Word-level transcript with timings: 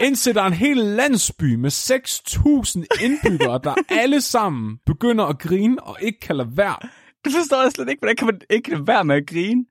Indtil 0.00 0.34
der 0.34 0.42
er 0.42 0.46
en 0.46 0.52
hel 0.52 0.76
landsby 0.76 1.54
med 1.54 1.70
6.000 1.70 3.04
indbyggere, 3.04 3.60
der 3.64 3.74
alle 3.88 4.20
sammen 4.20 4.78
begynder 4.86 5.24
at 5.24 5.38
grine 5.38 5.82
og 5.82 5.96
ikke 6.02 6.20
kan 6.20 6.36
lade 6.36 6.56
være. 6.56 6.76
Det 7.24 7.32
forstår 7.32 7.62
jeg 7.62 7.72
slet 7.72 7.88
ikke. 7.88 8.00
Hvordan 8.00 8.16
kan 8.16 8.26
man 8.26 8.40
ikke 8.50 8.70
lade 8.70 8.86
være 8.86 9.04
med 9.04 9.16
at 9.16 9.26
grine? 9.26 9.64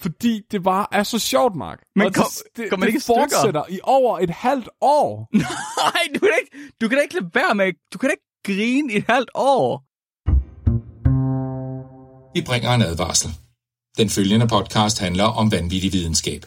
Fordi 0.00 0.40
det 0.50 0.62
bare 0.62 0.86
er 0.92 1.02
så 1.02 1.18
sjovt, 1.18 1.56
Mark. 1.56 1.78
Men 1.96 2.12
kom- 2.12 2.24
det, 2.38 2.56
det, 2.56 2.70
kom 2.70 2.78
man 2.80 2.86
det 2.86 2.88
ikke 2.88 2.98
i 2.98 3.00
stykker? 3.00 3.20
fortsætter 3.20 3.62
i 3.68 3.80
over 3.82 4.18
et 4.18 4.30
halvt 4.30 4.68
år. 4.80 5.28
Nej, 5.84 6.02
du 6.14 6.18
kan, 6.18 6.28
da 6.28 6.34
ikke, 6.42 6.72
du 6.80 6.88
kan 6.88 6.98
da 6.98 7.02
ikke 7.02 7.14
lade 7.14 7.30
være 7.34 7.54
med... 7.54 7.72
Du 7.92 7.98
kan 7.98 8.08
da 8.08 8.12
ikke 8.12 8.28
grine 8.46 8.92
i 8.92 8.96
et 8.96 9.04
halvt 9.08 9.30
år. 9.34 9.84
Vi 12.34 12.42
bringer 12.46 12.70
en 12.74 12.82
advarsel. 12.82 13.30
Den 13.98 14.08
følgende 14.08 14.48
podcast 14.48 14.98
handler 15.00 15.24
om 15.24 15.52
vanvittig 15.52 15.92
videnskab. 15.92 16.46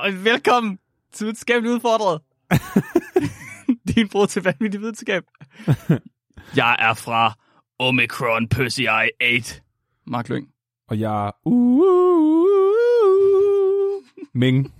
Og 0.00 0.24
velkommen 0.24 0.78
til 1.12 1.26
Videnskabeligt 1.26 1.74
Udfordret. 1.74 2.20
Din 3.94 4.08
bror 4.08 4.26
til 4.26 4.42
vanvittig 4.42 4.80
videnskab. 4.80 5.22
Jeg 6.56 6.76
er 6.78 6.94
fra 6.94 7.34
Omicron 7.78 8.48
Pussy 8.48 8.80
Eye 8.80 9.10
8. 9.36 9.60
Mark 10.06 10.28
Lyng. 10.28 10.48
Og 10.88 11.00
jeg... 11.00 11.32
Uh, 11.44 11.54
uh, 11.54 12.46
uh, 13.06 14.02
Ming. 14.34 14.66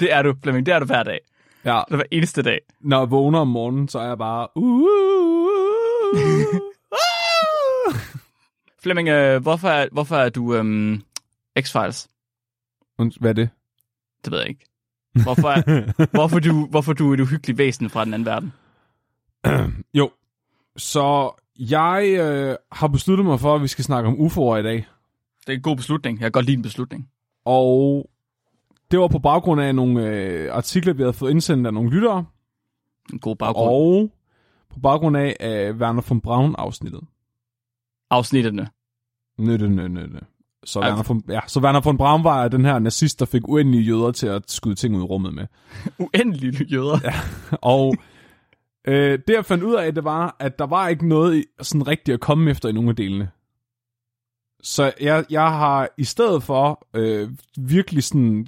Det 0.00 0.12
er 0.12 0.22
du, 0.22 0.34
Flemming. 0.42 0.66
Det 0.66 0.74
er 0.74 0.78
du 0.78 0.84
hver 0.86 1.02
dag. 1.02 1.18
Ja, 1.64 1.82
Det 1.88 1.92
er 1.92 1.96
hver 1.96 2.04
eneste 2.10 2.42
dag. 2.42 2.60
når 2.80 2.98
jeg 2.98 3.10
vågner 3.10 3.38
om 3.38 3.48
morgenen, 3.48 3.88
så 3.88 3.98
er 3.98 4.06
jeg 4.06 4.18
bare... 4.18 4.48
Uh, 4.56 4.64
uh, 4.64 4.80
uh, 6.14 6.54
uh. 6.54 6.60
Flemming, 8.84 9.08
øh, 9.08 9.42
hvorfor, 9.42 9.68
er, 9.68 9.88
hvorfor 9.92 10.16
er 10.16 10.28
du 10.28 10.54
øhm, 10.54 11.02
X-Files? 11.58 12.08
Hvad 13.20 13.30
er 13.30 13.32
det? 13.32 13.48
Det 14.24 14.32
ved 14.32 14.38
jeg 14.38 14.48
ikke. 14.48 14.66
Hvorfor 15.22 15.48
er, 15.48 15.92
hvorfor, 16.16 16.38
du, 16.38 16.66
hvorfor 16.66 16.92
du 16.92 17.10
er 17.10 17.14
et 17.14 17.20
uhyggeligt 17.20 17.58
væsen 17.58 17.90
fra 17.90 18.04
den 18.04 18.14
anden 18.14 18.26
verden? 18.26 18.52
Jo, 19.98 20.10
så 20.76 21.30
jeg 21.58 22.16
øh, 22.20 22.56
har 22.72 22.88
besluttet 22.88 23.26
mig 23.26 23.40
for, 23.40 23.54
at 23.54 23.62
vi 23.62 23.68
skal 23.68 23.84
snakke 23.84 24.08
om 24.08 24.14
UFO'er 24.14 24.56
i 24.56 24.62
dag. 24.62 24.86
Det 25.46 25.52
er 25.52 25.52
en 25.52 25.62
god 25.62 25.76
beslutning. 25.76 26.18
Jeg 26.20 26.24
kan 26.24 26.32
godt 26.32 26.46
lide 26.46 26.56
en 26.56 26.62
beslutning. 26.62 27.10
Og 27.44 28.10
det 28.90 28.98
var 28.98 29.08
på 29.08 29.18
baggrund 29.18 29.60
af 29.60 29.74
nogle 29.74 30.08
øh, 30.08 30.54
artikler, 30.54 30.92
vi 30.92 31.02
havde 31.02 31.12
fået 31.12 31.30
indsendt 31.30 31.66
af 31.66 31.74
nogle 31.74 31.90
lyttere. 31.90 32.24
En 33.12 33.18
god 33.18 33.36
baggrund. 33.36 33.68
Og 33.68 34.10
på 34.74 34.80
baggrund 34.80 35.16
af 35.16 35.36
øh, 35.40 35.76
Werner 35.76 36.02
von 36.08 36.20
Braun-afsnittet. 36.20 37.00
Afsnittene. 38.14 38.68
Nøtte, 39.38 39.68
nøtte, 39.68 39.94
nøtte. 39.94 40.20
Så 40.64 40.80
Werner, 40.80 41.02
von, 41.02 41.22
ja, 41.28 41.40
så 41.46 41.60
Werner 41.60 41.80
von 41.80 41.96
Braun 41.96 42.24
var 42.24 42.48
den 42.48 42.64
her 42.64 42.78
nazist, 42.78 43.20
der 43.20 43.26
fik 43.26 43.48
uendelige 43.48 43.82
jøder 43.82 44.10
til 44.12 44.26
at 44.26 44.50
skyde 44.50 44.74
ting 44.74 44.96
ud 44.96 45.00
i 45.00 45.04
rummet 45.04 45.34
med. 45.34 45.46
Uendelige 45.98 46.64
jøder. 46.64 46.98
Ja. 47.04 47.14
Og 47.62 47.94
øh, 48.88 49.18
det 49.28 49.34
jeg 49.34 49.44
fandt 49.44 49.64
ud 49.64 49.74
af, 49.74 49.94
det 49.94 50.04
var, 50.04 50.36
at 50.40 50.58
der 50.58 50.66
var 50.66 50.88
ikke 50.88 51.08
noget 51.08 51.36
i- 51.36 51.44
sådan 51.62 51.88
rigtigt 51.88 52.14
at 52.14 52.20
komme 52.20 52.50
efter 52.50 52.68
i 52.68 52.72
nogle 52.72 52.90
af 52.90 52.96
delene. 52.96 53.30
Så 54.62 54.92
jeg, 55.00 55.24
jeg 55.30 55.48
har 55.52 55.88
i 55.98 56.04
stedet 56.04 56.42
for 56.42 56.86
øh, 56.96 57.30
virkelig 57.58 58.04
sådan 58.04 58.46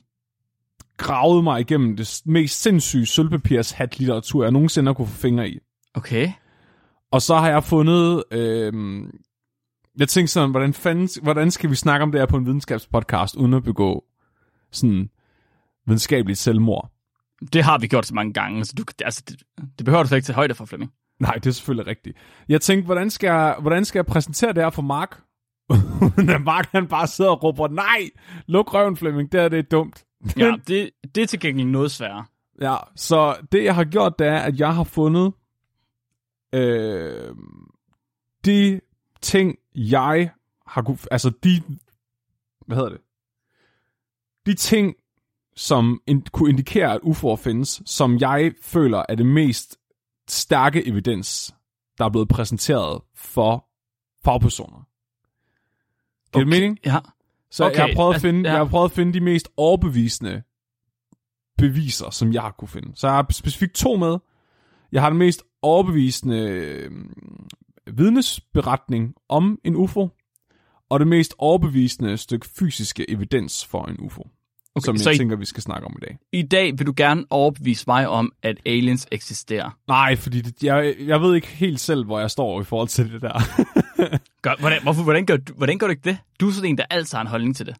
gravet 0.96 1.44
mig 1.44 1.60
igennem 1.60 1.96
det 1.96 2.22
mest 2.26 2.62
sindssyge 2.62 3.06
sølvpapirs 3.06 3.74
litteratur 3.98 4.42
jeg 4.42 4.52
nogensinde 4.52 4.88
har 4.88 4.94
kunne 4.94 5.08
få 5.08 5.16
fingre 5.20 5.48
i. 5.48 5.58
Okay. 5.94 6.30
Og 7.10 7.22
så 7.22 7.34
har 7.34 7.48
jeg 7.48 7.64
fundet... 7.64 8.24
Øh, 8.30 8.72
jeg 9.98 10.08
tænkte 10.08 10.32
sådan, 10.32 10.50
hvordan, 10.50 10.74
fanden, 10.74 11.08
hvordan 11.22 11.50
skal 11.50 11.70
vi 11.70 11.74
snakke 11.74 12.02
om 12.02 12.12
det 12.12 12.20
her 12.20 12.26
på 12.26 12.36
en 12.36 12.46
videnskabspodcast, 12.46 13.36
uden 13.36 13.54
at 13.54 13.62
begå 13.62 14.04
sådan 14.72 15.10
videnskabeligt 15.86 16.38
selvmord? 16.38 16.90
Det 17.52 17.62
har 17.64 17.78
vi 17.78 17.86
gjort 17.86 18.06
så 18.06 18.14
mange 18.14 18.32
gange, 18.32 18.64
så 18.64 18.74
du, 18.78 18.84
altså, 19.04 19.22
det, 19.28 19.42
det 19.78 19.84
behøver 19.84 20.02
du 20.02 20.08
slet 20.08 20.18
ikke 20.18 20.26
til 20.26 20.34
højde 20.34 20.54
for, 20.54 20.64
Flemming. 20.64 20.92
Nej, 21.20 21.34
det 21.34 21.46
er 21.46 21.50
selvfølgelig 21.50 21.86
rigtigt. 21.86 22.16
Jeg 22.48 22.60
tænkte, 22.60 22.86
hvordan 22.86 23.10
skal 23.10 23.28
jeg, 23.28 23.56
hvordan 23.60 23.84
skal 23.84 23.98
jeg 23.98 24.06
præsentere 24.06 24.52
det 24.52 24.62
her 24.62 24.70
for 24.70 24.82
Mark? 24.82 25.20
Når 26.28 26.38
Mark 26.38 26.68
han 26.72 26.86
bare 26.86 27.06
sidder 27.06 27.30
og 27.30 27.42
råber, 27.42 27.68
nej, 27.68 28.10
luk 28.46 28.74
røven 28.74 28.96
Flemming, 28.96 29.32
det 29.32 29.40
er 29.40 29.48
det 29.48 29.58
er 29.58 29.62
dumt. 29.62 30.04
Ja, 30.36 30.56
det, 30.68 30.90
det 31.14 31.22
er 31.22 31.26
til 31.26 31.40
gengæld 31.40 31.68
noget 31.68 31.90
sværere. 31.90 32.24
ja, 32.60 32.76
så 32.96 33.36
det 33.52 33.64
jeg 33.64 33.74
har 33.74 33.84
gjort, 33.84 34.18
det 34.18 34.26
er, 34.26 34.38
at 34.38 34.60
jeg 34.60 34.74
har 34.74 34.84
fundet 34.84 35.32
øh, 36.54 37.34
de 38.44 38.80
ting, 39.22 39.56
jeg 39.74 40.30
har 40.66 40.82
kunne, 40.82 40.98
altså 41.10 41.30
de, 41.44 41.62
hvad 42.66 42.76
hedder 42.76 42.90
det? 42.90 43.00
De 44.46 44.54
ting, 44.54 44.94
som 45.56 46.00
in, 46.06 46.22
kunne 46.32 46.50
indikere, 46.50 46.92
at 46.94 47.00
UFO'er 47.00 47.36
findes, 47.36 47.82
som 47.86 48.18
jeg 48.18 48.52
føler 48.62 49.02
er 49.08 49.14
det 49.14 49.26
mest 49.26 49.76
stærke 50.28 50.88
evidens, 50.88 51.54
der 51.98 52.04
er 52.04 52.08
blevet 52.08 52.28
præsenteret 52.28 53.02
for 53.14 53.66
fagpersoner. 54.24 54.86
Giver 56.32 56.44
det 56.44 56.48
mening? 56.48 56.78
Ja. 56.84 56.98
Så 57.50 57.64
Okay, 57.64 57.72
okay, 57.74 57.78
jeg, 57.78 57.86
har 57.86 57.94
prøvet 57.94 58.10
at 58.10 58.14
altså, 58.14 58.28
finde, 58.28 58.48
ja. 58.48 58.54
jeg 58.54 58.64
har 58.64 58.70
prøvet 58.70 58.84
at 58.84 58.92
finde 58.92 59.12
de 59.12 59.20
mest 59.20 59.48
overbevisende 59.56 60.42
beviser, 61.58 62.10
som 62.10 62.32
jeg 62.32 62.42
har 62.42 62.50
kunne 62.50 62.68
finde. 62.68 62.92
Så 62.94 63.06
jeg 63.06 63.16
har 63.16 63.26
specifikt 63.30 63.74
to 63.74 63.96
med. 63.96 64.18
Jeg 64.92 65.02
har 65.02 65.10
den 65.10 65.18
mest 65.18 65.42
overbevisende 65.62 66.38
øh, 66.38 66.90
vidnesberetning 67.92 69.14
om 69.28 69.58
en 69.64 69.76
UFO, 69.76 70.08
og 70.90 71.00
det 71.00 71.08
mest 71.08 71.34
overbevisende 71.38 72.16
stykke 72.16 72.46
fysiske 72.58 73.10
evidens 73.10 73.64
for 73.66 73.84
en 73.84 73.96
UFO, 74.00 74.22
okay, 74.74 74.84
som 74.84 74.96
jeg 74.96 75.14
i- 75.14 75.18
tænker, 75.18 75.36
vi 75.36 75.44
skal 75.44 75.62
snakke 75.62 75.86
om 75.86 75.96
i 76.02 76.04
dag. 76.04 76.18
I 76.32 76.42
dag 76.42 76.78
vil 76.78 76.86
du 76.86 76.92
gerne 76.96 77.24
overbevise 77.30 77.84
mig 77.86 78.08
om, 78.08 78.32
at 78.42 78.56
aliens 78.66 79.06
eksisterer. 79.12 79.70
Nej, 79.88 80.16
fordi 80.16 80.40
det, 80.40 80.62
jeg, 80.62 80.94
jeg 81.00 81.20
ved 81.20 81.34
ikke 81.34 81.46
helt 81.48 81.80
selv, 81.80 82.04
hvor 82.04 82.20
jeg 82.20 82.30
står 82.30 82.60
i 82.60 82.64
forhold 82.64 82.88
til 82.88 83.12
det 83.12 83.22
der. 83.22 83.32
Gør, 84.42 84.54
hvordan, 84.60 84.82
hvorfor, 84.82 85.02
hvordan, 85.02 85.26
gør, 85.26 85.36
hvordan 85.56 85.78
gør 85.78 85.86
du 85.86 85.90
ikke 85.90 86.04
det? 86.10 86.18
Du 86.40 86.48
er 86.48 86.52
sådan 86.52 86.70
en, 86.70 86.78
der 86.78 86.84
altid 86.90 87.16
har 87.16 87.22
en 87.22 87.28
holdning 87.30 87.56
til 87.56 87.66
det. 87.66 87.76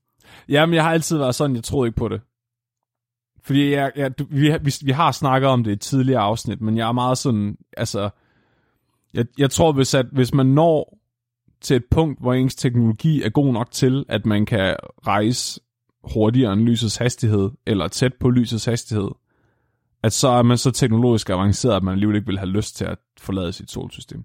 Jamen, 0.49 0.75
jeg 0.75 0.85
har 0.85 0.91
altid 0.93 1.17
været 1.19 1.35
sådan, 1.35 1.57
jeg 1.57 1.65
troede 1.65 1.89
ikke 1.89 1.97
på 1.97 2.09
det. 2.09 2.21
Fordi 3.43 3.71
jeg, 3.73 3.93
jeg, 3.97 4.19
du, 4.19 4.27
vi, 4.31 4.53
vi, 4.63 4.73
vi 4.85 4.93
har 4.93 5.13
snakket 5.13 5.51
om 5.51 5.65
det 5.65 5.71
i 5.71 5.73
et 5.73 5.81
tidligere 5.81 6.21
afsnit, 6.21 6.61
men 6.61 6.77
jeg 6.77 6.89
er 6.89 6.93
meget 6.93 7.19
sådan, 7.19 7.57
altså, 7.77 8.11
jeg, 9.17 9.27
jeg 9.39 9.51
tror, 9.51 9.73
hvis, 9.73 9.95
at, 9.95 10.07
hvis 10.13 10.35
man 10.35 10.47
når 10.47 10.99
til 11.61 11.77
et 11.77 11.85
punkt, 11.91 12.21
hvor 12.21 12.35
ens 12.35 12.55
teknologi 12.55 13.23
er 13.23 13.29
god 13.29 13.53
nok 13.53 13.71
til, 13.71 14.05
at 14.09 14.27
man 14.27 14.47
kan 14.47 14.77
rejse 15.07 15.61
hurtigere 16.05 16.53
end 16.53 16.61
lysets 16.61 16.97
hastighed, 16.97 17.51
eller 17.67 17.89
tæt 17.89 18.15
på 18.21 18.31
lysets 18.31 18.65
hastighed, 18.65 19.09
at 20.03 20.13
så 20.13 20.29
er 20.29 20.43
man 20.43 20.59
så 20.59 20.71
teknologisk 20.71 21.31
avanceret, 21.31 21.77
at 21.77 21.83
man 21.83 21.93
alligevel 21.93 22.17
ikke 22.17 22.27
vil 22.27 22.39
have 22.39 22.51
lyst 22.51 22.77
til 22.77 22.85
at 22.85 22.99
forlade 23.21 23.53
sit 23.53 23.71
solsystem. 23.71 24.25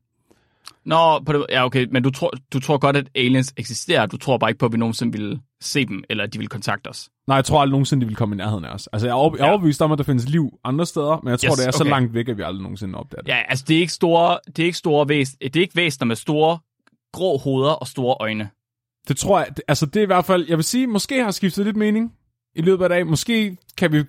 Nå, 0.85 1.19
på 1.19 1.33
det, 1.33 1.45
ja 1.49 1.65
okay, 1.65 1.87
men 1.91 2.03
du 2.03 2.09
tror, 2.09 2.31
du 2.53 2.59
tror 2.59 2.77
godt, 2.77 2.95
at 2.97 3.09
aliens 3.15 3.53
eksisterer. 3.57 4.05
Du 4.05 4.17
tror 4.17 4.37
bare 4.37 4.49
ikke 4.49 4.59
på, 4.59 4.65
at 4.65 4.71
vi 4.71 4.77
nogensinde 4.77 5.17
vil 5.17 5.39
se 5.61 5.85
dem, 5.85 6.03
eller 6.09 6.23
at 6.23 6.33
de 6.33 6.39
vil 6.39 6.47
kontakte 6.47 6.87
os. 6.87 7.09
Nej, 7.27 7.35
jeg 7.35 7.45
tror 7.45 7.61
aldrig 7.61 7.71
nogensinde, 7.71 8.01
de 8.01 8.07
vil 8.07 8.15
komme 8.15 8.35
i 8.35 8.37
nærheden 8.37 8.65
af 8.65 8.69
os. 8.73 8.87
Altså, 8.93 9.07
jeg 9.07 9.11
er, 9.11 9.15
over, 9.15 9.35
jeg 9.35 9.43
er 9.43 9.45
Ja. 9.47 9.51
overbevist 9.51 9.81
om, 9.81 9.91
at 9.91 9.97
der 9.97 10.03
findes 10.03 10.29
liv 10.29 10.49
andre 10.63 10.85
steder, 10.85 11.19
men 11.23 11.31
jeg 11.31 11.39
tror, 11.39 11.49
Yes, 11.49 11.57
det 11.59 11.67
er 11.67 11.71
så 11.71 11.83
okay. 11.83 11.89
langt 11.91 12.13
væk, 12.13 12.29
at 12.29 12.37
vi 12.37 12.41
aldrig 12.43 12.61
nogensinde 12.63 12.95
opdager 12.99 13.21
det. 13.21 13.29
Ja, 13.29 13.41
altså 13.49 13.65
det 13.67 13.75
er 13.75 13.79
ikke 13.79 13.93
store, 13.93 14.37
det 14.47 14.59
er 14.59 14.65
ikke 14.65 14.77
store 14.77 15.09
væs, 15.09 15.29
det 15.41 15.55
er 15.55 15.61
ikke 15.61 15.75
væsener 15.75 16.05
med 16.05 16.15
store 16.15 16.59
grå 17.13 17.37
hoveder 17.37 17.71
og 17.71 17.87
store 17.87 18.15
øjne. 18.19 18.49
Det 19.07 19.17
tror 19.17 19.39
jeg, 19.39 19.47
det, 19.49 19.61
altså 19.67 19.85
det 19.85 19.95
er 19.99 20.03
i 20.03 20.05
hvert 20.05 20.25
fald, 20.25 20.45
jeg 20.49 20.57
vil 20.57 20.63
sige, 20.63 20.87
måske 20.87 21.23
har 21.23 21.31
skiftet 21.31 21.65
lidt 21.65 21.77
mening 21.77 22.13
i 22.55 22.61
løbet 22.61 22.83
af 22.83 22.89
dagen. 22.89 23.07
Måske 23.09 23.57
kan 23.77 23.91
vi 23.91 24.03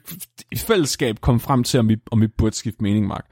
i 0.52 0.56
fællesskab 0.56 1.20
komme 1.20 1.40
frem 1.40 1.64
til, 1.64 1.80
om 1.80 1.88
vi, 1.88 1.96
om 2.10 2.20
vi 2.20 2.26
burde 2.26 2.56
skifte 2.56 2.82
mening, 2.82 3.06
Mark. 3.06 3.26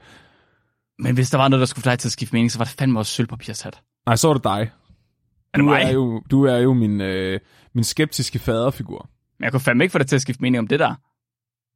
Men 1.03 1.15
hvis 1.15 1.29
der 1.29 1.37
var 1.37 1.47
noget, 1.47 1.59
der 1.59 1.65
skulle 1.65 1.83
få 1.83 1.89
dig 1.89 1.99
til 1.99 2.07
at 2.07 2.11
skifte 2.11 2.35
mening, 2.35 2.51
så 2.51 2.57
var 2.57 2.65
det 2.65 2.73
fandme 2.79 2.99
også 2.99 3.11
sølvpapirshat. 3.13 3.81
Nej, 4.05 4.15
så 4.15 4.29
er 4.29 4.33
det 4.33 4.43
dig. 4.43 4.59
Er 5.53 5.57
det 5.57 5.59
Du 5.59 5.63
mig? 5.63 5.81
er 5.81 5.91
jo, 5.91 6.21
du 6.31 6.43
er 6.45 6.57
jo 6.57 6.73
min, 6.73 7.01
øh, 7.01 7.39
min 7.75 7.83
skeptiske 7.83 8.39
faderfigur. 8.39 9.09
Men 9.39 9.43
jeg 9.43 9.51
kunne 9.51 9.61
fandme 9.61 9.83
ikke 9.83 9.91
få 9.91 9.97
dig 9.97 10.07
til 10.07 10.15
at 10.15 10.21
skifte 10.21 10.41
mening 10.41 10.59
om 10.59 10.67
det 10.67 10.79
der. 10.79 10.95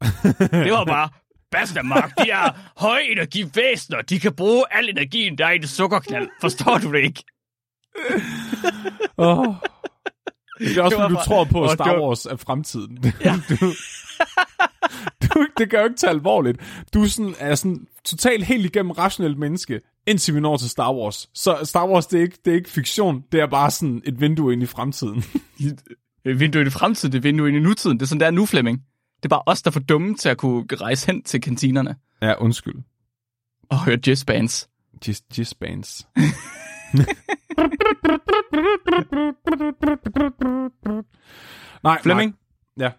det 0.64 0.72
var 0.72 0.86
bare, 0.86 1.10
basta 1.52 1.82
Mark, 1.82 2.12
de 2.18 2.30
er 2.32 2.52
højenergivæsener. 2.80 4.02
De 4.02 4.20
kan 4.20 4.34
bruge 4.34 4.64
al 4.72 4.90
energien, 4.90 5.38
der 5.38 5.46
er 5.46 5.52
i 5.52 5.58
det 5.58 5.70
sukkerknald. 5.70 6.28
Forstår 6.42 6.78
du 6.78 6.92
det 6.94 7.00
ikke? 7.04 7.24
Oh, 9.18 9.46
Det 10.60 10.78
er 10.78 10.82
også, 10.84 10.98
Det 10.98 11.04
var 11.04 11.10
fordi 11.10 11.10
du 11.10 11.16
bare- 11.16 11.26
tror 11.26 11.44
på, 11.44 11.64
at 11.64 11.72
Star 11.72 11.94
var- 11.94 12.02
Wars 12.08 12.26
er 12.26 12.36
fremtiden. 12.36 13.14
Ja. 13.26 13.36
du, 13.50 13.74
du, 15.24 15.48
det 15.58 15.70
kan 15.70 15.80
jo 15.80 15.86
ikke 15.86 15.98
tage 15.98 16.12
alvorligt. 16.12 16.60
Du 16.94 17.04
er 17.04 17.08
sådan, 17.08 17.36
er 17.40 17.56
sådan 17.56 17.88
totalt 18.04 18.46
helt 18.46 18.66
igennem 18.66 18.92
rationelt 18.92 19.38
menneske, 19.38 19.82
indtil 20.08 20.36
vi 20.36 20.40
når 20.40 20.58
til 20.58 20.70
Star 20.70 20.94
Wars. 20.94 21.30
Så 21.34 21.58
Star 21.64 21.88
Wars, 21.88 22.08
det 22.08 22.18
er 22.18 22.22
ikke, 22.22 22.38
det 22.46 22.52
er 22.52 22.56
ikke 22.56 22.70
fiktion. 22.70 23.24
Det 23.32 23.40
er 23.40 23.48
bare 23.48 23.72
sådan 23.72 24.02
et 24.06 24.22
vindue 24.22 24.54
ind 24.54 24.64
i 24.64 24.66
fremtiden. 24.66 25.24
Et 26.28 26.40
vindue 26.40 26.62
ind 26.62 26.68
i 26.68 26.72
fremtiden, 26.72 27.12
det 27.12 27.18
er 27.18 27.20
et 27.20 27.24
vindue 27.24 27.48
ind 27.48 27.58
i 27.58 27.60
nutiden. 27.60 27.98
Det 27.98 28.06
er 28.06 28.08
sådan, 28.08 28.20
der 28.20 28.26
er 28.26 28.32
nu, 28.32 28.46
Flemming. 28.46 28.82
Det 29.18 29.26
er 29.26 29.30
bare 29.30 29.42
os, 29.46 29.62
der 29.62 29.70
er 29.70 29.72
for 29.72 29.80
dumme 29.80 30.16
til 30.16 30.30
at 30.30 30.38
kunne 30.38 30.66
rejse 30.72 31.08
hen 31.08 31.24
til 31.24 31.42
kantinerne 31.42 31.96
ja, 32.22 32.34
undskyld. 32.42 32.76
og 33.70 33.86
høre 33.86 33.98
jazzbands. 34.08 34.70
Just, 35.08 35.24
just 35.38 35.60
bands. 35.60 36.08
Nej, 41.84 42.02
Flemming. 42.02 42.36
Ja. 42.80 42.92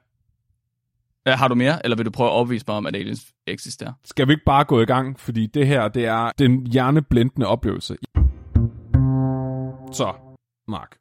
Ja, 1.26 1.36
har 1.36 1.48
du 1.48 1.54
mere, 1.54 1.84
eller 1.84 1.96
vil 1.96 2.06
du 2.06 2.10
prøve 2.10 2.28
at 2.28 2.32
overbevise 2.32 2.64
mig 2.68 2.76
om, 2.76 2.86
at 2.86 2.96
aliens 2.96 3.32
eksisterer? 3.46 3.92
Skal 4.04 4.28
vi 4.28 4.32
ikke 4.32 4.44
bare 4.46 4.64
gå 4.64 4.80
i 4.80 4.84
gang? 4.84 5.20
Fordi 5.20 5.46
det 5.46 5.66
her, 5.66 5.88
det 5.88 6.04
er 6.04 6.32
den 6.38 6.66
hjerneblændende 6.66 7.46
oplevelse. 7.46 7.96
Så, 9.92 10.14
Mark. 10.68 10.96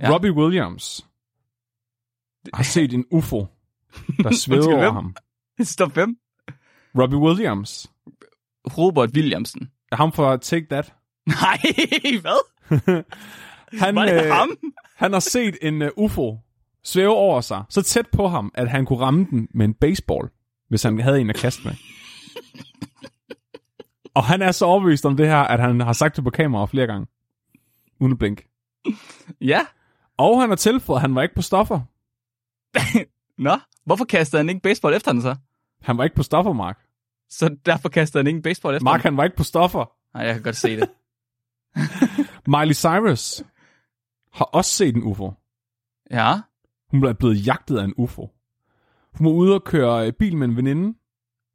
Ja. 0.00 0.12
Robbie 0.12 0.32
Williams 0.32 1.06
har 2.54 2.62
set 2.74 2.94
en 2.94 3.04
UFO, 3.10 3.46
der 4.22 4.32
svæver 4.32 4.74
over 4.74 4.92
ham. 4.92 5.16
Stop 5.62 5.92
hvem? 5.92 6.18
Robbie 6.98 7.18
Williams. 7.18 7.90
Robert 8.78 9.10
Williamsen. 9.14 9.70
Er 9.92 9.96
ham 9.96 10.12
fra 10.12 10.36
Take 10.36 10.66
That. 10.70 10.94
Nej, 11.26 11.58
hvad? 12.20 13.04
Han, 13.78 13.94
Var 13.94 14.04
det 14.04 14.24
øh, 14.24 14.30
ham? 14.30 14.50
han 14.96 15.12
har 15.12 15.20
set 15.20 15.56
en 15.62 15.82
uh, 15.82 15.88
UFO 15.96 16.38
svæve 16.92 17.14
over 17.14 17.40
sig, 17.40 17.64
så 17.68 17.82
tæt 17.82 18.06
på 18.12 18.28
ham, 18.28 18.50
at 18.54 18.70
han 18.70 18.86
kunne 18.86 19.00
ramme 19.00 19.26
den 19.30 19.48
med 19.54 19.64
en 19.64 19.74
baseball, 19.74 20.28
hvis 20.68 20.82
han 20.82 21.00
havde 21.00 21.20
en 21.20 21.30
at 21.30 21.36
kaste 21.36 21.62
med. 21.64 21.74
Og 24.14 24.24
han 24.24 24.42
er 24.42 24.52
så 24.52 24.64
overbevist 24.64 25.06
om 25.06 25.16
det 25.16 25.26
her, 25.26 25.38
at 25.38 25.60
han 25.60 25.80
har 25.80 25.92
sagt 25.92 26.16
det 26.16 26.24
på 26.24 26.30
kamera 26.30 26.66
flere 26.66 26.86
gange. 26.86 27.06
Uden 28.00 28.12
at 28.12 28.18
blinke. 28.18 28.48
Ja. 29.40 29.60
Og 30.16 30.40
han 30.40 30.48
har 30.48 30.56
tilføjet, 30.56 30.96
at 30.96 31.00
han 31.00 31.14
var 31.14 31.22
ikke 31.22 31.34
på 31.34 31.42
stoffer. 31.42 31.80
Nå, 33.48 33.58
hvorfor 33.84 34.04
kastede 34.04 34.40
han 34.40 34.48
ikke 34.48 34.60
baseball 34.60 34.94
efter 34.94 35.12
den 35.12 35.22
så? 35.22 35.36
Han 35.82 35.98
var 35.98 36.04
ikke 36.04 36.16
på 36.16 36.22
stoffer, 36.22 36.52
Mark. 36.52 36.78
Så 37.30 37.56
derfor 37.66 37.88
kastede 37.88 38.22
han 38.22 38.26
ikke 38.26 38.42
baseball 38.42 38.74
efter 38.74 38.84
Mark, 38.84 39.02
den? 39.02 39.02
han 39.02 39.16
var 39.16 39.24
ikke 39.24 39.36
på 39.36 39.44
stoffer. 39.44 39.92
Nej, 40.14 40.26
jeg 40.26 40.34
kan 40.34 40.42
godt 40.42 40.56
se 40.56 40.76
det. 40.76 40.90
Miley 42.56 42.74
Cyrus 42.74 43.42
har 44.32 44.44
også 44.44 44.70
set 44.70 44.96
en 44.96 45.02
UFO. 45.02 45.32
Ja. 46.10 46.34
Hun 46.90 47.04
er 47.04 47.12
blevet 47.12 47.46
jagtet 47.46 47.78
af 47.78 47.84
en 47.84 47.94
UFO. 47.96 48.30
Hun 49.14 49.26
var 49.26 49.32
ude 49.32 49.54
og 49.54 49.64
køre 49.64 50.06
øh, 50.06 50.12
bil 50.12 50.36
med 50.36 50.48
en 50.48 50.56
veninde, 50.56 50.98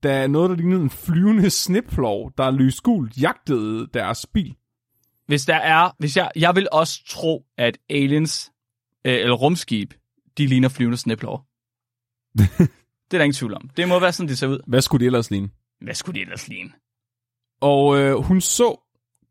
da 0.04 0.28
noget, 0.28 0.50
der 0.50 0.56
lignede 0.56 0.82
en 0.82 0.90
flyvende 0.90 1.50
sniplov, 1.50 2.32
der 2.38 2.52
lyste 2.52 2.82
gult, 2.82 3.18
jagtede 3.18 3.88
deres 3.94 4.26
bil. 4.26 4.56
Hvis 5.28 5.46
der 5.46 5.56
er, 5.56 5.90
hvis 6.00 6.18
jeg, 6.18 6.32
jeg 6.36 6.56
vil 6.56 6.68
også 6.72 7.04
tro, 7.08 7.46
at 7.58 7.78
aliens, 7.90 8.52
øh, 9.06 9.14
eller 9.14 9.36
rumskib, 9.36 9.94
de 10.38 10.48
ligner 10.48 10.70
flyvende 10.70 10.98
sniplov. 10.98 11.46
det 12.38 13.14
er 13.14 13.18
der 13.18 13.24
ingen 13.24 13.34
tvivl 13.34 13.54
om. 13.54 13.70
Det 13.78 13.88
må 13.88 14.00
være 14.00 14.12
sådan, 14.12 14.30
det 14.30 14.38
ser 14.38 14.48
ud. 14.48 14.60
Hvad 14.68 14.82
skulle 14.82 15.00
det 15.00 15.06
ellers 15.06 15.32
ligne? 15.32 15.50
Hvad 15.82 15.94
skulle 15.94 16.14
det 16.14 16.22
ellers 16.22 16.48
ligne? 16.48 16.72
Og 17.62 17.98
øh, 17.98 18.16
hun 18.16 18.42
så 18.42 18.82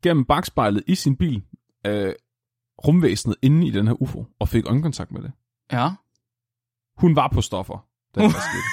gennem 0.03 0.25
bagspejlet 0.25 0.83
i 0.87 0.95
sin 0.95 1.15
bil 1.15 1.43
øh, 1.85 2.13
rumvæsenet 2.87 3.35
inde 3.41 3.67
i 3.67 3.71
den 3.71 3.87
her 3.87 4.01
UFO, 4.01 4.25
og 4.39 4.49
fik 4.49 4.65
øjenkontakt 4.65 5.11
med 5.11 5.21
det. 5.21 5.31
Ja. 5.71 5.89
Hun 6.97 7.15
var 7.15 7.27
på 7.27 7.41
stoffer, 7.41 7.87
da 8.15 8.21
det 8.21 8.33
var 8.33 8.39
sket. 8.39 8.63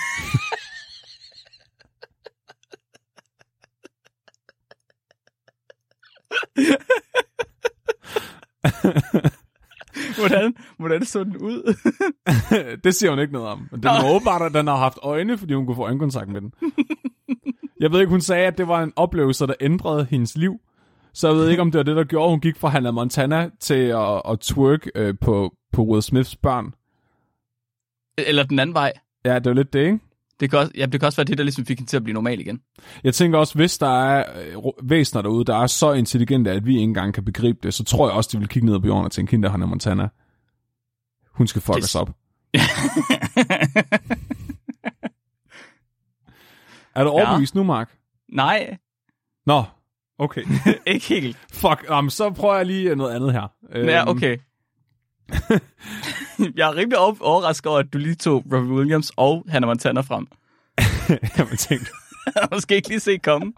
Hvordan, 10.19 10.55
hvordan 10.79 11.05
så 11.05 11.25
den 11.25 11.37
ud? 11.37 11.75
det 12.85 12.95
siger 12.95 13.11
hun 13.11 13.19
ikke 13.19 13.33
noget 13.33 13.49
om. 13.49 13.69
Men 13.71 13.83
den 13.83 13.91
var 13.91 14.15
åbenbart, 14.15 14.43
at 14.43 14.55
den 14.55 14.67
har 14.67 14.77
haft 14.77 14.99
øjne, 15.03 15.39
fordi 15.39 15.55
hun 15.55 15.67
kunne 15.67 15.77
få 15.77 15.83
øjenkontakt 15.83 16.29
med 16.29 16.41
den. 16.41 16.53
Jeg 17.81 17.93
ved 17.93 18.01
ikke, 18.01 18.11
hun 18.11 18.21
sagde, 18.21 18.47
at 18.47 18.59
det 18.59 18.69
var 18.69 18.83
en 18.83 18.93
oplevelse, 18.97 19.47
der 19.47 19.55
ændrede 19.61 20.07
hendes 20.11 20.37
liv. 20.37 20.61
Så 21.15 21.29
jeg 21.29 21.37
ved 21.37 21.49
ikke, 21.49 21.63
om 21.63 21.71
det 21.71 21.79
var 21.79 21.83
det, 21.83 21.97
der 21.97 22.05
gjorde, 22.05 22.31
hun 22.31 22.41
gik 22.41 22.57
fra 22.57 22.69
Hannah 22.69 22.95
Montana 22.95 23.51
til 23.61 23.75
at, 23.75 24.23
at 24.29 24.41
twerk 24.41 24.87
øh, 24.95 25.15
på, 25.21 25.55
på 25.73 25.83
Will 25.83 26.03
Smiths 26.03 26.37
børn. 26.37 26.75
Eller 28.19 28.43
den 28.43 28.59
anden 28.59 28.75
vej. 28.75 28.93
Ja, 29.25 29.35
det 29.35 29.47
var 29.47 29.53
lidt 29.53 29.73
det, 29.73 29.81
ikke? 29.87 29.99
Det 30.41 30.51
kan, 30.51 30.59
også, 30.59 30.73
ja, 30.77 30.87
det 30.87 31.01
kan 31.01 31.07
også 31.07 31.17
være 31.17 31.25
det, 31.25 31.39
der 31.39 31.45
ligesom 31.45 31.67
fik 31.67 31.79
hende 31.79 31.91
til 31.91 31.97
at 31.97 32.03
blive 32.05 32.15
normal 32.15 32.41
igen. 32.41 32.61
Jeg 33.05 33.15
tænker 33.15 33.39
også, 33.39 33.55
hvis 33.55 33.79
der 33.79 34.03
er 34.05 34.25
øh, 34.43 34.62
væsener 34.83 35.23
derude, 35.23 35.45
der 35.45 35.57
er 35.57 35.67
så 35.67 35.93
intelligente, 35.93 36.51
at 36.51 36.67
vi 36.67 36.71
ikke 36.73 36.83
engang 36.83 37.15
kan 37.15 37.25
begribe 37.25 37.59
det, 37.62 37.75
så 37.75 37.85
tror 37.85 38.09
jeg 38.09 38.17
også, 38.17 38.31
de 38.33 38.39
vil 38.39 38.49
kigge 38.49 38.67
ned 38.69 38.81
på 38.81 38.87
jorden 38.87 39.05
og 39.05 39.12
tænke, 39.12 39.31
hende 39.31 39.45
der 39.45 39.51
Hannah 39.51 39.69
Montana, 39.69 40.09
hun 41.33 41.47
skal 41.47 41.62
fuck 41.62 41.77
Det- 41.77 41.85
os 41.85 41.95
op. 41.95 42.11
Er 46.95 47.05
du 47.05 47.11
Ja. 47.11 47.15
overbevist 47.25 47.55
nu, 47.55 47.62
Mark? 47.62 47.97
Nej, 48.33 48.77
Nå, 49.47 49.62
okay. 50.19 50.43
ikke 50.87 51.07
helt. 51.07 51.37
Fuck, 51.53 51.85
um, 51.99 52.11
så 52.11 52.31
prøver 52.31 52.57
jeg 52.57 52.67
lige 52.67 52.97
noget 52.97 53.15
andet 53.15 53.33
her. 53.33 53.53
Ja, 53.75 54.09
okay. 54.11 54.39
jeg 56.56 56.69
er 56.71 56.77
rimelig 56.77 56.99
over- 56.99 57.17
overrasket 57.23 57.67
over, 57.71 57.79
at 57.79 57.93
du 57.93 57.99
lige 57.99 58.15
tog 58.15 58.44
Robbie 58.53 58.73
Williams 58.75 59.12
og 59.17 59.44
Hannah 59.49 59.69
Montana 59.69 60.00
frem. 60.00 60.27
jeg 61.38 61.59
tænkte, 61.59 61.91
Jeg 62.27 62.32
har 62.43 62.49
måske 62.53 62.75
ikke 62.77 62.88
lige 62.88 63.00
set 63.00 63.23
komme. 63.23 63.53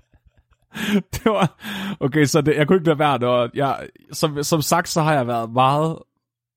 det 1.12 1.24
var... 1.24 1.60
Okay, 2.00 2.24
så 2.24 2.40
det, 2.40 2.56
jeg 2.56 2.66
kunne 2.66 2.76
ikke 2.76 2.86
lade 2.86 2.98
være. 2.98 3.20
Var, 3.20 3.50
jeg, 3.54 3.88
som, 4.12 4.42
som 4.42 4.62
sagt, 4.62 4.88
så 4.88 5.02
har 5.02 5.12
jeg 5.14 5.26
været 5.26 5.52
meget 5.52 5.98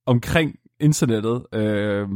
omkring 0.05 0.55
internettet 0.79 1.45
øh, 1.53 2.07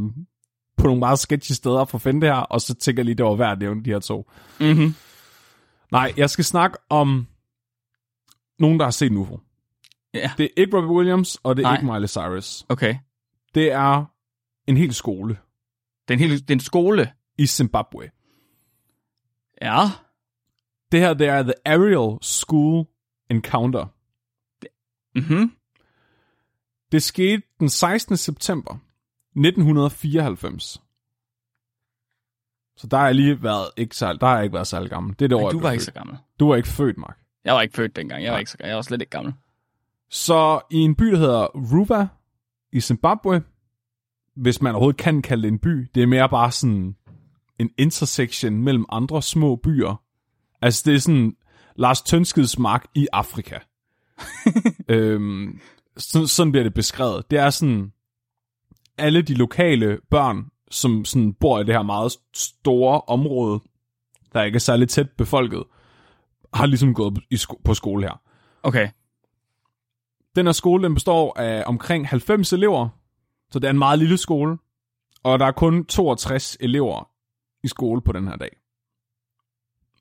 på 0.77 0.83
nogle 0.87 0.99
meget 0.99 1.19
sketchy 1.19 1.51
steder 1.51 1.85
for 1.85 1.97
at 1.97 2.01
finde 2.01 2.21
det 2.21 2.29
her, 2.29 2.41
og 2.41 2.61
så 2.61 2.73
tænker 2.75 2.99
jeg 3.01 3.05
lige, 3.05 3.15
det 3.15 3.25
var 3.25 3.35
værd 3.35 3.51
at 3.51 3.59
nævne 3.59 3.83
de 3.83 3.89
her 3.89 3.99
to. 3.99 4.31
Mm-hmm. 4.59 4.95
Nej, 5.91 6.13
jeg 6.17 6.29
skal 6.29 6.45
snakke 6.45 6.77
om 6.89 7.27
nogen, 8.59 8.79
der 8.79 8.85
har 8.85 8.91
set 8.91 9.11
en 9.11 9.17
UFO. 9.17 9.39
Ja, 10.13 10.31
Det 10.37 10.43
er 10.45 10.49
ikke 10.57 10.77
Robbie 10.77 10.91
Williams, 10.95 11.35
og 11.43 11.57
det 11.57 11.63
er 11.65 11.67
Nej. 11.67 11.75
ikke 11.77 11.91
Miley 11.93 12.07
Cyrus. 12.07 12.65
okay. 12.69 12.95
Det 13.55 13.71
er 13.71 14.05
en 14.67 14.77
hel 14.77 14.93
skole 14.93 15.37
Det 16.07 16.13
er 16.13 16.13
en, 16.13 16.19
hel, 16.19 16.39
det 16.39 16.49
er 16.49 16.53
en 16.53 16.59
skole. 16.59 17.11
i 17.37 17.47
Zimbabwe. 17.47 18.09
Ja. 19.61 19.81
Det 20.91 20.99
her, 20.99 21.13
det 21.13 21.27
er 21.27 21.43
The 21.43 21.53
Aerial 21.65 22.17
School 22.21 22.85
Encounter. 23.29 23.85
Mm-hmm. 25.15 25.51
Det 26.91 27.03
skete 27.03 27.41
den 27.59 27.69
16. 27.69 28.17
september 28.17 28.73
1994. 29.35 30.81
Så 32.77 32.87
der 32.87 32.97
har 32.97 33.11
lige 33.11 33.43
været 33.43 33.69
ikke 33.77 33.95
særlig, 33.95 34.21
der 34.21 34.27
har 34.27 34.35
jeg 34.35 34.43
ikke 34.43 34.53
været 34.53 34.67
særlig 34.67 34.89
gammel. 34.89 35.15
Det 35.19 35.25
er 35.25 35.29
det 35.29 35.35
år, 35.37 35.39
Ej, 35.41 35.45
jeg 35.45 35.53
du 35.53 35.59
var 35.59 35.71
ikke 35.71 35.81
født. 35.81 35.85
så 35.85 35.91
gammel. 35.91 36.17
Du 36.39 36.47
var 36.47 36.55
ikke 36.55 36.69
født, 36.69 36.97
Mark. 36.97 37.17
Jeg 37.45 37.53
var 37.53 37.61
ikke 37.61 37.75
født 37.75 37.95
dengang. 37.95 38.23
Jeg 38.23 38.29
var, 38.31 38.35
Nej. 38.35 38.39
ikke 38.39 38.51
så, 38.51 38.57
jeg 38.59 38.75
var 38.75 38.81
slet 38.81 39.01
ikke 39.01 39.11
gammel. 39.11 39.33
Så 40.09 40.61
i 40.71 40.77
en 40.77 40.95
by, 40.95 41.05
der 41.05 41.17
hedder 41.17 41.45
Ruva 41.45 42.07
i 42.71 42.79
Zimbabwe, 42.79 43.41
hvis 44.35 44.61
man 44.61 44.75
overhovedet 44.75 45.01
kan 45.01 45.21
kalde 45.21 45.43
det 45.43 45.47
en 45.51 45.59
by, 45.59 45.89
det 45.95 46.03
er 46.03 46.07
mere 46.07 46.29
bare 46.29 46.51
sådan 46.51 46.95
en 47.59 47.69
intersection 47.77 48.53
mellem 48.53 48.85
andre 48.89 49.21
små 49.21 49.55
byer. 49.55 50.01
Altså 50.61 50.83
det 50.85 50.95
er 50.95 50.99
sådan 50.99 51.35
Lars 51.75 52.01
Tønskeds 52.01 52.59
mark 52.59 52.85
i 52.95 53.07
Afrika. 53.13 53.59
øhm, 54.89 55.59
sådan, 55.97 56.27
sådan 56.27 56.51
bliver 56.51 56.63
det 56.63 56.73
beskrevet. 56.73 57.31
Det 57.31 57.39
er 57.39 57.49
sådan, 57.49 57.91
alle 58.97 59.21
de 59.21 59.33
lokale 59.33 59.99
børn, 60.09 60.45
som 60.71 61.05
sådan 61.05 61.33
bor 61.33 61.59
i 61.59 61.63
det 61.63 61.75
her 61.75 61.83
meget 61.83 62.11
store 62.33 63.01
område, 63.01 63.59
der 64.33 64.43
ikke 64.43 64.55
er 64.55 64.59
særlig 64.59 64.89
tæt 64.89 65.09
befolket, 65.09 65.63
har 66.53 66.65
ligesom 66.65 66.93
gået 66.93 67.19
i 67.29 67.37
sko- 67.37 67.61
på 67.63 67.73
skole 67.73 68.03
her. 68.03 68.21
Okay. 68.63 68.89
Den 70.35 70.45
her 70.45 70.53
skole 70.53 70.83
den 70.83 70.93
består 70.93 71.39
af 71.39 71.63
omkring 71.65 72.07
90 72.07 72.53
elever, 72.53 72.89
så 73.51 73.59
det 73.59 73.67
er 73.67 73.71
en 73.71 73.77
meget 73.77 73.99
lille 73.99 74.17
skole, 74.17 74.57
og 75.23 75.39
der 75.39 75.45
er 75.45 75.51
kun 75.51 75.85
62 75.85 76.57
elever 76.59 77.09
i 77.63 77.67
skole 77.67 78.01
på 78.01 78.11
den 78.11 78.27
her 78.27 78.35
dag. 78.35 78.57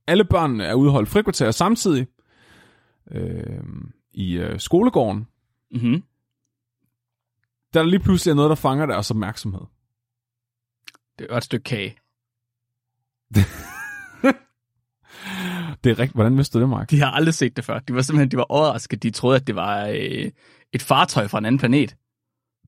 Alle 0.06 0.24
børnene 0.24 0.64
er 0.64 0.74
udholdt 0.74 1.08
frikvarter 1.08 1.50
samtidig 1.50 2.06
øh, 3.10 3.62
i 4.12 4.36
øh, 4.38 4.60
skolegården, 4.60 5.28
Mm-hmm. 5.70 6.02
der 7.74 7.80
er 7.80 7.84
lige 7.84 8.00
pludselig 8.00 8.30
er 8.30 8.34
noget, 8.34 8.48
der 8.48 8.54
fanger 8.54 8.86
deres 8.86 9.10
opmærksomhed. 9.10 9.60
Det 11.18 11.26
var 11.30 11.36
et 11.36 11.44
stykke 11.44 11.64
kage. 11.64 11.96
Det 15.84 15.90
er 15.90 15.98
rigtigt. 15.98 16.14
Hvordan 16.14 16.36
vidste 16.36 16.58
du 16.58 16.62
det, 16.62 16.68
Mark? 16.68 16.90
De 16.90 17.00
har 17.00 17.10
aldrig 17.10 17.34
set 17.34 17.56
det 17.56 17.64
før. 17.64 17.78
De 17.78 17.94
var 17.94 18.02
simpelthen 18.02 18.30
de 18.30 18.36
var 18.36 18.46
overrasket. 18.48 19.02
De 19.02 19.10
troede, 19.10 19.36
at 19.36 19.46
det 19.46 19.54
var 19.54 19.86
øh, 19.86 20.30
et 20.72 20.82
fartøj 20.82 21.26
fra 21.26 21.38
en 21.38 21.44
anden 21.44 21.58
planet. 21.58 21.96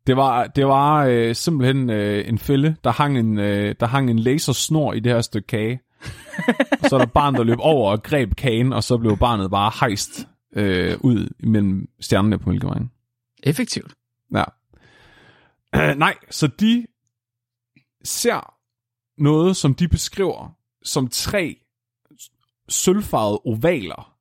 Det 0.06 0.16
var, 0.16 0.46
det 0.46 0.66
var 0.66 1.04
øh, 1.04 1.34
simpelthen 1.34 1.90
øh, 1.90 2.28
en 2.28 2.38
fælde, 2.38 2.76
der 2.84 2.90
hang 2.90 3.18
en, 3.18 3.38
øh, 3.38 3.74
der 3.80 3.86
hang 3.86 4.10
en 4.10 4.18
lasersnor 4.18 4.92
i 4.92 5.00
det 5.00 5.12
her 5.12 5.20
stykke 5.20 5.46
kage. 5.46 5.80
og 6.82 6.88
så 6.88 6.96
er 6.96 6.98
der 6.98 7.06
barn, 7.06 7.34
der 7.34 7.44
løb 7.44 7.58
over 7.60 7.90
og 7.90 8.02
greb 8.02 8.34
kagen, 8.36 8.72
og 8.72 8.84
så 8.84 8.98
blev 8.98 9.16
barnet 9.16 9.50
bare 9.50 9.72
hejst 9.80 10.28
øh, 10.56 10.96
ud 11.00 11.28
mellem 11.40 11.88
stjernerne 12.00 12.38
på 12.38 12.50
Mælkevejen. 12.50 12.90
Effektivt. 13.42 13.94
Ja. 14.34 14.44
Øh, 15.74 15.96
nej, 16.04 16.14
så 16.30 16.46
de 16.46 16.86
ser 18.04 18.54
noget, 19.22 19.56
som 19.56 19.74
de 19.74 19.88
beskriver 19.88 20.56
som 20.82 21.08
tre 21.08 21.56
sølvfarvede 22.70 23.40
ovaler, 23.44 24.16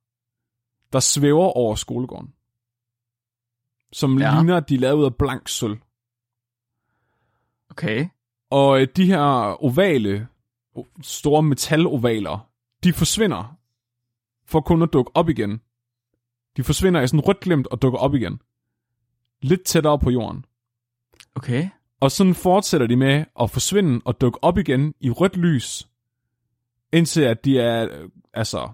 der 0.92 1.00
svæver 1.00 1.44
over 1.56 1.74
skolegården. 1.74 2.34
Som 3.92 4.18
Ja. 4.18 4.34
ligner, 4.34 4.56
at 4.56 4.68
de 4.68 4.74
er 4.74 4.78
lavet 4.78 4.98
ud 4.98 5.04
af 5.04 5.14
blank 5.14 5.48
sølv. 5.48 5.78
Okay. 7.70 8.08
Og 8.50 8.80
øh, 8.80 8.88
de 8.96 9.06
her 9.06 9.18
ovale, 9.64 10.28
store 11.02 11.42
metalovaler, 11.42 12.50
de 12.84 12.92
forsvinder 12.92 13.56
for 14.46 14.60
kun 14.60 14.82
at 14.82 14.92
dukke 14.92 15.10
op 15.14 15.28
igen. 15.28 15.60
De 16.56 16.64
forsvinder 16.64 17.00
i 17.00 17.06
sådan 17.06 17.20
rødt 17.28 17.40
glimt 17.40 17.66
og 17.66 17.82
dukker 17.82 17.98
op 17.98 18.14
igen. 18.14 18.40
Lidt 19.42 19.64
tættere 19.64 19.98
på 19.98 20.10
jorden. 20.10 20.44
Okay. 21.34 21.68
Og 22.00 22.10
sådan 22.10 22.34
fortsætter 22.34 22.86
de 22.86 22.96
med 22.96 23.24
at 23.40 23.50
forsvinde 23.50 24.00
og 24.04 24.20
dukke 24.20 24.44
op 24.44 24.58
igen 24.58 24.94
i 25.00 25.10
rødt 25.10 25.36
lys, 25.36 25.88
indtil 26.92 27.22
at 27.22 27.44
de 27.44 27.60
er 27.60 28.06
altså 28.34 28.68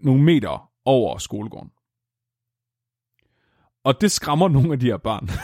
nogle 0.00 0.22
meter 0.22 0.70
over 0.84 1.18
skolegården. 1.18 1.70
Og 3.84 4.00
det 4.00 4.10
skræmmer 4.10 4.48
nogle 4.48 4.72
af 4.72 4.80
de 4.80 4.86
her 4.86 4.96
børn. 4.96 5.28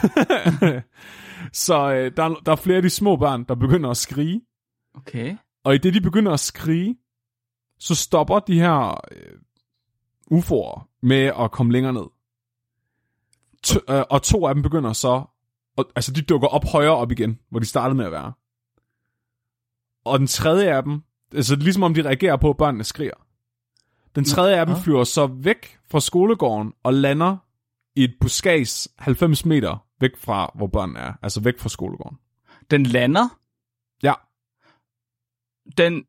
Så 1.53 1.93
øh, 1.93 2.11
der, 2.17 2.23
er, 2.23 2.33
der 2.45 2.51
er 2.51 2.55
flere 2.55 2.77
af 2.77 2.81
de 2.81 2.89
små 2.89 3.15
børn, 3.15 3.43
der 3.43 3.55
begynder 3.55 3.89
at 3.89 3.97
skrige. 3.97 4.41
Okay. 4.93 5.37
Og 5.63 5.75
i 5.75 5.77
det, 5.77 5.93
de 5.93 6.01
begynder 6.01 6.31
at 6.31 6.39
skrige, 6.39 6.97
så 7.79 7.95
stopper 7.95 8.39
de 8.39 8.59
her 8.59 9.01
øh, 9.11 9.39
UFO'er 10.31 10.97
med 11.01 11.31
at 11.39 11.51
komme 11.51 11.73
længere 11.73 11.93
ned. 11.93 12.05
To, 13.63 13.79
øh, 13.89 14.03
og 14.09 14.21
to 14.21 14.47
af 14.47 14.53
dem 14.53 14.63
begynder 14.63 14.93
så, 14.93 15.23
og, 15.77 15.91
altså 15.95 16.11
de 16.11 16.21
dukker 16.21 16.47
op 16.47 16.63
højere 16.63 16.95
op 16.95 17.11
igen, 17.11 17.39
hvor 17.49 17.59
de 17.59 17.65
startede 17.65 17.97
med 17.97 18.05
at 18.05 18.11
være. 18.11 18.33
Og 20.05 20.19
den 20.19 20.27
tredje 20.27 20.75
af 20.75 20.83
dem, 20.83 21.03
altså 21.35 21.55
ligesom 21.55 21.83
om 21.83 21.93
de 21.93 22.01
reagerer 22.05 22.37
på, 22.37 22.49
at 22.49 22.57
børnene 22.57 22.83
skriger. 22.83 23.25
Den 24.15 24.23
tredje 24.23 24.59
af 24.59 24.65
dem 24.65 24.75
flyver 24.75 25.03
så 25.03 25.27
væk 25.27 25.77
fra 25.91 25.99
skolegården 25.99 26.73
og 26.83 26.93
lander 26.93 27.37
i 27.95 28.03
et 28.03 28.15
buskads 28.21 28.87
90 28.97 29.45
meter 29.45 29.85
væk 29.99 30.17
fra, 30.17 30.51
hvor 30.55 30.67
børnene 30.67 30.99
er. 30.99 31.13
Altså 31.21 31.41
væk 31.41 31.59
fra 31.59 31.69
skolegården. 31.69 32.17
Den 32.71 32.83
lander. 32.83 33.39
Ja, 34.03 34.13
Den, 35.77 36.05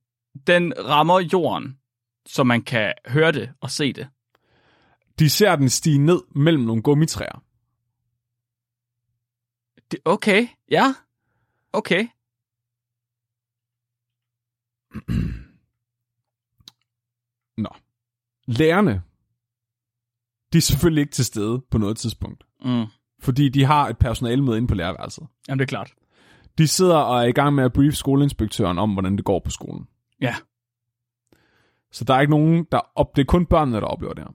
den 0.46 0.72
rammer 0.78 1.20
jorden, 1.32 1.78
så 2.26 2.44
man 2.44 2.62
kan 2.62 2.94
høre 3.06 3.32
det 3.32 3.52
og 3.60 3.70
se 3.70 3.92
det. 3.92 4.08
de 5.18 5.30
ser 5.30 5.56
den 5.56 5.68
stige 5.68 5.98
ned 5.98 6.22
mellem 6.34 6.62
nogle 6.62 6.82
gummitræer. 6.82 7.42
det 9.90 9.98
okay. 10.04 10.48
Ja. 10.70 10.94
Okay. 11.72 12.08
Lærerne, 18.46 19.02
de 20.52 20.58
er 20.58 20.62
selvfølgelig 20.62 21.02
ikke 21.02 21.12
til 21.12 21.24
stede 21.24 21.62
på 21.70 21.78
noget 21.78 21.96
tidspunkt. 21.96 22.44
Mm. 22.64 22.84
Fordi 23.20 23.48
de 23.48 23.64
har 23.64 23.88
et 23.88 23.98
personale 23.98 24.42
med 24.42 24.56
inde 24.56 24.68
på 24.68 24.74
lærerværelset. 24.74 25.26
Jamen, 25.48 25.58
det 25.58 25.64
er 25.64 25.68
klart. 25.68 25.94
De 26.58 26.68
sidder 26.68 26.96
og 26.96 27.18
er 27.18 27.26
i 27.26 27.32
gang 27.32 27.54
med 27.54 27.64
at 27.64 27.72
brief 27.72 27.94
skoleinspektøren 27.94 28.78
om, 28.78 28.92
hvordan 28.92 29.16
det 29.16 29.24
går 29.24 29.38
på 29.44 29.50
skolen. 29.50 29.86
Ja. 30.20 30.34
Så 31.92 32.04
der 32.04 32.14
er 32.14 32.20
ikke 32.20 32.30
nogen, 32.30 32.66
der 32.72 32.80
op... 32.94 33.16
Det 33.16 33.22
er 33.22 33.26
kun 33.26 33.46
børnene, 33.46 33.76
der 33.76 33.86
oplever 33.86 34.14
det 34.14 34.24
her. 34.24 34.32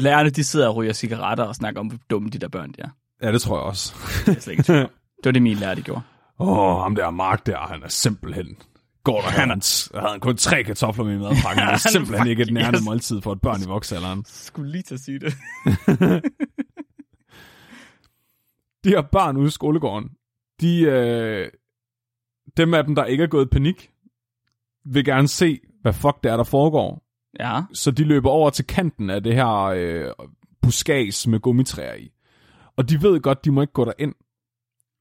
Lærerne, 0.00 0.30
de 0.30 0.44
sidder 0.44 0.68
og 0.68 0.76
ryger 0.76 0.92
cigaretter 0.92 1.44
og 1.44 1.54
snakker 1.54 1.80
om, 1.80 1.86
hvor 1.86 1.98
dumme 2.10 2.30
de 2.30 2.38
der 2.38 2.48
børn 2.48 2.72
de 2.72 2.80
er. 2.80 2.88
Ja, 3.22 3.32
det 3.32 3.42
tror 3.42 3.56
jeg 3.56 3.64
også. 3.64 3.94
Det 4.26 4.36
er 4.36 4.40
slet 4.40 4.52
ikke. 4.52 4.72
Det 5.16 5.28
var 5.28 5.32
det, 5.32 5.42
min 5.42 5.56
lærer, 5.56 5.74
de 5.74 5.82
gjorde. 5.82 6.02
Åh, 6.38 6.48
oh, 6.48 6.82
ham 6.82 6.94
der 6.94 7.10
Mark 7.10 7.46
der, 7.46 7.58
han 7.58 7.82
er 7.82 7.88
simpelthen... 7.88 8.56
Går 9.04 9.20
der, 9.20 9.28
han, 9.28 9.48
han 9.48 9.60
havde 9.94 10.20
kun 10.20 10.36
tre 10.36 10.64
kartofler 10.64 11.04
med 11.04 11.14
i 11.14 11.18
madpakken. 11.18 11.66
Det 11.66 11.72
er 11.72 11.90
simpelthen 11.92 12.26
ikke 12.26 12.42
et 12.42 12.52
nærende 12.52 12.78
yes. 12.78 12.84
måltid 12.84 13.20
for 13.20 13.32
et 13.32 13.40
børn 13.40 13.62
i 13.62 13.66
voksalderen. 13.66 14.24
Skulle 14.48 14.70
lige 14.70 14.82
til 14.82 14.94
at 14.94 15.00
sige 15.00 15.18
det. 15.18 15.34
de 18.84 18.88
her 18.88 19.02
børn 19.12 19.36
ude 19.36 19.46
i 19.46 19.50
skolegården, 19.50 20.10
de, 20.60 20.80
øh, 20.80 21.50
dem 22.56 22.74
af 22.74 22.84
dem, 22.84 22.94
der 22.94 23.04
ikke 23.04 23.24
er 23.24 23.28
gået 23.28 23.46
i 23.46 23.48
panik, 23.48 23.90
vil 24.84 25.04
gerne 25.04 25.28
se, 25.28 25.60
hvad 25.82 25.92
fuck 25.92 26.22
det 26.22 26.30
er, 26.30 26.36
der 26.36 26.44
foregår. 26.44 27.04
Ja. 27.40 27.62
Så 27.72 27.90
de 27.90 28.04
løber 28.04 28.30
over 28.30 28.50
til 28.50 28.66
kanten 28.66 29.10
af 29.10 29.22
det 29.22 29.34
her 29.34 29.62
øh, 29.62 30.10
buskads 30.62 31.26
med 31.26 31.40
gummitræer 31.40 31.94
i. 31.94 32.10
Og 32.76 32.88
de 32.88 33.02
ved 33.02 33.20
godt, 33.20 33.44
de 33.44 33.50
må 33.50 33.60
ikke 33.60 33.72
gå 33.72 33.84
derind. 33.84 34.14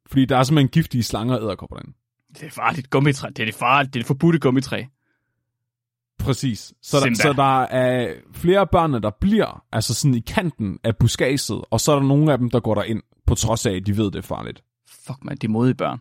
Fordi 0.07 0.25
der 0.25 0.37
er 0.37 0.43
simpelthen 0.43 0.69
giftige 0.69 1.03
slanger 1.03 1.35
og 1.35 1.43
æderkopper 1.43 1.75
derinde. 1.75 1.93
Det 2.33 2.43
er 2.43 2.49
farligt 2.49 2.89
gummitræ. 2.89 3.29
Det 3.29 3.39
er 3.39 3.45
det 3.45 3.55
farligt. 3.55 3.93
Det 3.93 3.99
er 3.99 4.03
det 4.03 4.07
forbudte 4.07 4.39
gummitræ. 4.39 4.83
Præcis. 6.19 6.73
Så 6.81 6.99
der, 6.99 7.15
så 7.15 7.33
der 7.33 7.63
er 7.63 8.15
flere 8.33 8.59
af 8.59 8.69
børnene, 8.69 9.01
der 9.01 9.09
bliver 9.09 9.65
altså 9.71 9.93
sådan 9.93 10.15
i 10.15 10.19
kanten 10.19 10.79
af 10.83 10.97
buskadset, 10.97 11.61
og 11.71 11.79
så 11.79 11.91
er 11.91 11.95
der 11.95 12.07
nogle 12.07 12.31
af 12.31 12.37
dem, 12.37 12.49
der 12.49 12.59
går 12.59 12.75
derind, 12.75 13.01
på 13.27 13.35
trods 13.35 13.65
af, 13.65 13.71
at 13.71 13.85
de 13.85 13.97
ved, 13.97 14.05
det 14.05 14.15
er 14.15 14.21
farligt. 14.21 14.63
Fuck, 14.87 15.23
man. 15.23 15.37
De 15.37 15.45
er 15.45 15.49
modige 15.49 15.75
børn. 15.75 15.99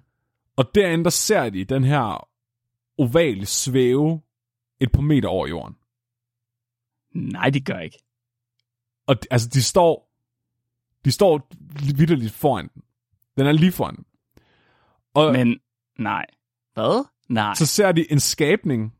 Og 0.56 0.74
derinde, 0.74 1.04
der 1.04 1.10
ser 1.10 1.50
de 1.50 1.64
den 1.64 1.84
her 1.84 2.28
oval 2.98 3.46
svæve 3.46 4.20
et 4.80 4.92
par 4.92 5.00
meter 5.00 5.28
over 5.28 5.46
jorden. 5.46 5.76
Nej, 7.14 7.50
de 7.50 7.60
gør 7.60 7.78
ikke. 7.78 7.98
Og 9.06 9.16
altså, 9.30 9.48
de 9.48 9.62
står, 9.62 10.12
de 11.04 11.10
står 11.10 11.48
vidderligt 11.96 12.32
foran 12.32 12.70
den. 12.74 12.82
Den 13.36 13.46
er 13.46 13.52
lige 13.52 13.72
foran 13.72 13.96
dem. 13.96 14.04
Og 15.14 15.32
Men, 15.32 15.60
nej. 15.98 16.26
Hvad? 16.74 17.04
Nej. 17.28 17.54
så 17.54 17.66
ser 17.66 17.92
de 17.92 18.12
en 18.12 18.20
skabning, 18.20 18.94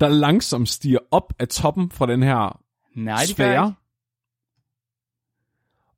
der 0.00 0.08
langsomt 0.08 0.68
stiger 0.68 0.98
op 1.10 1.32
af 1.38 1.48
toppen 1.48 1.90
fra 1.90 2.06
den 2.06 2.22
her 2.22 2.60
Nej, 2.96 3.14
de 3.14 3.34
gør 3.34 3.34
sfære. 3.34 3.66
ikke. 3.66 3.80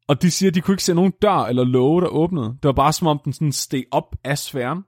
Og 0.08 0.22
de 0.22 0.30
siger, 0.30 0.50
at 0.50 0.54
de 0.54 0.60
kunne 0.60 0.72
ikke 0.72 0.84
se 0.84 0.94
nogen 0.94 1.12
dør 1.22 1.44
eller 1.44 1.64
låge, 1.64 2.02
der 2.02 2.08
åbnede. 2.08 2.46
Det 2.46 2.64
var 2.64 2.72
bare 2.72 2.92
som 2.92 3.06
om, 3.06 3.20
den 3.24 3.32
sådan 3.32 3.52
steg 3.52 3.84
op 3.90 4.16
af 4.24 4.38
sfæren. 4.38 4.84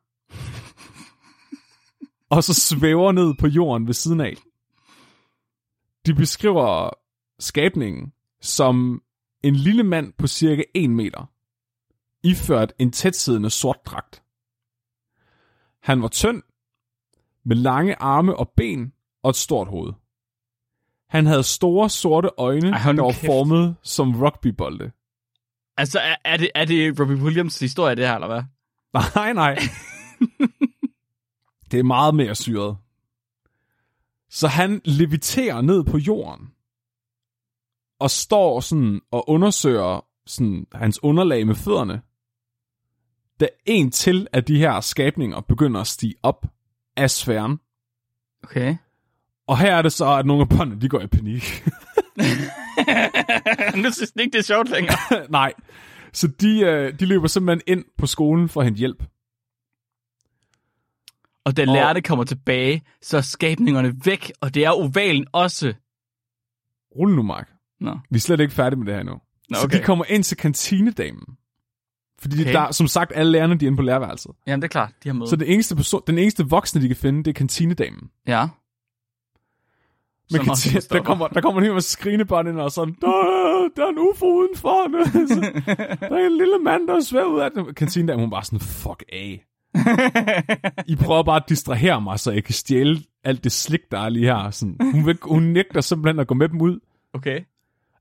og 2.30 2.44
så 2.44 2.54
svæver 2.54 3.12
ned 3.12 3.34
på 3.38 3.46
jorden 3.46 3.86
ved 3.86 3.94
siden 3.94 4.20
af. 4.20 4.34
De 6.06 6.14
beskriver 6.14 6.90
skabningen 7.38 8.12
som 8.40 9.02
en 9.42 9.56
lille 9.56 9.82
mand 9.82 10.12
på 10.18 10.26
cirka 10.26 10.62
1 10.74 10.90
meter, 10.90 11.30
iført 12.22 12.72
en 12.78 12.92
tætsiddende 12.92 13.50
sort 13.50 13.86
dragt. 13.86 14.21
Han 15.82 16.02
var 16.02 16.08
tynd, 16.08 16.42
med 17.44 17.56
lange 17.56 17.94
arme 18.02 18.36
og 18.36 18.52
ben 18.56 18.92
og 19.22 19.30
et 19.30 19.36
stort 19.36 19.68
hoved. 19.68 19.92
Han 21.08 21.26
havde 21.26 21.42
store 21.42 21.90
sorte 21.90 22.30
øjne, 22.38 22.70
Ej, 22.70 22.92
der 22.92 23.02
var 23.02 23.12
kæft. 23.12 23.26
formet 23.26 23.76
som 23.82 24.22
rugbybolde. 24.22 24.92
Altså, 25.76 25.98
er, 25.98 26.16
er, 26.24 26.36
det, 26.36 26.50
er 26.54 26.64
det 26.64 27.00
Robbie 27.00 27.16
Williams 27.16 27.58
historie, 27.58 27.94
det 27.94 28.06
her, 28.06 28.14
eller 28.14 28.26
hvad? 28.26 28.42
Nej, 29.14 29.32
nej. 29.32 29.58
det 31.70 31.78
er 31.78 31.82
meget 31.84 32.14
mere 32.14 32.34
syret. 32.34 32.76
Så 34.30 34.48
han 34.48 34.80
leviterer 34.84 35.60
ned 35.60 35.84
på 35.84 35.98
jorden, 35.98 36.52
og 37.98 38.10
står 38.10 38.60
sådan 38.60 39.00
og 39.10 39.28
undersøger 39.28 40.06
sådan 40.26 40.66
hans 40.72 41.02
underlag 41.02 41.46
med 41.46 41.54
fødderne, 41.54 42.02
da 43.42 43.48
en 43.66 43.90
til 43.90 44.26
af 44.32 44.44
de 44.44 44.58
her 44.58 44.80
skabninger 44.80 45.40
begynder 45.40 45.80
at 45.80 45.86
stige 45.86 46.14
op 46.22 46.46
af 46.96 47.10
sfæren. 47.10 47.60
Okay. 48.42 48.76
Og 49.46 49.58
her 49.58 49.76
er 49.76 49.82
det 49.82 49.92
så, 49.92 50.16
at 50.16 50.26
nogle 50.26 50.42
af 50.42 50.48
børnene, 50.48 50.80
de 50.80 50.88
går 50.88 51.00
i 51.00 51.06
panik. 51.06 51.42
nu 53.82 53.90
synes 53.92 54.12
jeg 54.16 54.24
ikke, 54.24 54.32
det 54.32 54.38
er 54.38 54.42
sjovt 54.42 54.70
længere. 54.70 54.96
Nej. 55.30 55.52
Så 56.12 56.26
de, 56.26 56.60
øh, 56.60 56.98
de 57.00 57.06
løber 57.06 57.26
simpelthen 57.26 57.78
ind 57.78 57.84
på 57.98 58.06
skolen 58.06 58.48
for 58.48 58.60
at 58.60 58.66
hente 58.66 58.78
hjælp. 58.78 59.04
Og 61.44 61.56
da 61.56 61.62
Og- 61.62 61.74
lærte 61.74 62.02
kommer 62.02 62.24
tilbage, 62.24 62.82
så 63.02 63.16
er 63.16 63.20
skabningerne 63.20 63.94
væk, 64.04 64.32
og 64.40 64.54
det 64.54 64.64
er 64.64 64.70
ovalen 64.70 65.26
også. 65.32 65.74
Rul 66.96 67.14
nu, 67.14 67.22
Mark. 67.22 67.50
Nå. 67.80 67.98
Vi 68.10 68.16
er 68.16 68.20
slet 68.20 68.40
ikke 68.40 68.54
færdige 68.54 68.78
med 68.78 68.86
det 68.86 68.94
her 68.94 69.02
nu. 69.02 69.12
Nå, 69.12 69.20
Så 69.58 69.64
okay. 69.64 69.78
de 69.78 69.84
kommer 69.84 70.04
ind 70.08 70.24
til 70.24 70.36
kantinedamen. 70.36 71.36
Fordi 72.22 72.40
Okay. 72.40 72.52
der, 72.52 72.72
som 72.72 72.86
sagt, 72.86 73.12
alle 73.14 73.32
lærerne 73.32 73.54
de 73.54 73.64
er 73.64 73.66
inde 73.66 73.76
på 73.76 73.82
lærerværelset. 73.82 74.30
Jamen, 74.46 74.62
det 74.62 74.68
er 74.68 74.70
klart, 74.72 74.92
de 75.04 75.08
har 75.08 75.14
møde. 75.14 75.30
Så 75.30 75.36
den 75.36 75.48
eneste, 75.48 75.76
person, 75.76 76.02
den 76.06 76.18
eneste 76.18 76.44
voksne, 76.48 76.82
de 76.82 76.86
kan 76.88 76.96
finde, 76.96 77.18
det 77.24 77.30
er 77.30 77.32
kantinedamen. 77.34 78.10
Ja. 78.26 78.48
Men 80.30 80.36
Som 80.36 80.44
kantine, 80.44 80.80
der, 80.80 81.02
kommer, 81.02 81.28
der 81.28 81.40
kommer 81.40 81.60
en 81.60 81.64
hel 81.64 81.74
masse 81.74 81.90
skrigende 81.90 82.24
børn 82.24 82.46
ind 82.46 82.60
og 82.60 82.72
sådan! 82.72 82.94
Åh, 83.04 83.68
der 83.76 83.84
er 83.84 83.88
en 83.88 83.98
ufo 83.98 84.26
udenfor. 84.26 84.88
der 86.08 86.16
er 86.16 86.26
en 86.26 86.36
lille 86.38 86.58
mand, 86.64 86.88
der 86.88 87.00
svæver 87.00 87.26
ud 87.26 87.40
af 87.40 87.50
den. 87.50 87.74
Kantinen 87.74 88.08
der, 88.08 88.16
hun 88.16 88.30
bare 88.30 88.44
sådan, 88.44 88.60
fuck 88.60 89.02
af. 89.12 89.44
I 90.86 90.96
prøver 90.96 91.22
bare 91.22 91.36
at 91.36 91.48
distrahere 91.48 92.00
mig, 92.00 92.18
så 92.20 92.30
jeg 92.32 92.44
kan 92.44 92.54
stjæle 92.54 93.02
alt 93.24 93.44
det 93.44 93.52
slik, 93.52 93.80
der 93.90 93.98
er 93.98 94.08
lige 94.08 94.24
her. 94.26 94.50
Sådan, 94.50 94.76
hun, 94.92 95.06
vil, 95.06 95.18
hun 95.22 95.42
nægter 95.42 95.80
simpelthen 95.80 96.20
at 96.20 96.26
gå 96.26 96.34
med 96.34 96.48
dem 96.48 96.60
ud. 96.60 96.80
Okay. 97.14 97.40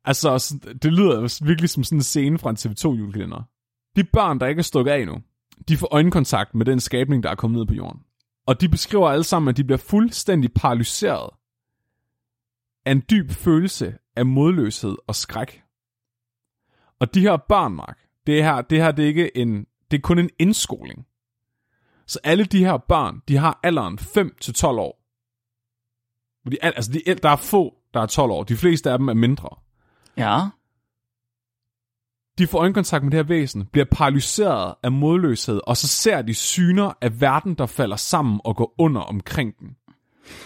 Altså, 0.06 0.56
det 0.84 0.94
lyder 0.94 1.44
virkelig 1.46 1.70
som 1.70 1.84
sådan 1.84 1.98
en 1.98 2.04
scene 2.04 2.38
fra 2.38 2.50
en 2.50 2.56
TV2-julekalender. 2.60 3.51
De 3.96 4.04
børn, 4.04 4.40
der 4.40 4.48
ikke 4.48 4.60
er 4.60 4.64
stukket 4.64 4.92
af 4.92 5.06
nu, 5.06 5.22
de 5.68 5.78
får 5.78 5.88
øjenkontakt 5.92 6.56
med 6.56 6.66
den 6.66 6.80
skabning, 6.80 7.24
der 7.24 7.30
er 7.30 7.36
kommet 7.36 7.58
ned 7.58 7.66
på 7.66 7.74
jorden. 7.74 8.00
Og 8.48 8.62
de 8.62 8.70
beskriver 8.70 9.10
alle 9.10 9.24
sammen, 9.24 9.50
at 9.50 9.58
de 9.58 9.64
bliver 9.64 9.78
fuldstændig 9.78 10.54
paralyseret 10.54 11.30
af 12.86 12.92
en 12.92 13.04
dyb 13.10 13.32
følelse 13.32 13.98
af 14.16 14.26
modløshed 14.26 14.96
og 15.08 15.16
skræk. 15.16 15.64
Og 17.00 17.14
de 17.14 17.22
her 17.22 17.38
børn, 17.38 17.74
Mark, 17.74 18.00
det 18.28 18.44
her, 18.44 18.62
det 18.62 18.78
her 18.78 18.92
det 18.92 19.04
er 19.04 19.08
ikke 19.08 19.38
en, 19.38 19.66
det 19.92 19.98
er 19.98 20.02
kun 20.02 20.20
en 20.20 20.30
indskoling. 20.40 21.06
Så 22.08 22.20
alle 22.24 22.46
de 22.46 22.66
her 22.66 22.78
børn, 22.78 23.22
de 23.28 23.38
har 23.38 23.60
alderen 23.64 24.00
5 24.00 24.36
til 24.42 24.54
12 24.54 24.80
år. 24.80 25.02
De, 26.52 26.58
altså, 26.62 26.92
de, 26.92 27.14
der 27.14 27.30
er 27.30 27.36
få, 27.36 27.76
der 27.94 28.02
er 28.02 28.06
12 28.06 28.32
år. 28.32 28.44
De 28.44 28.58
fleste 28.58 28.92
af 28.92 28.98
dem 28.98 29.08
er 29.08 29.14
mindre. 29.14 29.50
Ja. 30.18 30.40
De 32.38 32.48
får 32.48 32.60
øjenkontakt 32.60 33.04
med 33.04 33.12
det 33.12 33.18
her 33.18 33.24
væsen, 33.24 33.66
bliver 33.66 33.86
paralyseret 33.92 34.76
af 34.84 34.92
modløshed, 34.92 35.62
og 35.68 35.78
så 35.78 35.88
ser 35.88 36.22
de 36.22 36.34
syner 36.34 36.94
af 37.02 37.22
verden, 37.22 37.54
der 37.54 37.66
falder 37.66 37.96
sammen 37.96 38.42
og 38.44 38.56
går 38.56 38.76
under 38.78 39.02
omkring 39.02 39.60
den. 39.60 39.76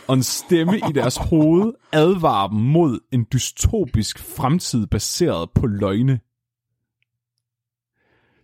Og 0.07 0.15
en 0.15 0.23
stemme 0.23 0.77
i 0.77 0.91
deres 0.95 1.17
hoved 1.29 1.73
advarer 1.91 2.47
dem 2.47 2.57
mod 2.57 2.99
en 3.11 3.27
dystopisk 3.33 4.19
fremtid 4.19 4.87
baseret 4.87 5.49
på 5.55 5.67
løgne. 5.67 6.19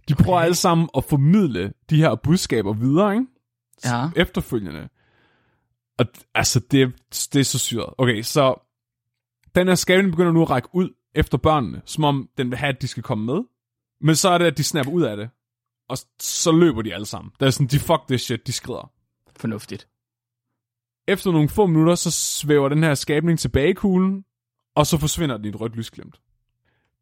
De 0.09 0.15
prøver 0.15 0.37
Okay. 0.37 0.45
alle 0.45 0.55
sammen 0.55 0.89
at 0.97 1.03
formidle 1.03 1.73
de 1.89 1.97
her 1.97 2.15
budskaber 2.15 2.73
videre, 2.73 3.13
ikke? 3.13 3.25
Ja. 3.85 4.09
efterfølgende. 4.15 4.89
Og 5.99 6.05
altså, 6.35 6.59
det, 6.59 6.93
det 7.33 7.39
er 7.39 7.43
så 7.43 7.59
syret. 7.59 7.89
Okay, 7.97 8.21
så 8.21 8.67
den 9.55 9.67
her 9.67 9.75
skabning 9.75 10.11
begynder 10.11 10.31
nu 10.31 10.41
at 10.41 10.49
række 10.49 10.69
ud 10.73 10.89
efter 11.15 11.37
børnene, 11.37 11.81
som 11.85 12.03
om 12.03 12.29
den 12.37 12.49
vil 12.49 12.57
have, 12.57 12.73
at 12.73 12.81
de 12.81 12.87
skal 12.87 13.03
komme 13.03 13.25
med. 13.25 13.41
Men 14.01 14.15
så 14.15 14.29
er 14.29 14.37
det, 14.37 14.45
at 14.45 14.57
de 14.57 14.63
snapper 14.63 14.93
ud 14.93 15.01
af 15.01 15.17
det. 15.17 15.29
Og 15.89 15.97
så 16.19 16.51
løber 16.51 16.81
de 16.81 16.93
alle 16.93 17.05
sammen. 17.05 17.31
Der 17.39 17.45
er 17.45 17.49
sådan, 17.49 17.67
de 17.67 17.79
fuck 17.79 18.07
this 18.07 18.21
shit, 18.21 18.47
de 18.47 18.51
skrider. 18.51 18.91
Fornuftigt. 19.35 19.87
Efter 21.07 21.31
nogle 21.31 21.49
få 21.49 21.65
minutter, 21.65 21.95
så 21.95 22.11
svæver 22.11 22.69
den 22.69 22.83
her 22.83 22.93
skabning 22.93 23.39
tilbage 23.39 23.69
i 23.69 23.73
kuglen, 23.73 24.25
og 24.75 24.87
så 24.87 24.97
forsvinder 24.97 25.37
den 25.37 25.45
i 25.45 25.49
et 25.49 25.61
rødt 25.61 25.75
lysglimt. 25.75 26.21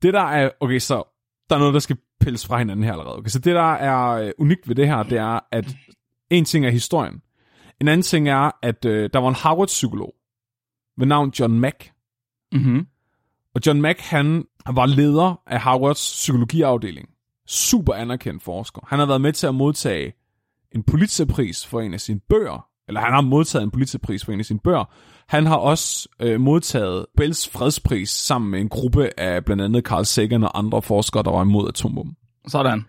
Det 0.01 0.13
der 0.13 0.21
er, 0.21 0.49
okay, 0.59 0.79
så 0.79 1.03
der 1.49 1.55
er 1.55 1.59
noget, 1.59 1.73
der 1.73 1.79
skal 1.79 1.97
pilles 2.19 2.47
fra 2.47 2.57
hinanden 2.57 2.85
her 2.85 2.91
allerede. 2.91 3.17
Okay, 3.17 3.29
så 3.29 3.39
det 3.39 3.55
der 3.55 3.73
er 3.73 4.09
øh, 4.09 4.31
unikt 4.37 4.67
ved 4.67 4.75
det 4.75 4.87
her, 4.87 5.03
det 5.03 5.17
er, 5.17 5.39
at 5.51 5.75
en 6.29 6.45
ting 6.45 6.65
er 6.65 6.69
historien. 6.69 7.21
En 7.81 7.87
anden 7.87 8.01
ting 8.01 8.29
er, 8.29 8.51
at 8.63 8.85
øh, 8.85 9.09
der 9.13 9.19
var 9.19 9.29
en 9.29 9.35
Harvard-psykolog 9.35 10.15
ved 10.97 11.07
navn 11.07 11.29
John 11.39 11.59
Mack. 11.59 11.91
Mhm. 12.51 12.87
Og 13.59 13.67
John 13.67 13.81
Mack, 13.81 13.99
han 13.99 14.45
var 14.69 14.85
leder 14.85 15.41
af 15.47 15.59
Harvards 15.59 16.11
psykologiafdeling. 16.11 17.09
Super 17.47 17.93
anerkendt 17.93 18.43
forsker. 18.43 18.81
Han 18.87 18.99
har 18.99 19.05
været 19.05 19.21
med 19.21 19.33
til 19.33 19.47
at 19.47 19.55
modtage 19.55 20.13
en 20.75 20.83
Pulitzerpris 20.83 21.65
for 21.65 21.81
en 21.81 21.93
af 21.93 22.01
sine 22.01 22.19
bøger. 22.29 22.67
Eller 22.87 23.01
han 23.01 23.13
har 23.13 23.21
modtaget 23.21 23.63
en 23.63 23.71
Pulitzerpris 23.71 24.25
for 24.25 24.31
en 24.31 24.39
af 24.39 24.45
sine 24.45 24.59
bøger. 24.59 24.93
Han 25.27 25.45
har 25.45 25.55
også 25.55 26.09
øh, 26.19 26.41
modtaget 26.41 27.05
Bells 27.17 27.49
fredspris 27.49 28.09
sammen 28.09 28.51
med 28.51 28.59
en 28.59 28.69
gruppe 28.69 29.19
af 29.19 29.45
blandt 29.45 29.63
andet 29.63 29.83
Carl 29.85 30.05
Sagan 30.05 30.43
og 30.43 30.57
andre 30.57 30.81
forskere, 30.81 31.23
der 31.23 31.31
var 31.31 31.41
imod 31.41 31.67
atombomben. 31.67 32.15
Sådan. 32.47 32.85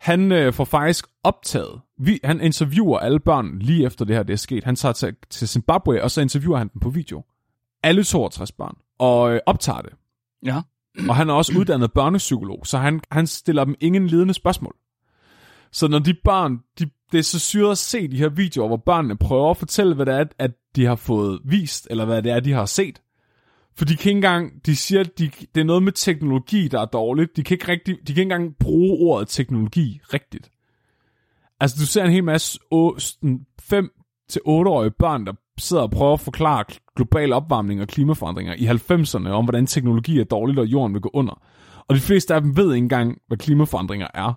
Han 0.00 0.32
øh, 0.32 0.52
får 0.52 0.64
faktisk 0.64 1.06
optaget, 1.24 1.80
vi, 1.98 2.20
han 2.24 2.40
interviewer 2.40 2.98
alle 2.98 3.20
børn 3.20 3.58
lige 3.58 3.86
efter 3.86 4.04
det 4.04 4.16
her 4.16 4.22
det 4.22 4.32
er 4.32 4.38
sket. 4.38 4.64
Han 4.64 4.76
tager 4.76 4.92
til, 4.92 5.14
til 5.30 5.48
Zimbabwe, 5.48 6.02
og 6.02 6.10
så 6.10 6.20
interviewer 6.20 6.58
han 6.58 6.70
dem 6.72 6.80
på 6.80 6.90
video. 6.90 7.24
Alle 7.82 8.04
62 8.04 8.52
børn. 8.52 8.76
Og 8.98 9.34
øh, 9.34 9.40
optager 9.46 9.80
det. 9.80 9.92
Ja. 10.44 10.60
Og 11.08 11.16
han 11.16 11.30
er 11.30 11.34
også 11.34 11.52
uddannet 11.58 11.92
børnepsykolog, 11.92 12.66
så 12.66 12.78
han, 12.78 13.00
han 13.10 13.26
stiller 13.26 13.64
dem 13.64 13.74
ingen 13.80 14.06
ledende 14.06 14.34
spørgsmål. 14.34 14.76
Så 15.72 15.88
når 15.88 15.98
de 15.98 16.14
børn, 16.24 16.58
de, 16.78 16.90
det 17.12 17.18
er 17.18 17.22
så 17.22 17.38
syret 17.38 17.70
at 17.70 17.78
se 17.78 18.08
de 18.08 18.16
her 18.16 18.28
videoer, 18.28 18.66
hvor 18.66 18.76
børnene 18.76 19.16
prøver 19.16 19.50
at 19.50 19.56
fortælle, 19.56 19.94
hvad 19.94 20.06
det 20.06 20.14
er, 20.14 20.24
at 20.38 20.50
de 20.76 20.84
har 20.84 20.94
fået 20.94 21.40
vist, 21.44 21.86
eller 21.90 22.04
hvad 22.04 22.22
det 22.22 22.32
er, 22.32 22.40
de 22.40 22.52
har 22.52 22.66
set. 22.66 23.00
For 23.76 23.84
de 23.84 23.96
kan 23.96 24.10
ikke 24.10 24.18
engang, 24.18 24.66
de 24.66 24.76
siger, 24.76 25.00
at 25.00 25.18
de, 25.18 25.30
det 25.54 25.60
er 25.60 25.64
noget 25.64 25.82
med 25.82 25.92
teknologi, 25.92 26.68
der 26.68 26.80
er 26.80 26.84
dårligt. 26.84 27.36
De 27.36 27.42
kan 27.42 27.54
ikke, 27.54 27.68
rigtig, 27.68 27.94
de 27.94 28.14
kan 28.14 28.18
ikke 28.22 28.22
engang 28.22 28.56
bruge 28.60 29.10
ordet 29.10 29.28
teknologi 29.28 30.00
rigtigt. 30.12 30.50
Altså, 31.60 31.76
du 31.80 31.86
ser 31.86 32.04
en 32.04 32.10
hel 32.10 32.24
masse 32.24 32.58
5-8-årige 32.72 34.90
børn, 34.90 35.26
der 35.26 35.32
sidder 35.58 35.82
og 35.82 35.90
prøver 35.90 36.12
at 36.12 36.20
forklare 36.20 36.64
global 36.96 37.32
opvarmning 37.32 37.80
og 37.80 37.88
klimaforandringer 37.88 38.54
i 38.54 38.66
90'erne, 38.66 39.28
om 39.28 39.44
hvordan 39.44 39.66
teknologi 39.66 40.20
er 40.20 40.24
dårligt, 40.24 40.58
og 40.58 40.66
jorden 40.66 40.94
vil 40.94 41.02
gå 41.02 41.10
under. 41.14 41.42
Og 41.88 41.94
de 41.94 42.00
fleste 42.00 42.34
af 42.34 42.40
dem 42.40 42.56
ved 42.56 42.74
ikke 42.74 42.84
engang, 42.84 43.18
hvad 43.26 43.38
klimaforandringer 43.38 44.06
er. 44.14 44.32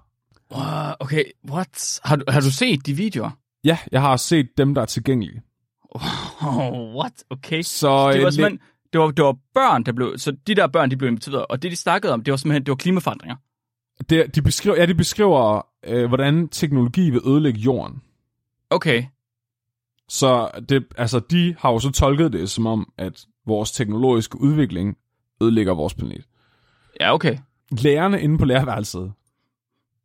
Okay, 0.99 1.23
what? 1.51 1.99
Har 2.03 2.15
du, 2.15 2.23
har 2.27 2.41
du 2.41 2.51
set 2.51 2.86
de 2.86 2.93
videoer? 2.93 3.29
Ja, 3.63 3.77
jeg 3.91 4.01
har 4.01 4.17
set 4.17 4.47
dem, 4.58 4.73
der 4.75 4.82
er 4.82 4.86
tilgængelige. 4.86 5.41
Oh, 6.41 6.95
what? 6.95 7.23
Okay. 7.29 7.62
Så 7.62 8.10
Det 8.12 8.17
øh, 8.17 8.23
var 8.23 8.29
simpelthen, 8.29 8.60
det 8.93 9.01
var, 9.01 9.12
det 9.12 9.25
var 9.25 9.36
børn, 9.53 9.84
der 9.84 9.91
blev, 9.91 10.17
så 10.17 10.32
de 10.47 10.55
der 10.55 10.67
børn, 10.67 10.91
de 10.91 10.97
blev 10.97 11.08
inviteret, 11.08 11.45
og 11.49 11.62
det, 11.62 11.71
de 11.71 11.75
snakkede 11.75 12.13
om, 12.13 12.23
det 12.23 12.32
var 12.32 12.38
simpelthen, 12.38 12.63
det 12.65 12.71
var 12.71 12.75
klimaforandringer. 12.75 13.36
det, 14.10 14.36
de 14.36 14.41
beskriver, 14.41 14.75
ja, 14.77 14.86
de 14.86 14.95
beskriver, 14.95 15.65
øh, 15.84 16.08
hvordan 16.08 16.47
teknologi 16.47 17.10
vil 17.10 17.21
ødelægge 17.25 17.60
jorden. 17.60 18.01
Okay. 18.69 19.03
Så 20.10 20.50
det, 20.69 20.86
altså, 20.98 21.19
de 21.19 21.56
har 21.60 21.72
jo 21.72 21.80
så 21.80 21.91
tolket 21.91 22.34
det 22.34 22.50
som 22.50 22.65
om, 22.65 22.91
at 22.98 23.26
vores 23.45 23.72
teknologiske 23.72 24.41
udvikling 24.41 24.98
ødelægger 25.41 25.74
vores 25.74 25.93
planet. 25.93 26.26
Ja, 27.00 27.13
okay. 27.13 27.38
Lærerne 27.72 28.22
inde 28.22 28.38
på 28.38 28.45
lærerværelset, 28.45 29.12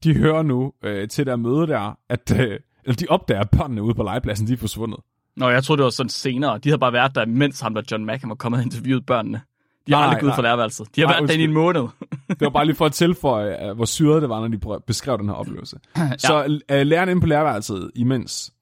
de 0.04 0.14
hører 0.14 0.42
nu 0.42 0.72
øh, 0.82 1.08
til 1.08 1.26
der 1.26 1.36
møde 1.36 1.66
der, 1.66 1.98
at 2.08 2.40
øh, 2.40 2.58
eller 2.84 2.96
de 2.96 3.06
opdager, 3.08 3.40
at 3.40 3.50
børnene 3.50 3.82
ude 3.82 3.94
på 3.94 4.02
legepladsen, 4.02 4.46
de 4.46 4.52
er 4.52 4.56
forsvundet. 4.56 5.00
Nå, 5.36 5.48
jeg 5.48 5.64
troede, 5.64 5.78
det 5.78 5.84
var 5.84 5.90
sådan 5.90 6.10
senere. 6.10 6.58
De 6.58 6.68
havde 6.68 6.78
bare 6.78 6.92
været 6.92 7.14
der, 7.14 7.26
mens 7.26 7.60
ham 7.60 7.74
der 7.74 7.82
John 7.92 8.04
Mack 8.04 8.28
var 8.28 8.34
kommet 8.34 8.58
og 8.58 8.64
interviewet 8.64 9.06
børnene. 9.06 9.40
De 9.86 9.92
har 9.92 10.00
Nej, 10.00 10.06
aldrig 10.06 10.20
gået 10.20 10.26
ud 10.26 10.30
nej. 10.30 10.36
fra 10.36 10.42
lærerværelset. 10.42 10.88
De 10.96 11.00
har 11.00 11.08
Nej, 11.08 11.20
været 11.20 11.28
der 11.28 11.36
i 11.36 11.44
en 11.44 11.52
måned. 11.52 11.82
Det 12.28 12.40
var 12.40 12.50
bare 12.50 12.66
lige 12.66 12.76
for 12.76 12.86
at 12.86 12.92
tilføje, 13.04 13.68
øh, 13.68 13.76
hvor 13.76 13.84
syret 13.84 14.22
det 14.22 14.28
var, 14.28 14.40
når 14.40 14.48
de 14.48 14.80
beskrev 14.86 15.18
den 15.18 15.28
her 15.28 15.34
oplevelse. 15.34 15.76
Så 16.18 16.60
øh, 16.70 16.86
lærerne 16.86 17.10
inde 17.10 17.20
på 17.20 17.26
lærerværelset 17.26 17.90
imens, 17.94 18.53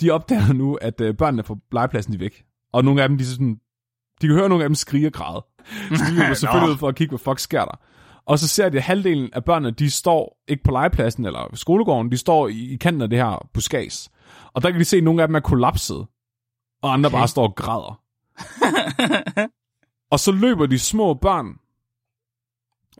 de 0.00 0.10
opdager 0.10 0.52
nu, 0.52 0.74
at 0.74 1.00
øh, 1.00 1.16
børnene 1.16 1.42
på 1.42 1.58
legepladsen 1.72 2.12
de 2.12 2.16
er 2.16 2.20
væk. 2.20 2.44
Og 2.72 2.84
nogle 2.84 3.02
af 3.02 3.08
dem, 3.08 3.18
de, 3.18 3.26
sådan, 3.26 3.60
de 4.20 4.26
kan 4.26 4.36
høre 4.36 4.48
nogle 4.48 4.64
af 4.64 4.68
dem 4.68 4.74
skrige 4.74 5.06
og 5.06 5.12
græde. 5.12 5.44
Så 5.98 6.04
de 6.10 6.14
løber 6.14 6.34
selvfølgelig 6.40 6.72
ud 6.72 6.78
for 6.78 6.88
at 6.88 6.96
kigge, 6.96 7.10
hvad 7.10 7.18
fuck 7.18 7.38
sker 7.38 7.64
der. 7.64 7.80
Og 8.26 8.38
så 8.38 8.48
ser 8.48 8.68
de, 8.68 8.76
at 8.76 8.82
halvdelen 8.82 9.30
af 9.32 9.44
børnene, 9.44 9.70
de 9.70 9.90
står 9.90 10.42
ikke 10.48 10.62
på 10.64 10.70
legepladsen 10.70 11.24
eller 11.24 11.50
skolegården, 11.54 12.10
de 12.10 12.16
står 12.16 12.48
i, 12.48 12.72
i 12.72 12.76
kanten 12.76 13.02
af 13.02 13.10
det 13.10 13.18
her 13.18 13.48
buskads. 13.54 14.10
Og 14.52 14.62
der 14.62 14.70
kan 14.70 14.80
de 14.80 14.84
se, 14.84 14.96
at 14.96 15.04
nogle 15.04 15.22
af 15.22 15.28
dem 15.28 15.34
er 15.34 15.40
kollapset, 15.40 16.06
og 16.82 16.92
andre 16.92 17.08
okay. 17.08 17.16
bare 17.18 17.28
står 17.28 17.48
og 17.48 17.54
græder. 17.54 18.00
og 20.12 20.20
så 20.20 20.32
løber 20.32 20.66
de 20.66 20.78
små 20.78 21.14
børn 21.14 21.46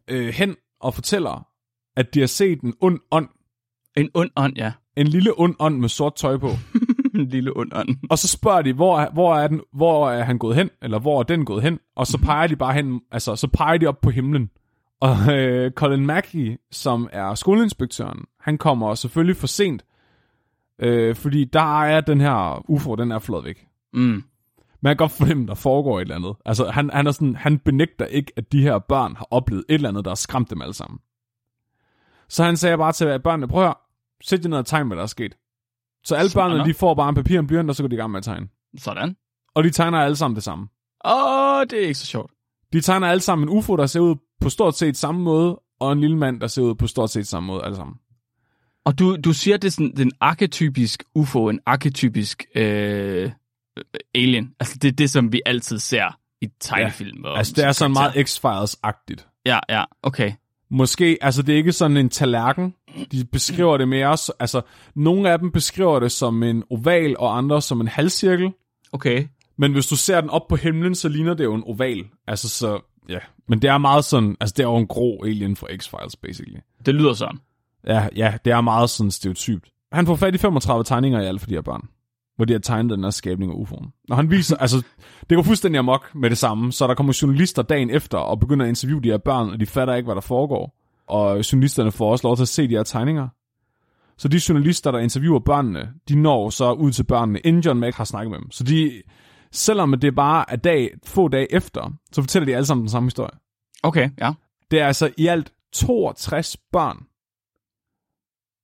øh, 0.08 0.28
hen 0.28 0.56
og 0.80 0.94
fortæller, 0.94 1.46
at 1.96 2.14
de 2.14 2.20
har 2.20 2.26
set 2.26 2.60
en 2.60 2.74
ond 2.80 3.00
ånd, 3.10 3.28
En 3.96 4.10
ond 4.14 4.30
ånd, 4.36 4.56
ja. 4.56 4.72
en 4.96 5.06
lille 5.06 5.40
ond 5.40 5.56
ånd 5.58 5.78
med 5.78 5.88
sort 5.88 6.14
tøj 6.14 6.36
på. 6.36 6.48
en 7.20 7.28
lille 7.28 7.56
ånd. 7.56 7.68
Og 8.10 8.18
så 8.18 8.28
spørger 8.28 8.62
de, 8.62 8.72
hvor 8.72 9.10
hvor 9.12 9.36
er, 9.36 9.48
den, 9.48 9.60
hvor 9.72 10.10
er 10.10 10.22
han 10.24 10.38
gået 10.38 10.56
hen, 10.56 10.70
eller 10.82 10.98
hvor 10.98 11.18
er 11.18 11.22
den 11.22 11.44
gået 11.44 11.62
hen? 11.62 11.78
Og 11.96 12.06
så 12.06 12.18
peger 12.18 12.46
de 12.46 12.56
bare 12.56 12.74
hen, 12.74 13.00
altså 13.10 13.36
så 13.36 13.48
peger 13.48 13.78
de 13.78 13.86
op 13.86 14.00
på 14.00 14.10
himlen. 14.10 14.50
Og 15.00 15.34
øh, 15.34 15.70
Colin 15.70 16.06
Mackey, 16.06 16.56
som 16.70 17.08
er 17.12 17.34
skoleinspektøren, 17.34 18.24
han 18.40 18.58
kommer 18.58 18.94
selvfølgelig 18.94 19.36
for 19.36 19.46
sent, 19.46 19.84
øh, 20.78 21.16
fordi 21.16 21.44
der 21.44 21.82
er 21.82 22.00
den 22.00 22.20
her 22.20 22.70
UFO, 22.70 22.94
den 22.94 23.12
er 23.12 23.18
flået 23.18 23.44
væk. 23.44 23.66
Mm. 23.92 24.24
Man 24.80 24.90
kan 24.90 24.96
godt 24.96 25.12
fornemme, 25.12 25.46
der 25.46 25.54
foregår 25.54 25.98
et 25.98 26.02
eller 26.02 26.16
andet. 26.16 26.34
Altså, 26.44 26.70
han, 26.70 26.90
han, 26.92 27.06
er 27.06 27.10
sådan, 27.10 27.36
han 27.36 27.58
benægter 27.58 28.06
ikke, 28.06 28.32
at 28.36 28.52
de 28.52 28.62
her 28.62 28.78
børn 28.78 29.16
har 29.16 29.28
oplevet 29.30 29.64
et 29.68 29.74
eller 29.74 29.88
andet, 29.88 30.04
der 30.04 30.10
har 30.10 30.14
skræmt 30.14 30.50
dem 30.50 30.62
alle 30.62 30.74
sammen. 30.74 30.98
Så 32.28 32.44
han 32.44 32.56
sagde 32.56 32.78
bare 32.78 32.92
til 32.92 33.20
børnene, 33.20 33.48
prøv 33.48 33.66
at 33.66 33.74
sæt 34.22 34.44
jer 34.44 34.48
ned 34.48 34.58
og 34.58 34.66
tegn, 34.66 34.86
hvad 34.86 34.96
der 34.96 35.02
er 35.02 35.06
sket. 35.06 35.36
Så 36.04 36.14
alle 36.14 36.30
Sådan. 36.30 36.50
børnene, 36.50 36.68
de 36.68 36.74
får 36.74 36.94
bare 36.94 37.08
en 37.08 37.14
papir 37.14 37.38
og 37.38 37.40
en 37.40 37.46
blyant, 37.46 37.70
og 37.70 37.76
så 37.76 37.82
går 37.82 37.88
de 37.88 37.94
i 37.94 37.98
gang 37.98 38.10
med 38.10 38.18
at 38.18 38.24
tegne. 38.24 38.48
Sådan. 38.78 39.16
Og 39.54 39.64
de 39.64 39.70
tegner 39.70 39.98
alle 39.98 40.16
sammen 40.16 40.34
det 40.34 40.44
samme. 40.44 40.68
Åh, 41.04 41.60
det 41.70 41.72
er 41.72 41.86
ikke 41.86 41.94
så 41.94 42.06
sjovt. 42.06 42.32
De 42.72 42.80
tegner 42.80 43.06
alle 43.06 43.20
sammen 43.20 43.48
en 43.48 43.58
UFO, 43.58 43.76
der 43.76 43.86
ser 43.86 44.00
ud 44.00 44.16
på 44.40 44.48
stort 44.48 44.76
set 44.76 44.96
samme 44.96 45.20
måde, 45.20 45.60
og 45.80 45.92
en 45.92 46.00
lille 46.00 46.16
mand, 46.16 46.40
der 46.40 46.46
ser 46.46 46.62
ud 46.62 46.74
på 46.74 46.86
stort 46.86 47.10
set 47.10 47.26
samme 47.26 47.46
måde, 47.46 47.64
alle 47.64 47.76
sammen. 47.76 47.96
Og 48.84 48.98
du, 48.98 49.16
du 49.16 49.32
siger, 49.32 49.56
det 49.56 49.68
er 49.68 49.72
sådan 49.72 49.92
den 49.96 50.12
arketypisk 50.20 51.04
UFO, 51.14 51.48
en 51.48 51.60
arketypisk 51.66 52.44
øh, 52.54 53.30
øh, 53.78 53.82
alien. 54.14 54.54
Altså, 54.60 54.78
det 54.82 54.88
er 54.88 54.92
det, 54.92 55.10
som 55.10 55.32
vi 55.32 55.42
altid 55.46 55.78
ser 55.78 56.18
i 56.40 56.48
tegnefilm. 56.60 57.24
og 57.24 57.38
Altså, 57.38 57.52
det 57.56 57.64
er 57.64 57.72
sådan 57.72 57.92
meget 57.92 58.12
X-Files-agtigt. 58.12 59.42
Ja, 59.46 59.58
ja, 59.68 59.84
okay. 60.02 60.32
Måske, 60.70 61.18
altså 61.20 61.42
det 61.42 61.52
er 61.52 61.56
ikke 61.56 61.72
sådan 61.72 61.96
en 61.96 62.08
tallerken. 62.08 62.74
De 63.12 63.24
beskriver 63.24 63.76
det 63.76 63.88
mere, 63.88 64.16
så- 64.16 64.32
altså 64.40 64.60
nogle 64.94 65.30
af 65.30 65.38
dem 65.38 65.50
beskriver 65.50 66.00
det 66.00 66.12
som 66.12 66.42
en 66.42 66.62
oval, 66.70 67.16
og 67.18 67.38
andre 67.38 67.62
som 67.62 67.80
en 67.80 67.88
halvcirkel. 67.88 68.50
Okay. 68.92 69.24
Men 69.58 69.72
hvis 69.72 69.86
du 69.86 69.96
ser 69.96 70.20
den 70.20 70.30
op 70.30 70.48
på 70.48 70.56
himlen, 70.56 70.94
så 70.94 71.08
ligner 71.08 71.34
det 71.34 71.44
jo 71.44 71.54
en 71.54 71.62
oval. 71.66 72.04
Altså 72.26 72.48
så, 72.48 72.80
ja. 73.08 73.18
Men 73.48 73.62
det 73.62 73.70
er 73.70 73.78
meget 73.78 74.04
sådan, 74.04 74.36
altså 74.40 74.54
det 74.56 74.62
er 74.62 74.68
jo 74.68 74.76
en 74.76 74.86
grå 74.86 75.24
alien 75.24 75.56
fra 75.56 75.66
X-Files, 75.66 76.14
basically. 76.22 76.58
Det 76.86 76.94
lyder 76.94 77.12
sådan. 77.12 77.38
Ja, 77.86 78.08
ja, 78.16 78.34
det 78.44 78.52
er 78.52 78.60
meget 78.60 78.90
sådan 78.90 79.10
stereotypt. 79.10 79.68
Han 79.92 80.06
får 80.06 80.16
fat 80.16 80.34
i 80.34 80.38
35 80.38 80.84
tegninger 80.84 81.20
i 81.20 81.26
alt 81.26 81.40
for 81.40 81.46
de 81.48 81.54
her 81.54 81.60
børn, 81.62 81.88
hvor 82.36 82.44
de 82.44 82.52
har 82.52 82.60
tegnet 82.60 82.90
den 82.90 83.04
her 83.04 83.10
skabning 83.10 83.52
af 83.52 83.56
UFO'en. 83.56 84.04
Når 84.08 84.16
han 84.16 84.30
viser, 84.30 84.56
altså, 84.64 84.82
det 85.30 85.36
går 85.36 85.42
fuldstændig 85.42 85.78
amok 85.78 86.14
med 86.14 86.30
det 86.30 86.38
samme, 86.38 86.72
så 86.72 86.86
der 86.86 86.94
kommer 86.94 87.18
journalister 87.22 87.62
dagen 87.62 87.90
efter 87.90 88.18
og 88.18 88.40
begynder 88.40 88.64
at 88.64 88.68
interviewe 88.68 89.02
de 89.02 89.10
her 89.10 89.18
børn, 89.18 89.50
og 89.50 89.60
de 89.60 89.66
fatter 89.66 89.94
ikke, 89.94 90.06
hvad 90.06 90.14
der 90.14 90.20
foregår. 90.20 90.76
Og 91.06 91.52
journalisterne 91.52 91.92
får 91.92 92.10
også 92.10 92.26
lov 92.26 92.36
til 92.36 92.44
at 92.44 92.48
se 92.48 92.68
de 92.68 92.74
her 92.74 92.82
tegninger. 92.82 93.28
Så 94.16 94.28
de 94.28 94.40
journalister, 94.48 94.90
der 94.90 94.98
interviewer 94.98 95.38
børnene, 95.38 95.92
de 96.08 96.20
når 96.20 96.50
så 96.50 96.72
ud 96.72 96.92
til 96.92 97.04
børnene, 97.04 97.38
inden 97.38 97.62
John 97.62 97.80
Mack 97.80 97.96
har 97.96 98.04
snakket 98.04 98.30
med 98.30 98.38
dem. 98.38 98.50
Så 98.50 98.64
de, 98.64 99.02
selvom 99.52 100.00
det 100.00 100.14
bare 100.14 100.44
er 100.48 100.56
dag, 100.56 100.90
få 101.04 101.28
dage 101.28 101.54
efter, 101.54 101.92
så 102.12 102.22
fortæller 102.22 102.46
de 102.46 102.56
alle 102.56 102.66
sammen 102.66 102.82
den 102.82 102.90
samme 102.90 103.06
historie. 103.06 103.38
Okay, 103.82 104.10
ja. 104.18 104.32
Det 104.70 104.80
er 104.80 104.86
altså 104.86 105.10
i 105.16 105.26
alt 105.26 105.52
62 105.72 106.56
børn. 106.72 107.06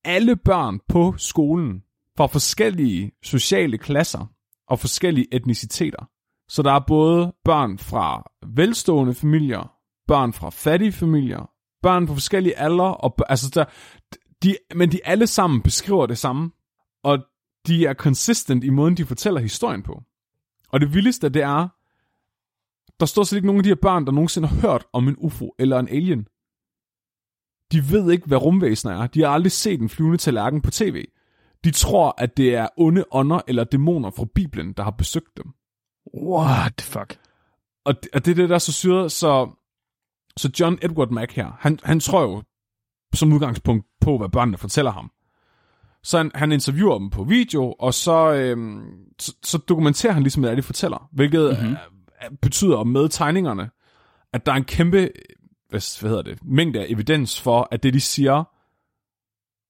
Alle 0.05 0.37
børn 0.37 0.81
på 0.89 1.15
skolen 1.17 1.83
fra 2.17 2.27
forskellige 2.27 3.13
sociale 3.23 3.79
klasser 3.79 4.27
og 4.69 4.79
forskellige 4.79 5.35
etniciteter. 5.35 6.11
Så 6.49 6.63
der 6.63 6.73
er 6.73 6.85
både 6.87 7.35
børn 7.45 7.79
fra 7.79 8.31
velstående 8.47 9.15
familier, 9.15 9.73
børn 10.07 10.33
fra 10.33 10.51
fattige 10.51 10.93
familier, 10.93 11.51
børn 11.83 12.07
på 12.07 12.13
forskellige 12.13 12.59
aldre, 12.59 12.97
og, 12.97 13.17
altså 13.29 13.51
der, 13.55 13.65
de, 14.43 14.57
men 14.75 14.93
de 14.93 15.01
alle 15.05 15.27
sammen 15.27 15.63
beskriver 15.63 16.07
det 16.07 16.19
samme, 16.19 16.51
og 17.03 17.19
de 17.67 17.87
er 17.87 17.95
consistent 17.95 18.65
i 18.65 18.71
måden, 18.71 18.97
de 18.97 19.07
fortæller 19.07 19.41
historien 19.41 19.83
på. 19.83 20.03
Og 20.69 20.81
det 20.81 20.95
vildeste, 20.95 21.29
det 21.29 21.43
er, 21.43 21.69
der 23.01 23.07
står 23.07 23.23
slet 23.23 23.37
ikke 23.37 23.47
nogen 23.47 23.61
af 23.61 23.63
de 23.63 23.71
her 23.71 23.83
børn, 23.83 24.07
der 24.07 24.13
nogensinde 24.13 24.49
har 24.49 24.61
hørt 24.61 24.87
om 24.93 25.09
en 25.09 25.17
UFO 25.19 25.55
eller 25.59 25.79
en 25.79 25.89
alien. 25.89 26.27
De 27.73 27.91
ved 27.91 28.13
ikke, 28.13 28.27
hvad 28.27 28.39
rumvæsener 28.39 29.03
er. 29.03 29.07
De 29.07 29.21
har 29.21 29.29
aldrig 29.29 29.53
set 29.53 29.81
en 29.81 29.89
flyvende 29.89 30.19
tallerken 30.19 30.63
på 30.63 30.71
tv. 30.71 31.05
De 31.65 31.71
tror, 31.71 32.15
at 32.19 32.37
det 32.37 32.55
er 32.55 32.69
onde 32.77 33.05
ånder 33.11 33.41
eller 33.49 33.65
dæmoner 33.65 34.11
fra 34.11 34.27
Bibelen, 34.35 34.73
der 34.73 34.83
har 34.83 34.91
besøgt 34.91 35.37
dem. 35.37 35.47
What 36.15 36.75
the 36.77 36.87
fuck? 36.87 37.19
Og 37.85 38.03
det, 38.03 38.09
og 38.15 38.25
det 38.25 38.31
er 38.31 38.35
det, 38.35 38.49
der 38.49 38.55
er 38.55 38.59
så 38.59 38.73
syret. 38.73 39.13
Så, 39.13 39.51
så 40.37 40.51
John 40.61 40.79
Edward 40.83 41.11
Mack 41.11 41.33
her, 41.33 41.57
han, 41.59 41.79
han 41.83 42.01
tror 42.01 42.23
jo 42.23 42.43
som 43.15 43.33
udgangspunkt 43.33 43.87
på, 44.01 44.19
hvad 44.19 44.29
børnene 44.29 44.59
fortæller 44.59 44.91
ham. 44.91 45.11
Så 46.03 46.17
han, 46.17 46.31
han 46.35 46.53
interviewer 46.53 46.99
dem 46.99 47.11
på 47.11 47.25
video, 47.25 47.73
og 47.73 47.95
så, 47.95 48.33
øhm, 48.33 48.83
så, 49.19 49.37
så 49.43 49.59
dokumenterer 49.59 50.13
han 50.13 50.23
ligesom, 50.23 50.43
hvad 50.43 50.51
er, 50.51 50.55
de 50.55 50.63
fortæller. 50.63 51.09
Hvilket 51.13 51.59
mm-hmm. 51.61 52.37
betyder 52.43 52.85
med 52.85 53.09
tegningerne, 53.09 53.71
at 54.33 54.47
der 54.47 54.53
er 54.53 54.57
en 54.57 54.65
kæmpe 54.65 55.11
hvad, 55.71 56.01
hvad 56.01 56.11
hedder 56.11 56.23
det, 56.23 56.39
mængde 56.45 56.81
af 56.81 56.87
evidens 56.89 57.41
for, 57.41 57.69
at 57.71 57.83
det, 57.83 57.95
de 57.95 58.01
siger, 58.01 58.45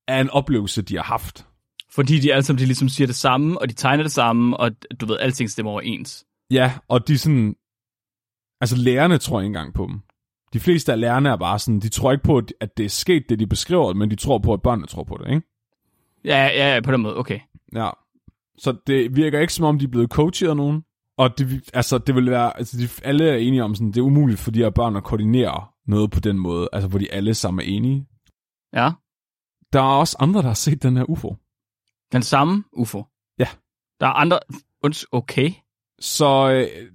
er 0.09 0.21
en 0.21 0.31
oplevelse, 0.31 0.83
de 0.83 0.97
har 0.97 1.03
haft. 1.03 1.47
Fordi 1.95 2.19
de 2.19 2.33
alle 2.33 2.43
sammen 2.43 2.59
de 2.59 2.67
ligesom 2.67 2.89
siger 2.89 3.07
det 3.07 3.17
samme, 3.17 3.61
og 3.61 3.69
de 3.69 3.75
tegner 3.75 4.03
det 4.03 4.13
samme, 4.13 4.57
og 4.57 4.71
du 5.01 5.07
ved, 5.07 5.19
alting 5.19 5.51
stemmer 5.51 5.73
overens. 5.73 6.25
Ja, 6.51 6.73
og 6.89 7.09
de 7.09 7.19
sådan... 7.19 7.55
Altså 8.61 8.77
lærerne 8.77 9.19
tror 9.19 9.41
ikke 9.41 9.47
engang 9.47 9.75
på 9.75 9.87
dem. 9.87 10.01
De 10.53 10.61
fleste 10.61 10.93
af 10.93 11.01
lærerne 11.01 11.29
er 11.29 11.37
bare 11.37 11.59
sådan, 11.59 11.81
de 11.81 11.89
tror 11.89 12.13
ikke 12.13 12.25
på, 12.25 12.43
at 12.61 12.77
det 12.77 12.85
er 12.85 12.89
sket, 12.89 13.25
det 13.29 13.39
de 13.39 13.47
beskriver, 13.47 13.95
men 13.95 14.11
de 14.11 14.17
tror 14.17 14.39
på, 14.39 14.53
at 14.53 14.63
børnene 14.63 14.87
tror 14.87 15.05
på 15.05 15.19
det, 15.25 15.35
ikke? 15.35 15.47
Ja, 16.25 16.47
ja, 16.47 16.75
ja, 16.75 16.81
på 16.81 16.93
den 16.93 17.01
måde, 17.01 17.17
okay. 17.17 17.41
Ja. 17.75 17.91
Så 18.59 18.77
det 18.87 19.17
virker 19.17 19.41
ikke 19.41 19.53
som 19.53 19.65
om, 19.65 19.79
de 19.79 19.85
er 19.85 19.89
blevet 19.89 20.11
coachet 20.11 20.49
af 20.49 20.57
nogen. 20.57 20.85
Og 21.19 21.39
det, 21.39 21.71
altså, 21.75 21.99
det 21.99 22.15
vil 22.15 22.31
være, 22.31 22.59
altså, 22.59 22.77
de, 22.79 22.89
alle 23.05 23.29
er 23.29 23.37
enige 23.37 23.65
om, 23.65 23.75
sådan, 23.75 23.89
det 23.89 23.97
er 23.97 24.03
umuligt 24.03 24.41
for 24.41 24.51
de 24.51 24.59
her 24.59 24.71
børn 24.71 24.97
at 24.97 25.05
koordinere 25.05 25.67
noget 25.87 26.11
på 26.11 26.21
den 26.21 26.39
måde, 26.39 26.69
altså 26.73 26.89
hvor 26.89 26.99
de 26.99 27.13
alle 27.13 27.35
sammen 27.35 27.67
er 27.67 27.71
enige. 27.71 28.07
Ja. 28.73 28.91
Der 29.73 29.81
er 29.81 29.99
også 29.99 30.17
andre, 30.21 30.43
der 30.43 30.47
har 30.47 30.55
set 30.55 30.83
den 30.83 30.97
her 30.97 31.11
UFO. 31.11 31.37
Den 32.13 32.23
samme 32.23 32.65
UFO. 32.73 33.05
Ja. 33.39 33.49
Der 34.01 34.07
er 34.07 34.11
andre... 34.13 34.39
Okay. 35.13 35.51
Så 35.99 36.51
øh, 36.51 36.93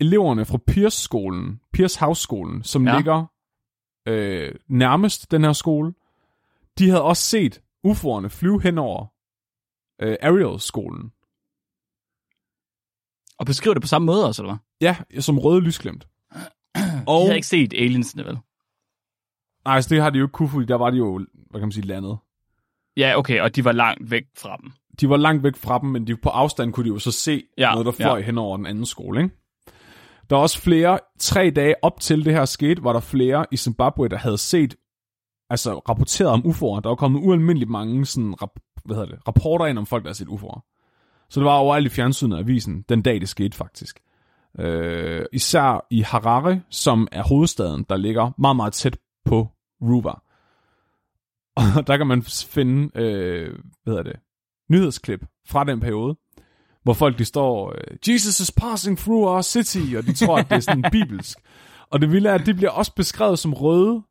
eleverne 0.00 0.44
fra 0.44 0.58
Pierce-skolen, 0.66 1.60
Pierce 1.72 2.00
House-skolen, 2.00 2.64
som 2.64 2.86
Ja. 2.86 2.96
ligger 2.96 3.24
øh, 4.08 4.54
nærmest 4.68 5.30
den 5.30 5.44
her 5.44 5.52
skole, 5.52 5.94
de 6.78 6.88
havde 6.88 7.02
også 7.02 7.22
set 7.22 7.62
UFO'erne 7.86 8.28
flyve 8.28 8.62
hen 8.62 8.78
over 8.78 9.06
øh, 10.02 10.16
Ariel-skolen. 10.22 11.12
Og 13.38 13.46
beskriver 13.46 13.74
det 13.74 13.82
på 13.82 13.86
samme 13.88 14.06
måde 14.06 14.26
også, 14.26 14.42
eller 14.42 14.52
hvad? 14.54 14.88
Ja, 14.88 15.20
som 15.20 15.38
røde 15.38 15.60
lysglimt. 15.60 16.08
Og... 16.74 16.80
Og, 17.06 17.20
De 17.20 17.24
havde 17.26 17.36
ikke 17.36 17.46
set 17.46 17.72
aliensene, 17.72 18.24
vel? 18.24 18.38
nej, 19.64 19.74
altså 19.74 19.94
det 19.94 20.02
har 20.02 20.10
de 20.10 20.18
jo 20.18 20.24
ikke 20.24 20.32
kunne, 20.32 20.48
fordi 20.48 20.66
der 20.66 20.74
var 20.74 20.90
de 20.90 20.96
jo, 20.96 21.18
hvad 21.50 21.60
kan 21.60 21.66
man 21.66 21.72
sige, 21.72 21.86
landet. 21.86 22.18
Ja, 22.98 23.18
okay, 23.18 23.40
og 23.40 23.56
de 23.56 23.64
var 23.64 23.72
langt 23.72 24.10
væk 24.10 24.22
fra 24.38 24.56
dem. 24.62 24.72
De 25.00 25.08
var 25.08 25.16
langt 25.16 25.42
væk 25.42 25.56
fra 25.56 25.78
dem, 25.78 25.90
men 25.90 26.06
de, 26.06 26.16
på 26.16 26.28
afstand 26.28 26.72
kunne 26.72 26.84
de 26.84 26.88
jo 26.88 26.98
så 26.98 27.12
se 27.12 27.42
Ja, 27.58 27.70
noget, 27.70 27.86
der 27.86 27.92
fløj 27.92 28.18
ja. 28.18 28.24
hen 28.24 28.38
over 28.38 28.56
den 28.56 28.66
anden 28.66 28.86
skole, 28.86 29.22
ikke? 29.22 29.34
Der 30.30 30.36
er 30.36 30.40
også 30.40 30.60
flere, 30.60 30.98
tre 31.18 31.50
dage 31.50 31.74
op 31.82 32.00
til 32.00 32.24
det 32.24 32.32
her 32.32 32.44
skete, 32.44 32.84
var 32.84 32.92
der 32.92 33.00
flere 33.00 33.46
i 33.50 33.56
Zimbabwe, 33.56 34.08
der 34.08 34.16
havde 34.16 34.38
set, 34.38 34.76
altså 35.50 35.78
rapporteret 35.88 36.30
om 36.30 36.40
UFO'er. 36.40 36.80
Der 36.80 36.88
var 36.88 36.94
kommet 36.94 37.20
ualmindeligt 37.20 37.70
mange 37.70 38.06
sådan, 38.06 38.42
rap, 38.42 38.50
hvad 38.84 38.96
hedder 38.96 39.10
det, 39.10 39.28
rapporter 39.28 39.66
ind 39.66 39.78
om 39.78 39.86
folk, 39.86 40.02
der 40.02 40.08
havde 40.08 40.18
set 40.18 40.28
UFO'er. 40.28 40.74
Så 41.30 41.40
det 41.40 41.44
var 41.44 41.54
overalt 41.54 41.86
i 41.86 41.88
fjernsynet 41.88 42.36
af 42.36 42.40
avisen, 42.40 42.84
den 42.88 43.02
dag 43.02 43.20
det 43.20 43.28
skete 43.28 43.56
faktisk. 43.56 44.00
Øh, 44.58 45.24
især 45.32 45.86
i 45.90 46.00
Harare, 46.00 46.62
som 46.70 47.08
er 47.12 47.22
hovedstaden, 47.22 47.86
der 47.88 47.96
ligger 47.96 48.30
meget, 48.38 48.56
meget 48.56 48.72
tæt 48.72 48.96
på 49.24 49.48
Ruva. 49.82 50.12
Og 51.58 51.86
der 51.86 51.96
kan 51.96 52.06
man 52.06 52.22
finde, 52.22 53.00
øh, 53.00 53.54
hvad 53.82 53.92
hedder 53.94 54.02
det, 54.02 54.16
nyhedsklip 54.70 55.20
fra 55.48 55.64
den 55.64 55.80
periode, 55.80 56.16
hvor 56.82 56.92
folk 56.92 57.18
de 57.18 57.24
står, 57.24 57.70
øh, 57.74 57.96
Jesus 58.14 58.40
is 58.40 58.52
passing 58.52 58.98
through 58.98 59.32
our 59.32 59.42
city, 59.42 59.94
og 59.96 60.02
de 60.06 60.12
tror, 60.14 60.38
at 60.38 60.48
det 60.50 60.56
er 60.56 60.60
sådan 60.60 60.84
bibelsk. 61.00 61.38
Og 61.90 62.00
det 62.00 62.10
vilde 62.12 62.28
er, 62.28 62.34
at 62.34 62.46
det 62.46 62.56
bliver 62.56 62.70
også 62.70 62.94
beskrevet 62.94 63.38
som 63.38 63.54
røde, 63.54 64.02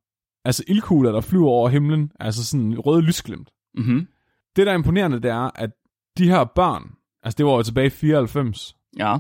altså 0.46 0.64
ildkugler, 0.68 1.12
der 1.12 1.22
flyver 1.22 1.48
over 1.50 1.70
himlen, 1.70 2.12
altså 2.20 2.46
sådan 2.46 2.80
røde 2.80 3.02
lysglimt. 3.02 3.50
Mhm. 3.76 4.08
Det, 4.56 4.66
der 4.66 4.72
er 4.72 4.78
imponerende, 4.78 5.22
det 5.22 5.32
er, 5.32 5.50
at 5.56 5.70
de 6.18 6.28
her 6.30 6.44
børn, 6.44 6.92
altså 7.24 7.38
det 7.38 7.46
var 7.46 7.52
jo 7.52 7.64
tilbage 7.64 7.88
i 7.88 7.90
94, 7.90 8.76
Ja. 9.00 9.18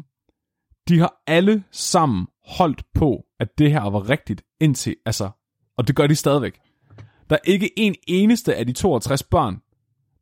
de 0.89 0.99
har 0.99 1.13
alle 1.27 1.63
sammen 1.71 2.27
holdt 2.45 2.83
på, 2.95 3.23
at 3.39 3.57
det 3.57 3.71
her 3.71 3.89
var 3.89 4.09
rigtigt 4.09 4.43
indtil, 4.61 4.95
altså, 5.05 5.29
og 5.77 5.87
det 5.87 5.95
gør 5.95 6.07
de 6.07 6.15
stadigvæk. 6.15 6.59
Der 7.29 7.35
er 7.35 7.39
ikke 7.51 7.79
en 7.79 7.95
eneste 8.07 8.55
af 8.55 8.65
de 8.65 8.73
62 8.73 9.23
børn, 9.23 9.55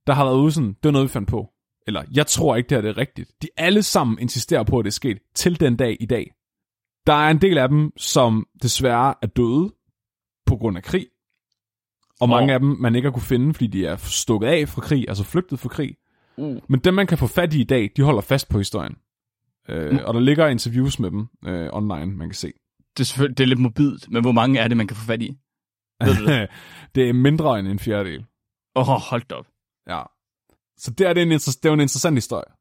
der 0.07 0.13
har 0.13 0.25
været 0.25 0.37
ude 0.37 0.51
sådan, 0.51 0.69
det 0.69 0.83
var 0.83 0.91
noget, 0.91 1.03
vi 1.07 1.11
fandt 1.11 1.29
på. 1.29 1.49
Eller, 1.87 2.03
jeg 2.13 2.27
tror 2.27 2.55
ikke, 2.55 2.67
det 2.69 2.77
her 2.77 2.81
det 2.81 2.89
er 2.89 2.97
rigtigt. 2.97 3.31
De 3.41 3.47
alle 3.57 3.83
sammen 3.83 4.19
insisterer 4.19 4.63
på, 4.63 4.79
at 4.79 4.85
det 4.85 4.89
er 4.91 4.93
sket 4.93 5.17
til 5.35 5.59
den 5.59 5.75
dag 5.75 5.97
i 5.99 6.05
dag. 6.05 6.31
Der 7.07 7.13
er 7.13 7.29
en 7.31 7.41
del 7.41 7.57
af 7.57 7.69
dem, 7.69 7.91
som 7.97 8.47
desværre 8.61 9.13
er 9.21 9.27
døde 9.27 9.73
på 10.45 10.55
grund 10.55 10.77
af 10.77 10.83
krig. 10.83 11.07
Og 12.21 12.29
mange 12.29 12.51
Åh. 12.51 12.53
af 12.53 12.59
dem, 12.59 12.69
man 12.69 12.95
ikke 12.95 13.05
har 13.05 13.13
kunne 13.13 13.21
finde, 13.21 13.53
fordi 13.53 13.67
de 13.67 13.85
er 13.85 13.95
stukket 13.95 14.47
af 14.47 14.67
fra 14.69 14.81
krig, 14.81 15.05
altså 15.07 15.23
flygtet 15.23 15.59
fra 15.59 15.69
krig. 15.69 15.95
Uh. 16.37 16.57
Men 16.69 16.79
dem, 16.79 16.93
man 16.93 17.07
kan 17.07 17.17
få 17.17 17.27
fat 17.27 17.53
i 17.53 17.61
i 17.61 17.63
dag, 17.63 17.91
de 17.97 18.01
holder 18.01 18.21
fast 18.21 18.49
på 18.49 18.57
historien. 18.57 18.95
Øh, 19.69 19.91
Mm. 19.91 19.99
og 20.05 20.13
der 20.13 20.19
ligger 20.19 20.47
interviews 20.47 20.99
med 20.99 21.11
dem 21.11 21.27
øh, 21.45 21.69
online, 21.73 22.05
man 22.17 22.27
kan 22.29 22.33
se. 22.35 22.47
Det 22.97 22.99
er, 22.99 23.03
selvfølgelig- 23.03 23.37
det 23.37 23.43
er 23.43 23.47
lidt 23.47 23.59
mobilt, 23.59 24.11
men 24.11 24.21
hvor 24.21 24.31
mange 24.31 24.59
er 24.59 24.67
det, 24.67 24.77
man 24.77 24.87
kan 24.87 24.97
få 24.97 25.05
fat 25.05 25.21
i? 25.21 25.37
Ved 26.03 26.15
du 26.15 26.25
det? 26.25 26.49
det 26.95 27.09
er 27.09 27.13
mindre 27.13 27.59
end 27.59 27.67
en 27.67 27.79
fjerdedel. 27.79 28.25
Åh, 28.75 28.89
oh, 28.89 28.99
hold 29.09 29.31
op. 29.31 29.47
Ja. 29.87 30.01
Så 30.77 30.91
det 30.91 31.07
er, 31.07 31.13
det, 31.13 31.23
en, 31.23 31.31
inter- 31.31 31.59
det 31.63 31.69
er 31.69 31.73
en 31.73 31.79
interessant 31.79 32.17
historie. 32.17 32.51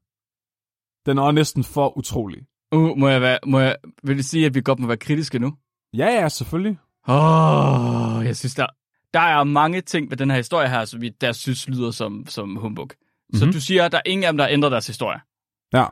Den 1.06 1.18
er 1.18 1.30
næsten 1.30 1.64
for 1.64 1.98
utrolig. 1.98 2.42
Uh, 2.72 2.98
må 2.98 3.08
jeg 3.08 3.20
være, 3.20 3.38
må 3.46 3.58
jeg, 3.60 3.76
vil 4.02 4.16
det 4.16 4.24
sige, 4.24 4.46
at 4.46 4.54
vi 4.54 4.60
godt 4.64 4.78
må 4.78 4.86
være 4.86 4.96
kritiske 4.96 5.38
nu? 5.38 5.54
Ja, 5.96 6.06
ja, 6.06 6.28
selvfølgelig. 6.28 6.78
Åh, 7.08 8.16
oh, 8.16 8.24
jeg 8.26 8.36
synes, 8.36 8.54
der, 8.54 8.66
der 9.14 9.20
er 9.20 9.44
mange 9.44 9.80
ting 9.80 10.10
ved 10.10 10.16
den 10.16 10.30
her 10.30 10.36
historie 10.36 10.68
her, 10.68 10.84
som 10.84 11.00
vi 11.00 11.08
der 11.08 11.32
synes 11.32 11.68
lyder 11.68 11.90
som, 11.90 12.26
som 12.26 12.56
humbug. 12.56 12.84
Mm-hmm. 12.84 13.38
Så 13.38 13.44
Mhm. 13.44 13.52
du 13.52 13.60
siger, 13.60 13.84
at 13.84 13.92
der 13.92 13.98
er 13.98 14.02
ingen 14.06 14.24
af 14.24 14.32
dem, 14.32 14.36
der 14.36 14.44
har 14.44 14.50
ændret 14.52 14.72
deres 14.72 14.86
historie. 14.86 15.20
Ja. 15.72 15.86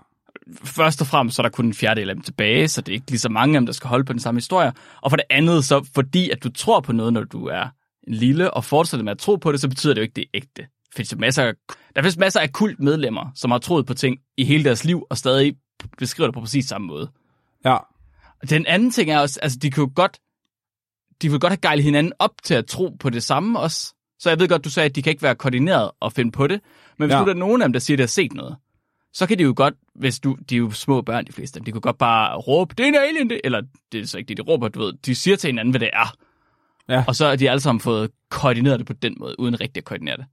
Først 0.64 1.00
og 1.00 1.06
fremmest, 1.06 1.36
så 1.36 1.42
er 1.42 1.44
der 1.44 1.50
kun 1.50 1.66
en 1.66 1.74
fjerdedel 1.74 2.08
af 2.08 2.14
dem 2.14 2.22
tilbage, 2.22 2.68
så 2.68 2.80
det 2.80 2.92
er 2.92 2.94
ikke 2.94 3.10
lige 3.10 3.20
så 3.20 3.28
mange 3.28 3.56
af 3.56 3.60
dem, 3.60 3.66
der 3.66 3.72
skal 3.72 3.88
holde 3.88 4.04
på 4.04 4.12
den 4.12 4.20
samme 4.20 4.38
historie. 4.38 4.72
Og 5.00 5.10
for 5.10 5.16
det 5.16 5.24
andet, 5.30 5.64
så 5.64 5.88
fordi 5.94 6.30
at 6.30 6.44
du 6.44 6.50
tror 6.50 6.80
på 6.80 6.92
noget, 6.92 7.12
når 7.12 7.24
du 7.24 7.46
er 7.46 7.68
en 8.08 8.14
lille, 8.14 8.54
og 8.54 8.64
fortsætter 8.64 9.04
med 9.04 9.12
at 9.12 9.18
tro 9.18 9.36
på 9.36 9.52
det, 9.52 9.60
så 9.60 9.68
betyder 9.68 9.94
det 9.94 10.00
jo 10.00 10.02
ikke, 10.02 10.14
det 10.16 10.22
er 10.22 10.28
ægte. 10.34 10.62
Der 10.62 10.96
findes 10.96 11.16
masser 11.16 11.44
af, 11.44 11.52
der 11.96 12.02
findes 12.02 12.16
masser 12.16 12.40
af 12.40 12.52
kult 12.52 12.80
medlemmer, 12.80 13.30
som 13.34 13.50
har 13.50 13.58
troet 13.58 13.86
på 13.86 13.94
ting 13.94 14.18
i 14.36 14.44
hele 14.44 14.64
deres 14.64 14.84
liv, 14.84 15.06
og 15.10 15.18
stadig 15.18 15.54
beskriver 15.98 16.26
det 16.26 16.34
på 16.34 16.40
præcis 16.40 16.66
samme 16.66 16.86
måde. 16.86 17.10
Ja. 17.64 17.76
Den 18.50 18.66
anden 18.66 18.90
ting 18.90 19.10
er 19.10 19.18
også, 19.18 19.40
altså 19.42 19.58
de 19.62 19.70
kan 19.70 19.82
jo 19.82 19.90
godt, 19.94 20.18
de 21.22 21.30
vil 21.30 21.40
godt 21.40 21.50
have 21.50 21.60
gejlet 21.62 21.84
hinanden 21.84 22.12
op 22.18 22.30
til 22.44 22.54
at 22.54 22.66
tro 22.66 22.96
på 23.00 23.10
det 23.10 23.22
samme 23.22 23.58
også. 23.58 23.94
Så 24.18 24.28
jeg 24.28 24.38
ved 24.38 24.48
godt, 24.48 24.64
du 24.64 24.70
sagde, 24.70 24.88
at 24.88 24.96
de 24.96 25.02
kan 25.02 25.10
ikke 25.10 25.22
være 25.22 25.34
koordineret 25.34 25.90
og 26.00 26.12
finde 26.12 26.32
på 26.32 26.46
det. 26.46 26.60
Men 26.98 27.06
hvis 27.06 27.14
ja. 27.14 27.20
nu 27.20 27.26
der 27.26 27.32
er 27.32 27.38
nogen 27.38 27.62
af 27.62 27.68
dem, 27.68 27.72
der 27.72 27.80
siger, 27.80 27.94
at 27.94 27.98
de 27.98 28.02
har 28.02 28.08
set 28.08 28.32
noget, 28.32 28.56
så 29.12 29.26
kan 29.26 29.38
de 29.38 29.42
jo 29.42 29.52
godt, 29.56 29.74
hvis 29.94 30.20
du, 30.20 30.36
de 30.50 30.54
er 30.54 30.58
jo 30.58 30.70
små 30.70 31.02
børn, 31.02 31.26
de 31.26 31.32
fleste 31.32 31.60
de 31.60 31.72
kan 31.72 31.80
godt 31.80 31.98
bare 31.98 32.36
råbe, 32.36 32.74
det 32.78 32.84
er 32.84 32.88
en 32.88 32.94
alien, 32.94 33.30
det, 33.30 33.40
eller 33.44 33.62
det 33.92 34.00
er 34.00 34.06
så 34.06 34.18
ikke 34.18 34.28
det, 34.28 34.36
de 34.36 34.42
råber, 34.42 34.68
du 34.68 34.80
ved, 34.80 34.92
de 35.06 35.14
siger 35.14 35.36
til 35.36 35.48
hinanden, 35.48 35.72
hvad 35.72 35.80
det 35.80 35.90
er. 35.92 36.16
Ja. 36.88 37.04
Og 37.08 37.16
så 37.16 37.26
er 37.26 37.36
de 37.36 37.50
alle 37.50 37.60
sammen 37.60 37.80
fået 37.80 38.10
koordineret 38.30 38.78
det 38.78 38.86
på 38.86 38.92
den 38.92 39.16
måde, 39.18 39.40
uden 39.40 39.60
rigtig 39.60 39.80
at 39.80 39.84
koordinere 39.84 40.16
det. 40.16 40.24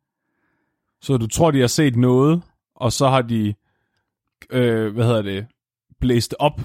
Så 1.02 1.18
du 1.18 1.28
tror, 1.28 1.52
de 1.52 1.60
har 1.60 1.68
set 1.68 1.96
noget, 1.96 2.42
og 2.76 2.92
så 2.94 3.10
har 3.10 3.22
de, 3.22 3.54
øh, 4.50 4.94
hvad 4.94 5.06
hedder 5.06 5.22
det, 5.22 5.46
blæst 6.00 6.36
op 6.40 6.62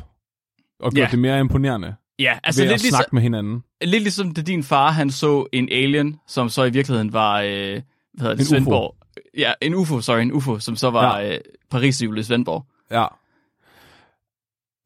og 0.80 0.92
gjort 0.92 1.06
Ja. 1.06 1.10
det 1.10 1.18
mere 1.18 1.40
imponerende 1.40 1.94
Ja, 2.18 2.38
altså 2.44 2.62
ved 2.62 2.68
lidt 2.68 2.74
at 2.74 2.82
ligesom, 2.82 3.04
med 3.12 3.22
hinanden. 3.22 3.64
lidt 3.82 4.02
ligesom 4.02 4.34
da 4.34 4.42
din 4.42 4.62
far, 4.62 4.90
han 4.90 5.10
så 5.10 5.46
en 5.52 5.68
alien, 5.72 6.20
som 6.26 6.48
så 6.48 6.64
i 6.64 6.70
virkeligheden 6.70 7.12
var, 7.12 7.40
øh, 7.40 7.48
hvad 7.48 7.82
hedder 8.20 8.34
det, 8.34 8.40
En 8.40 8.40
UFO. 8.40 8.44
Svendborg. 8.44 8.96
Ja, 9.38 9.52
en 9.62 9.74
UFO, 9.74 10.00
sorry, 10.00 10.20
en 10.20 10.32
UFO, 10.32 10.58
som 10.58 10.76
så 10.76 10.90
var 10.90 11.18
ja. 11.18 11.34
øh, 11.34 11.40
paris 11.70 12.00
i 12.00 12.22
Svendborg. 12.22 12.66
Ja. 12.94 13.06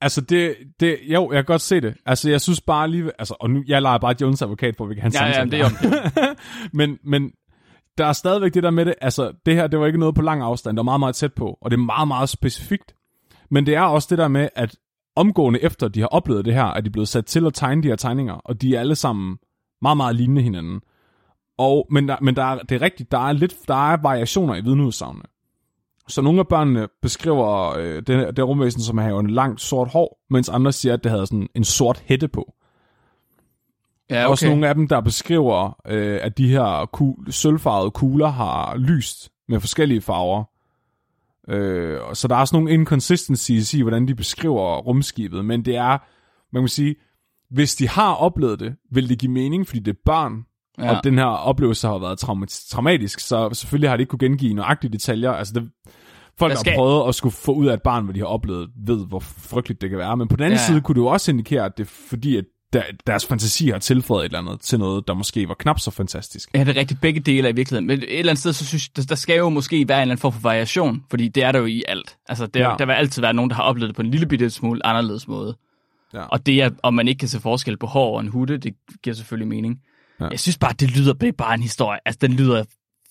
Altså, 0.01 0.21
det, 0.21 0.55
det, 0.81 0.99
jo, 1.03 1.33
jeg 1.33 1.39
kan 1.39 1.45
godt 1.45 1.61
se 1.61 1.81
det. 1.81 1.95
Altså, 2.07 2.31
jeg 2.31 2.41
synes 2.41 2.61
bare 2.61 2.89
lige, 2.91 3.13
altså, 3.19 3.37
og 3.41 3.51
nu, 3.51 3.63
jeg 3.67 3.83
leger 3.83 3.99
bare 3.99 4.15
Jones 4.21 4.43
advokat 4.43 4.75
at 4.81 4.89
vi 4.89 4.95
kan 4.95 5.03
have 5.03 5.07
en 5.09 5.33
Ja, 5.33 5.39
ja, 5.39 5.45
det 5.45 5.61
er 5.61 6.35
men, 6.79 6.99
men, 7.05 7.33
der 7.99 8.07
er 8.07 8.13
stadigvæk 8.13 8.55
det 8.55 8.63
der 8.63 8.71
med 8.71 8.85
det, 8.85 8.95
altså, 9.01 9.33
det 9.47 9.55
her, 9.55 9.67
det 9.67 9.81
var 9.81 9.87
ikke 9.87 9.99
noget 9.99 10.15
på 10.15 10.23
lang 10.23 10.43
afstand, 10.43 10.77
det 10.77 10.79
var 10.79 10.83
meget, 10.83 11.01
meget 11.01 11.15
tæt 11.15 11.33
på, 11.33 11.59
og 11.61 11.71
det 11.71 11.77
er 11.77 11.83
meget, 11.83 12.09
meget 12.09 12.29
specifikt. 12.29 12.95
Men 13.51 13.67
det 13.67 13.75
er 13.75 13.83
også 13.83 14.07
det 14.11 14.19
der 14.19 14.29
med, 14.29 14.49
at 14.55 14.77
omgående 15.17 15.63
efter 15.63 15.89
de 15.89 16.01
har 16.01 16.07
oplevet 16.07 16.45
det 16.45 16.55
her, 16.55 16.65
at 16.65 16.85
de 16.85 16.89
er 16.89 16.93
blevet 16.93 17.09
sat 17.09 17.27
til 17.27 17.47
at 17.47 17.55
tegne 17.55 17.83
de 17.83 17.89
her 17.89 17.97
tegninger, 17.97 18.35
og 18.35 18.63
de 18.63 18.77
er 18.77 18.81
alle 18.81 18.95
sammen 18.95 19.39
meget, 19.83 19.97
meget 19.97 20.17
lignende 20.17 20.43
hinanden. 20.43 20.81
Og, 21.59 21.87
men 21.91 22.09
der, 22.09 22.17
men 22.21 22.37
der 22.37 22.45
er, 22.45 22.59
det 22.59 22.75
er 22.75 22.83
rigtigt, 22.83 23.13
der 23.13 23.19
er, 23.19 23.33
lidt, 23.33 23.55
der 23.69 23.93
er 23.93 23.97
variationer 24.03 24.55
i 24.55 24.61
vidneudsagene. 24.61 25.23
Så 26.09 26.23
nogle 26.23 26.41
af 26.41 26.49
børnene 26.49 26.89
beskriver 27.03 27.77
øh, 27.79 28.03
det, 28.07 28.37
det 28.37 28.47
rumvæsen, 28.49 28.83
som 28.83 28.99
har 28.99 29.19
en 29.19 29.31
langt 29.31 29.61
sort 29.61 29.89
hår, 29.89 30.21
mens 30.31 30.49
andre 30.49 30.73
siger, 30.73 30.93
at 30.95 31.05
det 31.05 31.13
havde 31.13 31.27
sådan 31.27 31.49
en 31.55 31.65
sort 31.65 32.03
hætte 32.07 32.29
på. 32.29 32.55
Ja, 34.11 34.25
Okay. 34.25 34.31
Også 34.31 34.49
nogle 34.49 34.69
af 34.69 34.75
dem, 34.75 34.89
der 34.89 35.01
beskriver, 35.01 35.81
øh, 35.87 36.19
at 36.23 36.39
de 36.39 36.49
her 36.49 36.87
kul- 36.97 37.31
sølvfarvede 37.31 37.91
kugler 37.91 38.29
har 38.29 38.77
lyst 38.77 39.31
med 39.49 39.61
forskellige 39.61 40.01
farver. 40.01 40.45
Øh, 41.49 42.01
så 42.15 42.29
der 42.29 42.37
er 42.37 42.45
sådan 42.45 42.57
nogle 42.63 42.75
inconsistencies 42.75 43.75
i, 43.75 43.81
hvordan 43.83 44.09
de 44.09 44.15
beskriver 44.15 44.77
rumskibet, 44.79 45.45
men 45.45 45.65
det 45.65 45.77
er, 45.77 45.99
man 46.53 46.63
kan 46.63 46.69
sige, 46.69 46.95
hvis 47.51 47.75
de 47.75 47.89
har 47.89 48.15
oplevet 48.15 48.61
det, 48.61 48.77
vil 48.91 49.09
det 49.09 49.19
give 49.19 49.33
mening, 49.33 49.67
fordi 49.67 49.81
det 49.81 49.93
er 49.93 49.99
børn, 50.05 50.45
ja. 50.81 50.97
Og 50.97 51.05
den 51.05 51.19
her 51.19 51.25
oplevelse 51.25 51.87
har 51.89 51.99
været 51.99 52.23
trauma- 52.25 52.69
traumatisk, 52.71 53.21
så 53.21 53.49
selvfølgelig 53.53 53.91
har 53.91 53.97
de 53.97 54.01
ikke 54.03 54.11
kunne 54.11 54.19
gengive 54.29 54.55
nøjagtige 54.55 54.93
detaljer. 54.93 55.33
Altså 55.33 55.55
det, 55.55 55.71
folk, 56.39 56.51
Der 56.51 56.57
der 56.57 56.61
skal- 56.61 56.73
har 56.73 56.79
prøvet 56.79 57.09
at 57.09 57.15
skulle 57.15 57.33
få 57.35 57.53
ud 57.53 57.67
af 57.67 57.75
et 57.75 57.83
barn, 57.83 58.05
hvad 58.05 58.15
de 58.15 58.19
har 58.21 58.27
oplevet, 58.27 58.69
ved, 58.87 59.07
hvor 59.07 59.21
frygteligt 59.21 59.81
det 59.81 59.91
kan 59.91 59.99
være. 59.99 60.17
Men 60.17 60.29
på 60.29 60.37
den 60.37 60.45
anden 60.45 60.59
Ja, 60.59 60.67
side 60.67 60.81
kunne 60.81 60.95
det 60.95 61.01
jo 61.01 61.07
også 61.07 61.31
indikere, 61.31 61.65
at 61.65 61.73
det 61.79 61.85
er 61.85 61.91
fordi, 62.09 62.37
at 62.37 62.45
der, 62.73 62.83
deres 63.07 63.27
fantasi 63.27 63.69
har 63.69 63.79
tilføjet 63.79 64.21
et 64.21 64.25
eller 64.25 64.39
andet 64.39 64.61
til 64.61 64.79
noget, 64.79 65.09
der 65.09 65.15
måske 65.15 65.49
var 65.49 65.55
knap 65.59 65.81
så 65.81 65.91
fantastisk. 65.91 66.51
Ja, 66.55 66.61
det 66.65 66.69
er 66.77 66.81
rigtigt. 66.81 67.01
Begge 67.01 67.21
dele 67.21 67.49
i 67.49 67.53
virkeligheden. 67.53 67.87
Men 67.87 67.99
et 67.99 68.19
eller 68.19 68.31
andet 68.33 68.39
sted, 68.41 68.53
så 68.53 68.67
synes 68.67 68.89
jeg, 68.89 68.97
der, 68.97 69.07
der 69.09 69.15
skal 69.15 69.37
jo 69.39 69.49
måske 69.49 69.89
være 69.89 69.99
en 69.99 70.03
eller 70.03 70.13
anden 70.13 70.21
form 70.21 70.33
for 70.33 70.41
variation, 70.41 71.03
fordi 71.11 71.29
det 71.29 71.43
er 71.45 71.53
der 71.53 71.59
jo 71.59 71.67
i 71.67 71.83
alt. 71.89 72.17
Altså, 72.29 72.47
der, 72.47 72.61
Ja. 72.71 72.75
der 72.79 72.87
vil 72.87 72.93
altid 72.93 73.23
være 73.23 73.33
nogen, 73.35 73.51
der 73.51 73.57
har 73.57 73.63
oplevet 73.63 73.89
det 73.89 73.97
på 73.97 74.03
en 74.03 74.11
lille 74.11 74.27
bitte 74.27 74.51
smule 74.51 74.87
anderledes 74.87 75.29
måde. 75.29 75.57
Ja. 76.15 76.23
Og 76.23 76.47
det, 76.47 76.75
om 76.83 76.95
man 76.95 77.09
ikke 77.09 77.19
kan 77.19 77.29
se 77.29 77.41
forskel 77.41 77.77
på 77.77 77.87
hår 77.87 78.15
og 78.15 78.21
en 78.21 78.29
hutte, 78.29 78.59
det 78.59 78.75
giver 79.03 79.15
selvfølgelig 79.15 79.49
mening. 79.49 79.79
Ja. 80.21 80.29
Jeg 80.29 80.41
synes 80.41 80.59
bare, 80.59 80.73
det 80.73 80.97
lyder 80.97 81.13
det 81.13 81.29
er 81.29 81.33
bare 81.33 81.55
en 81.55 81.63
historie. 81.63 81.99
Altså, 82.05 82.19
den 82.19 82.33
lyder 82.33 82.65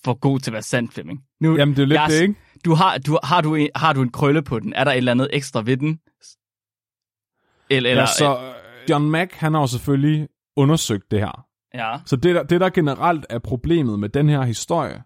for 0.04 0.14
god 0.14 0.40
til 0.40 0.50
at 0.50 0.52
være 0.52 0.62
sandt, 0.62 0.92
Flemming. 0.94 1.24
Nu, 1.40 1.56
Jamen, 1.56 1.76
det 1.76 1.82
er 1.82 1.86
lidt 1.86 2.00
jeg, 2.00 2.08
det, 2.10 2.20
ikke? 2.22 2.34
Du 2.64 2.74
har, 2.74 2.98
du, 2.98 3.18
har, 3.22 3.40
du 3.40 3.54
en, 3.54 3.68
har 3.76 3.92
du 3.92 4.02
en 4.02 4.10
krølle 4.12 4.42
på 4.42 4.60
den? 4.60 4.72
Er 4.72 4.84
der 4.84 4.90
et 4.92 4.96
eller 4.96 5.12
andet 5.12 5.28
ekstra 5.32 5.62
ved 5.62 5.76
den? 5.76 6.00
Eller, 7.70 7.90
eller, 7.90 8.02
Ja, 8.02 8.06
så 8.06 8.38
øh, 8.38 8.90
John 8.90 9.10
Mack, 9.10 9.32
han 9.32 9.54
har 9.54 9.60
jo 9.60 9.66
selvfølgelig 9.66 10.28
undersøgt 10.56 11.10
det 11.10 11.20
her. 11.20 11.46
ja. 11.74 11.96
Så 12.06 12.16
det 12.16 12.34
der, 12.34 12.42
det, 12.42 12.60
der 12.60 12.70
generelt 12.70 13.26
er 13.30 13.38
problemet 13.38 13.98
med 13.98 14.08
den 14.08 14.28
her 14.28 14.42
historie, 14.42 15.02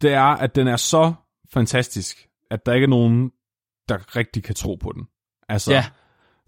det 0.00 0.12
er, 0.12 0.22
at 0.24 0.54
den 0.54 0.68
er 0.68 0.76
så 0.76 1.14
fantastisk, 1.52 2.28
at 2.50 2.66
der 2.66 2.72
ikke 2.72 2.84
er 2.84 2.88
nogen, 2.88 3.30
der 3.88 4.16
rigtig 4.16 4.44
kan 4.44 4.54
tro 4.54 4.74
på 4.74 4.92
den. 4.94 5.06
Altså, 5.48 5.72
Ja. 5.72 5.84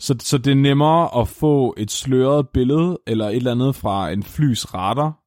Så, 0.01 0.17
så 0.21 0.39
det 0.39 0.51
er 0.51 0.55
nemmere 0.55 1.21
at 1.21 1.29
få 1.29 1.75
et 1.77 1.91
sløret 1.91 2.49
billede, 2.49 2.99
eller 3.07 3.29
et 3.29 3.37
eller 3.37 3.53
andet 3.53 3.75
fra 3.75 4.11
en 4.11 4.23
flys 4.23 4.75
radar, 4.75 5.25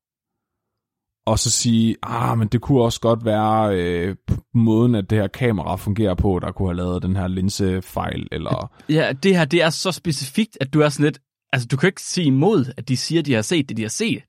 og 1.25 1.39
så 1.39 1.51
sige, 1.51 1.95
ah, 2.03 2.37
men 2.37 2.47
det 2.47 2.61
kunne 2.61 2.81
også 2.81 2.99
godt 2.99 3.25
være 3.25 3.75
øh, 3.75 4.15
måden, 4.53 4.95
at 4.95 5.09
det 5.09 5.17
her 5.17 5.27
kamera 5.27 5.75
fungerer 5.75 6.15
på, 6.15 6.39
der 6.39 6.51
kunne 6.51 6.69
have 6.69 6.77
lavet 6.77 7.03
den 7.03 7.15
her 7.15 7.27
linsefejl, 7.27 8.27
eller... 8.31 8.71
Ja, 8.89 9.13
det 9.23 9.37
her, 9.37 9.45
det 9.45 9.61
er 9.61 9.69
så 9.69 9.91
specifikt, 9.91 10.57
at 10.61 10.73
du 10.73 10.81
er 10.81 10.89
sådan 10.89 11.03
lidt... 11.03 11.19
Altså, 11.53 11.67
du 11.67 11.77
kan 11.77 11.87
ikke 11.87 12.01
sige 12.01 12.27
imod, 12.27 12.73
at 12.77 12.87
de 12.87 12.97
siger, 12.97 13.21
at 13.21 13.25
de 13.25 13.33
har 13.33 13.41
set 13.41 13.69
det, 13.69 13.77
de 13.77 13.81
har 13.81 13.89
set. 13.89 14.23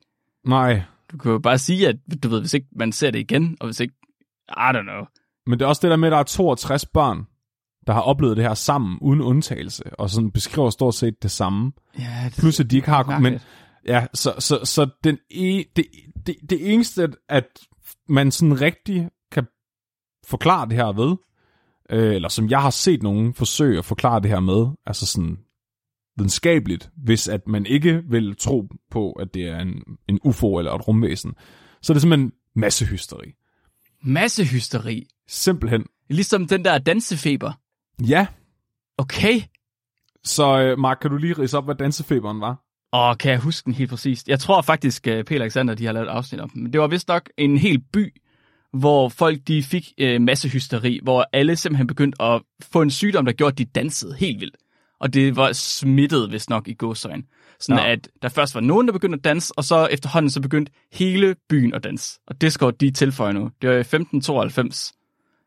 Nej, 0.47 0.83
Du 1.13 1.19
kan 1.19 1.33
jo 1.33 1.39
bare 1.39 1.59
sige, 1.59 1.89
at 1.89 1.97
du 2.23 2.29
ved, 2.29 2.41
hvis 2.41 2.55
ikke 2.55 2.67
man 2.77 2.93
ser 2.93 3.11
det 3.11 3.19
igen, 3.19 3.57
og 3.61 3.67
hvis 3.67 3.81
ikke... 3.81 3.95
I 4.49 4.71
don't 4.75 4.83
know. 4.83 5.05
Men 5.47 5.59
det 5.59 5.65
er 5.65 5.69
også 5.69 5.81
det 5.83 5.91
der 5.91 5.97
med, 5.97 6.09
at 6.09 6.13
der 6.13 6.19
er 6.19 6.23
62 6.23 6.87
børn, 6.87 7.27
der 7.87 7.93
har 7.93 8.01
oplevet 8.01 8.37
det 8.37 8.45
her 8.45 8.55
sammen, 8.55 8.99
uden 9.01 9.21
undtagelse, 9.21 9.83
og 9.99 10.11
sådan 10.11 10.31
beskriver 10.31 10.71
stort 10.71 10.95
set 10.95 11.23
det 11.23 11.31
samme. 11.31 11.73
Ja, 11.99 12.23
det, 12.25 12.37
Plus 12.39 12.61
at 12.61 12.71
de 12.71 12.77
ikke 12.77 12.89
har... 12.89 13.19
Men, 13.19 13.39
ja, 13.87 14.07
så, 14.15 14.35
så, 14.39 14.65
så 14.65 14.89
den 15.05 15.19
e, 15.31 15.65
det, 15.77 15.85
det, 16.27 16.37
det 16.51 16.73
eneste, 16.73 17.09
at 17.29 17.47
man 18.09 18.31
sådan 18.31 18.61
rigtig 18.61 19.09
kan 19.33 19.47
forklare 20.27 20.69
det 20.69 20.77
her 20.77 20.93
ved, 20.93 21.17
øh, 21.91 22.15
eller 22.15 22.29
som 22.29 22.51
jeg 22.51 22.63
har 22.63 22.71
set 22.71 23.03
nogen 23.03 23.35
forsøge 23.35 23.79
at 23.79 23.85
forklare 23.85 24.21
det 24.21 24.31
her 24.31 24.41
med, 24.41 24.67
altså 24.87 25.07
sådan 25.07 25.39
videnskabeligt, 26.17 26.91
hvis 26.97 27.29
at 27.29 27.49
man 27.49 27.67
ikke 27.67 28.03
vil 28.09 28.37
tro 28.37 28.69
på, 28.91 29.13
at 29.13 29.35
det 29.35 29.43
er 29.43 29.59
en, 29.59 29.83
en 30.09 30.19
UFO 30.25 30.59
eller 30.59 30.73
et 30.73 30.89
rumvæsen, 30.89 31.35
så 31.83 31.93
er 31.93 31.95
det 31.95 32.03
simpelthen 32.03 32.33
massehysteri. 32.57 33.33
Masse 34.05 34.45
hysteri. 34.45 35.07
Simpelthen. 35.29 35.87
Ligesom 36.11 36.47
den 36.47 36.65
der 36.65 36.79
dansefeber. 36.79 37.53
Ja, 38.09 38.27
Okay. 38.99 39.41
Så 40.25 40.61
øh, 40.61 40.79
Mark, 40.79 40.99
kan 41.01 41.11
du 41.11 41.17
lige 41.17 41.35
rise 41.39 41.59
op, 41.59 41.65
hvad 41.65 41.75
dansefeberen 41.75 42.41
var? 42.41 42.63
Og 42.93 43.19
kan 43.19 43.31
jeg 43.31 43.41
huske 43.41 43.65
den 43.67 43.75
helt 43.75 43.91
præcist? 43.91 44.29
Jeg 44.29 44.41
tror 44.41 44.63
faktisk, 44.63 45.07
at 45.07 45.27
Peter 45.27 45.43
Alexander 45.43 45.75
de 45.75 45.87
har 45.87 45.93
lavet 45.93 46.07
et 46.07 46.11
afsnit 46.11 46.41
om 46.41 46.49
den. 46.51 46.63
Men 46.63 46.73
det 46.73 46.81
var 46.81 46.87
vist 46.87 47.09
nok 47.09 47.31
en 47.39 47.59
hel 47.59 47.81
by, 47.93 48.15
hvor 48.73 49.09
folk 49.09 49.39
de 49.49 49.63
fik 49.63 49.93
øh, 49.99 50.21
masse 50.21 50.49
hysteri, 50.49 51.01
hvor 51.03 51.27
alle 51.33 51.57
simpelthen 51.57 51.87
begyndte 51.87 52.23
at 52.23 52.43
få 52.63 52.83
en 52.83 52.91
sygdom, 52.91 53.25
der 53.25 53.33
gjorde, 53.33 53.53
at 53.53 53.59
de 53.59 53.65
dansede 53.65 54.15
helt 54.15 54.41
vildt. 54.41 54.57
Og 55.01 55.15
det 55.15 55.37
var 55.37 55.53
smittet, 55.53 56.33
vist 56.33 56.51
nok, 56.51 56.69
i 56.69 56.75
godsøjen. 56.75 57.25
Sådan 57.61 57.83
Ja. 57.83 57.87
ja. 57.87 57.93
at 57.93 58.09
der 58.23 58.29
først 58.29 58.55
var 58.55 58.61
nogen, 58.61 58.87
der 58.87 58.93
begyndte 58.93 59.17
at 59.17 59.25
danse, 59.25 59.53
og 59.57 59.65
så 59.65 59.87
efterhånden 59.87 60.31
så 60.31 60.41
begyndte 60.41 60.73
hele 60.93 61.37
byen 61.49 61.75
at 61.75 61.85
danse. 61.85 62.21
Og 62.27 62.41
det 62.41 62.53
skal 62.53 62.73
de 62.81 62.91
tilføje 62.91 63.33
nu. 63.33 63.51
Det 63.63 63.71
var 63.71 63.77
i 63.77 63.81
1592. 63.81 64.93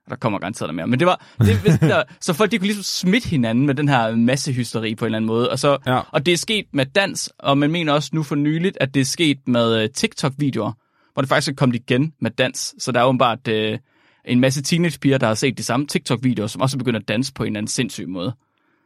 Der 0.09 0.15
kommer 0.15 0.39
garanteret 0.39 0.67
noget 0.67 0.75
mere. 0.75 0.87
Men 0.87 0.99
det 0.99 1.07
var, 1.07 1.25
det, 1.39 1.81
der, 1.81 2.03
så 2.21 2.33
folk 2.33 2.51
de 2.51 2.57
kunne 2.57 2.67
ligesom 2.67 2.83
smitte 2.83 3.29
hinanden 3.29 3.65
med 3.65 3.75
den 3.75 3.89
her 3.89 4.15
masse 4.15 4.51
hysteri 4.53 4.95
på 4.95 5.05
en 5.05 5.07
eller 5.07 5.17
anden 5.17 5.27
måde. 5.27 5.49
Og, 5.51 5.59
så, 5.59 5.77
Ja. 5.87 5.99
og 6.11 6.25
det 6.25 6.31
er 6.33 6.37
sket 6.37 6.65
med 6.73 6.85
dans, 6.85 7.29
og 7.39 7.57
man 7.57 7.71
mener 7.71 7.93
også 7.93 8.09
nu 8.13 8.23
for 8.23 8.35
nyligt, 8.35 8.77
at 8.81 8.93
det 8.93 8.99
er 8.99 9.05
sket 9.05 9.37
med 9.47 9.83
øh, 9.83 9.89
TikTok-videoer, 9.89 10.71
hvor 11.13 11.21
det 11.21 11.29
faktisk 11.29 11.51
er 11.51 11.55
kommet 11.55 11.75
igen 11.75 12.13
med 12.21 12.31
dans. 12.31 12.75
Så 12.79 12.91
der 12.91 12.99
er 12.99 13.03
åbenbart 13.05 13.47
øh, 13.47 13.77
en 14.25 14.39
masse 14.39 14.63
teenagepiger, 14.63 15.17
der 15.17 15.27
har 15.27 15.33
set 15.33 15.57
de 15.57 15.63
samme 15.63 15.87
TikTok-videoer, 15.87 16.47
som 16.47 16.61
også 16.61 16.77
er 16.77 16.79
begyndt 16.79 16.97
at 16.97 17.07
danse 17.07 17.33
på 17.33 17.43
en 17.43 17.47
eller 17.47 17.57
anden 17.57 17.67
sindssyg 17.67 18.07
måde. 18.09 18.35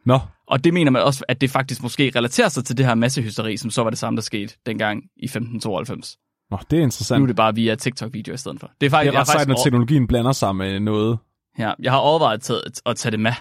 Nå, 0.06 0.18
Og 0.46 0.64
det 0.64 0.74
mener 0.74 0.90
man 0.90 1.02
også, 1.02 1.24
at 1.28 1.40
det 1.40 1.50
faktisk 1.50 1.82
måske 1.82 2.12
relaterer 2.16 2.48
sig 2.48 2.64
til 2.64 2.76
det 2.78 2.86
her 2.86 2.94
massehysteri, 2.94 3.56
som 3.56 3.70
så 3.70 3.82
var 3.82 3.90
det 3.90 3.98
samme, 3.98 4.16
der 4.16 4.22
skete 4.22 4.54
dengang 4.66 5.02
i 5.16 5.24
1592. 5.24 6.16
Nå 6.50 6.58
det 6.70 6.78
er 6.78 6.82
interessant. 6.82 7.18
Nu 7.20 7.24
er 7.24 7.26
det 7.26 7.36
bare 7.36 7.54
via 7.54 7.74
TikTok-videoer 7.74 8.34
i 8.34 8.38
stedet 8.38 8.60
for. 8.60 8.70
Det 8.80 8.86
er, 8.86 8.90
faktisk, 8.90 9.10
det 9.12 9.16
er 9.16 9.20
ret 9.20 9.26
sejt, 9.28 9.48
når 9.48 9.56
teknologien 9.64 10.06
blander 10.06 10.32
sig 10.32 10.56
med 10.56 10.80
noget. 10.80 11.18
ja, 11.58 11.72
jeg 11.82 11.92
har 11.92 11.98
overvejet 11.98 12.34
at 12.34 12.42
tage, 12.42 12.60
at 12.86 12.96
tage 12.96 13.10
det 13.10 13.20
med 13.20 13.32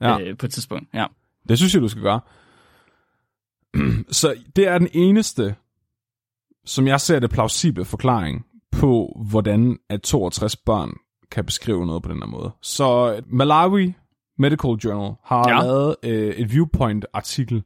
Ja. 0.00 0.20
øh, 0.20 0.36
på 0.38 0.46
et 0.46 0.52
tidspunkt. 0.52 0.88
Ja. 0.94 1.06
Det 1.48 1.58
synes 1.58 1.74
jeg, 1.74 1.82
du 1.82 1.88
skal 1.88 2.02
gøre. 2.02 2.20
Så 4.10 4.34
det 4.56 4.68
er 4.68 4.78
den 4.78 4.88
eneste, 4.92 5.54
som 6.64 6.86
jeg 6.86 7.00
ser 7.00 7.18
det 7.18 7.30
plausible 7.30 7.84
forklaring 7.84 8.46
på, 8.72 9.22
hvordan 9.28 9.78
at 9.90 10.02
62 10.02 10.56
børn 10.56 10.92
kan 11.30 11.44
beskrive 11.44 11.86
noget 11.86 12.02
på 12.02 12.08
den 12.12 12.18
her 12.18 12.26
måde. 12.26 12.50
Så 12.62 13.20
Malawi 13.26 13.92
Medical 14.38 14.70
Journal 14.70 15.14
har. 15.24 15.48
Ja. 15.48 15.60
lavet 15.62 15.96
øh, 16.02 16.34
et 16.34 16.50
viewpoint-artikel, 16.52 17.62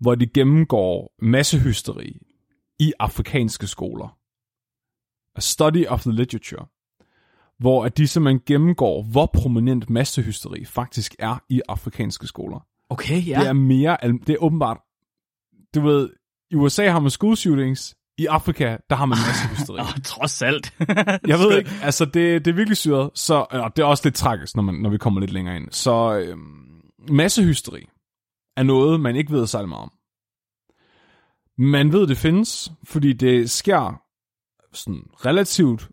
hvor 0.00 0.14
de 0.14 0.26
gennemgår 0.26 1.14
massehysteri 1.22 2.16
i 2.78 2.92
afrikanske 2.98 3.66
skoler. 3.66 4.18
A 5.36 5.40
study 5.40 5.86
of 5.86 6.02
the 6.02 6.12
literature. 6.12 6.66
Hvor 7.58 7.84
at 7.84 7.96
de 7.96 8.06
simpelthen 8.06 8.40
gennemgår, 8.46 9.02
hvor 9.02 9.26
prominent 9.26 9.90
massehysteri 9.90 10.64
faktisk 10.64 11.14
er 11.18 11.42
i 11.48 11.60
afrikanske 11.68 12.26
skoler. 12.26 12.66
Okay, 12.90 13.26
ja. 13.26 13.40
Det 13.40 13.48
er 13.48 13.52
mere, 13.52 13.96
det 14.02 14.30
er 14.30 14.42
åbenbart, 14.42 14.78
du 15.74 15.80
ved, 15.80 16.10
I 16.50 16.54
USA 16.54 16.90
har 16.90 17.00
man 17.00 17.10
school 17.10 17.36
shootings. 17.36 17.96
I 18.18 18.26
Afrika, 18.26 18.76
der 18.90 18.96
har 18.96 19.06
man 19.06 19.18
massehysteri. 19.28 19.80
Åh, 19.80 20.02
trods 20.04 20.42
alt. 20.42 20.74
Jeg 21.30 21.38
ved 21.38 21.58
ikke, 21.58 21.70
altså 21.82 22.04
det, 22.04 22.44
det 22.44 22.50
er 22.50 22.54
virkelig 22.54 22.76
syret. 22.76 23.10
Så, 23.14 23.46
og 23.50 23.76
det 23.76 23.82
er 23.82 23.86
også 23.86 24.06
lidt 24.06 24.14
tragisk, 24.14 24.56
når, 24.56 24.62
man, 24.62 24.74
når 24.74 24.90
vi 24.90 24.98
kommer 24.98 25.20
lidt 25.20 25.32
længere 25.32 25.56
ind. 25.56 25.68
Så 25.70 26.18
øhm, 26.18 26.80
massehysteri 27.10 27.88
er 28.56 28.62
noget, 28.62 29.00
man 29.00 29.16
ikke 29.16 29.32
ved 29.32 29.46
særlig 29.46 29.68
meget 29.68 29.82
om. 29.82 29.92
Man 31.58 31.92
ved, 31.92 32.06
det 32.06 32.16
findes, 32.16 32.72
fordi 32.84 33.12
det 33.12 33.50
sker 33.50 34.02
sådan 34.72 35.02
relativt 35.26 35.88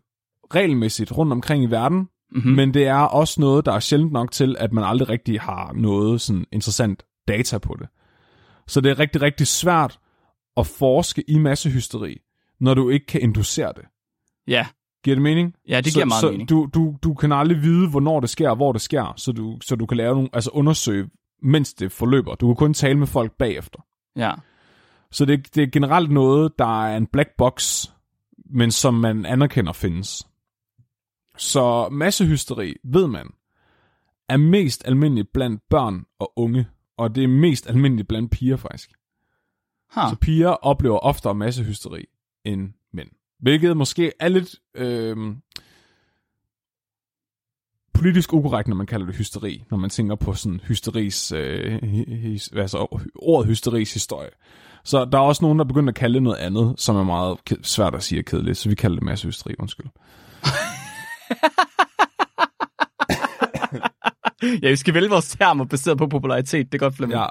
regelmæssigt 0.54 1.12
rundt 1.12 1.32
omkring 1.32 1.64
i 1.64 1.66
verden, 1.66 2.08
Mm-hmm. 2.32 2.52
men 2.52 2.74
det 2.74 2.86
er 2.86 2.94
også 2.98 3.40
noget, 3.40 3.66
der 3.66 3.72
er 3.72 3.80
sjældent 3.80 4.12
nok 4.12 4.32
til, 4.32 4.56
at 4.58 4.72
man 4.72 4.84
aldrig 4.84 5.08
rigtig 5.08 5.40
har 5.40 5.72
noget 5.72 6.20
sådan 6.20 6.44
interessant 6.52 7.02
data 7.28 7.58
på 7.58 7.76
det. 7.78 7.88
Så 8.66 8.80
det 8.80 8.90
er 8.90 8.98
rigtig, 8.98 9.22
rigtig 9.22 9.46
svært 9.46 9.98
at 10.56 10.66
forske 10.66 11.24
i 11.30 11.38
massehysteri, 11.38 12.16
når 12.60 12.74
du 12.74 12.90
ikke 12.90 13.06
kan 13.06 13.20
inducere 13.20 13.72
det. 13.76 13.84
Ja, 14.48 14.66
Giver 15.04 15.14
det 15.14 15.22
mening? 15.22 15.54
ja, 15.68 15.80
det 15.80 15.92
så, 15.92 15.96
giver 15.98 16.06
meget 16.06 16.20
så 16.20 16.30
mening. 16.30 16.48
Du, 16.48 16.68
du, 16.74 16.96
du 17.02 17.14
kan 17.14 17.32
aldrig 17.32 17.62
vide, 17.62 17.90
hvornår 17.90 18.20
det 18.20 18.30
sker, 18.30 18.50
og 18.50 18.56
hvor 18.56 18.72
det 18.72 18.80
sker, 18.80 19.14
så 19.16 19.32
du, 19.32 19.58
så 19.62 19.76
du 19.76 19.86
kan 19.86 19.96
lave 19.96 20.14
nogle, 20.14 20.28
altså 20.32 20.50
undersøge, 20.50 21.08
mens 21.42 21.74
det 21.74 21.92
forløber. 21.92 22.34
Du 22.34 22.46
kan 22.46 22.56
kun 22.56 22.74
tale 22.74 22.98
med 22.98 23.06
folk 23.06 23.32
bagefter. 23.38 23.78
Ja. 24.16 24.32
Så 25.12 25.24
det, 25.24 25.54
det 25.54 25.62
er 25.62 25.70
generelt 25.70 26.10
noget, 26.10 26.58
der 26.58 26.84
er 26.84 26.96
en 26.96 27.06
black 27.06 27.28
box, 27.38 27.86
men 28.38 28.70
som 28.70 28.94
man 28.94 29.26
anerkender 29.26 29.72
findes. 29.72 30.26
Så 31.36 31.88
massehysteri, 31.88 32.74
ved 32.84 33.06
man, 33.06 33.30
er 34.28 34.36
mest 34.36 34.82
almindeligt 34.86 35.32
blandt 35.32 35.62
børn 35.70 36.04
og 36.18 36.32
unge, 36.36 36.68
og 36.96 37.14
det 37.14 37.24
er 37.24 37.28
mest 37.28 37.66
almindeligt 37.66 38.08
blandt 38.08 38.30
piger 38.30 38.56
faktisk. 38.56 38.90
Huh. 39.94 40.10
Så 40.10 40.16
piger 40.20 40.48
oplever 40.48 40.98
oftere 40.98 41.34
massehysteri 41.34 42.04
end 42.44 42.72
mænd. 42.92 43.08
Hvilket 43.38 43.76
måske 43.76 44.12
er 44.20 44.28
lidt 44.28 44.54
øh, 44.74 45.16
politisk 47.94 48.32
ukorrekt, 48.32 48.68
når 48.68 48.76
man 48.76 48.86
kalder 48.86 49.06
det 49.06 49.16
hysteri, 49.16 49.64
når 49.70 49.76
man 49.76 49.90
tænker 49.90 50.14
på 50.14 50.34
sådan 50.34 50.60
hysteris, 50.60 51.32
øh, 51.32 51.82
his, 52.08 52.52
altså 52.52 53.00
ordet 53.14 53.48
hysteris 53.48 53.94
historie. 53.94 54.30
Så 54.84 55.04
der 55.04 55.18
er 55.18 55.22
også 55.22 55.44
nogen, 55.44 55.58
der 55.58 55.64
begynder 55.64 55.88
at 55.88 55.94
kalde 55.96 56.14
det 56.14 56.22
noget 56.22 56.36
andet, 56.36 56.74
som 56.78 56.96
er 56.96 57.04
meget 57.04 57.38
svært 57.62 57.94
at 57.94 58.02
sige 58.02 58.20
og 58.20 58.24
kedeligt, 58.24 58.58
så 58.58 58.68
vi 58.68 58.74
kalder 58.74 58.96
det 58.96 59.04
massehysteri, 59.04 59.54
undskyld. 59.58 59.86
Ja, 64.62 64.68
vi 64.70 64.76
skal 64.76 64.94
vælge 64.94 65.08
vores 65.08 65.36
termer 65.36 65.64
baseret 65.64 65.98
på 65.98 66.06
popularitet. 66.06 66.72
Det 66.72 66.78
er 66.78 66.78
godt, 66.78 66.94
Flemming. 66.94 67.20
Ja. 67.20 67.26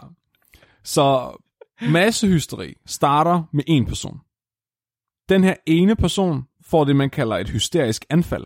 Så 0.83 1.37
massehysteri 1.81 2.73
starter 2.85 3.43
med 3.53 3.63
en 3.67 3.85
person. 3.85 4.19
Den 5.29 5.43
her 5.43 5.55
ene 5.65 5.95
person 5.95 6.43
får 6.65 6.83
det, 6.83 6.95
man 6.95 7.09
kalder 7.09 7.37
et 7.37 7.49
hysterisk 7.49 8.05
anfald. 8.09 8.45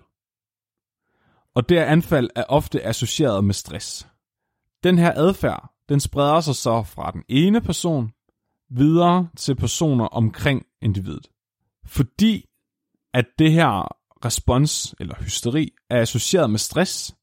Og 1.56 1.70
det 1.70 1.78
anfald 1.78 2.30
er 2.36 2.44
ofte 2.44 2.84
associeret 2.86 3.44
med 3.44 3.54
stress. 3.54 4.08
Den 4.84 4.98
her 4.98 5.14
adfærd, 5.16 5.70
den 5.90 6.00
spreder 6.00 6.42
sig 6.42 6.56
så 6.56 6.84
fra 6.84 7.12
den 7.12 7.24
ene 7.30 7.62
person 7.62 8.12
videre 8.70 9.30
til 9.38 9.56
personer 9.56 10.06
omkring 10.06 10.66
individet. 10.82 11.28
Fordi 11.86 12.46
at 13.14 13.26
det 13.40 13.52
her 13.52 13.98
respons 14.26 14.96
eller 15.00 15.16
hysteri 15.20 15.72
er 15.90 16.02
associeret 16.02 16.50
med 16.50 16.60
stress, 16.60 17.16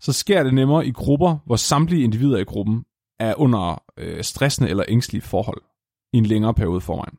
så 0.00 0.12
sker 0.12 0.42
det 0.42 0.54
nemmere 0.54 0.86
i 0.86 0.92
grupper, 0.92 1.36
hvor 1.46 1.56
samtlige 1.56 2.04
individer 2.04 2.38
i 2.38 2.44
gruppen 2.44 2.84
er 3.18 3.34
under 3.34 3.82
øh, 3.96 4.24
stressende 4.24 4.70
eller 4.70 4.84
ængstelige 4.88 5.22
forhold 5.22 5.62
i 6.12 6.18
en 6.18 6.26
længere 6.26 6.54
periode 6.54 6.80
forvejen. 6.80 7.18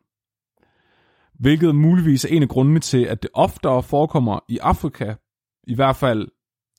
Hvilket 1.33 1.75
muligvis 1.75 2.25
er 2.25 2.29
en 2.29 2.43
af 2.43 2.49
grundene 2.49 2.79
til, 2.79 3.03
at 3.03 3.21
det 3.21 3.29
oftere 3.33 3.83
forekommer 3.83 4.39
i 4.47 4.57
Afrika, 4.57 5.15
i 5.63 5.75
hvert 5.75 5.95
fald 5.95 6.27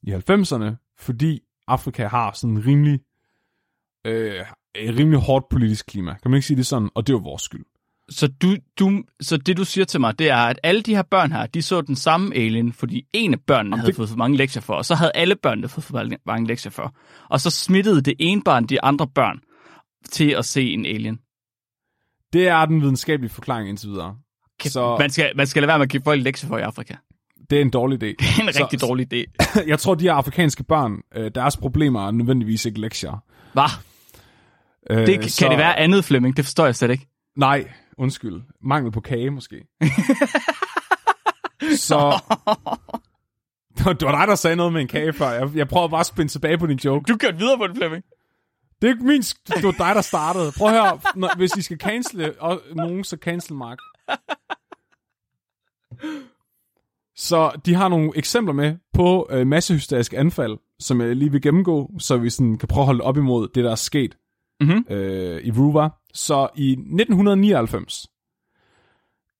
i 0.02 0.12
90'erne, 0.12 0.94
fordi 0.98 1.40
Afrika 1.66 2.06
har 2.06 2.32
sådan 2.32 2.56
en 2.56 2.66
rimelig, 2.66 3.00
øh, 4.06 4.40
et 4.74 4.98
rimelig 4.98 5.20
hårdt 5.20 5.48
politisk 5.48 5.86
klima. 5.86 6.14
Kan 6.22 6.30
man 6.30 6.38
ikke 6.38 6.46
sige 6.46 6.56
det 6.56 6.66
sådan? 6.66 6.90
Og 6.94 7.06
det 7.06 7.12
er 7.12 7.16
jo 7.16 7.22
vores 7.22 7.42
skyld. 7.42 7.64
Så, 8.10 8.26
du, 8.28 8.56
du, 8.78 9.02
så 9.20 9.36
det, 9.36 9.56
du 9.56 9.64
siger 9.64 9.84
til 9.84 10.00
mig, 10.00 10.18
det 10.18 10.30
er, 10.30 10.36
at 10.36 10.58
alle 10.62 10.82
de 10.82 10.94
her 10.94 11.02
børn 11.02 11.32
her, 11.32 11.46
de 11.46 11.62
så 11.62 11.80
den 11.80 11.96
samme 11.96 12.34
alien, 12.34 12.72
fordi 12.72 13.06
en 13.12 13.32
af 13.34 13.40
børnene 13.40 13.76
havde 13.76 13.86
det- 13.86 13.96
fået 13.96 14.08
for 14.08 14.16
mange 14.16 14.36
lektier 14.36 14.62
for, 14.62 14.74
og 14.74 14.84
så 14.84 14.94
havde 14.94 15.12
alle 15.14 15.36
børnene 15.36 15.68
fået 15.68 15.84
for 15.84 16.04
mange- 16.26 16.46
lektier 16.46 16.70
for. 16.72 16.94
Og 17.28 17.40
så 17.40 17.50
smittede 17.50 18.00
det 18.02 18.14
ene 18.18 18.42
barn 18.42 18.66
de 18.66 18.82
andre 18.84 19.06
børn 19.14 19.40
til 20.10 20.30
at 20.30 20.44
se 20.44 20.70
en 20.72 20.86
alien. 20.86 21.18
Det 22.32 22.48
er 22.48 22.64
den 22.66 22.80
videnskabelige 22.82 23.30
forklaring 23.32 23.68
indtil 23.68 23.88
videre. 23.90 24.16
Så... 24.62 24.70
Så 24.70 24.96
Man, 24.98 25.10
skal, 25.10 25.32
man 25.36 25.46
skal 25.46 25.62
lade 25.62 25.68
være 25.68 25.78
med 25.78 25.86
at 25.86 25.90
give 25.90 26.02
folk 26.04 26.22
lektier 26.22 26.48
for 26.48 26.58
i 26.58 26.62
Afrika. 26.62 26.94
det 27.50 27.58
er 27.58 27.62
en 27.62 27.70
dårlig 27.70 28.02
idé. 28.02 28.06
Det 28.20 28.38
er 28.38 28.46
en 28.46 28.52
Så- 28.52 28.62
rigtig 28.62 28.80
dårlig 28.80 29.12
idé. 29.14 29.24
Jeg 29.72 29.78
tror, 29.78 29.94
de 29.94 30.04
her 30.04 30.12
afrikanske 30.12 30.64
børn, 30.64 31.00
øh, 31.14 31.30
deres 31.34 31.56
problemer 31.56 32.06
er 32.06 32.10
nødvendigvis 32.10 32.64
ikke 32.64 32.80
lektier. 32.80 33.22
Hvad? 33.52 33.68
Øh, 34.90 35.06
Det, 35.06 35.20
kan 35.20 35.30
så- 35.30 35.48
det 35.48 35.58
være 35.58 35.78
andet, 35.78 36.04
Flemming? 36.04 36.36
Det 36.36 36.44
forstår 36.44 36.64
jeg 36.64 36.76
slet 36.76 36.90
ikke. 36.90 37.08
Nej, 37.36 37.70
undskyld. 37.98 38.42
Mangel 38.62 38.92
på 38.92 39.00
kage, 39.00 39.30
måske. 39.30 39.56
så... 41.88 42.20
Det 43.78 43.86
var 44.06 44.18
dig, 44.18 44.28
der 44.28 44.34
sagde 44.34 44.56
noget 44.56 44.72
med 44.72 44.80
en 44.80 44.88
kage 44.88 45.12
før. 45.12 45.28
Jeg, 45.30 45.50
jeg 45.54 45.68
prøver 45.68 45.88
bare 45.88 46.00
at 46.00 46.06
spænde 46.06 46.30
tilbage 46.32 46.58
på 46.58 46.66
din 46.66 46.78
joke. 46.84 47.04
Du 47.12 47.16
kørte 47.16 47.38
videre 47.38 47.58
på 47.58 47.66
den, 47.66 47.76
Flemming. 47.76 48.04
Det 48.82 48.88
er 48.88 48.92
ikke 48.92 49.04
min... 49.06 49.20
Det 49.22 49.62
var 49.64 49.70
dig, 49.86 49.94
der 49.94 50.00
startede. 50.00 50.52
Prøv 50.58 50.68
at 50.68 50.74
høre. 50.74 51.00
Når, 51.16 51.36
hvis 51.36 51.56
I 51.56 51.62
skal 51.62 51.78
cancele 51.78 52.34
og 52.40 52.60
nogen, 52.74 53.04
så 53.04 53.16
cancel 53.16 53.54
Mark. 53.54 53.78
Så 57.16 57.60
de 57.66 57.74
har 57.74 57.88
nogle 57.88 58.12
eksempler 58.14 58.52
med 58.54 58.76
på 58.94 59.28
øh, 59.30 59.46
massehysteriske 59.46 60.18
anfald, 60.18 60.58
som 60.78 61.00
jeg 61.00 61.16
lige 61.16 61.32
vil 61.32 61.42
gennemgå, 61.42 61.90
så 61.98 62.16
vi 62.16 62.30
sådan 62.30 62.58
kan 62.58 62.68
prøve 62.68 62.82
at 62.82 62.86
holde 62.86 63.04
op 63.04 63.16
imod 63.16 63.48
det, 63.54 63.64
der 63.64 63.70
er 63.70 63.74
sket 63.74 64.16
Mhm. 64.62 64.84
øh, 64.90 65.42
i 65.42 65.50
Ruwa. 65.50 65.88
Så 66.14 66.48
i 66.56 66.70
1999, 66.72 68.06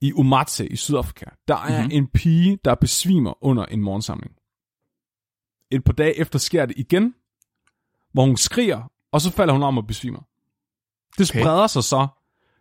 i 0.00 0.12
Umate 0.12 0.66
i 0.68 0.76
Sydafrika, 0.76 1.24
der 1.48 1.54
er 1.56 1.68
Mhm. 1.68 1.76
mm-hmm. 1.76 1.90
en 1.92 2.06
pige, 2.06 2.58
der 2.64 2.74
besvimer 2.74 3.44
under 3.44 3.64
en 3.64 3.82
morgensamling. 3.82 4.32
Et 5.70 5.84
par 5.84 5.92
dage 5.92 6.18
efter 6.18 6.38
sker 6.38 6.66
det 6.66 6.78
igen, 6.78 7.14
hvor 8.12 8.24
hun 8.24 8.36
skriger, 8.36 8.90
og 9.12 9.20
så 9.20 9.30
falder 9.30 9.52
hun 9.52 9.62
om 9.62 9.78
og 9.78 9.86
besvimer. 9.86 10.20
Det 11.18 11.30
Okay. 11.30 11.40
spreder 11.40 11.66
sig 11.66 11.84
så 11.84 12.06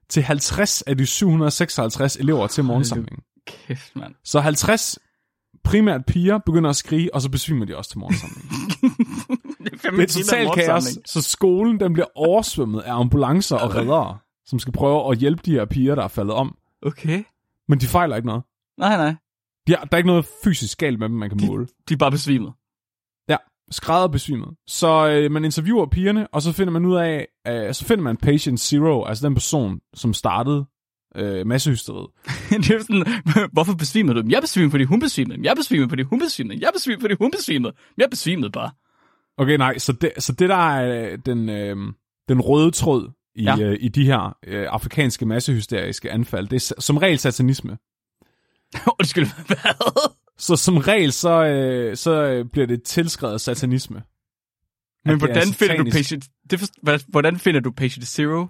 til 0.09 0.23
50 0.23 0.81
af 0.81 0.97
de 0.97 1.05
756 1.05 2.15
elever 2.15 2.47
til 2.47 2.63
morgensamlingen. 2.63 3.23
Kæft, 3.47 3.95
mand. 3.95 4.15
Så 4.23 4.39
50 4.39 4.99
primært 5.63 6.05
piger 6.05 6.37
begynder 6.37 6.69
at 6.69 6.75
skrige, 6.75 7.15
og 7.15 7.21
så 7.21 7.29
besvimer 7.29 7.65
de 7.65 7.77
også 7.77 7.89
til 7.89 7.99
morgensamlingen. 7.99 8.70
Det 9.83 9.99
er, 10.03 10.07
totalt 10.23 10.53
kaos, 10.55 10.83
så 11.05 11.21
skolen 11.21 11.79
den 11.79 11.93
bliver 11.93 12.05
oversvømmet 12.15 12.81
af 12.81 12.93
ambulancer 12.99 13.55
og 13.57 13.75
reddere, 13.75 14.17
som 14.45 14.59
skal 14.59 14.73
prøve 14.73 15.11
at 15.11 15.17
hjælpe 15.17 15.41
de 15.45 15.51
her 15.51 15.65
piger, 15.65 15.95
der 15.95 16.03
er 16.03 16.07
faldet 16.07 16.33
om. 16.33 16.57
Okay. 16.85 17.23
Men 17.67 17.79
de 17.79 17.85
fejler 17.85 18.15
ikke 18.15 18.25
noget. 18.27 18.43
Nej, 18.79 18.97
nej. 18.97 19.15
De 19.67 19.75
har, 19.75 19.83
der 19.85 19.87
er 19.91 19.97
ikke 19.97 20.07
noget 20.07 20.25
fysisk 20.43 20.77
galt 20.77 20.99
med 20.99 21.09
dem, 21.09 21.17
man 21.17 21.29
kan 21.29 21.39
De- 21.39 21.47
måle. 21.47 21.67
De 21.89 21.93
er 21.93 21.97
bare 21.97 22.11
besvimet. 22.11 22.53
Ja, 23.29 23.37
skrædder 23.71 24.07
besvimet. 24.07 24.49
Så 24.67 25.07
øh, 25.07 25.31
man 25.31 25.45
interviewer 25.45 25.85
pigerne, 25.85 26.27
og 26.27 26.41
så 26.41 26.51
finder 26.51 26.73
man 26.73 26.85
ud 26.85 26.95
af, 26.95 27.27
øh, 27.47 27.73
så 27.73 27.85
finder 27.85 28.03
man 28.03 28.17
patient 28.17 28.59
zero, 28.59 29.05
altså 29.05 29.27
den 29.27 29.33
person, 29.35 29.79
som 29.93 30.13
startede 30.13 30.65
øh, 31.15 31.47
massehysteriet. 31.47 32.07
det 32.49 32.69
er 32.69 32.79
sådan, 32.79 33.05
hvorfor 33.53 33.73
besvimede 33.75 34.13
du? 34.13 34.19
Jamen, 34.19 34.31
Jeg 34.31 34.41
besvimede, 34.41 34.71
fordi 34.71 34.83
hun 34.83 34.99
besvimede. 34.99 35.39
Jeg 35.43 35.53
besvimede, 35.57 35.89
fordi 35.89 36.03
hun 36.03 36.19
besvimede. 36.19 36.57
Jeg 36.61 36.69
besvimede, 36.75 37.01
fordi 37.01 37.13
hun 37.19 37.31
besvimede. 37.31 37.73
Jeg 37.97 38.07
besvimede 38.09 38.51
bare. 38.51 38.71
Okay, 39.41 39.57
nej, 39.57 39.77
så 39.77 39.91
det, 39.91 40.11
så 40.17 40.33
det 40.33 40.49
der 40.49 40.55
er 40.55 41.11
øh, 41.11 41.17
den, 41.25 41.49
øh, 41.49 41.75
den 42.29 42.41
røde 42.41 42.71
tråd 42.71 43.11
i, 43.35 43.43
Ja. 43.43 43.57
øh, 43.59 43.77
i 43.79 43.87
de 43.87 44.05
her 44.05 44.37
øh, 44.47 44.67
afrikanske 44.69 45.25
massehysteriske 45.25 46.11
anfald, 46.11 46.47
det 46.47 46.71
er 46.71 46.81
som 46.81 46.97
regel 46.97 47.19
satanisme. 47.19 47.77
Undskyld, 48.99 49.27
hvad? 49.47 50.11
Så 50.37 50.55
som 50.55 50.77
regel, 50.77 51.11
så, 51.11 51.45
øh, 51.45 51.97
så 51.97 52.11
øh, 52.23 52.45
bliver 52.45 52.67
det 52.67 52.83
tilskrevet 52.83 53.41
satanisme. 53.41 54.03
Men 55.05 55.17
hvordan 55.17 55.47
finder 55.47 55.77
du 55.77 55.83
patient... 55.91 56.25
Det 56.51 56.59
for, 56.59 57.11
hvordan 57.11 57.39
finder 57.39 57.59
du 57.59 57.71
patient 57.71 58.07
zero 58.07 58.47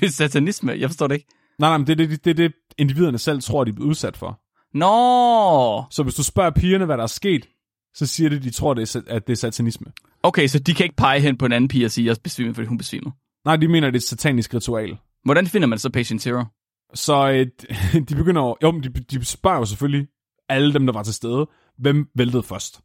ved 0.00 0.08
satanisme? 0.08 0.72
Jeg 0.72 0.88
forstår 0.88 1.06
det 1.06 1.14
ikke. 1.14 1.26
Nej, 1.58 1.70
nej, 1.70 1.78
men 1.78 1.86
det 1.86 2.00
er 2.00 2.06
det, 2.06 2.24
det, 2.24 2.36
det, 2.36 2.52
individerne 2.78 3.18
selv 3.18 3.40
tror, 3.42 3.64
de 3.64 3.68
er 3.68 3.74
blevet 3.74 3.88
udsat 3.88 4.16
for. 4.16 4.40
Nå! 4.78 5.84
Så 5.90 6.02
hvis 6.02 6.14
du 6.14 6.22
spørger 6.22 6.50
pigerne, 6.50 6.84
hvad 6.84 6.96
der 6.96 7.02
er 7.02 7.06
sket, 7.06 7.48
så 7.94 8.06
siger 8.06 8.30
de, 8.30 8.38
de 8.38 8.50
tror, 8.50 8.74
det 8.74 8.94
er, 8.96 9.00
at 9.06 9.26
det 9.26 9.32
er 9.32 9.36
satanisme. 9.36 9.86
Okay, 10.24 10.46
så 10.46 10.58
de 10.58 10.74
kan 10.74 10.84
ikke 10.84 10.96
pege 10.96 11.20
hen 11.20 11.38
på 11.38 11.46
en 11.46 11.52
anden 11.52 11.68
pige 11.68 11.84
og 11.84 11.90
sige, 11.90 12.04
at 12.04 12.16
jeg 12.16 12.22
besvimede, 12.22 12.54
fordi 12.54 12.68
hun 12.68 12.78
besvimede. 12.78 13.14
Nej, 13.44 13.56
de 13.56 13.68
mener, 13.68 13.86
det 13.90 13.94
er 13.94 13.98
et 13.98 14.02
satanisk 14.02 14.54
ritual. 14.54 14.96
Hvordan 15.24 15.46
finder 15.46 15.68
man 15.68 15.78
så 15.78 15.90
patient 15.90 16.22
zero? 16.22 16.44
Så 16.94 17.30
øh, 17.30 17.46
de 18.08 18.14
begynder 18.14 18.42
jo, 18.42 18.56
jo, 18.62 18.80
de, 18.80 18.88
de 18.88 19.24
spørger 19.24 19.58
jo 19.58 19.64
selvfølgelig 19.64 20.08
alle 20.48 20.74
dem, 20.74 20.86
der 20.86 20.92
var 20.92 21.02
til 21.02 21.14
stede, 21.14 21.46
hvem 21.78 22.08
væltede 22.14 22.42
først. 22.42 22.80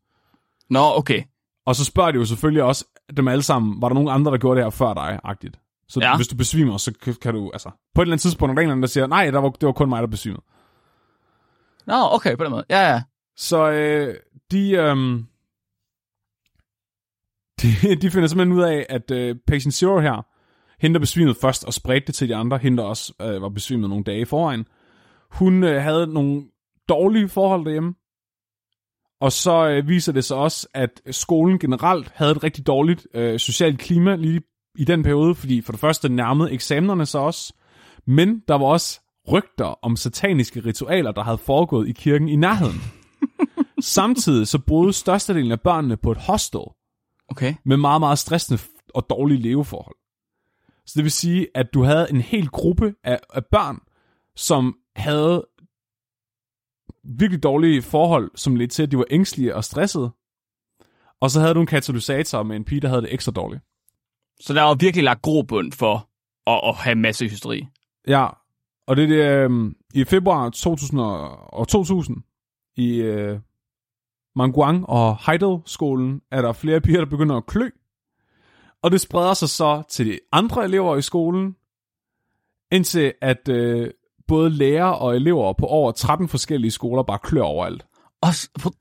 Nå, 0.69 0.79
okay. 0.95 1.23
Og 1.65 1.75
så 1.75 1.85
spørger 1.85 2.11
de 2.11 2.17
jo 2.17 2.25
selvfølgelig 2.25 2.63
også 2.63 2.85
dem 3.17 3.27
alle 3.27 3.41
sammen, 3.41 3.81
var 3.81 3.89
der 3.89 3.93
nogen 3.93 4.09
andre, 4.09 4.31
der 4.31 4.37
gjorde 4.37 4.57
det 4.57 4.65
her 4.65 4.69
før 4.69 4.93
dig, 4.93 5.19
agtigt. 5.23 5.59
Så 5.87 5.99
Ja. 5.99 6.15
hvis 6.15 6.27
du 6.27 6.35
besvimer, 6.35 6.77
så 6.77 6.93
kan, 7.03 7.15
kan 7.21 7.33
du, 7.33 7.49
altså, 7.53 7.69
på 7.95 8.01
et 8.01 8.05
eller 8.05 8.13
andet 8.13 8.21
tidspunkt, 8.21 8.51
er 8.51 8.55
der 8.55 8.61
en 8.61 8.65
eller 8.65 8.71
anden, 8.71 8.81
der 8.83 8.87
siger, 8.87 9.07
nej, 9.07 9.31
der 9.31 9.39
var, 9.39 9.49
det 9.49 9.67
var 9.67 9.73
kun 9.73 9.89
mig, 9.89 10.01
der 10.01 10.07
besvimede. 10.07 10.43
Nå, 11.87 11.93
okay, 12.11 12.37
på 12.37 12.43
den 12.43 12.51
måde. 12.51 12.63
Ja, 12.69 12.91
ja. 12.91 13.01
Så 13.37 13.69
øh, 13.71 14.15
de, 14.51 14.71
øhm, 14.71 15.25
de, 17.61 17.95
de 17.95 18.11
finder 18.11 18.27
simpelthen 18.27 18.57
ud 18.57 18.63
af, 18.63 18.85
at 18.89 19.11
øh, 19.11 19.35
patient 19.47 19.73
zero 19.73 19.99
her, 19.99 20.25
hende 20.81 20.93
der 20.93 20.99
besvimede 20.99 21.35
først 21.41 21.65
og 21.65 21.73
spredte 21.73 22.07
det 22.07 22.15
til 22.15 22.29
de 22.29 22.35
andre, 22.35 22.57
hende 22.57 22.77
der 22.77 22.83
også 22.83 23.13
øh, 23.21 23.41
var 23.41 23.49
besvimet 23.49 23.89
nogle 23.89 24.03
dage 24.03 24.21
i 24.21 24.25
forvejen, 24.25 24.65
hun 25.31 25.63
øh, 25.63 25.81
havde 25.81 26.07
nogle 26.07 26.43
dårlige 26.89 27.29
forhold 27.29 27.65
derhjemme, 27.65 27.93
og 29.21 29.31
så 29.31 29.69
øh, 29.69 29.87
viser 29.87 30.11
det 30.11 30.23
sig 30.23 30.37
også, 30.37 30.67
at 30.73 31.01
skolen 31.11 31.59
generelt 31.59 32.11
havde 32.15 32.31
et 32.31 32.43
rigtig 32.43 32.67
dårligt 32.67 33.07
øh, 33.13 33.39
socialt 33.39 33.79
klima 33.79 34.15
lige 34.15 34.41
i 34.77 34.83
den 34.83 35.03
periode, 35.03 35.35
fordi 35.35 35.61
for 35.61 35.71
det 35.71 35.79
første 35.79 36.09
nærmede 36.09 36.51
eksamenerne 36.51 37.05
sig 37.05 37.21
også, 37.21 37.53
men 38.07 38.43
der 38.47 38.55
var 38.55 38.65
også 38.65 39.01
rygter 39.31 39.65
om 39.65 39.95
sataniske 39.95 40.59
ritualer, 40.59 41.11
der 41.11 41.23
havde 41.23 41.37
foregået 41.37 41.89
i 41.89 41.91
kirken 41.91 42.29
i 42.29 42.35
nærheden. 42.35 42.81
Samtidig 43.81 44.47
så 44.47 44.59
boede 44.59 44.93
størstedelen 44.93 45.51
af 45.51 45.61
børnene 45.61 45.97
på 45.97 46.11
et 46.11 46.17
hostel 46.17 46.61
Okay. 47.31 47.55
med 47.63 47.77
meget, 47.77 48.01
meget 48.01 48.19
stressende 48.19 48.61
og 48.93 49.05
dårlige 49.09 49.41
leveforhold. 49.41 49.95
Så 50.85 50.93
det 50.95 51.03
vil 51.03 51.11
sige, 51.11 51.47
at 51.55 51.73
du 51.73 51.83
havde 51.83 52.07
en 52.09 52.21
hel 52.21 52.47
gruppe 52.47 52.95
af, 53.03 53.19
af 53.33 53.45
børn, 53.45 53.79
som 54.35 54.77
havde 54.95 55.47
virkelig 57.03 57.43
dårlige 57.43 57.81
forhold, 57.81 58.31
som 58.35 58.55
ledte 58.55 58.75
til, 58.75 58.83
at 58.83 58.91
de 58.91 58.97
var 58.97 59.05
ængstlige 59.09 59.55
og 59.55 59.63
stressede. 59.63 60.11
Og 61.21 61.31
så 61.31 61.39
havde 61.39 61.53
du 61.53 61.61
en 61.61 61.67
katalysator 61.67 62.43
med 62.43 62.55
en 62.55 62.65
pige, 62.65 62.81
der 62.81 62.87
havde 62.87 63.01
det 63.01 63.13
ekstra 63.13 63.31
dårligt. 63.31 63.63
Så 64.39 64.53
der 64.53 64.61
var 64.61 64.75
virkelig 64.75 65.03
lagt 65.03 65.21
grobund 65.21 65.71
for 65.71 66.09
at, 66.47 66.61
at 66.63 66.75
have 66.75 66.95
masse 66.95 67.27
hysteri. 67.29 67.67
Ja, 68.07 68.27
og 68.87 68.95
det 68.95 69.03
er 69.03 69.07
det, 69.07 69.43
øhm, 69.43 69.75
i 69.93 70.03
februar 70.03 70.49
2000 70.49 70.99
og, 70.99 71.53
og 71.53 71.67
2000 71.67 72.17
i 72.75 72.95
øh, 72.95 73.39
Manguang 74.39 74.89
og 74.89 75.17
Heidel-skolen 75.25 76.21
er 76.31 76.41
der 76.41 76.53
flere 76.53 76.81
piger, 76.81 76.99
der 76.99 77.05
begynder 77.05 77.35
at 77.35 77.45
klø. 77.45 77.69
Og 78.83 78.91
det 78.91 79.01
spreder 79.01 79.33
sig 79.33 79.49
så 79.49 79.83
til 79.89 80.05
de 80.05 80.19
andre 80.31 80.63
elever 80.63 80.97
i 80.97 81.01
skolen, 81.01 81.55
indtil 82.71 83.13
at 83.21 83.49
øh, 83.49 83.89
både 84.27 84.49
lærere 84.49 84.97
og 84.97 85.15
elever 85.15 85.53
på 85.53 85.65
over 85.65 85.91
13 85.91 86.27
forskellige 86.27 86.71
skoler 86.71 87.03
bare 87.03 87.19
klør 87.23 87.41
overalt. 87.41 87.85
Og 88.21 88.29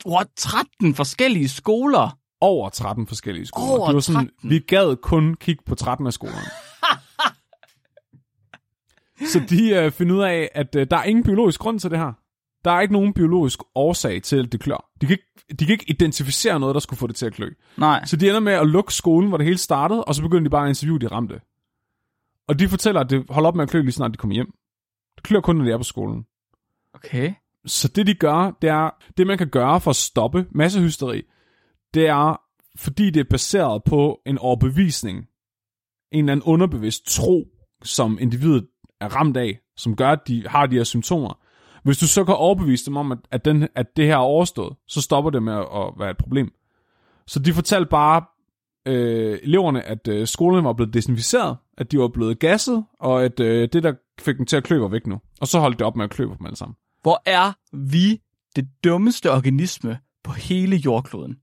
what, 0.06 0.26
13 0.36 0.94
forskellige 0.94 1.48
skoler. 1.48 2.18
Over 2.40 2.68
13 2.68 3.06
forskellige 3.06 3.46
skoler. 3.46 3.70
Over 3.70 3.86
det 3.86 3.94
var 3.94 4.00
sådan, 4.00 4.30
13? 4.40 4.50
vi 4.50 4.58
gad 4.58 4.96
kun 4.96 5.34
kigge 5.34 5.62
på 5.66 5.74
13 5.74 6.06
af 6.06 6.12
skolerne. 6.12 6.50
Så 9.32 9.40
de 9.50 9.74
øh, 9.74 9.90
finder 9.90 10.16
ud 10.16 10.22
af, 10.22 10.48
at 10.54 10.76
øh, 10.76 10.86
der 10.90 10.96
er 10.96 11.04
ingen 11.04 11.24
biologisk 11.24 11.60
grund 11.60 11.80
til 11.80 11.90
det 11.90 11.98
her. 11.98 12.12
Der 12.68 12.74
er 12.74 12.80
ikke 12.80 12.92
nogen 12.92 13.12
biologisk 13.12 13.60
årsag 13.74 14.22
til, 14.22 14.36
at 14.36 14.52
det 14.52 14.60
klør. 14.60 14.90
De 15.00 15.06
kan, 15.06 15.14
ikke, 15.14 15.54
de 15.60 15.64
kan 15.64 15.72
ikke 15.72 15.90
identificere 15.90 16.60
noget, 16.60 16.74
der 16.74 16.80
skulle 16.80 16.98
få 16.98 17.06
det 17.06 17.16
til 17.16 17.26
at 17.26 17.32
klø. 17.32 17.50
Nej. 17.76 18.04
Så 18.04 18.16
de 18.16 18.28
ender 18.28 18.40
med 18.40 18.52
at 18.52 18.66
lukke 18.66 18.94
skolen, 18.94 19.28
hvor 19.28 19.38
det 19.38 19.46
hele 19.46 19.58
startede, 19.58 20.04
og 20.04 20.14
så 20.14 20.22
begynder 20.22 20.42
de 20.44 20.50
bare 20.50 20.64
at 20.64 20.68
interviewe 20.68 20.98
de 20.98 21.06
ramte. 21.06 21.40
Og 22.48 22.58
de 22.58 22.68
fortæller, 22.68 23.00
at 23.00 23.10
det 23.10 23.24
holder 23.30 23.48
op 23.48 23.56
med 23.56 23.62
at 23.62 23.70
klø, 23.70 23.80
lige 23.80 23.92
snart 23.92 24.12
de 24.12 24.16
kommer 24.16 24.34
hjem. 24.34 24.52
Det 25.16 25.24
klør 25.24 25.40
kun, 25.40 25.56
når 25.56 25.64
de 25.64 25.72
er 25.72 25.76
på 25.76 25.82
skolen. 25.82 26.26
Okay. 26.94 27.34
Så 27.66 27.88
det 27.88 28.06
de 28.06 28.14
gør, 28.14 28.58
det 28.62 28.70
er, 28.70 28.90
det 29.16 29.26
man 29.26 29.38
kan 29.38 29.48
gøre 29.48 29.80
for 29.80 29.90
at 29.90 29.96
stoppe 29.96 30.46
massehysteri, 30.50 31.22
det 31.94 32.06
er, 32.06 32.40
fordi 32.76 33.10
det 33.10 33.20
er 33.20 33.30
baseret 33.30 33.82
på 33.84 34.20
en 34.26 34.38
overbevisning, 34.38 35.18
en 36.12 36.24
eller 36.24 36.32
anden 36.32 36.52
underbevidst 36.52 37.06
tro, 37.06 37.48
som 37.84 38.18
individet 38.20 38.66
er 39.00 39.08
ramt 39.16 39.36
af, 39.36 39.58
som 39.76 39.96
gør, 39.96 40.10
at 40.10 40.28
de 40.28 40.48
har 40.48 40.66
de 40.66 40.76
her 40.76 40.84
symptomer. 40.84 41.34
Hvis 41.84 41.98
du 41.98 42.06
så 42.06 42.24
kan 42.24 42.34
overbevise 42.34 42.86
dem 42.86 42.96
om, 42.96 43.12
at, 43.12 43.18
at, 43.30 43.44
den, 43.44 43.68
at 43.74 43.96
det 43.96 44.06
her 44.06 44.14
er 44.14 44.18
overstået, 44.18 44.76
så 44.86 45.00
stopper 45.02 45.30
det 45.30 45.42
med 45.42 45.52
at, 45.52 45.60
at 45.60 45.92
være 45.98 46.10
et 46.10 46.16
problem. 46.16 46.52
Så 47.26 47.38
de 47.38 47.52
fortalte 47.52 47.88
bare 47.88 48.22
øh, 48.86 49.38
eleverne, 49.42 49.82
at 49.82 50.08
øh, 50.08 50.26
skolerne 50.26 50.64
var 50.64 50.72
blevet 50.72 50.94
desinficeret, 50.94 51.56
at 51.78 51.92
de 51.92 51.98
var 51.98 52.08
blevet 52.08 52.38
gasset, 52.38 52.84
og 53.00 53.24
at 53.24 53.40
øh, 53.40 53.68
det, 53.72 53.82
der 53.82 53.92
fik 54.20 54.36
dem 54.38 54.46
til 54.46 54.56
at 54.56 54.64
klø, 54.64 54.78
var 54.78 54.88
væk 54.88 55.06
nu. 55.06 55.20
Og 55.40 55.48
så 55.48 55.58
holdt 55.58 55.78
det 55.78 55.86
op 55.86 55.96
med 55.96 56.04
at 56.04 56.10
klø 56.10 56.26
på 56.26 56.34
dem 56.38 56.46
alle 56.46 56.56
sammen. 56.56 56.76
Hvor 57.02 57.22
er 57.26 57.52
vi 57.76 58.20
det 58.56 58.68
dummeste 58.84 59.32
organisme 59.32 59.98
på 60.24 60.32
hele 60.32 60.76
jordkloden? 60.76 61.36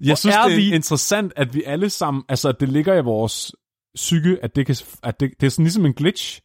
Jeg 0.00 0.18
synes, 0.18 0.36
er 0.36 0.42
det 0.44 0.52
er 0.52 0.56
vi- 0.56 0.74
interessant, 0.74 1.32
at 1.36 1.54
vi 1.54 1.62
alle 1.66 1.90
sammen, 1.90 2.22
altså 2.28 2.48
at 2.48 2.60
det 2.60 2.68
ligger 2.68 2.94
i 2.94 3.02
vores 3.02 3.52
psyke, 3.94 4.38
at 4.42 4.56
det, 4.56 4.66
kan, 4.66 4.76
at 5.02 5.20
det, 5.20 5.30
det 5.40 5.46
er 5.46 5.50
sådan 5.50 5.64
ligesom 5.64 5.86
en 5.86 5.92
glitch. 5.94 6.40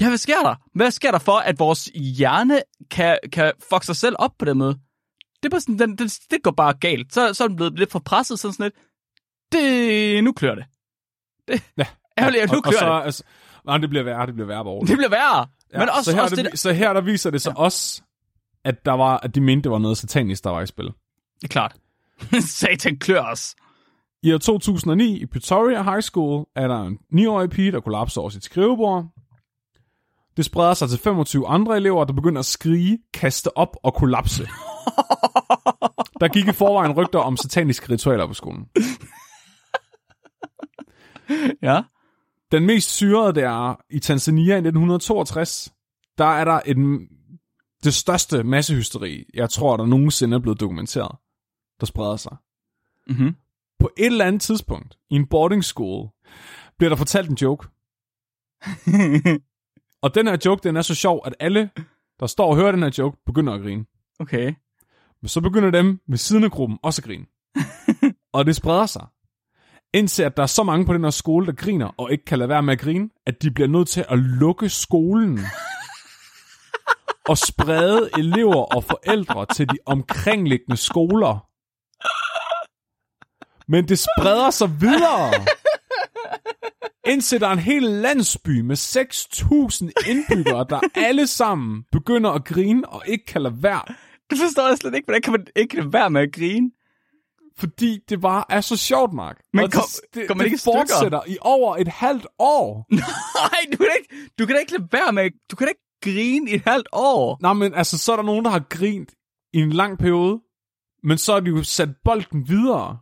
Ja, 0.00 0.08
hvad 0.08 0.18
sker 0.18 0.42
der? 0.42 0.54
Hvad 0.74 0.90
sker 0.90 1.10
der 1.10 1.18
for, 1.18 1.36
at 1.36 1.58
vores 1.58 1.90
hjerne 1.94 2.62
kan, 2.90 3.18
kan 3.32 3.52
fuck 3.70 3.84
sig 3.84 3.96
selv 3.96 4.16
op 4.18 4.30
på 4.38 4.44
den 4.44 4.58
måde? 4.58 4.74
Det, 5.42 5.44
er 5.44 5.50
bare 5.50 5.60
sådan, 5.60 5.78
den, 5.78 5.96
det, 5.96 6.18
det 6.30 6.42
går 6.42 6.50
bare 6.50 6.72
galt. 6.72 7.14
Så, 7.14 7.34
så 7.34 7.44
er 7.44 7.48
den 7.48 7.56
blevet 7.56 7.78
lidt 7.78 7.90
for 7.90 7.98
presset, 7.98 8.38
sådan 8.38 8.52
sådan 8.52 8.64
lidt. 8.64 8.74
Det, 9.52 10.24
nu 10.24 10.32
klør 10.32 10.54
det. 10.54 10.64
det 11.48 11.62
Ja. 11.78 11.84
Ærgerligt, 12.18 12.42
at 12.42 12.50
nu 12.50 12.56
og, 12.56 12.62
og 12.66 12.72
klør 12.72 12.78
så, 12.78 12.98
det. 12.98 13.04
altså, 13.04 13.24
nej, 13.66 13.78
det 13.78 13.90
bliver 13.90 14.02
værre, 14.04 14.26
det 14.26 14.34
bliver 14.34 14.46
værre 14.46 14.62
over. 14.62 14.84
Det 14.84 14.96
bliver 14.96 15.10
værre. 15.10 15.46
Ja, 15.72 15.78
Men 15.78 15.88
også, 15.88 16.10
så, 16.10 16.16
her, 16.16 16.22
også 16.22 16.36
det, 16.36 16.44
det, 16.44 16.50
der, 16.50 16.56
så 16.56 16.72
her 16.72 16.92
der 16.92 17.00
viser 17.00 17.30
det 17.30 17.42
sig 17.42 17.50
ja. 17.50 17.62
også, 17.62 18.02
at, 18.64 18.84
der 18.84 18.92
var, 18.92 19.20
at 19.22 19.34
de 19.34 19.40
mente, 19.40 19.62
det 19.62 19.70
var 19.72 19.78
noget 19.78 19.98
satanisk, 19.98 20.44
der 20.44 20.50
var 20.50 20.60
i 20.62 20.66
spil. 20.66 20.84
det 20.86 20.94
er 21.44 21.48
klart. 21.48 21.76
Satan 22.60 22.98
klør 22.98 23.22
os. 23.22 23.54
I 24.22 24.32
år 24.32 24.38
2009 24.38 25.18
i 25.18 25.26
Pretoria 25.26 25.82
High 25.82 26.02
School 26.02 26.46
er 26.56 26.68
der 26.68 26.82
en 26.82 26.98
9-årig 27.14 27.50
pige, 27.50 27.72
der 27.72 27.80
kollapser 27.80 28.20
over 28.20 28.30
sit 28.30 28.44
skrivebord. 28.44 29.06
Det 30.36 30.44
spreder 30.44 30.74
sig 30.74 30.88
til 30.88 30.98
25 30.98 31.48
andre 31.48 31.76
elever, 31.76 32.04
der 32.04 32.12
begynder 32.12 32.38
at 32.38 32.46
skrige, 32.46 32.98
kaste 33.14 33.56
op 33.56 33.76
og 33.82 33.94
kollapse. 33.94 34.46
Der 36.20 36.28
gik 36.28 36.48
i 36.48 36.52
forvejen 36.52 36.92
rygter 36.92 37.18
om 37.18 37.36
sataniske 37.36 37.92
ritualer 37.92 38.26
på 38.26 38.34
skolen. 38.34 38.66
Ja. 41.62 41.82
Den 42.52 42.66
mest 42.66 42.90
syrede, 42.90 43.40
der 43.40 43.50
er 43.50 43.76
i 43.90 43.98
Tanzania 43.98 44.54
i 44.54 44.58
1962, 44.58 45.72
der 46.18 46.24
er 46.24 46.44
der 46.44 46.60
en, 46.60 47.08
det 47.84 47.94
største 47.94 48.44
massehysteri, 48.44 49.24
jeg 49.34 49.50
tror, 49.50 49.76
der 49.76 49.86
nogensinde 49.86 50.34
er 50.34 50.40
blevet 50.40 50.60
dokumenteret, 50.60 51.16
der 51.80 51.86
spreder 51.86 52.16
sig. 52.16 52.36
Mm-hmm. 53.06 53.34
På 53.78 53.90
et 53.96 54.06
eller 54.06 54.24
andet 54.24 54.42
tidspunkt, 54.42 54.98
i 55.10 55.14
en 55.14 55.26
boarding 55.26 55.64
school, 55.64 56.08
bliver 56.78 56.88
der 56.88 56.96
fortalt 56.96 57.30
en 57.30 57.36
joke. 57.36 57.68
Og 60.02 60.14
den 60.14 60.26
her 60.26 60.36
joke, 60.44 60.62
den 60.62 60.76
er 60.76 60.82
så 60.82 60.94
sjov, 60.94 61.22
at 61.24 61.34
alle, 61.40 61.70
der 62.20 62.26
står 62.26 62.50
og 62.50 62.56
hører 62.56 62.72
den 62.72 62.82
her 62.82 62.94
joke, 62.98 63.16
begynder 63.26 63.52
at 63.52 63.60
grine. 63.60 63.84
okay. 64.20 64.54
Men 65.22 65.28
så 65.28 65.40
begynder 65.40 65.70
dem 65.70 66.00
ved 66.08 66.18
siden 66.18 66.44
af 66.44 66.50
gruppen 66.50 66.78
også 66.82 67.00
at 67.00 67.04
grine. 67.06 67.26
og 68.36 68.46
det 68.46 68.56
spreder 68.56 68.86
sig. 68.86 69.06
Indtil 69.94 70.22
at 70.22 70.36
der 70.36 70.42
er 70.42 70.46
så 70.46 70.62
mange 70.62 70.86
på 70.86 70.94
den 70.94 71.04
her 71.04 71.10
skole, 71.10 71.46
der 71.46 71.52
griner, 71.52 71.86
og 71.98 72.12
ikke 72.12 72.24
kan 72.24 72.38
lade 72.38 72.48
være 72.48 72.62
med 72.62 72.72
at 72.72 72.80
grine, 72.80 73.10
at 73.26 73.42
de 73.42 73.50
bliver 73.50 73.68
nødt 73.68 73.88
til 73.88 74.04
at 74.08 74.18
lukke 74.18 74.68
skolen. 74.68 75.38
og 77.30 77.38
sprede 77.38 78.10
elever 78.18 78.76
og 78.76 78.84
forældre 78.84 79.46
til 79.54 79.68
de 79.68 79.78
omkringliggende 79.86 80.76
skoler. 80.76 81.46
Men 83.68 83.88
det 83.88 83.98
spreder 83.98 84.50
sig 84.50 84.80
videre. 84.80 85.32
Indtil 87.06 87.40
der 87.40 87.48
er 87.48 87.52
en 87.52 87.58
hel 87.58 87.82
landsby 87.82 88.60
med 88.60 88.76
6.000 88.76 90.10
indbyggere, 90.10 90.66
der 90.70 90.80
alle 90.94 91.26
sammen 91.26 91.84
begynder 91.92 92.30
at 92.30 92.44
grine 92.44 92.88
og 92.88 93.02
ikke 93.06 93.26
kan 93.26 93.42
lade 93.42 93.62
være. 93.62 93.82
Det 94.30 94.38
forstår 94.38 94.68
jeg 94.68 94.78
slet 94.78 94.94
ikke. 94.94 95.04
Hvordan 95.06 95.22
kan 95.22 95.32
man 95.32 95.46
ikke 95.56 95.76
lade 95.76 95.92
være 95.92 96.10
med 96.10 96.20
at 96.20 96.32
grine? 96.32 96.70
Fordi 97.58 97.98
det 98.08 98.20
bare 98.20 98.44
er 98.48 98.60
så 98.60 98.76
sjovt, 98.76 99.12
Mark. 99.12 99.40
Men 99.52 99.70
kom- 99.70 99.82
det, 100.14 100.28
går 100.28 100.34
man 100.34 100.38
det 100.38 100.44
ikke 100.44 100.54
i 100.54 100.58
stykker? 100.58 100.78
fortsætter 100.78 101.20
i 101.26 101.36
over 101.40 101.76
et 101.76 101.88
halvt 101.88 102.26
år. 102.38 102.86
Nej, 102.94 103.60
du 103.72 103.76
kan, 103.76 103.86
da 103.86 103.92
ikke, 103.98 104.30
du 104.38 104.46
kan 104.46 104.54
da 104.54 104.60
ikke 104.60 104.72
lade 104.72 104.88
være 104.92 105.12
med... 105.12 105.30
Du 105.50 105.56
kan 105.56 105.66
da 105.66 105.70
ikke 105.70 105.82
grine 106.04 106.50
i 106.50 106.54
et 106.54 106.62
halvt 106.66 106.88
år. 106.92 107.38
Nå, 107.40 107.52
men 107.52 107.74
altså, 107.74 107.98
så 107.98 108.12
er 108.12 108.16
der 108.16 108.22
nogen, 108.22 108.44
der 108.44 108.50
har 108.50 108.64
grint 108.70 109.10
i 109.52 109.58
en 109.58 109.72
lang 109.72 109.98
periode, 109.98 110.40
men 111.02 111.18
så 111.18 111.32
er 111.32 111.40
de 111.40 111.50
jo 111.50 111.62
sat 111.62 111.88
bolden 112.04 112.48
videre. 112.48 112.98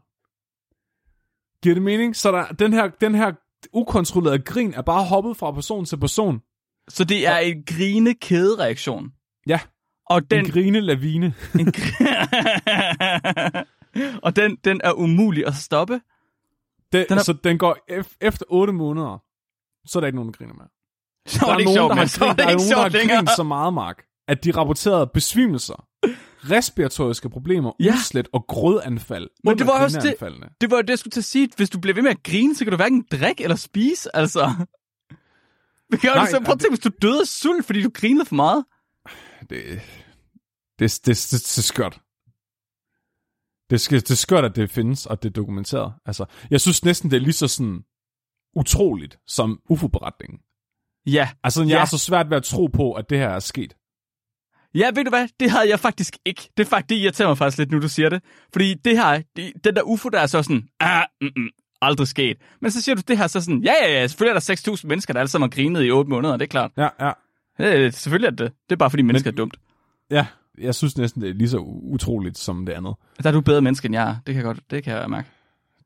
Giver 1.62 1.74
det 1.74 1.82
mening? 1.82 2.16
Så 2.16 2.32
der, 2.32 2.46
den, 2.46 2.72
her, 2.72 2.88
den 2.88 3.14
her 3.14 3.32
ukontrollerede 3.72 4.38
grin 4.42 4.74
er 4.74 4.82
bare 4.82 5.04
hoppet 5.04 5.36
fra 5.36 5.50
person 5.52 5.84
til 5.84 5.96
person. 5.98 6.40
Så 6.88 7.04
det 7.04 7.26
er 7.26 7.36
en 7.38 7.62
grine 7.66 8.14
kædereaktion. 8.14 9.10
Ja, 9.46 9.60
Og 10.06 10.30
den, 10.30 10.38
en 10.46 10.50
grine 10.50 10.80
lavine. 10.80 11.34
en 11.60 11.66
og 14.22 14.36
den, 14.36 14.56
den 14.64 14.80
er 14.84 14.92
umulig 14.92 15.46
at 15.46 15.54
stoppe. 15.54 15.94
Den, 16.92 17.06
Den 17.08 17.12
er- 17.12 17.16
er... 17.16 17.22
Så 17.22 17.32
den 17.32 17.58
går 17.58 17.76
ef- 17.90 18.16
efter 18.20 18.44
8 18.48 18.72
måneder, 18.72 19.22
så 19.86 19.98
er 19.98 20.00
der 20.00 20.06
ikke 20.06 20.16
nogen, 20.16 20.32
der 20.32 20.38
griner 20.38 20.54
mere. 20.54 20.68
Så 21.26 21.46
er 21.46 21.50
det 21.52 21.60
ikke 21.60 21.74
nogen, 21.74 21.76
sjovt, 21.78 21.90
der 21.90 21.96
men 21.96 22.08
så 22.18 22.20
grint, 22.24 22.38
det 22.38 22.44
er 22.44 22.48
ikke 22.50 22.62
nogen, 22.62 22.70
der 22.70 22.76
har 22.82 22.88
sjovt 22.90 23.08
længere. 23.08 23.26
så 23.36 23.42
meget, 23.42 23.74
Mark, 23.74 24.04
at 24.28 24.44
de 24.44 24.50
rapporterede 24.50 25.06
besvimelser, 25.14 25.86
respiratoriske 26.44 27.30
problemer, 27.30 27.72
Ja. 27.80 27.92
udslet 27.94 28.28
og 28.32 28.44
grødanfald. 28.48 29.28
Men 29.44 29.58
det 29.58 29.66
var 29.66 29.82
også 29.84 30.00
det-. 30.00 30.60
Det 30.60 30.70
var 30.70 30.82
det, 30.82 30.90
jeg 30.90 30.98
skulle 30.98 31.10
til 31.12 31.20
at 31.20 31.24
sige. 31.24 31.48
Hvis 31.56 31.70
du 31.70 31.80
bliver 31.80 31.94
ved 31.94 32.02
med 32.02 32.10
at 32.10 32.22
grine, 32.22 32.54
så 32.56 32.64
kan 32.64 32.70
du 32.70 32.76
hverken 32.76 33.04
drikke 33.12 33.42
eller 33.42 33.56
spise, 33.56 34.16
altså. 34.16 34.50
Hvad 35.88 35.98
gør 36.02 36.14
Nej, 36.14 36.24
du 36.24 36.30
så? 36.30 36.40
Prøv 36.44 36.52
at 36.52 36.60
tænke, 36.60 36.70
hvis 36.70 36.80
du 36.84 36.90
døde 37.02 37.20
af 37.20 37.26
sult, 37.26 37.66
fordi 37.66 37.82
du 37.82 37.90
grinede 37.94 38.24
for 38.26 38.34
meget. 38.34 38.64
Det, 39.40 39.50
det, 39.50 39.80
det, 40.78 41.06
det, 41.06 41.06
det, 41.06 41.30
det 41.30 41.58
er 41.58 41.62
skørt. 41.62 42.00
Det, 43.70 43.80
skal, 43.80 44.00
det 44.00 44.10
er 44.10 44.14
skørt, 44.14 44.44
at 44.44 44.56
det 44.56 44.70
findes, 44.70 45.06
og 45.06 45.22
det 45.22 45.28
er 45.28 45.32
dokumenteret. 45.32 45.92
Altså, 46.06 46.24
jeg 46.50 46.60
synes 46.60 46.84
næsten, 46.84 47.10
det 47.10 47.16
er 47.16 47.20
lige 47.20 47.32
så 47.32 47.48
sådan 47.48 47.84
utroligt 48.56 49.18
som 49.26 49.60
UFO-beretningen. 49.70 50.38
Ja. 51.06 51.28
Altså, 51.44 51.62
jeg 51.62 51.70
Ja. 51.70 51.80
er 51.80 51.84
så 51.84 51.98
svært 51.98 52.30
ved 52.30 52.36
at 52.36 52.42
tro 52.44 52.66
på, 52.66 52.92
at 52.92 53.10
det 53.10 53.18
her 53.18 53.28
er 53.28 53.38
sket. 53.40 53.76
Ja, 54.78 54.90
ved 54.94 55.04
du 55.04 55.10
hvad? 55.10 55.28
Det 55.40 55.50
havde 55.50 55.68
jeg 55.68 55.80
faktisk 55.80 56.18
ikke. 56.24 56.50
Det 56.56 56.64
er 56.64 56.68
faktisk, 56.68 56.88
det 56.88 56.96
irriterer 56.96 57.28
mig 57.28 57.38
faktisk 57.38 57.58
lidt, 57.58 57.70
nu 57.70 57.78
du 57.78 57.88
siger 57.88 58.08
det. 58.08 58.22
Fordi 58.52 58.74
det 58.74 58.96
her, 58.96 59.22
det, 59.36 59.52
den 59.64 59.76
der 59.76 59.82
UFO, 59.82 60.08
der 60.08 60.20
er 60.20 60.26
så 60.26 60.42
sådan, 60.42 60.68
ah, 60.80 61.04
mm, 61.20 61.30
mm, 61.36 61.48
aldrig 61.82 62.08
sket. 62.08 62.36
Men 62.60 62.70
så 62.70 62.82
siger 62.82 62.96
du 62.96 63.02
det 63.08 63.18
her 63.18 63.26
så 63.26 63.40
sådan, 63.40 63.62
ja, 63.62 63.72
ja, 63.82 63.92
ja, 63.92 64.06
selvfølgelig 64.06 64.36
er 64.36 64.54
der 64.54 64.72
6.000 64.76 64.86
mennesker, 64.86 65.12
der 65.12 65.20
alle 65.20 65.30
sammen 65.30 65.50
har 65.50 65.56
grinet 65.56 65.84
i 65.84 65.90
8 65.90 66.10
måneder, 66.10 66.36
det 66.36 66.44
er 66.44 66.48
klart. 66.48 66.70
Ja, 66.76 66.88
ja. 67.00 67.12
Øh, 67.60 67.92
selvfølgelig 67.92 68.26
er 68.26 68.30
det 68.30 68.38
det. 68.38 68.52
Det 68.68 68.72
er 68.72 68.78
bare 68.78 68.90
fordi 68.90 69.02
mennesker 69.02 69.30
er 69.30 69.34
dumt. 69.34 69.56
Ja, 70.10 70.26
jeg 70.58 70.74
synes 70.74 70.98
næsten, 70.98 71.22
det 71.22 71.30
er 71.30 71.34
lige 71.34 71.48
så 71.48 71.58
utroligt 71.58 72.38
som 72.38 72.66
det 72.66 72.72
andet. 72.72 72.94
Der 73.22 73.28
er 73.28 73.32
du 73.32 73.40
bedre 73.40 73.62
menneske, 73.62 73.86
end 73.86 73.94
jeg 73.94 74.10
er. 74.10 74.16
Det 74.26 74.34
kan 74.34 74.34
jeg 74.34 74.44
godt, 74.44 74.70
det 74.70 74.84
kan 74.84 74.96
jeg 74.96 75.10
mærke. 75.10 75.28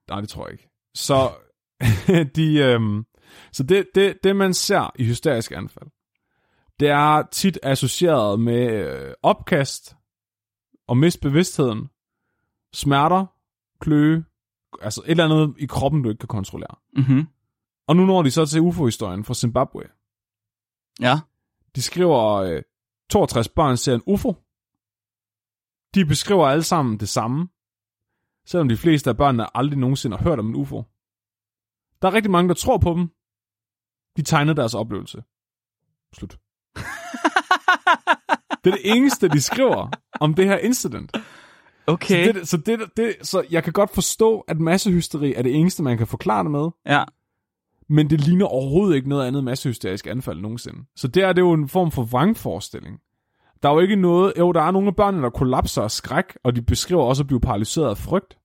Nej, 0.09 0.21
det 0.21 0.29
tror 0.29 0.47
jeg 0.47 0.53
ikke. 0.53 0.69
Så, 0.95 1.31
de, 2.37 2.59
øhm, 2.59 3.05
så 3.53 3.63
det, 3.63 3.87
det, 3.95 4.15
det, 4.25 4.37
man 4.37 4.55
ser 4.55 4.93
i 4.97 5.05
hysteriske 5.05 5.57
anfald, 5.57 5.87
det 6.83 6.91
er 6.91 7.23
tit 7.23 7.59
associeret 7.63 8.41
med 8.41 8.87
øh, 8.87 9.15
opkast 9.23 9.97
og 10.87 10.97
mist 10.97 11.21
bevidstheden, 11.21 11.91
smerter, 12.73 13.27
kløe, 13.81 14.25
altså 14.81 15.03
et 15.05 15.11
eller 15.11 15.25
andet 15.25 15.55
i 15.59 15.67
kroppen, 15.67 16.03
du 16.03 16.09
ikke 16.09 16.19
kan 16.19 16.29
kontrollere. 16.29 16.77
Mhm. 16.97 17.29
Og 17.87 17.97
nu 17.97 18.07
når 18.07 18.23
de 18.23 18.31
så 18.31 18.47
til 18.47 18.61
UFO-historien 18.61 19.25
fra 19.25 19.35
Zimbabwe. 19.35 19.83
Ja. 21.01 21.21
De 21.77 21.83
skriver, 21.83 22.33
øh, 22.33 22.63
62 23.11 23.49
børn 23.49 23.77
ser 23.77 23.95
en 23.95 24.03
UFO. 24.07 24.35
De 25.95 26.05
beskriver 26.05 26.47
alle 26.47 26.63
sammen 26.63 27.01
det 27.01 27.09
samme, 27.09 27.49
selvom 28.47 28.69
de 28.69 28.77
fleste 28.77 29.11
af 29.11 29.17
børnene 29.17 29.57
aldrig 29.57 29.79
nogensinde 29.79 30.17
har 30.17 30.25
hørt 30.25 30.39
om 30.39 30.49
en 30.49 30.55
UFO. 30.55 30.83
Der 32.03 32.09
er 32.09 32.13
rigtig 32.15 32.31
mange, 32.31 32.49
der 32.49 32.55
tror 32.55 32.79
på 32.79 32.95
dem. 32.95 33.11
De 34.17 34.23
tegnede 34.23 34.57
deres 34.57 34.75
oplevelse. 34.75 35.23
Slut. 36.13 36.39
Det 38.65 38.71
er 38.73 38.77
det 38.77 38.97
eneste, 38.97 39.29
de 39.29 39.41
skriver 39.41 39.89
om 40.21 40.35
det 40.35 40.47
her 40.47 40.59
incident. 40.59 41.17
Okay. 41.87 42.27
Så, 42.27 42.33
det, 42.33 42.49
så, 42.49 42.57
det, 42.57 42.81
det, 42.97 43.15
så 43.23 43.45
jeg 43.51 43.65
kan 43.65 43.73
godt 43.73 43.95
forstå, 43.95 44.41
at 44.41 44.61
massehysteri 44.61 45.35
er 45.35 45.43
det 45.43 45.55
eneste, 45.55 45.83
man 45.83 45.99
kan 45.99 46.07
forklare 46.07 46.43
det 46.43 46.51
med, 46.51 46.69
Ja. 46.87 47.05
men 47.89 48.11
det 48.11 48.21
ligner 48.21 48.47
overhovedet 48.47 48.97
ikke 48.97 49.09
noget 49.09 49.27
andet 49.27 49.45
massehysterisk 49.45 50.07
anfald 50.07 50.41
nogensinde. 50.41 50.79
Så 50.97 51.09
der 51.09 51.27
er 51.27 51.33
det 51.33 51.41
jo 51.43 51.53
en 51.53 51.69
form 51.69 51.91
for 51.91 52.03
vrangforestilling. 52.03 52.99
Der 53.63 53.69
er 53.69 53.73
jo 53.75 53.81
ikke 53.81 53.97
noget... 53.97 54.33
Jo, 54.39 54.53
der 54.53 54.63
er 54.63 54.71
nogle 54.71 54.89
af 54.89 54.97
børnene, 54.97 55.23
der 55.23 55.31
kollapser 55.31 55.83
af 55.83 55.91
skræk, 55.91 56.25
og 56.45 56.57
de 56.57 56.63
beskriver 56.63 57.03
også 57.03 57.23
at 57.23 57.27
blive 57.27 57.41
paralyseret 57.41 57.91
af 57.91 57.99
frygt. 57.99 58.39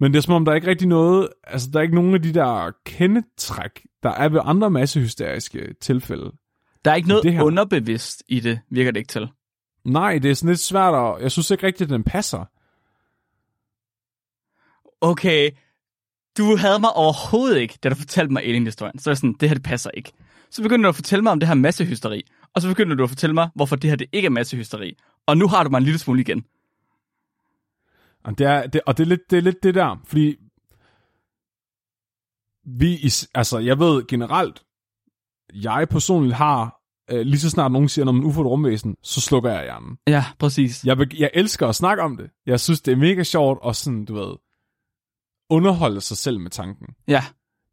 Men 0.00 0.12
det 0.12 0.18
er 0.18 0.22
som 0.22 0.34
om, 0.34 0.44
der 0.44 0.52
er 0.52 0.56
ikke 0.56 0.66
rigtig 0.68 0.88
noget... 0.88 1.28
Altså, 1.44 1.70
der 1.72 1.78
er 1.78 1.82
ikke 1.82 1.94
nogen 1.94 2.14
af 2.14 2.22
de 2.22 2.34
der 2.34 2.70
kendetræk, 2.84 3.86
der 4.02 4.10
er 4.10 4.28
ved 4.28 4.40
andre 4.44 4.70
massehysteriske 4.70 5.74
tilfælde. 5.80 6.32
Der 6.84 6.90
er 6.90 6.94
ikke 6.94 7.08
noget 7.08 7.32
her- 7.32 7.42
underbevidst 7.42 8.22
i 8.28 8.40
det, 8.40 8.60
virker 8.70 8.90
det 8.90 9.00
ikke 9.00 9.08
til. 9.12 9.28
Nej, 9.84 10.18
det 10.18 10.30
er 10.30 10.34
sådan 10.34 10.48
lidt 10.48 10.60
svært, 10.60 10.94
og 10.94 11.22
jeg 11.22 11.32
synes 11.32 11.50
ikke 11.50 11.66
rigtigt, 11.66 11.88
at 11.88 11.94
den 11.94 12.04
passer. 12.04 12.44
Okay, 15.00 15.50
du 16.38 16.56
havde 16.56 16.78
mig 16.80 16.92
overhovedet 16.92 17.58
ikke, 17.60 17.78
da 17.82 17.88
du 17.88 17.94
fortalte 17.94 18.32
mig 18.32 18.42
alien-historien. 18.44 18.98
Så 18.98 19.10
er 19.10 19.12
jeg 19.12 19.16
sådan, 19.16 19.32
det 19.40 19.48
her 19.48 19.54
det 19.54 19.62
passer 19.64 19.90
ikke. 19.90 20.12
Så 20.50 20.62
begynder 20.62 20.82
du 20.82 20.88
at 20.88 20.94
fortælle 20.94 21.22
mig 21.22 21.32
om 21.32 21.40
det 21.40 21.48
her 21.48 21.54
massehysteri. 21.54 22.22
Og 22.54 22.62
så 22.62 22.68
begynder 22.68 22.96
du 22.96 23.02
at 23.02 23.08
fortælle 23.08 23.34
mig, 23.34 23.50
hvorfor 23.54 23.76
det 23.76 23.90
her 23.90 23.96
det 23.96 24.06
ikke 24.12 24.26
er 24.26 24.30
massehysteri. 24.30 24.96
Og 25.26 25.36
nu 25.38 25.48
har 25.48 25.64
du 25.64 25.70
mig 25.70 25.78
en 25.78 25.84
lille 25.84 25.98
smule 25.98 26.20
igen. 26.20 26.44
Og 28.24 28.38
det 28.38 28.46
er, 28.46 28.66
det, 28.66 28.80
og 28.86 28.96
det 28.98 29.02
er, 29.04 29.08
lidt, 29.08 29.30
det 29.30 29.36
er 29.36 29.42
lidt 29.42 29.62
det 29.62 29.74
der, 29.74 29.96
fordi 30.06 30.36
vi, 32.64 32.98
altså 33.34 33.58
jeg 33.58 33.78
ved 33.78 34.06
generelt, 34.06 34.62
jeg 35.54 35.88
personligt 35.90 36.34
har, 36.34 36.80
øh, 37.10 37.20
lige 37.20 37.40
så 37.40 37.50
snart 37.50 37.72
nogen 37.72 37.88
siger 37.88 38.04
noget 38.04 38.18
om 38.18 38.24
en 38.24 38.28
ufo 38.28 38.42
rumvæsen, 38.42 38.96
så 39.02 39.20
slukker 39.20 39.50
jeg 39.50 39.62
hjernen. 39.62 39.98
Ja, 40.06 40.24
præcis. 40.38 40.84
Jeg, 40.84 41.18
jeg 41.18 41.30
elsker 41.34 41.68
at 41.68 41.74
snakke 41.74 42.02
om 42.02 42.16
det. 42.16 42.30
Jeg 42.46 42.60
synes, 42.60 42.80
det 42.80 42.92
er 42.92 42.96
mega 42.96 43.22
sjovt 43.22 43.58
og 43.62 43.76
sådan, 43.76 44.04
du 44.04 44.14
ved, 44.14 44.36
underholde 45.50 46.00
sig 46.00 46.16
selv 46.16 46.40
med 46.40 46.50
tanken. 46.50 46.86
Ja, 47.08 47.24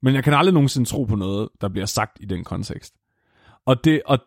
Men 0.01 0.15
jeg 0.15 0.23
kan 0.23 0.33
aldrig 0.33 0.53
nogensinde 0.53 0.89
tro 0.89 1.03
på 1.03 1.15
noget, 1.15 1.49
der 1.61 1.69
bliver 1.69 1.85
sagt 1.85 2.17
i 2.19 2.25
den 2.25 2.43
kontekst. 2.43 2.93
Og 3.65 3.83
det, 3.83 4.01
og 4.05 4.19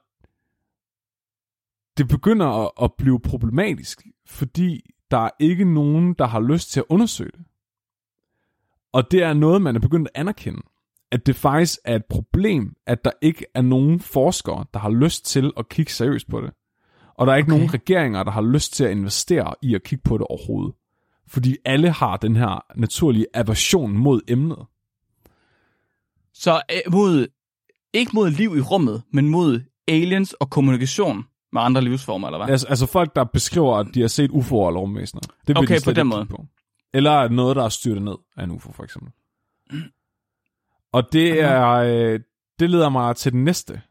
det 1.96 2.08
begynder 2.08 2.46
at, 2.46 2.70
at 2.82 2.90
blive 2.98 3.20
problematisk, 3.20 4.06
fordi 4.26 4.90
der 5.10 5.18
er 5.18 5.30
ikke 5.40 5.74
nogen, 5.74 6.14
der 6.14 6.26
har 6.26 6.40
lyst 6.40 6.70
til 6.70 6.80
at 6.80 6.86
undersøge 6.88 7.30
det. 7.30 7.44
Og 8.92 9.10
det 9.10 9.22
er 9.22 9.32
noget, 9.32 9.62
man 9.62 9.76
er 9.76 9.80
begyndt 9.80 10.08
at 10.14 10.20
anerkende. 10.20 10.62
At 11.12 11.26
det 11.26 11.36
faktisk 11.36 11.78
er 11.84 11.96
et 11.96 12.04
problem, 12.10 12.74
at 12.86 13.04
der 13.04 13.10
ikke 13.22 13.44
er 13.54 13.62
nogen 13.62 14.00
forskere, 14.00 14.64
der 14.74 14.80
har 14.80 14.90
lyst 14.90 15.24
til 15.24 15.52
at 15.56 15.68
kigge 15.68 15.92
seriøst 15.92 16.28
på 16.30 16.40
det. 16.40 16.50
Og 17.14 17.26
der 17.26 17.32
er 17.32 17.36
ikke 17.36 17.48
Okay. 17.52 17.58
nogen 17.58 17.74
regeringer, 17.74 18.22
der 18.22 18.30
har 18.30 18.42
lyst 18.42 18.72
til 18.74 18.84
at 18.84 18.90
investere 18.90 19.54
i 19.62 19.74
at 19.74 19.82
kigge 19.82 20.02
på 20.04 20.18
det 20.18 20.26
overhovedet. 20.26 20.74
Fordi 21.28 21.56
alle 21.64 21.90
har 21.90 22.16
den 22.16 22.36
her 22.36 22.64
naturlige 22.76 23.26
aversion 23.34 23.92
mod 23.98 24.20
emnet. 24.28 24.58
så 26.34 26.62
øh, 26.72 26.92
mod, 26.92 27.26
ikke 27.92 28.10
mod 28.14 28.30
liv 28.30 28.56
i 28.56 28.60
rummet, 28.60 29.02
men 29.12 29.28
mod 29.28 29.60
aliens 29.88 30.32
og 30.32 30.50
kommunikation 30.50 31.24
med 31.52 31.62
andre 31.62 31.80
livsformer, 31.82 32.28
eller 32.28 32.38
hvad? 32.38 32.48
Altså, 32.48 32.66
altså 32.66 32.86
folk, 32.86 33.16
der 33.16 33.24
beskriver, 33.24 33.76
at 33.76 33.86
de 33.94 34.00
har 34.00 34.08
set 34.08 34.30
UFO'er 34.30 34.68
eller 34.68 34.80
rumvæsener. 34.80 35.20
Det 35.46 35.58
Okay, 35.58 35.78
de 35.78 35.84
på 35.84 35.92
den 35.92 36.06
måde. 36.06 36.26
På. 36.26 36.46
Eller 36.94 37.28
noget, 37.28 37.56
der 37.56 37.64
er 37.64 37.68
styrtet 37.68 38.02
ned 38.02 38.14
af 38.36 38.44
en 38.44 38.50
UFO, 38.50 38.72
for 38.72 38.84
eksempel. 38.84 39.12
Og 40.92 41.12
det 41.12 41.40
er... 41.40 41.70
Øh, 41.70 42.20
det 42.60 42.70
leder 42.70 42.88
mig 42.88 43.16
til 43.16 43.32
den 43.32 43.44
næste. 43.44 43.82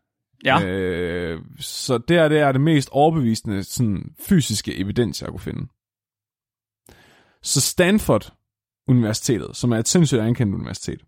Ja, 0.45 0.63
Øh, 0.65 1.41
så 1.59 1.97
det 1.97 2.17
er, 2.17 2.27
det 2.27 2.39
er 2.39 2.51
det 2.51 2.61
mest 2.61 2.89
overbevisende 2.91 3.63
sådan, 3.63 4.15
fysiske 4.19 4.77
evidens, 4.77 5.21
jeg 5.21 5.29
kunne 5.29 5.39
finde. 5.39 5.67
Så 7.41 7.61
Stanford 7.61 8.33
Universitetet, 8.87 9.55
som 9.55 9.71
er 9.71 9.77
et 9.77 9.87
sindssygt 9.87 10.21
anerkendt 10.21 10.55
universitet, 10.55 11.01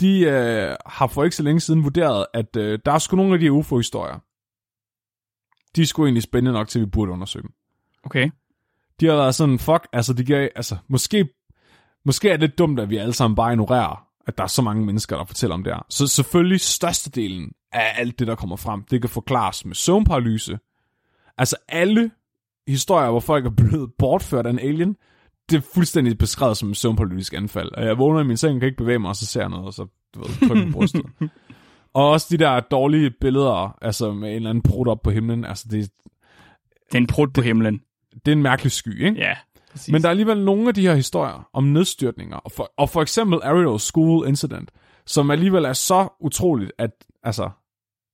de 0.00 0.20
øh, 0.20 0.76
har 0.86 1.06
for 1.06 1.24
ikke 1.24 1.36
så 1.36 1.42
længe 1.42 1.60
siden 1.60 1.84
vurderet, 1.84 2.26
at 2.34 2.56
øh, 2.56 2.78
der 2.84 2.92
er 2.92 2.98
sgu 2.98 3.16
nogle 3.16 3.34
af 3.34 3.40
de 3.40 3.52
UFO-historier. 3.52 4.18
De 5.76 5.82
er 5.82 5.86
sgu 5.86 6.04
egentlig 6.04 6.22
spændende 6.22 6.52
nok 6.52 6.68
til, 6.68 6.78
at 6.78 6.86
vi 6.86 6.90
burde 6.90 7.12
undersøge 7.12 7.42
dem. 7.42 7.52
okay. 8.02 8.30
De 9.00 9.06
har 9.06 9.14
været 9.14 9.34
sådan, 9.34 9.58
fuck, 9.58 9.86
altså, 9.92 10.12
de 10.12 10.24
gav, 10.24 10.48
altså 10.56 10.76
måske, 10.88 11.28
måske 12.08 12.28
er 12.28 12.32
det 12.32 12.40
lidt 12.40 12.58
dumt, 12.58 12.80
at 12.80 12.90
vi 12.90 12.96
alle 12.96 13.12
sammen 13.12 13.36
bare 13.36 13.52
ignorerer, 13.52 14.06
at 14.26 14.38
der 14.38 14.44
er 14.44 14.48
så 14.48 14.62
mange 14.62 14.86
mennesker, 14.86 15.16
der 15.16 15.24
fortæller 15.24 15.54
om 15.54 15.64
det 15.64 15.72
her. 15.72 15.86
Så 15.90 16.06
selvfølgelig 16.06 16.60
størstedelen 16.60 17.52
af 17.72 17.94
alt 17.96 18.18
det, 18.18 18.26
der 18.26 18.34
kommer 18.34 18.56
frem, 18.56 18.84
det 18.90 19.00
kan 19.00 19.10
forklares 19.10 19.64
med 19.64 19.74
søvnparalyse. 19.74 20.58
Altså 21.38 21.56
alle 21.68 22.10
historier, 22.68 23.10
hvor 23.10 23.20
folk 23.20 23.46
er 23.46 23.50
blevet 23.50 23.90
bortført 23.98 24.46
af 24.46 24.50
en 24.50 24.58
alien, 24.58 24.96
det 25.50 25.56
er 25.56 25.60
fuldstændig 25.74 26.18
beskrevet 26.18 26.56
som 26.56 26.68
en 26.68 26.74
søvnparalytisk 26.74 27.34
anfald. 27.34 27.72
Og 27.72 27.84
jeg 27.84 27.98
vågner 27.98 28.20
i 28.20 28.24
min 28.24 28.36
seng, 28.36 28.60
kan 28.60 28.66
ikke 28.66 28.78
bevæge 28.78 28.98
mig, 28.98 29.08
og 29.08 29.16
så 29.16 29.26
ser 29.26 29.40
jeg 29.40 29.48
noget, 29.48 29.66
og 29.66 29.74
så 29.74 29.86
du 30.14 30.18
ved, 30.18 30.48
trykker 30.48 30.66
på 30.66 30.72
brystet. 30.72 31.02
og 31.94 32.10
også 32.10 32.26
de 32.30 32.36
der 32.36 32.60
dårlige 32.60 33.10
billeder, 33.20 33.76
altså 33.82 34.12
med 34.12 34.28
en 34.28 34.36
eller 34.36 34.50
anden 34.50 34.62
brud 34.62 34.86
op 34.86 35.02
på 35.02 35.10
himlen, 35.10 35.44
altså 35.44 35.68
det, 35.70 35.90
Det 36.86 36.94
er 36.94 36.98
en 36.98 37.06
prut 37.06 37.32
på 37.32 37.40
himlen. 37.42 37.80
det 38.24 38.32
er 38.32 38.36
en 38.36 38.42
mærkelig 38.42 38.72
sky, 38.72 39.06
ikke? 39.06 39.20
Ja, 39.20 39.36
præcis. 39.72 39.92
Men 39.92 40.02
der 40.02 40.08
er 40.08 40.10
alligevel 40.10 40.44
nogle 40.44 40.68
af 40.68 40.74
de 40.74 40.82
her 40.82 40.94
historier 40.94 41.48
om 41.52 41.64
nedstyrtninger, 41.64 42.36
og 42.36 42.52
for, 42.52 42.72
og 42.76 42.90
for 42.90 43.02
eksempel 43.02 43.40
Ariel 43.42 43.80
School 43.80 44.28
Incident, 44.28 44.70
som 45.06 45.30
alligevel 45.30 45.64
er 45.64 45.72
så 45.72 46.08
utroligt, 46.20 46.72
at, 46.78 46.90
altså, 47.22 47.50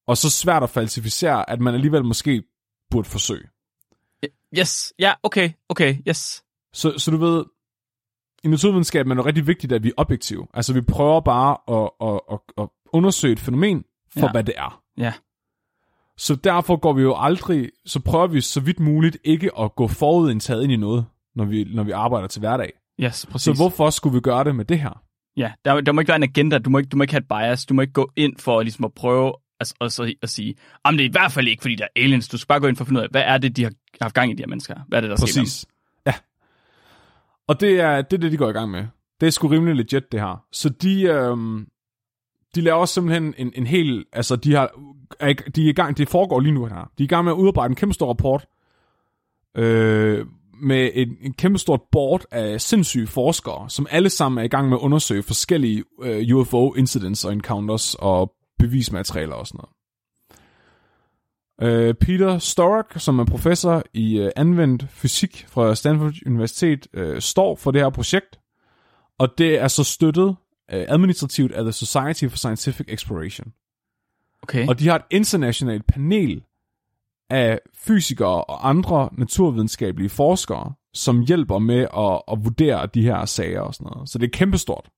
og 0.07 0.16
så 0.16 0.30
svært 0.30 0.62
at 0.62 0.70
falsificere, 0.70 1.50
at 1.50 1.61
man 1.61 1.74
alligevel 1.74 2.05
måske 2.05 2.42
burde 2.90 3.09
forsøge. 3.09 3.48
Yes, 4.59 4.92
ja, 4.98 5.12
okay, 5.22 5.50
okay, 5.68 5.96
yes. 6.09 6.44
Så, 6.72 6.98
så 6.98 7.11
du 7.11 7.16
ved, 7.16 7.44
i 8.44 8.48
naturvidenskaben 8.48 9.12
er 9.12 9.16
det 9.16 9.26
rigtig 9.26 9.46
vigtigt, 9.46 9.72
at 9.72 9.82
vi 9.82 9.88
er 9.88 9.92
objektive. 9.96 10.46
Altså 10.55 10.72
vi 10.72 10.80
prøver 10.80 11.20
bare 11.20 11.57
at, 11.68 11.90
at, 12.00 12.20
at, 12.32 12.62
at 12.62 12.68
undersøge 12.92 13.32
et 13.32 13.40
fænomen 13.40 13.84
for, 14.12 14.20
ja. 14.20 14.30
hvad 14.30 14.44
det 14.44 14.55
er. 14.57 14.82
Ja. 14.98 15.12
Så 16.16 16.34
derfor 16.34 16.76
går 16.76 16.92
vi 16.92 17.02
jo 17.02 17.14
aldrig, 17.16 17.70
så 17.86 18.00
prøver 18.00 18.26
vi 18.26 18.40
så 18.40 18.61
vidt 18.61 18.80
muligt 18.80 19.16
ikke 19.24 19.59
at 19.59 19.74
gå 19.74 19.88
forudindtaget 19.88 20.62
ind 20.62 20.72
i 20.72 20.76
noget, 20.76 21.07
når 21.35 21.45
vi, 21.45 21.64
når 21.64 21.82
vi 21.82 21.91
arbejder 21.91 22.28
til 22.28 22.41
hverdag. 22.41 22.72
Yes, 23.01 23.26
præcis. 23.26 23.45
Så 23.45 23.53
hvorfor 23.53 23.91
skulle 23.91 24.14
vi 24.14 24.20
gøre 24.20 24.45
det 24.45 24.57
med 24.57 24.64
det 24.64 24.80
her? 24.80 25.03
Ja, 25.37 25.53
der, 25.64 25.80
der 25.80 25.93
må 25.93 26.01
ikke 26.01 26.09
være 26.09 26.16
en 26.16 26.22
agenda. 26.22 26.59
Du 26.59 26.70
må 26.70 26.78
ikke, 26.78 26.89
du 26.89 26.97
må 26.97 27.03
ikke 27.03 27.14
have 27.14 27.20
et 27.20 27.28
bias. 27.28 27.66
Du 27.66 27.74
må 27.74 27.80
ikke 27.80 27.93
gå 27.93 28.11
ind 28.16 28.37
for 28.39 28.62
ligesom 28.62 28.85
at 28.85 28.95
prøve 28.95 29.32
at, 29.61 29.72
at, 29.80 30.01
at, 30.01 30.14
at 30.22 30.28
sige, 30.30 30.55
jamen 30.87 30.99
det 30.99 31.05
er 31.05 31.09
i 31.09 31.12
hvert 31.12 31.32
fald 31.32 31.49
ikke, 31.49 31.62
fordi 31.62 31.74
der 31.74 31.85
er 31.85 32.03
aliens. 32.03 32.28
Du 32.28 32.39
skal 32.39 32.49
bare 32.49 32.61
gå 32.61 32.66
ind 32.66 32.76
for 32.76 32.85
at 32.85 32.89
finde 32.89 32.99
ud 32.99 33.05
af, 33.05 33.11
hvad 33.11 33.22
er 33.22 33.39
det, 33.39 33.57
de 33.57 33.62
har 33.62 33.72
haft 34.01 34.14
gang 34.14 34.30
i, 34.30 34.35
de 34.35 34.43
her 34.43 34.49
mennesker? 34.49 34.74
Hvad 34.89 34.99
er 34.99 35.01
det, 35.01 35.11
der 35.11 35.16
sker 35.16 35.24
med 35.26 35.35
dem? 35.35 35.41
Præcis. 35.43 35.66
Ja. 36.07 36.14
Og 37.49 37.61
det 37.61 37.80
er, 37.80 38.03
det 38.03 38.12
er 38.16 38.20
det, 38.20 38.32
de 38.32 38.37
går 38.37 38.49
i 38.49 38.53
gang 38.53 38.70
med. 38.70 38.87
Det 39.20 39.26
er 39.26 39.30
sgu 39.30 39.49
rimelig 39.49 39.74
legit, 39.76 40.12
det 40.12 40.20
her. 40.20 40.45
Så 40.53 40.68
de, 40.68 41.03
øhm, 41.03 41.66
de 42.55 42.61
laver 42.61 42.78
også 42.78 42.95
simpelthen 42.95 43.35
en, 43.39 43.53
en 43.55 43.66
hel, 43.66 44.05
altså 44.12 44.37
de 44.37 44.55
har, 44.55 44.70
er, 45.20 45.32
de 45.32 45.64
er 45.64 45.68
i 45.68 45.72
gang, 45.72 45.99
det 45.99 46.09
foregår 46.09 46.41
lige 46.41 46.53
nu 46.53 46.66
her. 46.66 46.91
De 46.99 47.03
er 47.03 47.05
i 47.05 47.07
gang 47.07 47.24
med 47.24 47.32
at 47.32 47.37
udarbejde 47.37 47.70
en 47.70 47.76
kæmpe 47.76 47.95
stor 47.95 48.09
rapport, 48.09 48.47
øh, 49.57 50.26
med 50.64 50.90
en, 50.94 51.32
kæmpe 51.32 51.58
stort 51.58 51.80
board 51.92 52.24
af 52.30 52.60
sindssyge 52.60 53.06
forskere, 53.06 53.70
som 53.70 53.86
alle 53.90 54.10
sammen 54.10 54.38
er 54.38 54.42
i 54.42 54.48
gang 54.48 54.68
med 54.68 54.76
at 54.76 54.80
undersøge 54.80 55.22
forskellige 55.22 55.84
øh, 56.02 56.36
UFO 56.36 56.74
incidents 56.74 57.24
og 57.24 57.32
encounters 57.32 57.94
og 57.98 58.32
bevismaterialer 58.58 59.34
og 59.34 59.46
sådan 59.46 59.58
noget. 59.58 59.74
Øh, 61.62 61.94
Peter 61.94 62.38
Stork, 62.38 62.92
som 62.96 63.18
er 63.18 63.24
professor 63.24 63.82
i 63.92 64.18
øh, 64.18 64.30
anvendt 64.36 64.86
fysik 64.90 65.46
fra 65.48 65.74
Stanford 65.74 66.12
Universitet, 66.26 66.86
øh, 66.94 67.20
står 67.20 67.56
for 67.56 67.70
det 67.70 67.80
her 67.80 67.90
projekt, 67.90 68.40
og 69.18 69.28
det 69.38 69.60
er 69.60 69.68
så 69.68 69.84
støttet 69.84 70.36
øh, 70.72 70.84
administrativt 70.88 71.52
af 71.52 71.62
The 71.62 71.72
Society 71.72 72.24
for 72.24 72.36
Scientific 72.36 72.86
Exploration. 72.88 73.52
Okay. 74.42 74.68
Og 74.68 74.78
de 74.78 74.88
har 74.88 74.96
et 74.96 75.04
internationalt 75.10 75.86
panel 75.86 76.42
af 77.30 77.60
fysikere 77.74 78.44
og 78.44 78.68
andre 78.68 79.08
naturvidenskabelige 79.12 80.08
forskere, 80.08 80.72
som 80.94 81.20
hjælper 81.20 81.58
med 81.58 81.86
at, 81.96 82.22
at 82.32 82.44
vurdere 82.44 82.88
de 82.94 83.02
her 83.02 83.24
sager 83.24 83.60
og 83.60 83.74
sådan 83.74 83.90
noget. 83.94 84.08
Så 84.08 84.18
det 84.18 84.26
er 84.26 84.30
kæmpestort. 84.30 84.90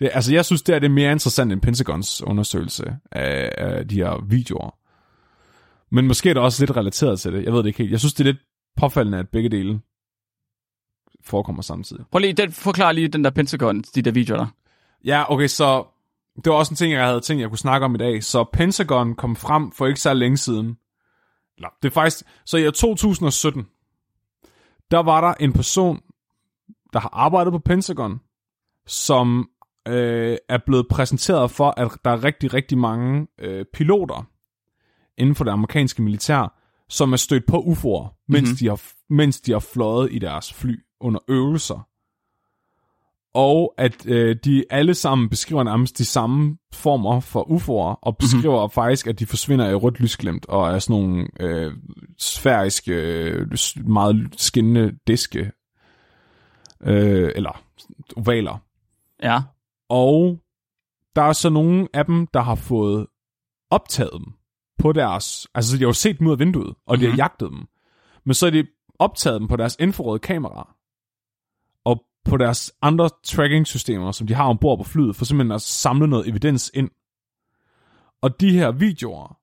Det, 0.00 0.10
altså, 0.12 0.34
jeg 0.34 0.44
synes, 0.44 0.62
det 0.62 0.74
er 0.74 0.78
det 0.78 0.86
er 0.86 0.90
mere 0.90 1.12
interessant 1.12 1.52
end 1.52 1.60
Pentagons 1.60 2.22
undersøgelse 2.22 2.96
af, 3.12 3.52
af 3.58 3.88
de 3.88 3.94
her 3.94 4.24
videoer. 4.28 4.76
Men 5.94 6.06
måske 6.06 6.30
er 6.30 6.34
det 6.34 6.42
også 6.42 6.62
lidt 6.62 6.76
relateret 6.76 7.20
til 7.20 7.32
det. 7.32 7.44
Jeg 7.44 7.52
ved 7.52 7.58
det 7.58 7.66
ikke 7.66 7.78
helt. 7.78 7.90
Jeg 7.90 7.98
synes, 7.98 8.14
det 8.14 8.20
er 8.20 8.32
lidt 8.32 8.42
påfaldende, 8.76 9.18
at 9.18 9.28
begge 9.28 9.48
dele 9.48 9.80
forekommer 11.24 11.62
samtidig. 11.62 12.04
Prøv 12.10 12.18
lige, 12.18 12.32
den, 12.32 12.52
forklar 12.52 12.92
lige 12.92 13.08
den 13.08 13.24
der 13.24 13.30
Pentagon, 13.30 13.82
de 13.94 14.02
der 14.02 14.10
videoer 14.10 14.38
der. 14.38 14.46
Ja, 15.04 15.32
okay, 15.32 15.46
så 15.46 15.84
det 16.44 16.50
var 16.52 16.58
også 16.58 16.72
en 16.72 16.76
ting, 16.76 16.92
jeg 16.92 17.06
havde 17.06 17.20
tænkt, 17.20 17.40
jeg 17.40 17.48
kunne 17.48 17.58
snakke 17.58 17.84
om 17.84 17.94
i 17.94 17.98
dag. 17.98 18.24
Så 18.24 18.44
Pentagon 18.52 19.14
kom 19.14 19.36
frem 19.36 19.72
for 19.72 19.86
ikke 19.86 20.00
så 20.00 20.14
længe 20.14 20.36
siden. 20.36 20.76
Eller, 21.60 21.68
det 21.82 21.88
er 21.88 21.92
faktisk... 21.92 22.24
Så 22.44 22.56
i 22.56 22.66
år 22.66 22.70
2017, 22.70 23.66
der 24.90 24.98
var 24.98 25.20
der 25.20 25.34
en 25.34 25.52
person, 25.52 26.00
der 26.92 27.00
har 27.00 27.10
arbejdet 27.12 27.52
på 27.52 27.58
Pentagon, 27.58 28.20
som 28.86 29.48
øh, 29.88 30.36
er 30.48 30.58
blevet 30.66 30.86
præsenteret 30.90 31.50
for, 31.50 31.74
at 31.76 31.90
der 32.04 32.10
er 32.10 32.24
rigtig, 32.24 32.54
rigtig 32.54 32.78
mange 32.78 33.26
øh, 33.38 33.64
piloter 33.72 34.28
inden 35.18 35.34
for 35.34 35.44
det 35.44 35.50
amerikanske 35.50 36.02
militær, 36.02 36.56
som 36.88 37.12
er 37.12 37.16
stødt 37.16 37.46
på 37.46 37.56
UFO'er, 37.62 38.24
mens, 38.28 38.48
Mhm. 38.48 38.56
de 38.56 38.68
har, 38.68 38.80
mens 39.10 39.40
de 39.40 39.52
har 39.52 39.58
fløjet 39.58 40.08
i 40.12 40.18
deres 40.18 40.52
fly 40.54 40.84
under 41.00 41.20
øvelser 41.28 41.86
og 43.34 43.74
at 43.78 44.06
øh, 44.06 44.36
de 44.44 44.64
alle 44.70 44.94
sammen 44.94 45.28
beskriver 45.28 45.62
nærmest 45.62 45.98
de 45.98 46.04
samme 46.04 46.56
former 46.72 47.20
for 47.20 47.42
UFO'er, 47.42 47.98
og 48.02 48.16
beskriver 48.16 48.60
mm-hmm. 48.66 48.72
faktisk, 48.74 49.06
at 49.06 49.18
de 49.18 49.26
forsvinder 49.26 49.68
i 49.68 49.74
rødt 49.74 50.00
lysglimt, 50.00 50.46
og 50.46 50.70
er 50.70 50.78
sådan 50.78 51.00
nogle 51.02 51.26
øh, 51.40 51.72
sfæriske, 52.18 52.92
øh, 52.92 53.46
meget 53.86 54.34
skinnende 54.36 54.92
diske, 55.06 55.52
øh, 56.82 57.32
eller 57.34 57.62
ovaler. 58.16 58.58
Ja. 59.22 59.40
Og 59.88 60.38
der 61.16 61.22
er 61.22 61.32
så 61.32 61.48
nogle 61.50 61.88
af 61.94 62.04
dem, 62.04 62.26
der 62.26 62.40
har 62.40 62.54
fået 62.54 63.06
optaget 63.70 64.12
dem 64.12 64.32
på 64.78 64.92
deres... 64.92 65.46
Altså, 65.54 65.76
de 65.76 65.82
har 65.82 65.88
jo 65.88 65.92
set 65.92 66.18
dem 66.18 66.26
ud 66.26 66.32
af 66.32 66.38
vinduet, 66.38 66.74
og 66.86 66.98
de 66.98 67.04
har 67.04 67.10
Mhm. 67.10 67.18
jagtet 67.18 67.50
dem. 67.50 67.66
Men 68.24 68.34
så 68.34 68.46
er 68.46 68.50
de 68.50 68.66
optaget 68.98 69.40
dem 69.40 69.48
på 69.48 69.56
deres 69.56 69.76
infrarøde 69.80 70.18
kamera. 70.18 70.74
På 72.24 72.36
deres 72.36 72.72
andre 72.82 73.10
tracking-systemer, 73.24 74.12
som 74.12 74.26
de 74.26 74.34
har 74.34 74.44
ombord 74.44 74.78
på 74.78 74.84
flyet, 74.84 75.16
for 75.16 75.24
simpelthen 75.24 75.52
at 75.52 75.62
samle 75.62 76.06
noget 76.06 76.28
evidens 76.28 76.70
ind. 76.74 76.90
Og 78.22 78.40
de 78.40 78.52
her 78.52 78.70
videoer 78.70 79.38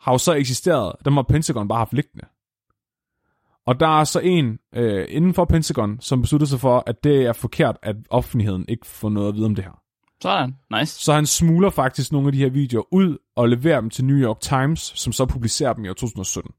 har 0.00 0.12
jo 0.12 0.18
så 0.18 0.32
eksisteret, 0.32 0.92
dem 1.04 1.12
har 1.12 1.22
Pentagon 1.22 1.68
bare 1.68 1.78
haft 1.78 1.92
liggende. 1.92 2.26
Og 3.66 3.80
der 3.80 4.00
er 4.00 4.04
så 4.04 4.20
en 4.20 4.58
øh, 4.74 5.06
inden 5.08 5.34
for 5.34 5.44
Pentagon, 5.44 6.00
som 6.00 6.22
besluttede 6.22 6.50
sig 6.50 6.60
for, 6.60 6.82
at 6.86 7.04
det 7.04 7.26
er 7.26 7.32
forkert, 7.32 7.76
at 7.82 7.96
offentligheden 8.10 8.64
ikke 8.68 8.86
får 8.86 9.08
noget 9.08 9.28
at 9.28 9.34
vide 9.34 9.46
om 9.46 9.54
det 9.54 9.64
her. 9.64 9.80
Sådan. 10.20 10.56
Nice. 10.78 11.04
Så 11.04 11.12
han 11.12 11.26
smugler 11.26 11.70
faktisk 11.70 12.12
nogle 12.12 12.28
af 12.28 12.32
de 12.32 12.38
her 12.38 12.50
videoer 12.50 12.84
ud 12.94 13.18
og 13.36 13.48
leverer 13.48 13.80
dem 13.80 13.90
til 13.90 14.04
New 14.04 14.16
York 14.16 14.40
Times, 14.40 14.80
som 14.80 15.12
så 15.12 15.26
publicerer 15.26 15.72
dem 15.72 15.84
i 15.84 15.88
år 15.88 15.92
2017. 15.92 16.52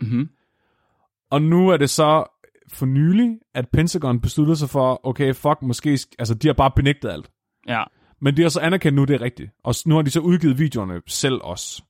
Mm-hmm. 0.00 0.28
Og 1.30 1.42
nu 1.42 1.68
er 1.68 1.76
det 1.76 1.90
så 1.90 2.24
for 2.68 2.86
nylig, 2.86 3.38
at 3.54 3.68
Pentagon 3.72 4.20
besluttede 4.20 4.56
sig 4.56 4.70
for, 4.70 5.00
okay, 5.06 5.34
fuck, 5.34 5.62
måske, 5.62 5.94
sk- 5.94 6.14
altså 6.18 6.34
de 6.34 6.48
har 6.48 6.52
bare 6.54 6.70
benægtet 6.76 7.08
alt. 7.08 7.30
Ja. 7.68 7.82
Men 8.20 8.36
de 8.36 8.42
har 8.42 8.48
så 8.48 8.60
anerkendt 8.60 8.96
nu, 8.96 9.04
det 9.04 9.14
er 9.14 9.20
rigtigt. 9.20 9.50
Og 9.64 9.74
nu 9.86 9.94
har 9.94 10.02
de 10.02 10.10
så 10.10 10.20
udgivet 10.20 10.58
videoerne 10.58 11.00
selv 11.06 11.40
også. 11.42 11.82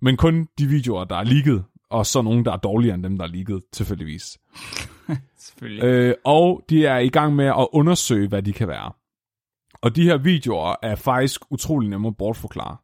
Men 0.00 0.16
kun 0.16 0.48
de 0.58 0.66
videoer, 0.66 1.04
der 1.04 1.16
er 1.16 1.24
leaget, 1.24 1.64
og 1.90 2.06
så 2.06 2.22
nogle, 2.22 2.44
der 2.44 2.52
er 2.52 2.56
dårligere 2.56 2.94
end 2.94 3.02
dem, 3.02 3.18
der 3.18 3.24
er 3.24 3.28
leaget, 3.28 3.62
tilfældigvis. 3.72 4.38
Selvfølgelig. 5.38 5.84
Øh, 5.84 6.14
og 6.24 6.62
de 6.70 6.86
er 6.86 6.98
i 6.98 7.08
gang 7.08 7.36
med 7.36 7.46
at 7.46 7.68
undersøge, 7.72 8.28
hvad 8.28 8.42
de 8.42 8.52
kan 8.52 8.68
være. 8.68 8.92
Og 9.82 9.96
de 9.96 10.02
her 10.02 10.16
videoer 10.16 10.74
er 10.82 10.94
faktisk 10.94 11.40
utrolig 11.50 11.90
nemme 11.90 12.08
at 12.08 12.16
bortforklare. 12.16 12.76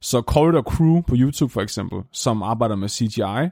Så 0.00 0.20
Corridor 0.20 0.62
Crew 0.62 1.00
på 1.00 1.14
YouTube 1.18 1.52
for 1.52 1.60
eksempel, 1.60 2.02
som 2.12 2.42
arbejder 2.42 2.76
med 2.76 2.88
CGI, 2.88 3.50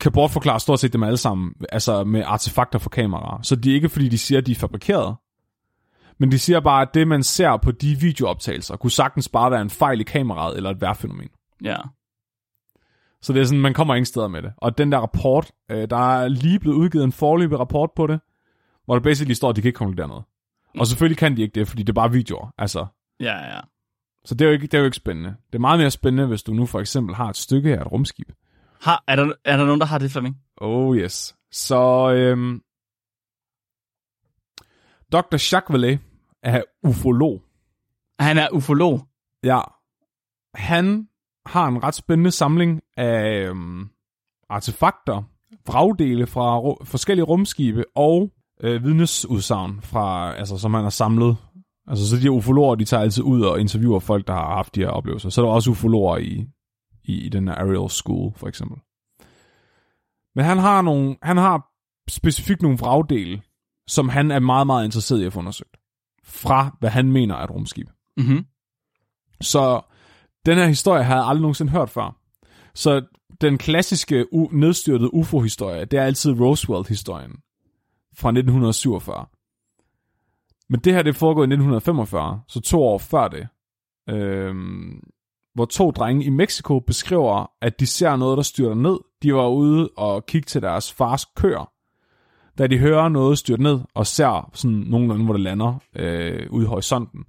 kan 0.00 0.12
bortforklare 0.12 0.60
stort 0.60 0.80
set 0.80 0.92
dem 0.92 1.02
alle 1.02 1.16
sammen, 1.16 1.54
altså 1.72 2.04
med 2.04 2.22
artefakter 2.26 2.78
for 2.78 2.90
kameraer. 2.90 3.42
Så 3.42 3.56
det 3.56 3.70
er 3.70 3.74
ikke 3.74 3.88
fordi, 3.88 4.08
de 4.08 4.18
siger, 4.18 4.38
at 4.38 4.46
de 4.46 4.52
er 4.52 4.56
fabrikeret. 4.56 5.16
Men 6.18 6.30
de 6.32 6.38
siger 6.38 6.60
bare, 6.60 6.82
at 6.82 6.94
det, 6.94 7.08
man 7.08 7.22
ser 7.22 7.56
på 7.56 7.70
de 7.70 7.96
videooptagelser, 8.00 8.76
kunne 8.76 8.90
sagtens 8.90 9.28
bare 9.28 9.50
være 9.50 9.60
en 9.60 9.70
fejl 9.70 10.00
i 10.00 10.04
kameraet 10.04 10.56
eller 10.56 10.70
et 10.70 10.80
vejrfænomen. 10.80 11.28
Ja. 11.64 11.76
Så 13.22 13.32
det 13.32 13.40
er 13.40 13.44
sådan, 13.44 13.60
man 13.60 13.74
kommer 13.74 13.94
ingen 13.94 14.06
steder 14.06 14.28
med 14.28 14.42
det. 14.42 14.52
Og 14.56 14.78
den 14.78 14.92
der 14.92 14.98
rapport, 14.98 15.50
øh, 15.70 15.90
der 15.90 15.96
er 16.20 16.28
lige 16.28 16.58
blevet 16.58 16.76
udgivet 16.76 17.04
en 17.04 17.12
forløbig 17.12 17.58
rapport 17.58 17.90
på 17.96 18.06
det, 18.06 18.20
hvor 18.84 18.94
der 18.94 19.02
basically 19.02 19.34
står, 19.34 19.48
at 19.48 19.56
de 19.56 19.60
kan 19.62 19.68
ikke 19.68 19.76
konkludere 19.76 20.08
noget. 20.08 20.24
Og 20.78 20.86
selvfølgelig 20.86 21.18
kan 21.18 21.36
de 21.36 21.42
ikke 21.42 21.54
det, 21.54 21.68
fordi 21.68 21.82
det 21.82 21.88
er 21.88 21.94
bare 21.94 22.12
videoer. 22.12 22.54
Altså, 22.58 22.86
Ja, 23.20 23.54
ja. 23.54 23.60
så 24.24 24.34
det 24.34 24.44
er, 24.44 24.48
jo 24.48 24.52
ikke, 24.52 24.66
det 24.66 24.74
er 24.74 24.78
jo 24.78 24.84
ikke 24.84 24.96
spændende. 24.96 25.28
Det 25.46 25.54
er 25.54 25.60
meget 25.60 25.78
mere 25.78 25.90
spændende, 25.90 26.26
hvis 26.26 26.42
du 26.42 26.52
nu 26.52 26.66
for 26.66 26.80
eksempel 26.80 27.14
har 27.14 27.28
et 27.28 27.36
stykke 27.36 27.78
af 27.78 27.80
et 27.80 27.92
rumskib. 27.92 28.28
Har, 28.80 29.04
er, 29.08 29.16
der, 29.16 29.32
er 29.44 29.56
der 29.56 29.64
nogen, 29.64 29.80
der 29.80 29.86
har 29.86 29.98
det, 29.98 30.10
Flemming? 30.10 30.36
Oh 30.56 30.96
yes. 30.96 31.36
Så 31.52 32.10
øhm, 32.12 32.62
Dr. 35.12 35.52
Jacques 35.52 35.70
Vallée 35.76 35.98
er 36.42 36.62
ufolog. 36.82 37.42
Han 38.20 38.38
er 38.38 38.48
ufolog. 38.52 39.00
Ja. 39.44 39.60
Han 40.54 41.08
har 41.46 41.68
en 41.68 41.82
ret 41.82 41.94
spændende 41.94 42.30
samling 42.30 42.80
af 42.96 43.46
øhm, 43.48 43.88
artefakter, 44.48 45.22
vragdele 45.66 46.26
fra 46.26 46.60
ru- 46.60 46.84
forskellige 46.84 47.24
rumskibe 47.24 47.84
og 47.94 48.30
øh, 48.60 48.84
vidnesudsagn, 48.84 49.80
fra, 49.82 50.34
altså, 50.34 50.58
som 50.58 50.74
han 50.74 50.82
har 50.82 50.90
samlet. 50.90 51.36
Altså, 51.86 52.08
så 52.08 52.16
de 52.16 52.20
her 52.22 52.30
ufologer, 52.30 52.74
de 52.74 52.84
tager 52.84 53.02
altid 53.02 53.22
ud 53.22 53.42
og 53.42 53.60
interviewer 53.60 53.98
folk, 54.00 54.26
der 54.26 54.32
har 54.32 54.54
haft 54.54 54.74
de 54.74 54.80
her 54.80 54.88
oplevelser. 54.88 55.28
Så 55.28 55.40
er 55.40 55.44
der 55.44 55.52
også 55.52 55.70
ufologer 55.70 56.16
i, 56.16 56.46
i, 57.10 57.26
i 57.26 57.28
den 57.28 57.48
her 57.48 57.54
Ariel 57.54 57.90
School, 57.90 58.32
for 58.36 58.48
eksempel. 58.48 58.78
Men 60.34 60.44
han 60.44 60.58
har, 60.58 60.82
nogle, 60.82 61.16
han 61.22 61.36
har 61.36 61.70
specifikt 62.08 62.62
nogle 62.62 62.78
vragdele, 62.78 63.42
som 63.88 64.08
han 64.08 64.30
er 64.30 64.38
meget, 64.38 64.66
meget 64.66 64.84
interesseret 64.84 65.20
i 65.20 65.24
at 65.24 65.32
få 65.32 65.38
undersøgt. 65.38 65.76
Fra, 66.24 66.76
hvad 66.80 66.90
han 66.90 67.12
mener 67.12 67.34
er 67.34 67.44
et 67.44 67.50
rumskib. 67.50 67.88
Mm-hmm. 68.16 68.44
Så 69.40 69.80
den 70.46 70.58
her 70.58 70.66
historie 70.66 71.04
har 71.04 71.14
jeg 71.16 71.24
aldrig 71.24 71.40
nogensinde 71.40 71.72
hørt 71.72 71.90
før. 71.90 72.16
Så 72.74 73.06
den 73.40 73.58
klassiske 73.58 74.26
u- 74.34 74.56
nedstyrtede 74.56 75.14
UFO-historie, 75.14 75.84
det 75.84 75.98
er 75.98 76.02
altid 76.04 76.40
Roswell-historien 76.40 77.32
fra 78.14 78.28
1947. 78.28 79.26
Men 80.68 80.80
det 80.80 80.94
her, 80.94 81.02
det 81.02 81.16
foregået 81.16 81.44
i 81.44 81.52
1945, 81.52 82.42
så 82.48 82.60
to 82.60 82.82
år 82.82 82.98
før 82.98 83.28
det. 83.28 83.48
Øhm, 84.08 85.00
hvor 85.54 85.64
to 85.64 85.90
drenge 85.90 86.24
i 86.24 86.30
Mexico 86.30 86.78
beskriver, 86.78 87.50
at 87.60 87.80
de 87.80 87.86
ser 87.86 88.16
noget, 88.16 88.36
der 88.36 88.42
styrter 88.42 88.74
ned. 88.74 88.98
De 89.22 89.34
var 89.34 89.48
ude 89.48 89.90
og 89.96 90.26
kigge 90.26 90.46
til 90.46 90.62
deres 90.62 90.92
fars 90.92 91.24
køer, 91.24 91.72
da 92.58 92.66
de 92.66 92.78
hører 92.78 93.08
noget 93.08 93.38
styrte 93.38 93.62
ned, 93.62 93.80
og 93.94 94.06
ser 94.06 94.50
sådan 94.54 94.76
nogenlunde, 94.76 95.24
hvor 95.24 95.34
det 95.34 95.42
lander 95.42 95.78
øh, 95.96 96.46
ude 96.50 96.64
i 96.64 96.68
horisonten. 96.68 97.24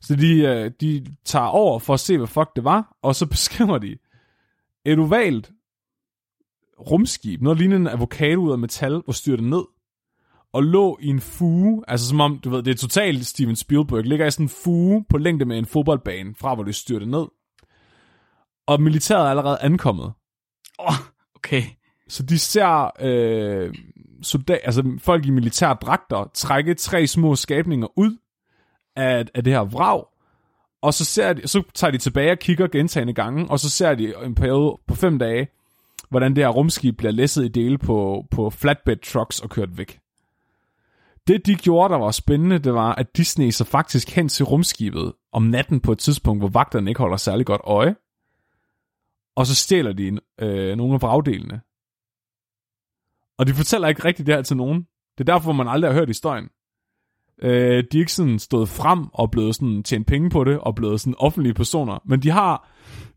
Så 0.00 0.16
de, 0.16 0.38
øh, 0.38 0.70
de 0.80 1.06
tager 1.24 1.46
over 1.46 1.78
for 1.78 1.94
at 1.94 2.00
se, 2.00 2.18
hvad 2.18 2.26
fuck 2.26 2.48
det 2.56 2.64
var, 2.64 2.96
og 3.02 3.14
så 3.14 3.26
beskriver 3.36 3.78
de 3.78 3.96
et 4.84 4.98
ovalt 4.98 5.52
rumskib, 6.90 7.42
noget 7.42 7.58
lignende 7.58 7.90
en 7.90 7.96
avocado 7.98 8.40
ud 8.40 8.52
af 8.52 8.58
metal, 8.58 9.02
hvor 9.04 9.12
styrte 9.12 9.42
ned, 9.42 9.62
og 10.52 10.62
lå 10.62 10.98
i 11.00 11.06
en 11.06 11.20
fuge, 11.20 11.84
altså 11.88 12.08
som 12.08 12.20
om, 12.20 12.38
du 12.38 12.50
ved, 12.50 12.62
det 12.62 12.70
er 12.70 12.76
totalt 12.76 13.26
Steven 13.26 13.56
Spielberg, 13.56 14.04
ligger 14.04 14.26
i 14.26 14.30
sådan 14.30 14.44
en 14.44 14.50
fuge 14.64 15.04
på 15.08 15.18
længde 15.18 15.44
med 15.44 15.58
en 15.58 15.66
fodboldbane, 15.66 16.34
fra 16.34 16.54
hvor 16.54 16.64
det 16.64 16.74
styrte 16.74 17.06
ned. 17.06 17.26
Og 18.66 18.82
militæret 18.82 19.26
er 19.26 19.30
allerede 19.30 19.58
ankommet. 19.60 20.12
Åh, 20.78 20.86
oh, 20.86 20.94
okay. 21.34 21.62
Så 22.08 22.22
de 22.22 22.38
ser 22.38 22.90
øh, 23.00 23.74
soldat, 24.22 24.60
altså 24.64 24.98
folk 24.98 25.26
i 25.26 25.30
militære 25.30 25.76
dragter 25.82 26.30
trække 26.34 26.74
tre 26.74 27.06
små 27.06 27.36
skabninger 27.36 27.98
ud 27.98 28.16
af, 28.96 29.24
af 29.34 29.44
det 29.44 29.52
her 29.52 29.60
vrag, 29.60 30.04
og 30.82 30.94
så, 30.94 31.04
ser 31.04 31.32
de, 31.32 31.48
så 31.48 31.62
tager 31.74 31.90
de 31.90 31.98
tilbage 31.98 32.32
og 32.32 32.38
kigger 32.38 32.66
gentagende 32.66 33.12
gange, 33.14 33.50
og 33.50 33.60
så 33.60 33.70
ser 33.70 33.94
de 33.94 34.14
en 34.24 34.34
periode 34.34 34.78
på 34.86 34.94
fem 34.94 35.18
dage, 35.18 35.48
hvordan 36.10 36.36
det 36.36 36.44
her 36.44 36.48
rumskib 36.48 36.96
bliver 36.96 37.12
læsset 37.12 37.44
i 37.44 37.48
dele 37.48 37.78
på, 37.78 38.26
på 38.30 38.50
flatbed 38.50 38.96
trucks 38.96 39.40
og 39.40 39.50
kørt 39.50 39.78
væk. 39.78 39.98
Det 41.26 41.46
de 41.46 41.54
gjorde, 41.54 41.92
der 41.92 41.98
var 41.98 42.10
spændende, 42.10 42.58
det 42.58 42.74
var, 42.74 42.94
at 42.94 43.16
Disney 43.16 43.50
så 43.50 43.64
faktisk 43.64 44.10
hen 44.10 44.28
til 44.28 44.44
rumskibet 44.44 45.12
om 45.32 45.42
natten 45.42 45.80
på 45.80 45.92
et 45.92 45.98
tidspunkt, 45.98 46.40
hvor 46.40 46.48
vagterne 46.48 46.90
ikke 46.90 47.00
holder 47.00 47.16
særlig 47.16 47.46
godt 47.46 47.60
øje, 47.64 47.94
og 49.36 49.46
så 49.46 49.54
stjæler 49.54 49.92
de 49.92 50.18
øh, 50.40 50.76
nogle 50.76 50.94
af 50.94 51.02
vragdelene. 51.02 51.60
Og 53.38 53.46
de 53.46 53.54
fortæller 53.54 53.88
ikke 53.88 54.04
rigtigt 54.04 54.26
det 54.26 54.34
her 54.34 54.42
til 54.42 54.56
nogen. 54.56 54.86
Det 55.18 55.28
er 55.28 55.32
derfor, 55.32 55.52
man 55.52 55.68
aldrig 55.68 55.92
har 55.92 55.98
hørt 55.98 56.08
historien. 56.08 56.48
Øh, 57.42 57.84
de 57.92 57.98
er 57.98 58.00
ikke 58.00 58.12
sådan 58.12 58.38
stået 58.38 58.68
frem 58.68 59.06
og 59.12 59.30
blevet 59.30 59.54
sådan 59.54 59.82
tjent 59.82 60.06
penge 60.06 60.30
på 60.30 60.44
det, 60.44 60.58
og 60.58 60.74
blevet 60.74 61.00
sådan 61.00 61.14
offentlige 61.18 61.54
personer. 61.54 61.98
Men 62.04 62.22
de 62.22 62.30
har, 62.30 62.68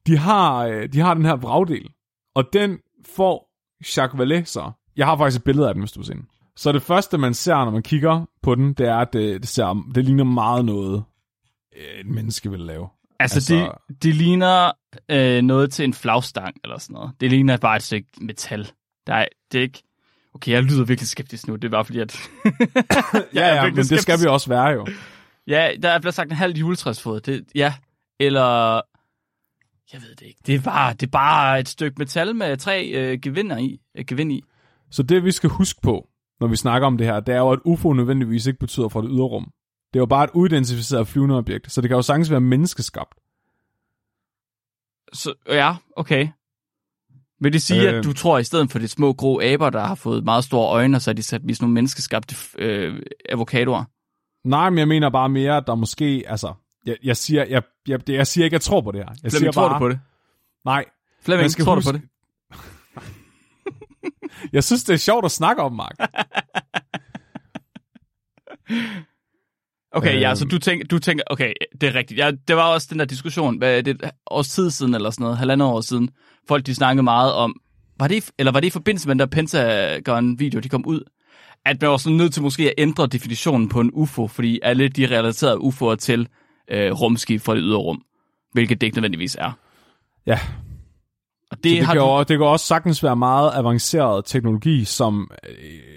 de 0.08 0.18
har, 0.18 0.66
øh, 0.66 0.94
de 0.94 1.00
har 1.00 1.14
den 1.14 1.26
her 1.26 1.36
vragdel. 1.36 1.90
Og 2.36 2.44
den 2.54 2.80
får 3.06 3.50
Jacques 3.98 4.22
Vallée 4.22 4.44
så. 4.44 4.72
Jeg 4.96 5.06
har 5.06 5.18
faktisk 5.18 5.40
et 5.40 5.44
billede 5.44 5.68
af 5.68 5.74
den, 5.74 5.82
hvis 5.82 5.92
du 5.92 6.00
vil 6.00 6.08
se 6.08 6.14
den. 6.14 6.28
Så 6.56 6.72
det 6.72 6.82
første, 6.82 7.18
man 7.18 7.34
ser, 7.34 7.56
når 7.56 7.72
man 7.72 7.84
kigger 7.84 8.26
på 8.42 8.56
den, 8.56 8.74
det 8.74 8.88
er, 8.88 8.98
at 8.98 9.14
det, 9.14 9.42
det, 9.42 9.50
ser, 9.50 9.86
det 9.96 10.06
ligner 10.06 10.24
meget 10.24 10.66
noget, 10.66 11.04
øh, 11.76 12.00
et 12.00 12.08
menneske 12.08 12.52
vil 12.52 12.60
lave. 12.60 12.88
Altså, 13.20 13.38
altså 13.38 13.56
det, 13.90 14.04
det 14.04 14.16
ligner 14.16 14.72
øh, 15.10 15.42
noget 15.42 15.72
til 15.72 15.86
en 15.86 15.94
flagstang 15.94 16.56
eller 16.64 16.78
sådan 16.78 16.94
noget. 16.94 17.12
Det 17.20 17.30
ligner 17.30 17.58
bare 17.58 17.76
et 17.76 17.84
stykke 17.84 18.08
metal. 18.22 18.72
Der 19.08 19.14
er, 19.14 19.26
det 19.52 19.58
er 19.58 19.62
ikke... 19.62 19.84
Okay, 20.34 20.52
jeg 20.52 20.64
lyder 20.64 20.86
virkelig 20.86 21.08
skeptisk 21.08 21.48
nu. 21.48 21.56
Det 21.56 21.64
er 21.64 21.70
bare 21.70 21.86
fordi, 21.86 22.00
at... 22.00 22.16
ja, 23.34 23.56
ja, 23.56 23.64
men 23.64 23.72
skeptisk. 23.72 23.90
det 23.90 24.02
skal 24.02 24.22
vi 24.22 24.26
også 24.26 24.50
være 24.50 24.68
jo. 24.68 24.88
Ja, 25.48 25.72
der 25.84 25.90
er 25.90 26.00
blevet 26.00 26.16
sagt 26.16 26.30
en 26.30 26.36
halv 26.36 26.58
juletræsfod. 26.58 27.20
Det, 27.20 27.46
ja, 27.56 27.74
eller... 28.20 28.82
Jeg 29.94 30.02
ved 30.02 30.16
det 30.16 30.26
ikke. 30.26 30.40
Det 30.48 30.56
er 30.56 30.60
bare, 30.60 30.94
det 30.94 31.04
er 31.04 31.12
bare 31.12 31.60
et 31.60 31.70
stykke 31.70 31.96
metal 32.00 32.36
med 32.36 32.58
tre 32.58 32.88
øh, 32.88 33.20
gevinder 33.22 33.58
i, 33.58 33.80
øh, 33.96 34.06
gevind 34.06 34.32
i. 34.32 34.44
Så 34.92 35.04
det, 35.04 35.24
vi 35.24 35.32
skal 35.32 35.50
huske 35.50 35.82
på, 35.82 36.08
når 36.40 36.48
vi 36.48 36.56
snakker 36.56 36.88
om 36.88 36.98
det 36.98 37.08
her, 37.08 37.20
det 37.20 37.36
er 37.36 37.40
jo, 37.40 37.50
at 37.50 37.60
UFO 37.66 37.94
nødvendigvis 37.94 38.46
ikke 38.46 38.60
betyder 38.60 38.90
fra 38.90 39.02
det 39.02 39.10
ydre 39.12 39.26
rum. 39.26 39.52
Det 39.96 40.00
er 40.00 40.02
jo 40.02 40.06
bare 40.06 40.24
et 40.24 40.30
uidentificeret 40.34 41.08
flyvende 41.08 41.38
objekt, 41.38 41.72
så 41.72 41.82
det 41.82 41.90
kan 41.90 41.96
jo 41.96 42.02
sagtens 42.02 42.32
være 42.32 42.42
menneskeskabt. 42.42 43.14
Så, 45.14 45.34
ja, 45.48 45.76
okay. 45.96 46.28
Vil 47.42 47.54
det 47.54 47.62
sige, 47.62 47.90
øh, 47.90 47.98
at 47.98 48.04
du 48.04 48.14
tror, 48.14 48.38
at 48.38 48.42
i 48.42 48.44
stedet 48.44 48.72
for 48.72 48.80
de 48.80 48.88
små 48.88 49.14
grå 49.14 49.42
aber, 49.42 49.70
der 49.70 49.86
har 49.86 49.96
fået 49.96 50.24
meget 50.24 50.44
store 50.44 50.70
øjne, 50.70 51.00
så 51.00 51.10
har 51.10 51.14
de 51.14 51.24
sat 51.24 51.42
vist 51.44 51.62
nogle 51.62 51.74
menneskeskabte 51.74 52.36
øh, 52.58 53.02
avocadoer? 53.30 53.84
Nej, 54.44 54.70
men 54.70 54.80
jeg 54.80 54.88
mener 54.88 55.10
bare 55.10 55.30
mere, 55.30 55.58
at 55.58 55.64
der 55.68 55.76
måske, 55.76 56.24
altså, 56.28 56.54
jeg, 56.86 56.98
jeg, 57.04 57.18
siger, 57.18 57.46
jeg, 57.46 57.64
jeg, 57.88 58.10
jeg 58.10 58.28
siger 58.28 58.46
ikke, 58.46 58.56
at 58.56 58.60
jeg 58.60 58.66
tror 58.66 58.82
på 58.82 58.92
det 58.92 59.00
her. 59.00 59.10
Jeg 59.10 59.18
Flemming, 59.32 59.40
siger 59.40 59.52
tror 59.52 59.68
bare, 59.68 59.76
du 59.76 59.80
på 59.80 59.90
det? 59.90 60.00
Nej. 60.66 60.86
Flemming, 61.22 61.52
tror 61.52 61.76
huske, 61.76 61.92
du 61.92 61.98
på 61.98 61.98
det? 61.98 62.10
jeg 64.54 64.64
synes, 64.64 64.84
det 64.84 64.94
er 64.94 64.98
sjovt 64.98 65.26
at 65.26 65.32
snakke 65.32 65.62
om, 65.62 65.74
Mark. 65.74 65.96
Okay, 69.96 70.14
øhm. 70.14 70.22
ja, 70.22 70.36
så 70.36 70.46
du 70.46 70.60
tænker, 70.60 70.88
du 70.88 71.00
tænker, 71.00 71.24
okay, 71.28 71.54
det 71.82 71.90
er 71.90 71.96
rigtigt. 71.96 72.20
Ja, 72.20 72.32
det 72.48 72.56
var 72.56 72.74
også 72.74 72.88
den 72.92 73.00
der 73.00 73.06
diskussion, 73.06 73.58
hvad 73.58 73.84
det 73.84 74.02
er 74.02 74.08
et 74.08 74.12
års 74.28 74.50
tid 74.50 74.70
siden, 74.70 74.96
eller 74.96 75.10
sådan 75.10 75.24
noget, 75.24 75.38
halvandet 75.38 75.68
år 75.68 75.82
siden. 75.82 76.10
Folk, 76.48 76.66
de 76.66 76.76
snakkede 76.76 77.04
meget 77.04 77.34
om, 77.34 77.56
var 78.00 78.08
det, 78.08 78.32
eller 78.40 78.52
var 78.52 78.60
det 78.60 78.68
i 78.68 78.72
forbindelse 78.72 79.08
med 79.08 79.16
den 79.16 79.20
der 79.20 79.26
Pentagon-video, 79.26 80.60
de 80.60 80.70
kom 80.70 80.86
ud, 80.86 81.02
at 81.66 81.82
man 81.82 81.90
var 81.90 81.98
sådan 81.98 82.18
nødt 82.18 82.34
til 82.34 82.44
måske 82.44 82.64
at 82.64 82.74
ændre 82.78 83.08
definitionen 83.08 83.70
på 83.70 83.80
en 83.80 83.92
UFO, 83.94 84.28
fordi 84.28 84.60
alle 84.64 84.88
de 84.88 85.18
relaterede 85.18 85.58
UFO'er 85.58 85.96
til 85.96 86.28
øh, 86.72 86.92
rumskib 86.92 87.42
fra 87.42 87.56
det 87.56 87.62
ydre 87.64 87.78
rum, 87.78 88.02
hvilket 88.52 88.82
det 88.82 88.88
ikke 88.88 88.98
nødvendigvis 88.98 89.36
er. 89.36 89.52
Ja. 90.26 90.40
Og 91.52 91.58
det, 91.58 91.64
det, 91.64 91.86
kan 91.86 91.98
du... 91.98 92.26
det 92.28 92.38
kan 92.38 92.42
også 92.42 92.66
sagtens 92.66 93.04
være 93.04 93.16
meget 93.16 93.52
avanceret 93.54 94.26
teknologi, 94.26 94.84
som 94.84 95.32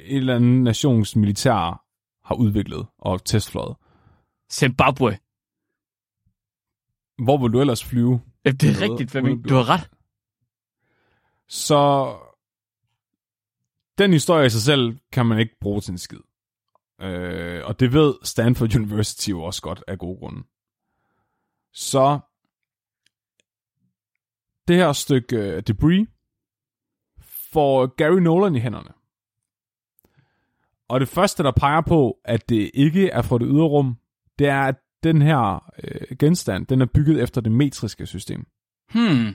en 0.07 0.17
eller 0.17 0.37
anden 0.37 0.63
nations 0.63 1.17
militær 1.17 1.83
har 2.25 2.35
udviklet 2.35 2.87
og 2.99 3.25
testfløjet. 3.25 3.77
Zimbabwe. 4.53 5.19
Hvor 7.25 7.39
vil 7.43 7.53
du 7.53 7.61
ellers 7.61 7.85
flyve? 7.85 8.21
Ja, 8.45 8.51
det 8.51 8.71
er 8.71 8.81
rigtigt, 8.81 9.11
Flemming. 9.11 9.49
Du 9.49 9.55
har 9.55 9.69
ret. 9.69 9.91
Så 11.49 12.13
den 13.99 14.13
historie 14.13 14.47
i 14.47 14.51
sig 14.51 14.63
selv 14.63 14.99
kan 15.13 15.27
man 15.27 15.39
ikke 15.39 15.57
bruge 15.61 15.81
til 15.81 15.93
en 15.93 15.99
skid. 15.99 16.21
Øh, 17.01 17.65
og 17.65 17.81
det 17.81 17.93
ved 17.93 18.15
Stanford 18.23 18.77
University 18.77 19.31
jo 19.31 19.43
også 19.43 19.63
godt 19.63 19.85
af 19.87 19.99
gode 19.99 20.19
grunde. 20.19 20.43
Så 21.73 22.19
det 24.69 24.77
her 24.77 24.93
stykke 24.93 25.57
uh, 25.57 25.63
debris 25.67 26.09
får 27.53 27.87
Gary 27.87 28.19
Nolan 28.19 28.55
i 28.55 28.61
hænderne. 28.61 28.91
Og 30.89 31.01
det 31.01 31.09
første, 31.09 31.43
der 31.43 31.53
peger 31.53 31.81
på, 31.81 32.19
at 32.25 32.49
det 32.49 32.71
ikke 32.75 33.09
er 33.09 33.23
fra 33.23 33.39
det 33.39 33.47
ydre 33.51 33.69
rum, 33.69 33.99
det 34.39 34.47
er, 34.47 34.61
at 34.61 34.77
den 35.03 35.23
her 35.23 35.73
øh, 35.85 36.17
genstand, 36.19 36.67
den 36.67 36.81
er 36.81 36.87
bygget 36.87 37.23
efter 37.23 37.41
det 37.41 37.53
metriske 37.53 38.07
system. 38.07 38.47
Hmm. 38.93 39.35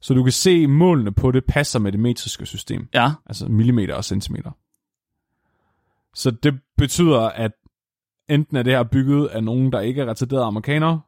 Så 0.00 0.14
du 0.14 0.22
kan 0.22 0.32
se, 0.32 0.66
målene 0.66 1.12
på 1.12 1.30
det 1.30 1.44
passer 1.44 1.78
med 1.78 1.92
det 1.92 2.00
metriske 2.00 2.46
system. 2.46 2.88
Ja. 2.94 3.12
Altså 3.26 3.48
millimeter 3.48 3.94
og 3.94 4.04
centimeter. 4.04 4.50
Så 6.14 6.30
det 6.30 6.60
betyder, 6.76 7.20
at 7.20 7.52
enten 8.28 8.56
er 8.56 8.62
det 8.62 8.72
her 8.72 8.82
bygget 8.82 9.26
af 9.26 9.44
nogen, 9.44 9.72
der 9.72 9.80
ikke 9.80 10.02
er 10.02 10.06
retarderede 10.06 10.44
amerikanere, 10.44 11.00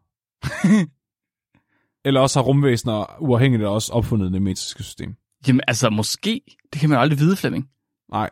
eller 2.05 2.21
også 2.21 2.39
har 2.39 2.45
rumvæsener 2.45 3.17
uafhængigt 3.21 3.65
også 3.65 3.93
opfundet 3.93 4.33
det 4.33 4.43
metriske 4.43 4.83
system. 4.83 5.17
Jamen 5.49 5.61
altså, 5.69 5.91
måske. 5.91 6.43
Det 6.73 6.81
kan 6.81 6.89
man 6.89 6.97
jo 6.97 7.01
aldrig 7.01 7.19
vide, 7.19 7.37
Flemming. 7.37 7.71
Nej. 8.13 8.31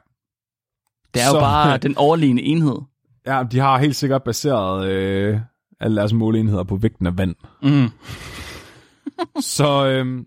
Det 1.15 1.23
er 1.23 1.29
så, 1.29 1.37
jo 1.37 1.41
bare 1.41 1.79
den 1.87 1.97
overliggende 1.97 2.43
enhed. 2.43 2.79
Ja, 3.27 3.43
de 3.53 3.59
har 3.59 3.79
helt 3.79 3.97
sikkert 3.97 4.23
baseret 4.23 4.89
øh, 4.89 5.41
alle 5.81 5.97
deres 5.97 6.13
måleenheder 6.13 6.65
på 6.65 6.77
vægten 6.77 7.07
af 7.07 7.19
vand. 7.19 7.35
Mm. 7.63 7.89
så 9.57 9.87
øh, 9.87 10.25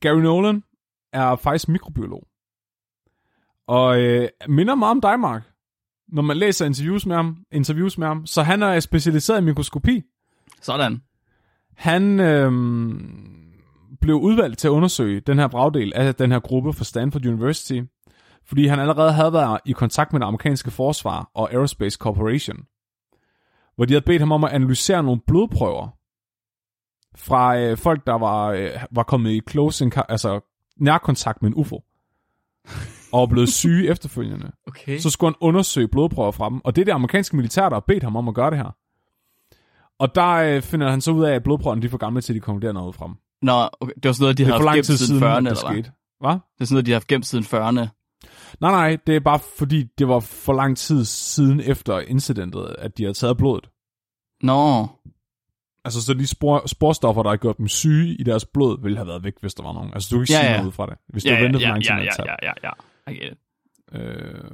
Gary 0.00 0.20
Nolan 0.20 0.62
er 1.12 1.36
faktisk 1.36 1.68
mikrobiolog. 1.68 2.26
Og 3.66 4.00
øh, 4.00 4.28
minder 4.48 4.74
meget 4.74 4.90
om 4.90 5.00
dig, 5.00 5.20
Mark. 5.20 5.42
Når 6.08 6.22
man 6.22 6.36
læser 6.36 6.66
interviews 6.66 7.06
med 7.06 7.16
ham, 7.16 7.36
interviews 7.52 7.98
med 7.98 8.06
ham. 8.06 8.26
Så 8.26 8.42
han 8.42 8.62
er 8.62 8.80
specialiseret 8.80 9.40
i 9.40 9.44
mikroskopi. 9.44 10.02
Sådan. 10.60 11.02
Han 11.76 12.20
øh, 12.20 12.52
blev 14.00 14.16
udvalgt 14.16 14.58
til 14.58 14.68
at 14.68 14.72
undersøge 14.72 15.20
den 15.20 15.38
her 15.38 15.48
bragdel 15.48 15.92
af 15.94 16.14
den 16.14 16.32
her 16.32 16.40
gruppe 16.40 16.72
fra 16.72 16.84
Stanford 16.84 17.26
University 17.26 17.80
fordi 18.48 18.66
han 18.66 18.80
allerede 18.80 19.12
havde 19.12 19.32
været 19.32 19.60
i 19.64 19.72
kontakt 19.72 20.12
med 20.12 20.20
det 20.20 20.26
amerikanske 20.26 20.70
forsvar 20.70 21.30
og 21.34 21.52
Aerospace 21.52 21.96
Corporation, 21.96 22.56
hvor 23.76 23.84
de 23.84 23.92
havde 23.92 24.04
bedt 24.04 24.20
ham 24.20 24.32
om 24.32 24.44
at 24.44 24.50
analysere 24.50 25.02
nogle 25.02 25.20
blodprøver 25.26 25.88
fra 27.16 27.58
øh, 27.58 27.76
folk, 27.76 28.06
der 28.06 28.18
var, 28.18 28.46
øh, 28.46 28.70
var 28.90 29.02
kommet 29.02 29.30
i 29.30 29.40
close, 29.50 29.90
altså 30.08 30.40
nærkontakt 30.76 31.42
med 31.42 31.50
en 31.50 31.56
UFO, 31.56 31.84
og 33.12 33.28
blevet 33.28 33.48
syge 33.48 33.88
efterfølgende. 33.88 34.52
Okay. 34.66 34.98
Så 34.98 35.10
skulle 35.10 35.28
han 35.28 35.48
undersøge 35.48 35.88
blodprøver 35.88 36.30
fra 36.30 36.50
dem, 36.50 36.60
og 36.64 36.76
det 36.76 36.80
er 36.80 36.84
det 36.84 36.92
amerikanske 36.92 37.36
militær, 37.36 37.68
der 37.68 37.76
har 37.76 37.84
bedt 37.88 38.02
ham 38.02 38.16
om 38.16 38.28
at 38.28 38.34
gøre 38.34 38.50
det 38.50 38.58
her. 38.58 38.76
Og 39.98 40.14
der 40.14 40.28
øh, 40.28 40.62
finder 40.62 40.90
han 40.90 41.00
så 41.00 41.12
ud 41.12 41.24
af, 41.24 41.34
at 41.34 41.42
blodprøverne 41.42 41.82
de 41.82 41.86
er 41.86 41.90
for 41.90 41.98
gamle 41.98 42.20
til, 42.20 42.32
at 42.32 42.34
de 42.34 42.40
konkluderer 42.40 42.72
noget 42.72 42.94
fra 42.94 43.06
dem. 43.06 43.14
Nå, 43.42 43.68
okay. 43.80 43.92
det 43.94 44.04
var 44.04 44.12
sådan 44.12 44.24
noget, 44.24 44.38
de 44.38 44.44
har 44.44 44.52
haft 44.52 44.74
gemt 44.74 44.86
siden 44.86 45.22
40'erne, 45.22 45.36
eller 45.36 45.72
hvad? 45.72 45.82
Hvad? 46.20 46.32
Det 46.32 46.60
er 46.60 46.64
sådan 46.64 46.74
noget, 46.74 46.86
de 46.86 46.90
har 46.90 46.96
haft 46.96 47.06
gemt 47.06 47.26
siden 47.26 47.44
40'erne. 47.44 47.97
Nej, 48.60 48.70
nej, 48.70 48.98
det 49.06 49.16
er 49.16 49.20
bare 49.20 49.38
fordi, 49.58 49.84
det 49.98 50.08
var 50.08 50.20
for 50.20 50.52
lang 50.52 50.76
tid 50.76 51.04
siden 51.04 51.60
efter 51.60 52.00
incidentet, 52.00 52.76
at 52.78 52.98
de 52.98 53.04
har 53.04 53.12
taget 53.12 53.36
blodet. 53.36 53.70
Nå. 54.42 54.86
Altså, 55.84 56.04
så 56.04 56.14
de 56.14 56.26
spor, 56.26 56.66
sporstoffer, 56.66 57.22
der 57.22 57.30
har 57.30 57.36
gjort 57.36 57.58
dem 57.58 57.68
syge 57.68 58.14
i 58.14 58.22
deres 58.22 58.44
blod, 58.44 58.82
ville 58.82 58.96
have 58.96 59.08
været 59.08 59.24
væk, 59.24 59.34
hvis 59.40 59.54
der 59.54 59.62
var 59.62 59.72
nogen. 59.72 59.90
Altså, 59.94 60.08
du 60.10 60.16
kan 60.16 60.22
ikke 60.22 60.32
ja, 60.32 60.40
sige 60.40 60.50
ja. 60.50 60.56
noget 60.56 60.66
ud 60.66 60.72
fra 60.72 60.86
det, 60.86 60.96
hvis 61.08 61.24
ja, 61.24 61.30
du 61.30 61.34
ja, 61.34 61.46
for 61.46 61.58
lang 61.58 61.82
tid 61.82 61.90
ja, 61.90 61.98
ja, 61.98 62.34
ja, 62.42 62.52
ja, 62.62 62.70
ja, 63.06 63.12
I 63.12 63.14
get 63.14 63.32
it. 63.32 63.38
Øh, 63.92 64.50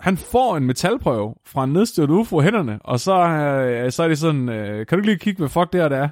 han 0.00 0.16
får 0.16 0.56
en 0.56 0.64
metalprøve 0.64 1.34
fra 1.46 1.64
en 1.64 1.72
nedstødt 1.72 2.10
UFO 2.10 2.40
hænderne, 2.40 2.78
og 2.82 3.00
så, 3.00 3.14
øh, 3.28 3.92
så 3.92 4.02
er 4.02 4.08
det 4.08 4.18
sådan, 4.18 4.48
øh, 4.48 4.86
kan 4.86 4.98
du 4.98 5.04
lige 5.04 5.18
kigge, 5.18 5.38
hvad 5.38 5.48
fuck 5.48 5.72
det 5.72 5.80
her 5.80 5.88
det 5.88 5.98
er? 5.98 6.08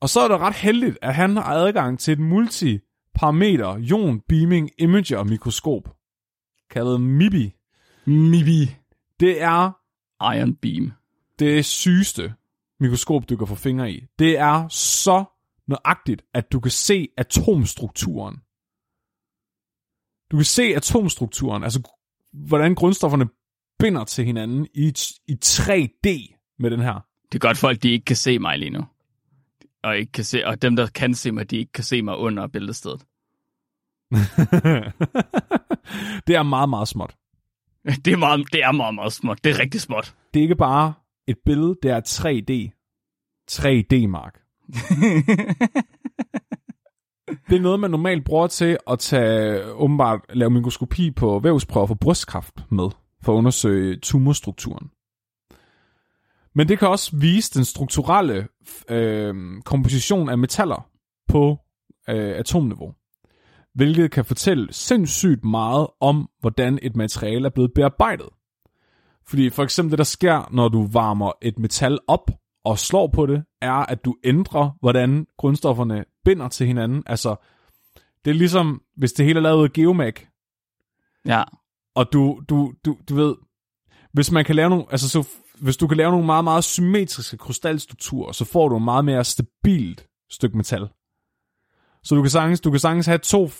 Og 0.00 0.08
så 0.08 0.20
er 0.20 0.28
det 0.28 0.40
ret 0.40 0.54
heldigt, 0.54 0.98
at 1.02 1.14
han 1.14 1.36
har 1.36 1.44
adgang 1.44 1.98
til 1.98 2.12
et 2.12 2.18
multi 2.18 2.78
parameter 3.16 3.76
Ion 3.76 4.20
Beaming 4.20 4.70
Imager 4.78 5.22
mikroskop, 5.22 5.96
kaldet 6.70 7.00
MIBI. 7.00 7.54
MIBI. 8.06 8.76
Det 9.20 9.42
er 9.42 9.72
Iron 10.20 10.56
Beam. 10.56 10.92
det 11.38 11.64
sygeste 11.64 12.34
mikroskop, 12.80 13.28
du 13.28 13.36
kan 13.36 13.46
få 13.46 13.54
fingre 13.54 13.92
i. 13.92 14.04
Det 14.18 14.38
er 14.38 14.68
så 14.68 15.24
nøjagtigt, 15.66 16.22
at 16.34 16.52
du 16.52 16.60
kan 16.60 16.70
se 16.70 17.08
atomstrukturen. 17.16 18.36
Du 20.30 20.36
kan 20.36 20.44
se 20.44 20.62
atomstrukturen, 20.62 21.64
altså 21.64 21.90
hvordan 22.32 22.74
grundstofferne 22.74 23.28
binder 23.78 24.04
til 24.04 24.24
hinanden 24.24 24.66
i, 24.74 24.94
i 25.28 25.36
3D 25.44 26.08
med 26.58 26.70
den 26.70 26.80
her. 26.80 27.00
Det 27.32 27.34
er 27.34 27.48
godt 27.48 27.58
folk, 27.58 27.82
de 27.82 27.90
ikke 27.90 28.04
kan 28.04 28.16
se 28.16 28.38
mig 28.38 28.58
lige 28.58 28.70
nu. 28.70 28.84
Og, 29.86 29.98
ikke 29.98 30.12
kan 30.12 30.24
se, 30.24 30.46
og 30.46 30.62
dem, 30.62 30.76
der 30.76 30.86
kan 30.86 31.14
se 31.14 31.32
mig, 31.32 31.50
de 31.50 31.56
ikke 31.56 31.72
kan 31.72 31.84
se 31.84 32.02
mig 32.02 32.16
under 32.16 32.46
bæltestedet. 32.46 33.00
det 36.26 36.36
er 36.36 36.42
meget, 36.42 36.68
meget 36.68 36.88
småt. 36.88 37.16
Det 38.04 38.12
er 38.12 38.16
meget, 38.16 38.52
det 38.52 38.64
er 38.64 38.72
meget, 38.72 38.94
meget 38.94 39.12
småt. 39.12 39.44
Det 39.44 39.50
er 39.50 39.58
rigtig 39.58 39.80
småt. 39.80 40.14
Det 40.34 40.40
er 40.40 40.42
ikke 40.42 40.56
bare 40.56 40.94
et 41.26 41.36
billede, 41.44 41.76
det 41.82 41.90
er 41.90 42.00
3D. 42.00 42.72
3D, 43.50 44.06
Mark. 44.06 44.40
det 47.48 47.56
er 47.56 47.60
noget, 47.60 47.80
man 47.80 47.90
normalt 47.90 48.24
bruger 48.24 48.46
til 48.46 48.78
at 48.90 48.98
tage, 48.98 49.64
åbenbart, 49.64 50.20
lave 50.34 50.50
mikroskopi 50.50 51.10
på 51.10 51.38
vævsprøver 51.38 51.86
for 51.86 51.94
brystkræft 51.94 52.54
med, 52.70 52.88
for 53.22 53.32
at 53.32 53.36
undersøge 53.36 53.96
tumorstrukturen. 53.96 54.90
Men 56.56 56.68
det 56.68 56.78
kan 56.78 56.88
også 56.88 57.16
vise 57.16 57.54
den 57.54 57.64
strukturelle 57.64 58.48
øh, 58.88 59.62
komposition 59.64 60.28
af 60.28 60.38
metaller 60.38 60.88
på 61.28 61.58
øh, 62.08 62.38
atomniveau. 62.38 62.94
Hvilket 63.74 64.10
kan 64.10 64.24
fortælle 64.24 64.72
sindssygt 64.72 65.44
meget 65.44 65.86
om, 66.00 66.28
hvordan 66.40 66.78
et 66.82 66.96
materiale 66.96 67.46
er 67.46 67.50
blevet 67.50 67.72
bearbejdet. 67.74 68.28
Fordi 69.28 69.50
for 69.50 69.62
eksempel 69.62 69.90
det, 69.90 69.98
der 69.98 70.04
sker, 70.04 70.48
når 70.52 70.68
du 70.68 70.86
varmer 70.86 71.32
et 71.42 71.58
metal 71.58 71.98
op 72.08 72.30
og 72.64 72.78
slår 72.78 73.06
på 73.06 73.26
det, 73.26 73.44
er, 73.62 73.72
at 73.72 74.04
du 74.04 74.16
ændrer, 74.24 74.70
hvordan 74.80 75.26
grundstofferne 75.38 76.04
binder 76.24 76.48
til 76.48 76.66
hinanden. 76.66 77.02
Altså, 77.06 77.36
det 78.24 78.30
er 78.30 78.34
ligesom, 78.34 78.82
hvis 78.96 79.12
det 79.12 79.26
hele 79.26 79.38
er 79.38 79.42
lavet 79.42 79.64
af 79.64 79.72
geomag. 79.72 80.14
Ja. 81.26 81.42
Og 81.94 82.12
du, 82.12 82.42
du, 82.48 82.72
du, 82.84 82.96
du 83.08 83.14
ved, 83.14 83.34
hvis 84.12 84.30
man 84.30 84.44
kan 84.44 84.56
lave 84.56 84.70
nogle, 84.70 84.84
altså 84.90 85.08
så, 85.08 85.28
hvis 85.60 85.76
du 85.76 85.86
kan 85.86 85.96
lave 85.96 86.10
nogle 86.10 86.26
meget, 86.26 86.44
meget 86.44 86.64
symmetriske 86.64 87.36
krystalstrukturer, 87.36 88.32
så 88.32 88.44
får 88.44 88.68
du 88.68 88.76
et 88.76 88.82
meget 88.82 89.04
mere 89.04 89.24
stabilt 89.24 90.06
stykke 90.30 90.56
metal. 90.56 90.88
Så 92.02 92.14
du 92.14 92.22
kan 92.22 92.30
sagtens, 92.30 92.60
du 92.60 92.70
kan 92.70 92.80
sagtens 92.80 93.06
have 93.06 93.18
to, 93.18 93.50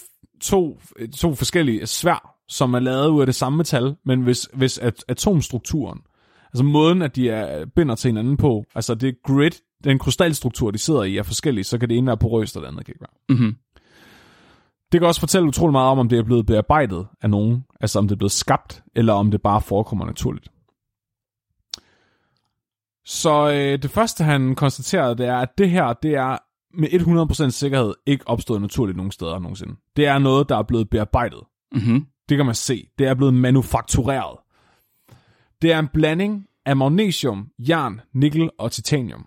to, 0.40 0.80
to 1.16 1.34
forskellige 1.34 1.86
svær, 1.86 2.34
som 2.48 2.74
er 2.74 2.78
lavet 2.78 3.08
ud 3.08 3.20
af 3.20 3.26
det 3.26 3.34
samme 3.34 3.56
metal, 3.56 3.96
men 4.04 4.22
hvis, 4.22 4.48
hvis 4.52 4.78
at 4.78 5.04
atomstrukturen, 5.08 6.00
altså 6.44 6.64
måden, 6.64 7.02
at 7.02 7.16
de 7.16 7.30
er, 7.30 7.66
binder 7.76 7.94
til 7.94 8.08
hinanden 8.08 8.36
på, 8.36 8.64
altså 8.74 8.94
det 8.94 9.22
grid, 9.24 9.50
den 9.84 9.98
krystalstruktur, 9.98 10.70
de 10.70 10.78
sidder 10.78 11.02
i, 11.02 11.16
er 11.16 11.22
forskellig, 11.22 11.66
så 11.66 11.78
kan 11.78 11.88
det 11.88 11.98
ene 11.98 12.06
være 12.06 12.16
porøst, 12.16 12.56
og 12.56 12.62
det 12.62 12.68
andet 12.68 12.86
kan 12.86 12.92
ikke 12.92 13.00
være. 13.00 13.36
Mm-hmm. 13.36 13.56
Det 14.92 15.00
kan 15.00 15.08
også 15.08 15.20
fortælle 15.20 15.48
utrolig 15.48 15.72
meget 15.72 15.90
om, 15.90 15.98
om 15.98 16.08
det 16.08 16.18
er 16.18 16.22
blevet 16.22 16.46
bearbejdet 16.46 17.06
af 17.22 17.30
nogen, 17.30 17.64
altså 17.80 17.98
om 17.98 18.08
det 18.08 18.14
er 18.14 18.18
blevet 18.18 18.32
skabt, 18.32 18.82
eller 18.96 19.12
om 19.12 19.30
det 19.30 19.42
bare 19.42 19.60
forekommer 19.60 20.06
naturligt. 20.06 20.48
Så 23.06 23.50
øh, 23.50 23.82
det 23.82 23.90
første, 23.90 24.24
han 24.24 24.54
konstaterede, 24.54 25.16
det 25.16 25.26
er, 25.26 25.36
at 25.36 25.58
det 25.58 25.70
her, 25.70 25.92
det 25.92 26.14
er 26.14 26.38
med 26.74 26.88
100% 27.48 27.50
sikkerhed 27.50 27.94
ikke 28.06 28.28
opstået 28.28 28.60
naturligt 28.60 28.96
nogen 28.96 29.12
steder 29.12 29.38
nogensinde. 29.38 29.76
Det 29.96 30.06
er 30.06 30.18
noget, 30.18 30.48
der 30.48 30.56
er 30.56 30.62
blevet 30.62 30.90
bearbejdet. 30.90 31.40
Mm-hmm. 31.72 32.06
Det 32.28 32.36
kan 32.36 32.46
man 32.46 32.54
se. 32.54 32.88
Det 32.98 33.06
er 33.06 33.14
blevet 33.14 33.34
manufaktureret. 33.34 34.38
Det 35.62 35.72
er 35.72 35.78
en 35.78 35.88
blanding 35.88 36.46
af 36.64 36.76
magnesium, 36.76 37.48
jern, 37.58 38.00
nikkel 38.14 38.50
og 38.58 38.72
titanium. 38.72 39.26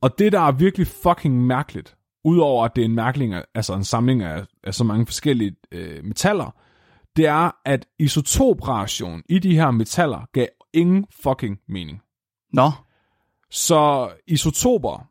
Og 0.00 0.18
det, 0.18 0.32
der 0.32 0.40
er 0.40 0.52
virkelig 0.52 0.86
fucking 0.86 1.46
mærkeligt, 1.46 1.96
udover 2.24 2.64
at 2.64 2.76
det 2.76 2.82
er 2.82 2.86
en 2.86 2.94
mærkning, 2.94 3.34
af, 3.34 3.44
altså 3.54 3.74
en 3.74 3.84
samling 3.84 4.22
af, 4.22 4.44
af 4.64 4.74
så 4.74 4.84
mange 4.84 5.06
forskellige 5.06 5.56
øh, 5.72 6.04
metaller, 6.04 6.54
det 7.16 7.26
er, 7.26 7.50
at 7.64 7.86
isotopration 7.98 9.22
i 9.28 9.38
de 9.38 9.54
her 9.54 9.70
metaller 9.70 10.28
gav 10.32 10.46
ingen 10.72 11.06
fucking 11.22 11.58
mening. 11.68 12.03
Nå. 12.54 12.70
Så 13.50 14.10
isotoper, 14.26 15.08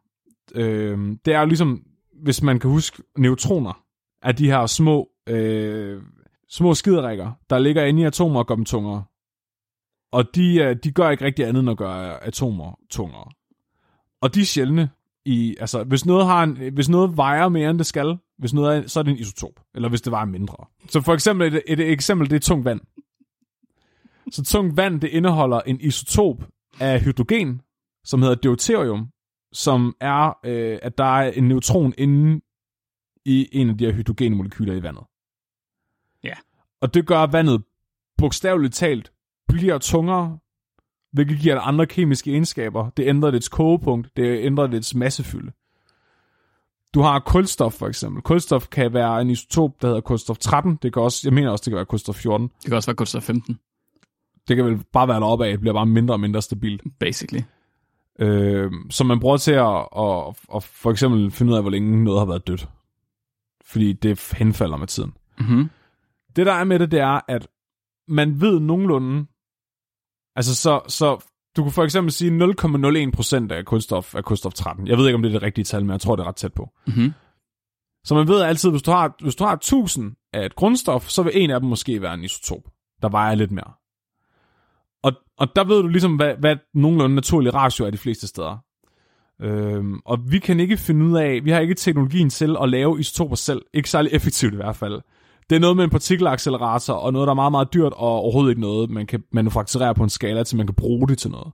øh, 0.56 1.18
det 1.26 1.34
er 1.34 1.39
jo 1.39 1.46
ligesom, 1.46 1.84
hvis 2.24 2.41
man 2.41 2.60
kan 2.60 2.70
huske 2.70 3.04
neutroner, 3.18 3.84
af 4.24 4.36
de 4.36 4.48
her 4.48 4.66
små, 4.66 5.10
øh, 5.28 6.02
små 6.50 6.74
skiderikker, 6.74 7.32
der 7.50 7.60
ligger 7.60 7.84
inde 7.84 8.02
i 8.02 8.06
atomer 8.06 8.39
og 8.39 8.48
gør 8.48 8.56
dem 8.56 8.66
tungere. 8.66 9.04
Og 10.12 10.36
de, 10.36 10.56
øh, 10.56 10.76
de 10.84 10.91
gør 10.91 11.10
ikke 11.10 11.26
rigtig 11.26 11.46
andet 11.46 11.62
end 11.62 11.70
at 11.70 11.78
gøre 11.78 12.24
atomer 12.24 12.80
tungere. 12.89 13.32
Og 14.22 14.36
de 14.36 14.41
er 14.41 14.46
sjældne. 14.46 14.89
I, 15.26 15.56
altså, 15.60 15.84
hvis 15.84 16.06
noget, 16.06 16.26
har 16.26 16.44
en, 16.44 16.74
hvis 16.74 16.89
noget 16.89 17.18
vejer 17.18 17.50
mere, 17.50 17.70
end 17.70 17.78
det 17.78 17.86
skal, 17.86 18.18
hvis 18.38 18.54
noget 18.54 18.78
er, 18.78 18.88
så 18.88 19.00
er 19.00 19.04
det 19.04 19.12
en 19.12 19.18
isotop. 19.18 19.60
Eller 19.76 19.89
hvis 19.89 20.02
det 20.02 20.12
vejer 20.12 20.26
mindre. 20.26 20.56
Så 20.89 21.02
for 21.02 21.14
eksempel, 21.14 21.48
et, 21.48 21.62
et, 21.68 21.80
et 21.80 21.91
eksempel, 21.91 22.30
det 22.30 22.36
er 22.36 22.39
tungt 22.39 22.66
vand. 22.66 22.82
Så 24.32 24.44
tungt 24.44 24.78
vand, 24.78 25.02
det 25.02 25.08
indeholder 25.08 25.62
en 25.62 25.82
isotop 25.82 26.36
af 26.80 27.02
hydrogen, 27.02 27.62
som 28.04 28.22
hedder 28.22 28.36
deuterium, 28.36 29.08
som 29.54 29.96
er, 30.00 30.38
øh, 30.46 30.80
at 30.82 30.98
der 30.98 31.04
er 31.04 31.32
en 31.32 31.48
neutron 31.48 31.94
inde 31.98 32.42
i 33.26 33.50
en 33.52 33.70
af 33.70 33.78
de 33.78 33.86
her 33.86 33.94
hydrogene 33.94 34.36
molekyler 34.36 34.74
i 34.74 34.84
vandet. 34.84 35.04
Ja. 36.24 36.34
Og 36.82 36.94
det 36.94 37.08
gør, 37.08 37.20
at 37.20 37.34
vandet 37.34 37.64
bogstaveligt 38.18 38.74
talt 38.74 39.12
bliver 39.48 39.78
tungere, 39.78 40.40
hvilket 41.12 41.40
giver 41.40 41.56
det 41.56 41.62
andre 41.66 41.86
kemiske 41.86 42.32
egenskaber. 42.32 42.90
Det 42.90 43.08
ændrer 43.08 43.32
dets 43.32 43.50
kogepunkt, 43.50 44.18
det 44.18 44.46
ændrer 44.46 44.68
dets 44.68 44.96
massefylde. 44.96 45.52
Du 46.94 47.02
har 47.02 47.20
kulstof 47.20 47.74
for 47.74 47.88
eksempel. 47.88 48.22
Kulstof 48.22 48.68
kan 48.68 48.94
være 48.94 49.22
en 49.22 49.30
isotop, 49.30 49.82
der 49.82 49.88
hedder 49.88 50.02
kulstof 50.02 50.38
13. 50.38 50.80
Det 50.82 50.94
kan 50.94 51.02
også, 51.02 51.22
jeg 51.24 51.34
mener 51.34 51.50
også, 51.50 51.62
det 51.66 51.72
kan 51.72 51.76
være 51.76 51.86
kulstof 51.86 52.16
14. 52.16 52.48
Det 52.48 52.66
kan 52.66 52.74
også 52.74 52.90
være 52.90 52.96
kulstof 52.96 53.24
15. 53.24 53.60
Det 54.48 54.56
kan 54.56 54.66
vel 54.66 54.84
bare 54.94 55.08
være 55.08 55.20
deroppe 55.20 55.46
af, 55.46 55.52
det 55.52 55.60
bliver 55.60 55.74
bare 55.74 55.86
mindre 55.86 56.14
og 56.14 56.20
mindre 56.20 56.41
stabilt. 56.41 56.82
Basically. 57.00 57.44
Øh, 58.20 58.72
som 58.89 59.08
man 59.08 59.20
bruger 59.20 59.38
til 59.38 59.52
at, 59.52 59.88
at, 59.98 60.36
at 60.56 60.64
for 60.64 60.91
eksempel 60.91 61.32
finde 61.32 61.52
ud 61.52 61.58
af, 61.58 61.64
hvor 61.64 61.72
længe 61.72 62.04
noget 62.04 62.20
har 62.20 62.26
været 62.26 62.48
dødt. 62.48 62.70
Fordi 63.66 63.94
det 63.94 64.34
henfalder 64.38 64.78
med 64.78 64.88
tiden. 64.88 65.14
Mm-hmm. 65.39 65.70
Det 66.36 66.46
der 66.46 66.54
er 66.54 66.64
med 66.64 66.80
det, 66.80 66.91
det 66.91 67.00
er, 67.00 67.20
at 67.28 67.48
man 68.08 68.41
ved 68.41 68.60
nogenlunde, 68.60 69.26
altså 70.36 70.56
så, 70.56 70.82
så 70.88 71.26
du 71.56 71.62
kunne 71.62 71.72
for 71.72 71.84
eksempel 71.84 72.12
sige 72.12 72.32
0,01% 72.32 73.54
af 73.54 73.66
kulstof 73.66 74.16
er 74.16 74.22
kulstof 74.22 74.54
13. 74.54 74.88
Jeg 74.88 74.98
ved 74.98 75.08
ikke, 75.08 75.16
om 75.16 75.22
det 75.22 75.30
er 75.30 75.34
det 75.34 75.44
rigtige 75.44 75.66
tal, 75.66 75.82
men 75.86 75.91
jeg 75.91 76.02
tror, 76.02 76.16
det 76.16 76.24
er 76.24 76.28
ret 76.28 76.36
tæt 76.36 76.54
på. 76.54 76.70
Mm-hmm. 76.88 77.14
Så 78.06 78.16
man 78.16 78.28
ved 78.28 78.41
altid, 78.41 78.70
hvis 78.70 78.82
du 78.82 78.91
har, 78.91 79.16
hvis 79.22 79.36
du 79.36 79.44
har 79.44 79.54
1000 79.54 80.16
af 80.34 80.46
et 80.46 80.56
grundstof, 80.56 81.10
så 81.10 81.24
vil 81.24 81.32
en 81.36 81.52
af 81.52 81.60
dem 81.60 81.70
måske 81.70 82.02
være 82.02 82.14
en 82.14 82.24
isotop, 82.24 82.64
der 83.02 83.10
vejer 83.10 83.36
lidt 83.36 83.52
mere. 83.52 83.74
Og, 85.38 85.48
der 85.56 85.64
ved 85.64 85.82
du 85.82 85.88
ligesom, 85.88 86.16
hvad, 86.16 86.36
hvad 86.40 86.56
nogenlunde 86.74 87.16
naturlig 87.16 87.54
ratio 87.54 87.86
er 87.86 87.90
de 87.90 87.98
fleste 87.98 88.28
steder. 88.28 88.58
Øhm, 89.42 90.00
og 90.06 90.20
vi 90.32 90.40
kan 90.40 90.60
ikke 90.60 90.78
finde 90.78 91.06
ud 91.06 91.18
af, 91.18 91.42
vi 91.44 91.52
har 91.52 91.60
ikke 91.60 91.74
teknologien 91.74 92.30
til 92.30 92.56
at 92.62 92.70
lave 92.70 93.00
isotoper 93.00 93.36
selv. 93.36 93.62
Ikke 93.74 93.90
særlig 93.90 94.14
effektivt 94.14 94.54
i 94.54 94.56
hvert 94.56 94.76
fald. 94.76 95.02
Det 95.50 95.56
er 95.56 95.60
noget 95.60 95.76
med 95.76 95.84
en 95.84 95.90
partikelaccelerator, 95.90 96.94
og 96.94 97.14
noget, 97.14 97.28
der 97.28 97.32
er 97.32 97.36
meget, 97.36 97.52
meget 97.52 97.74
dyrt, 97.74 97.94
og 97.94 98.10
overhovedet 98.10 98.52
ikke 98.52 98.62
noget, 98.62 98.90
man 98.90 99.08
kan 99.08 99.24
manufakturere 99.32 99.96
på 99.96 100.04
en 100.04 100.10
skala, 100.10 100.44
til 100.44 100.58
man 100.58 100.68
kan 100.68 100.76
bruge 100.76 101.08
det 101.08 101.18
til 101.18 101.32
noget. 101.32 101.54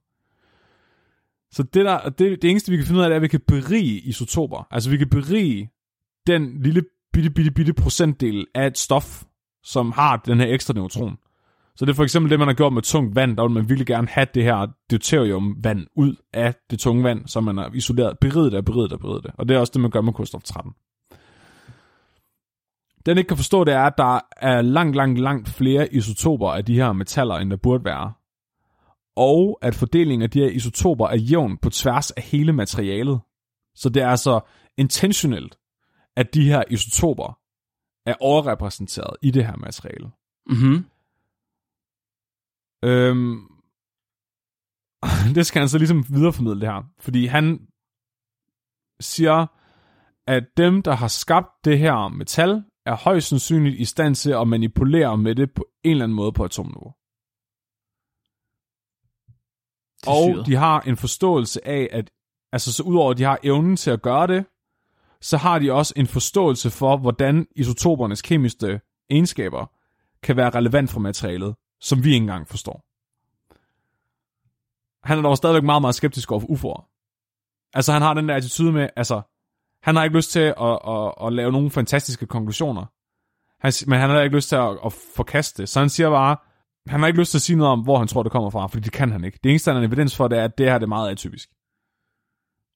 Så 1.52 1.64
det, 1.64 1.86
der, 1.86 2.10
det, 2.10 2.42
det 2.42 2.50
eneste, 2.50 2.72
vi 2.72 2.78
kan 2.78 2.86
finde 2.86 3.00
ud 3.00 3.04
af, 3.04 3.10
det 3.10 3.14
er, 3.14 3.20
at 3.20 3.22
vi 3.22 3.28
kan 3.28 3.42
berige 3.48 4.00
isotoper. 4.00 4.68
Altså, 4.72 4.90
vi 4.90 4.98
kan 4.98 5.10
berige 5.10 5.70
den 6.28 6.62
lille 6.62 6.84
bitte, 7.14 7.30
bitte, 7.30 7.52
bitte 7.52 7.74
procentdel 7.74 8.48
af 8.56 8.68
et 8.68 8.78
stof, 8.78 9.24
som 9.64 9.92
har 9.92 10.18
den 10.18 10.40
her 10.40 10.48
ekstra 10.48 10.74
neutron. 10.74 11.18
Så 11.80 11.86
det 11.86 11.92
er 11.92 11.96
for 11.96 12.04
eksempel 12.04 12.30
det, 12.30 12.40
man 12.40 12.48
har 12.48 12.56
gjort 12.56 12.74
med 12.74 12.82
tungt 12.82 13.16
vand. 13.16 13.38
Der 13.38 13.44
vil 13.44 13.52
man 13.52 13.70
virkelig 13.70 13.88
gerne 13.88 14.08
have 14.08 14.28
det 14.34 14.44
her 14.44 14.68
deuterium-vand 14.92 15.88
ud 15.96 16.16
af 16.34 16.56
det 16.70 16.80
tunge 16.80 17.04
vand, 17.04 17.28
som 17.28 17.44
man 17.44 17.58
har 17.58 17.72
isoleret, 17.74 18.20
beriget 18.20 18.52
det, 18.52 18.66
beriget 18.66 18.92
det, 18.92 19.00
beriget 19.00 19.24
det. 19.24 19.32
Og 19.38 19.50
det 19.50 19.56
er 19.56 19.60
også 19.60 19.72
det, 19.74 19.82
man 19.82 19.92
gør 19.92 20.02
med 20.02 20.14
kulstof 20.14 20.44
13. 20.44 20.72
Den 23.06 23.18
ikke 23.18 23.28
kan 23.28 23.38
forstå, 23.38 23.64
det 23.64 23.74
er, 23.74 23.84
at 23.84 23.94
der 23.98 24.20
er 24.38 24.62
langt, 24.62 24.96
langt, 24.96 25.20
langt 25.20 25.50
flere 25.50 25.94
isotoper 25.94 26.50
af 26.50 26.66
de 26.66 26.76
her 26.76 26.94
metaller, 26.94 27.36
end 27.36 27.50
der 27.50 27.58
burde 27.58 27.86
være. 27.86 28.14
Og 29.16 29.60
at 29.62 29.76
fordelingen 29.76 30.22
af 30.22 30.30
de 30.30 30.40
her 30.40 30.50
isotoper 30.50 31.08
er 31.08 31.18
jævn 31.18 31.58
på 31.58 31.70
tværs 31.70 32.12
af 32.12 32.24
hele 32.24 32.54
materialet. 32.54 33.20
Så 33.76 33.90
det 33.90 34.02
er 34.02 34.08
altså 34.08 34.40
intentionelt, 34.78 35.58
at 36.16 36.34
de 36.34 36.44
her 36.44 36.64
isotoper 36.70 37.38
er 38.06 38.14
overrepræsenteret 38.22 39.18
i 39.22 39.32
det 39.32 39.46
her 39.46 39.56
materiale. 39.56 40.10
Mm-hmm. 40.50 40.86
Øhm, 42.84 43.42
det 45.36 45.46
skal 45.46 45.60
han 45.60 45.70
så 45.70 45.78
ligesom 45.78 46.06
videreformidle 46.10 46.62
det 46.62 46.70
her. 46.70 46.84
Fordi 47.00 47.26
han 47.26 47.68
siger, 49.00 49.48
at 50.28 50.44
dem, 50.58 50.82
der 50.82 50.96
har 50.96 51.08
skabt 51.08 51.66
det 51.66 51.80
her 51.80 52.08
metal, 52.08 52.64
er 52.86 52.96
højst 52.96 53.28
sandsynligt 53.28 53.80
i 53.80 53.86
stand 53.86 54.16
til 54.16 54.32
at 54.32 54.48
manipulere 54.48 55.18
med 55.18 55.36
det 55.36 55.54
på 55.54 55.66
en 55.84 55.92
eller 55.92 56.04
anden 56.04 56.16
måde 56.16 56.32
på 56.32 56.44
atomniveau. 56.44 56.94
Og 60.08 60.46
de 60.46 60.56
har 60.56 60.82
en 60.82 60.98
forståelse 60.98 61.68
af, 61.68 61.90
at 61.92 62.12
altså 62.52 62.74
så 62.74 62.84
udover 62.84 63.12
at 63.12 63.18
de 63.18 63.24
har 63.24 63.40
evnen 63.44 63.76
til 63.76 63.92
at 63.92 64.02
gøre 64.02 64.28
det, 64.28 64.46
så 65.22 65.38
har 65.38 65.60
de 65.60 65.72
også 65.72 65.94
en 65.98 66.08
forståelse 66.08 66.70
for, 66.70 66.98
hvordan 66.98 67.48
isotopernes 67.56 68.22
kemiske 68.22 68.82
egenskaber 69.10 69.66
kan 70.24 70.38
være 70.38 70.50
relevant 70.50 70.90
for 70.90 71.00
materialet 71.00 71.56
som 71.82 72.04
vi 72.04 72.14
ikke 72.14 72.24
engang 72.24 72.48
forstår. 72.48 72.86
Han 75.08 75.18
er 75.18 75.22
dog 75.22 75.38
stadigvæk 75.38 75.64
meget, 75.64 75.82
meget 75.82 75.96
skeptisk 75.96 76.32
over 76.32 76.40
for 76.42 76.48
UFO'er. 76.48 76.82
Altså, 77.74 77.94
han 77.94 78.02
har 78.02 78.14
den 78.14 78.30
der 78.30 78.36
attitude 78.36 78.72
med, 78.72 78.90
altså, 78.96 79.22
han 79.84 79.96
har 79.96 80.04
ikke 80.04 80.16
lyst 80.16 80.32
til 80.32 80.40
at, 80.40 80.56
at, 80.58 80.80
at, 80.88 81.14
at 81.26 81.34
lave 81.34 81.52
nogle 81.52 81.72
fantastiske 81.72 82.26
konklusioner. 82.26 82.86
Han, 83.62 83.74
men 83.88 84.00
han 84.00 84.10
har 84.10 84.22
ikke 84.22 84.36
lyst 84.36 84.50
til 84.50 84.56
at, 84.56 84.78
at 84.86 84.94
forkaste 84.94 85.62
det. 85.62 85.70
Så 85.70 85.80
han 85.80 85.90
siger 85.90 86.10
bare, 86.10 86.38
han 86.88 87.00
har 87.00 87.08
ikke 87.08 87.20
lyst 87.20 87.32
til 87.32 87.38
at 87.38 87.42
sige 87.42 87.58
noget 87.58 87.72
om, 87.72 87.82
hvor 87.82 87.98
han 87.98 88.08
tror, 88.08 88.24
det 88.24 88.32
kommer 88.32 88.50
fra, 88.50 88.68
fordi 88.68 88.84
det 88.84 88.92
kan 88.94 89.12
han 89.12 89.24
ikke. 89.24 89.40
Det 89.44 89.50
eneste, 89.50 89.72
han 89.72 89.82
har 89.82 89.88
evidens 89.88 90.16
for, 90.16 90.28
det 90.28 90.38
er, 90.40 90.44
at 90.44 90.58
det 90.58 90.66
her 90.66 90.78
det 90.78 90.84
er 90.84 90.88
meget 90.88 91.12
atypisk. 91.12 91.50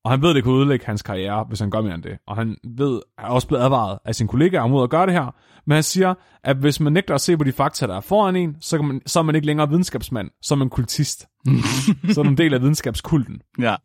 Og 0.04 0.12
han 0.12 0.22
ved, 0.22 0.34
det 0.34 0.44
kan 0.44 0.52
udlægge 0.52 0.86
hans 0.86 1.02
karriere, 1.02 1.44
hvis 1.44 1.60
han 1.60 1.70
gør 1.70 1.82
mere 1.82 1.96
end 1.96 2.04
det. 2.04 2.18
Og 2.28 2.36
han 2.36 2.58
ved, 2.64 3.02
er 3.18 3.28
også 3.28 3.48
blevet 3.48 3.64
advaret 3.64 4.00
af 4.06 4.16
sine 4.16 4.30
kollegaer 4.30 4.68
mod 4.68 4.84
at 4.84 4.90
gøre 4.90 5.06
det 5.06 5.14
her. 5.14 5.36
Men 5.66 5.74
han 5.74 5.84
siger, 5.84 6.14
at 6.44 6.58
hvis 6.58 6.80
man 6.80 6.94
nægter 6.94 7.16
at 7.16 7.22
se 7.22 7.38
på 7.38 7.44
de 7.44 7.52
fakta, 7.52 7.88
der 7.88 7.96
er 7.96 8.02
foran 8.02 8.36
en, 8.36 8.56
så, 8.60 8.78
kan 8.78 8.88
man, 8.88 9.02
så 9.06 9.20
er 9.20 9.24
man 9.24 9.36
ikke 9.36 9.48
længere 9.48 9.70
videnskabsmand, 9.70 10.30
så 10.42 10.54
er 10.54 10.58
man 10.58 10.70
kultist. 10.70 11.28
så 12.14 12.20
er 12.20 12.24
man 12.24 12.34
en 12.34 12.38
del 12.38 12.54
af 12.54 12.62
videnskabskulten. 12.62 13.42
Ja. 13.60 13.76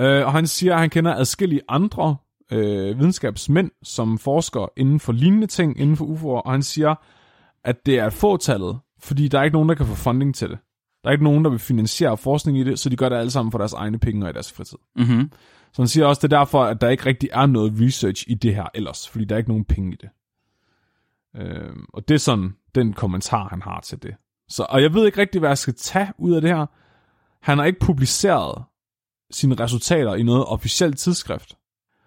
Øh, 0.00 0.26
og 0.26 0.32
han 0.32 0.46
siger, 0.46 0.74
at 0.74 0.80
han 0.80 0.90
kender 0.90 1.14
adskillige 1.14 1.60
andre 1.68 2.16
øh, 2.52 2.98
videnskabsmænd, 2.98 3.70
som 3.82 4.18
forsker 4.18 4.66
inden 4.76 5.00
for 5.00 5.12
lignende 5.12 5.46
ting 5.46 5.80
inden 5.80 5.96
for 5.96 6.04
UFO'er, 6.04 6.42
og 6.46 6.52
han 6.52 6.62
siger, 6.62 6.94
at 7.64 7.86
det 7.86 7.98
er 7.98 8.10
fåtallet, 8.10 8.78
fordi 9.00 9.28
der 9.28 9.38
er 9.38 9.42
ikke 9.42 9.54
nogen, 9.54 9.68
der 9.68 9.74
kan 9.74 9.86
få 9.86 9.94
funding 9.94 10.34
til 10.34 10.48
det. 10.48 10.58
Der 11.02 11.08
er 11.08 11.12
ikke 11.12 11.24
nogen, 11.24 11.44
der 11.44 11.50
vil 11.50 11.58
finansiere 11.58 12.16
forskning 12.16 12.58
i 12.58 12.64
det, 12.64 12.78
så 12.78 12.88
de 12.88 12.96
gør 12.96 13.08
det 13.08 13.16
alle 13.16 13.30
sammen 13.30 13.52
for 13.52 13.58
deres 13.58 13.72
egne 13.72 13.98
penge 13.98 14.26
og 14.26 14.30
i 14.30 14.32
deres 14.32 14.52
fritid. 14.52 14.78
Mm-hmm. 14.96 15.32
Så 15.72 15.82
han 15.82 15.88
siger 15.88 16.06
også, 16.06 16.26
det 16.26 16.32
er 16.32 16.38
derfor, 16.38 16.64
at 16.64 16.80
der 16.80 16.88
ikke 16.88 17.06
rigtig 17.06 17.28
er 17.32 17.46
noget 17.46 17.72
research 17.80 18.24
i 18.28 18.34
det 18.34 18.54
her 18.54 18.66
ellers, 18.74 19.08
fordi 19.08 19.24
der 19.24 19.34
er 19.34 19.38
ikke 19.38 19.50
nogen 19.50 19.64
penge 19.64 19.92
i 19.92 19.96
det. 20.00 20.10
Øh, 21.36 21.76
og 21.94 22.08
det 22.08 22.14
er 22.14 22.18
sådan 22.18 22.54
den 22.74 22.92
kommentar, 22.92 23.48
han 23.48 23.62
har 23.62 23.80
til 23.80 24.02
det. 24.02 24.14
Så, 24.48 24.66
og 24.68 24.82
jeg 24.82 24.94
ved 24.94 25.06
ikke 25.06 25.20
rigtig, 25.20 25.38
hvad 25.38 25.50
jeg 25.50 25.58
skal 25.58 25.74
tage 25.74 26.12
ud 26.18 26.32
af 26.32 26.40
det 26.40 26.50
her. 26.50 26.66
Han 27.42 27.58
har 27.58 27.64
ikke 27.64 27.80
publiceret 27.80 28.64
sine 29.30 29.54
resultater 29.54 30.14
i 30.14 30.22
noget 30.22 30.44
officielt 30.44 30.98
tidsskrift. 30.98 31.48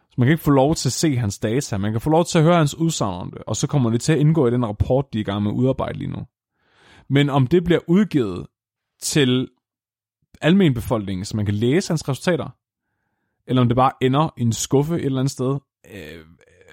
Så 0.09 0.15
man 0.17 0.25
kan 0.25 0.31
ikke 0.31 0.43
få 0.43 0.51
lov 0.51 0.75
til 0.75 0.89
at 0.89 0.93
se 0.93 1.17
hans 1.17 1.39
data. 1.39 1.77
Man 1.77 1.91
kan 1.91 2.01
få 2.01 2.09
lov 2.09 2.25
til 2.25 2.37
at 2.37 2.43
høre 2.43 2.57
hans 2.57 2.75
udsagn 2.75 3.21
om 3.21 3.31
det, 3.31 3.41
og 3.47 3.55
så 3.55 3.67
kommer 3.67 3.89
det 3.89 4.01
til 4.01 4.13
at 4.13 4.19
indgå 4.19 4.47
i 4.47 4.51
den 4.51 4.65
rapport, 4.65 5.13
de 5.13 5.17
er 5.17 5.21
i 5.21 5.23
gang 5.23 5.43
med 5.43 5.51
at 5.51 5.55
udarbejde 5.55 5.97
lige 5.97 6.11
nu. 6.11 6.25
Men 7.09 7.29
om 7.29 7.47
det 7.47 7.63
bliver 7.63 7.79
udgivet 7.87 8.47
til 9.05 9.47
almenbefolkningen, 10.41 11.25
så 11.25 11.37
man 11.37 11.45
kan 11.45 11.55
læse 11.55 11.89
hans 11.89 12.09
resultater, 12.09 12.49
eller 13.47 13.61
om 13.61 13.67
det 13.67 13.75
bare 13.75 13.91
ender 14.01 14.33
i 14.37 14.41
en 14.41 14.53
skuffe 14.53 14.95
et 14.95 15.05
eller 15.05 15.19
andet 15.19 15.31
sted, 15.31 15.59
øh, 15.91 16.25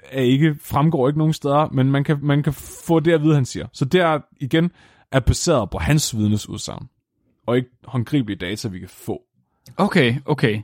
er 0.03 0.21
ikke, 0.21 0.55
fremgår 0.61 1.07
ikke 1.07 1.17
nogen 1.17 1.33
steder, 1.33 1.69
men 1.69 1.91
man 1.91 2.03
kan, 2.03 2.19
man 2.21 2.43
kan 2.43 2.53
få 2.87 2.99
det 2.99 3.11
at 3.11 3.21
vide, 3.21 3.35
han 3.35 3.45
siger. 3.45 3.67
Så 3.73 3.85
det 3.85 4.01
er 4.01 4.19
igen 4.41 4.71
er 5.11 5.19
baseret 5.19 5.69
på 5.69 5.77
hans 5.77 6.17
vidnesudsagn, 6.17 6.89
og 7.47 7.57
ikke 7.57 7.69
håndgribelige 7.83 8.37
data, 8.37 8.67
vi 8.67 8.79
kan 8.79 8.89
få. 8.89 9.21
Okay, 9.77 10.15
okay. 10.25 10.61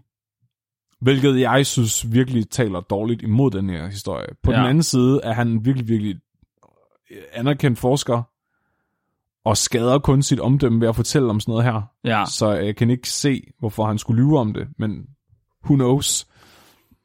Hvilket 1.01 1.39
jeg 1.39 1.65
synes 1.65 2.11
virkelig 2.11 2.49
taler 2.49 2.79
dårligt 2.79 3.21
imod 3.21 3.51
den 3.51 3.69
her 3.69 3.87
historie. 3.87 4.27
På 4.43 4.51
ja. 4.51 4.57
Den 4.57 4.65
anden 4.65 4.83
side 4.83 5.21
er 5.23 5.33
han 5.33 5.65
virkelig, 5.65 5.87
virkelig 5.87 6.15
anerkendt 7.33 7.79
forsker, 7.79 8.23
og 9.45 9.57
skader 9.57 9.99
kun 9.99 10.21
sit 10.21 10.39
omdømme 10.39 10.81
ved 10.81 10.87
at 10.87 10.95
fortælle 10.95 11.29
om 11.29 11.39
sådan 11.39 11.51
noget 11.51 11.65
her. 11.65 11.81
Ja. 12.03 12.25
Så 12.25 12.51
jeg 12.51 12.75
kan 12.75 12.89
ikke 12.89 13.09
se, 13.09 13.43
hvorfor 13.59 13.85
han 13.85 13.97
skulle 13.97 14.23
lyve 14.23 14.39
om 14.39 14.53
det, 14.53 14.67
men 14.77 15.07
who 15.65 15.75
knows? 15.75 16.27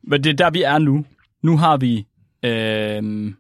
Men 0.03 0.24
det 0.24 0.30
er 0.30 0.37
der, 0.37 0.51
vi 0.51 0.62
er 0.62 0.78
nu. 0.78 1.05
Nu 1.43 1.57
har 1.57 1.76
vi, 1.76 2.07
øh, 2.43 3.35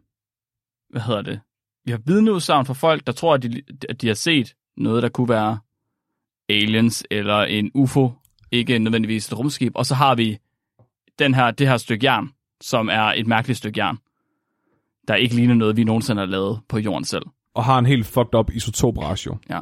hvad 0.90 1.00
hedder 1.00 1.22
det? 1.22 1.40
Vi 1.84 1.90
har 1.90 2.00
vidneudsagn 2.06 2.66
fra 2.66 2.74
folk, 2.74 3.06
der 3.06 3.12
tror, 3.12 3.34
at 3.34 3.42
de, 3.42 3.62
at 3.88 4.02
de 4.02 4.06
har 4.06 4.14
set 4.14 4.54
noget, 4.76 5.02
der 5.02 5.08
kunne 5.08 5.28
være 5.28 5.58
aliens 6.48 7.04
eller 7.10 7.38
en 7.38 7.70
UFO, 7.74 8.12
ikke 8.52 8.78
nødvendigvis 8.78 9.26
et 9.26 9.38
rumskib. 9.38 9.72
Og 9.74 9.86
så 9.86 9.94
har 9.94 10.14
vi 10.14 10.38
den 11.18 11.34
her, 11.34 11.50
det 11.50 11.68
her 11.68 11.76
stykke 11.76 12.06
jern, 12.06 12.30
som 12.60 12.88
er 12.88 13.02
et 13.02 13.26
mærkeligt 13.26 13.58
stykke 13.58 13.84
jern, 13.84 13.98
der 15.08 15.14
ikke 15.14 15.34
ligner 15.34 15.54
noget, 15.54 15.76
vi 15.76 15.84
nogensinde 15.84 16.20
har 16.20 16.26
lavet 16.26 16.60
på 16.68 16.78
jorden 16.78 17.04
selv. 17.04 17.24
Og 17.54 17.64
har 17.64 17.78
en 17.78 17.86
helt 17.86 18.06
fucked 18.06 18.34
up 18.34 18.50
isotopratio, 18.52 19.36
Ja. 19.50 19.60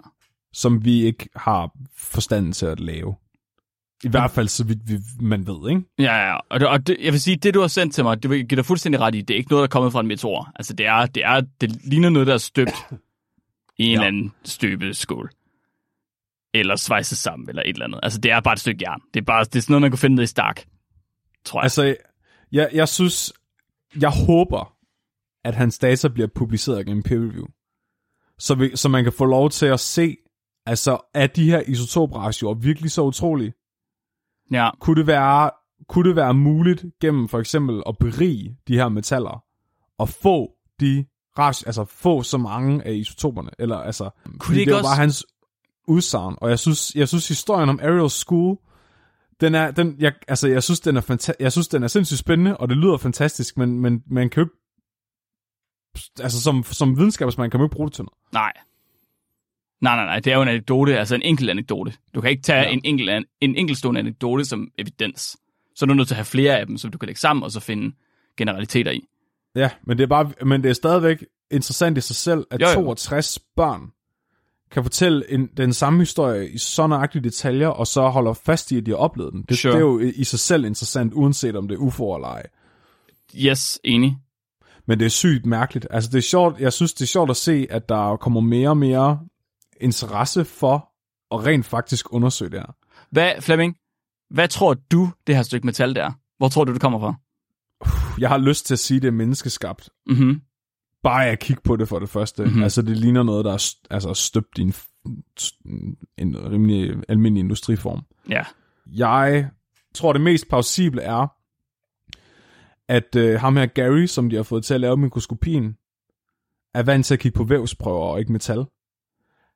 som 0.52 0.84
vi 0.84 1.02
ikke 1.04 1.28
har 1.36 1.70
forstand 1.96 2.52
til 2.52 2.66
at 2.66 2.80
lave. 2.80 3.14
I 4.04 4.08
hvert 4.08 4.30
fald 4.30 4.48
så 4.48 4.64
vidt 4.64 4.88
vi, 4.88 4.98
man 5.20 5.46
ved, 5.46 5.70
ikke? 5.70 5.82
Ja, 5.98 6.28
ja, 6.28 6.36
og, 6.50 6.60
det, 6.60 6.68
og 6.68 6.86
det, 6.86 6.96
jeg 7.00 7.12
vil 7.12 7.20
sige, 7.20 7.36
det 7.36 7.54
du 7.54 7.60
har 7.60 7.68
sendt 7.68 7.94
til 7.94 8.04
mig, 8.04 8.22
det 8.22 8.30
vil 8.30 8.38
jeg 8.38 8.46
give 8.48 8.56
dig 8.56 8.64
fuldstændig 8.66 9.00
ret 9.00 9.14
i. 9.14 9.20
Det 9.20 9.34
er 9.34 9.38
ikke 9.38 9.50
noget, 9.50 9.60
der 9.62 9.66
er 9.66 9.70
kommet 9.70 9.92
fra 9.92 10.00
en 10.00 10.06
meteor. 10.06 10.52
Altså, 10.54 10.72
det 10.72 10.86
er, 10.86 11.06
det 11.06 11.24
er, 11.24 11.40
det 11.60 11.84
ligner 11.84 12.08
noget, 12.10 12.26
der 12.26 12.34
er 12.34 12.38
støbt 12.38 12.70
i 13.78 13.82
en 13.84 13.88
Ja. 13.88 13.92
eller 13.92 14.06
anden 14.06 14.32
støbeskål. 14.44 15.30
Eller 16.54 16.76
svejset 16.76 17.18
sammen, 17.18 17.48
eller 17.48 17.62
et 17.62 17.68
eller 17.68 17.84
andet. 17.84 18.00
Altså, 18.02 18.18
det 18.18 18.30
er 18.30 18.40
bare 18.40 18.52
et 18.52 18.60
stykke 18.60 18.84
jern. 18.88 19.00
Det 19.14 19.20
er, 19.20 19.24
bare, 19.24 19.44
det 19.44 19.56
er 19.56 19.60
sådan 19.60 19.72
noget, 19.72 19.80
man 19.82 19.90
kunne 19.90 19.98
finde 19.98 20.16
ned 20.16 20.24
i 20.24 20.26
Stark, 20.26 20.64
tror 21.44 21.60
jeg. 21.60 21.62
Altså, 21.64 21.96
jeg, 22.52 22.70
jeg 22.72 22.88
synes, 22.88 23.32
jeg 24.00 24.10
håber, 24.26 24.74
at 25.44 25.54
hans 25.54 25.78
data 25.78 26.08
bliver 26.08 26.28
publiceret 26.34 26.86
gennem 26.86 27.02
peer 27.02 27.18
review. 27.18 27.46
Så, 28.42 28.54
vi, 28.54 28.76
så 28.76 28.88
man 28.88 29.04
kan 29.04 29.12
få 29.12 29.24
lov 29.24 29.50
til 29.50 29.66
at 29.66 29.80
se, 29.80 30.16
altså, 30.66 31.10
er 31.14 31.26
de 31.26 31.50
her 31.50 31.60
isotopratioer 31.66 32.54
virkelig 32.54 32.90
så 32.90 33.02
utrolige? 33.02 33.52
ja, 34.50 34.70
Kunne 34.80 34.96
det 34.96 35.06
være, 35.06 35.50
kunne 35.88 36.08
det 36.08 36.16
være 36.16 36.34
muligt 36.34 36.84
gennem 37.00 37.28
for 37.28 37.38
eksempel 37.38 37.82
at 37.88 37.98
berige 37.98 38.56
de 38.68 38.74
her 38.74 38.88
metaller 38.88 39.44
og 39.98 40.08
få 40.08 40.50
de 40.80 41.04
altså 41.38 41.84
få 41.84 42.22
så 42.22 42.38
mange 42.38 42.86
af 42.86 42.92
isotoperne, 42.92 43.50
eller 43.58 43.76
altså, 43.76 44.10
kunne 44.38 44.54
det 44.54 44.60
ikke 44.60 44.70
det 44.70 44.74
var 44.74 44.78
også- 44.78 44.88
bare 44.88 44.96
hans 44.96 45.26
udsagn, 45.88 46.34
og 46.40 46.50
jeg 46.50 46.58
synes, 46.58 46.94
jeg 46.94 47.08
synes 47.08 47.28
historien 47.28 47.68
om 47.68 47.80
Ariel 47.82 48.10
School, 48.10 48.56
den 49.40 49.54
er, 49.54 49.70
den, 49.70 49.96
jeg, 49.98 50.12
altså, 50.28 50.48
jeg 50.48 50.62
synes, 50.62 50.80
den 50.80 50.96
er 50.96 51.00
fanta- 51.00 51.36
jeg 51.40 51.52
synes, 51.52 51.68
den 51.68 51.82
er 51.82 51.86
sindssygt 51.88 52.18
spændende, 52.18 52.56
og 52.56 52.68
det 52.68 52.76
lyder 52.76 52.96
fantastisk, 52.96 53.56
men, 53.56 53.80
men 53.80 54.02
man 54.06 54.30
kan 54.30 54.40
jo 54.40 54.46
ikke, 54.46 54.56
altså 56.20 56.40
som, 56.42 56.62
som 56.64 56.98
videnskabsmand 56.98 57.50
kan 57.50 57.60
man 57.60 57.64
ikke 57.66 57.74
bruge 57.76 57.88
det 57.88 57.94
til 57.94 58.04
noget. 58.04 58.32
nej. 58.32 58.52
Nej, 59.80 59.96
nej, 59.96 60.04
nej, 60.04 60.18
det 60.20 60.32
er 60.32 60.36
jo 60.36 60.42
en 60.42 60.48
anekdote, 60.48 60.98
altså 60.98 61.14
en 61.14 61.22
enkelt 61.22 61.50
anekdote. 61.50 61.92
Du 62.14 62.20
kan 62.20 62.30
ikke 62.30 62.42
tage 62.42 62.62
Ja. 62.62 62.68
en, 62.70 62.80
enkelt, 62.84 63.26
en 63.40 63.56
enkeltstående 63.56 64.00
anekdote 64.00 64.44
som 64.44 64.68
evidens. 64.78 65.36
Så 65.76 65.84
er 65.84 65.86
du 65.86 65.94
nødt 65.94 66.08
til 66.08 66.14
at 66.14 66.16
have 66.16 66.24
flere 66.24 66.58
af 66.58 66.66
dem, 66.66 66.78
som 66.78 66.90
du 66.90 66.98
kan 66.98 67.06
lægge 67.06 67.20
sammen 67.20 67.42
og 67.42 67.50
så 67.50 67.60
finde 67.60 67.96
generaliteter 68.36 68.90
i. 68.90 69.00
Ja, 69.54 69.70
men 69.86 69.98
det 69.98 70.02
er, 70.04 70.08
bare, 70.08 70.32
men 70.44 70.62
det 70.62 70.68
er 70.68 70.72
stadigvæk 70.74 71.24
interessant 71.50 71.98
i 71.98 72.00
sig 72.00 72.16
selv, 72.16 72.46
at 72.50 72.60
Jo, 72.60 72.66
jo. 72.68 72.74
62 72.74 73.38
børn 73.56 73.90
kan 74.70 74.82
fortælle 74.82 75.30
en, 75.30 75.46
den 75.56 75.72
samme 75.72 75.98
historie 75.98 76.50
i 76.50 76.58
så 76.58 76.86
nøjagtige 76.86 77.22
detaljer, 77.22 77.68
og 77.68 77.86
så 77.86 78.08
holder 78.08 78.32
fast 78.32 78.72
i, 78.72 78.76
at 78.78 78.86
de 78.86 78.90
har 78.90 78.98
oplevet 78.98 79.32
den. 79.32 79.42
Det, 79.48 79.58
Sure. 79.58 79.72
det 79.72 79.78
er 79.78 79.82
jo 79.82 79.98
i 80.00 80.10
i 80.10 80.24
sig 80.24 80.38
selv 80.38 80.64
interessant, 80.64 81.12
uanset 81.14 81.56
om 81.56 81.68
det 81.68 81.74
er 81.74 81.78
UFO 81.78 82.14
eller 82.14 82.28
ej. 82.28 82.42
Yes, 83.36 83.80
enig. 83.84 84.16
Men 84.86 84.98
det 84.98 85.04
er 85.04 85.10
sygt 85.10 85.46
mærkeligt. 85.46 85.86
Altså, 85.90 86.10
det 86.10 86.18
er 86.18 86.22
sjovt, 86.22 86.60
jeg 86.60 86.72
synes, 86.72 86.94
det 86.94 87.02
er 87.02 87.06
sjovt 87.06 87.30
at 87.30 87.36
se, 87.36 87.66
at 87.70 87.88
der 87.88 88.16
kommer 88.16 88.40
mere 88.40 88.68
og 88.68 88.76
mere 88.76 89.20
interesse 89.80 90.44
for 90.44 90.88
at 91.34 91.46
rent 91.46 91.66
faktisk 91.66 92.12
undersøge 92.12 92.50
det 92.50 92.60
her. 92.60 92.74
Hvad, 93.10 93.32
Flemming, 93.40 93.76
hvad 94.30 94.48
tror 94.48 94.74
du, 94.74 95.10
det 95.26 95.36
her 95.36 95.42
stykke 95.42 95.66
metal 95.66 95.94
der 95.94 96.04
er? 96.04 96.12
Hvor 96.38 96.48
tror 96.48 96.64
du, 96.64 96.72
det 96.72 96.80
kommer 96.80 96.98
fra? 97.00 97.14
Jeg 98.18 98.28
har 98.28 98.38
lyst 98.38 98.66
til 98.66 98.74
at 98.74 98.78
sige, 98.78 99.00
det 99.00 99.08
er 99.08 99.12
menneskeskabt. 99.12 99.90
Mhm. 100.06 100.40
Bare 101.02 101.26
at 101.26 101.38
kigge 101.38 101.62
på 101.64 101.76
det 101.76 101.88
for 101.88 101.98
det 101.98 102.08
første. 102.08 102.42
Mhm. 102.42 102.50
Mm-hmm. 102.50 102.62
Altså, 102.62 102.82
det 102.82 102.96
ligner 102.96 103.22
noget, 103.22 103.44
der 103.44 103.52
er 103.52 103.74
altså, 103.90 104.14
støbt 104.14 104.58
i 104.58 104.62
en, 104.62 104.74
en 106.18 106.50
rimelig 106.52 106.94
almindelig 107.08 107.40
industriform. 107.40 108.02
Ja. 108.28 108.42
Jeg 108.86 109.50
tror, 109.94 110.12
det 110.12 110.22
mest 110.22 110.48
plausible 110.48 111.02
er, 111.02 111.26
at 112.92 113.16
øh, 113.16 113.40
ham 113.40 113.56
her 113.56 113.66
Gary, 113.66 114.06
som 114.06 114.30
de 114.30 114.36
har 114.36 114.42
fået 114.42 114.64
til 114.64 114.74
at 114.74 114.80
lave 114.80 114.96
mikroskopien, 114.96 115.76
er 116.74 116.82
vant 116.82 117.06
til 117.06 117.14
at 117.14 117.20
kigge 117.20 117.36
på 117.36 117.44
vævsprøver 117.44 118.04
og 118.04 118.20
ikke 118.20 118.32
metal. 118.32 118.64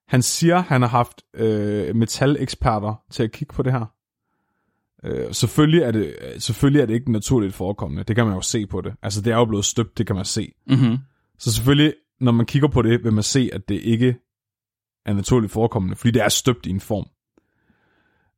Han 0.08 0.22
siger, 0.22 0.58
han 0.58 0.82
har 0.82 0.88
haft 0.88 1.22
øh, 1.34 1.96
metaleksperter 1.96 3.04
til 3.10 3.22
at 3.22 3.32
kigge 3.32 3.54
på 3.54 3.62
det 3.62 3.72
her. 3.72 3.86
Øh, 5.04 5.34
selvfølgelig, 5.34 5.80
er 5.82 5.90
det, 5.90 6.16
selvfølgelig 6.38 6.82
er 6.82 6.86
det 6.86 6.94
ikke 6.94 7.12
naturligt 7.12 7.54
forekommende. 7.54 8.04
Det 8.04 8.16
kan 8.16 8.26
man 8.26 8.34
jo 8.34 8.40
se 8.40 8.66
på 8.66 8.80
det. 8.80 8.94
Altså, 9.02 9.20
det 9.20 9.32
er 9.32 9.36
jo 9.36 9.44
blevet 9.44 9.64
støbt, 9.64 9.98
det 9.98 10.06
kan 10.06 10.16
man 10.16 10.24
se. 10.24 10.52
Mhm. 10.66 10.98
Så 11.38 11.52
selvfølgelig, 11.52 11.94
når 12.20 12.32
man 12.32 12.46
kigger 12.46 12.68
på 12.68 12.82
det, 12.82 13.04
vil 13.04 13.12
man 13.12 13.22
se, 13.22 13.50
at 13.52 13.68
det 13.68 13.80
ikke 13.80 14.16
er 15.06 15.12
naturligt 15.12 15.52
forekommende, 15.52 15.96
fordi 15.96 16.10
det 16.10 16.22
er 16.22 16.28
støbt 16.28 16.66
i 16.66 16.70
en 16.70 16.80
form. 16.80 17.06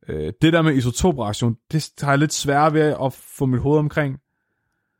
Øh, 0.07 0.33
det 0.41 0.53
der 0.53 0.61
med 0.61 0.75
isotopreaktion, 0.75 1.55
det 1.71 1.91
har 2.01 2.11
jeg 2.11 2.19
lidt 2.19 2.33
sværere 2.33 2.73
ved 2.73 2.95
at 3.03 3.13
få 3.13 3.45
mit 3.45 3.61
hoved 3.61 3.79
omkring. 3.79 4.19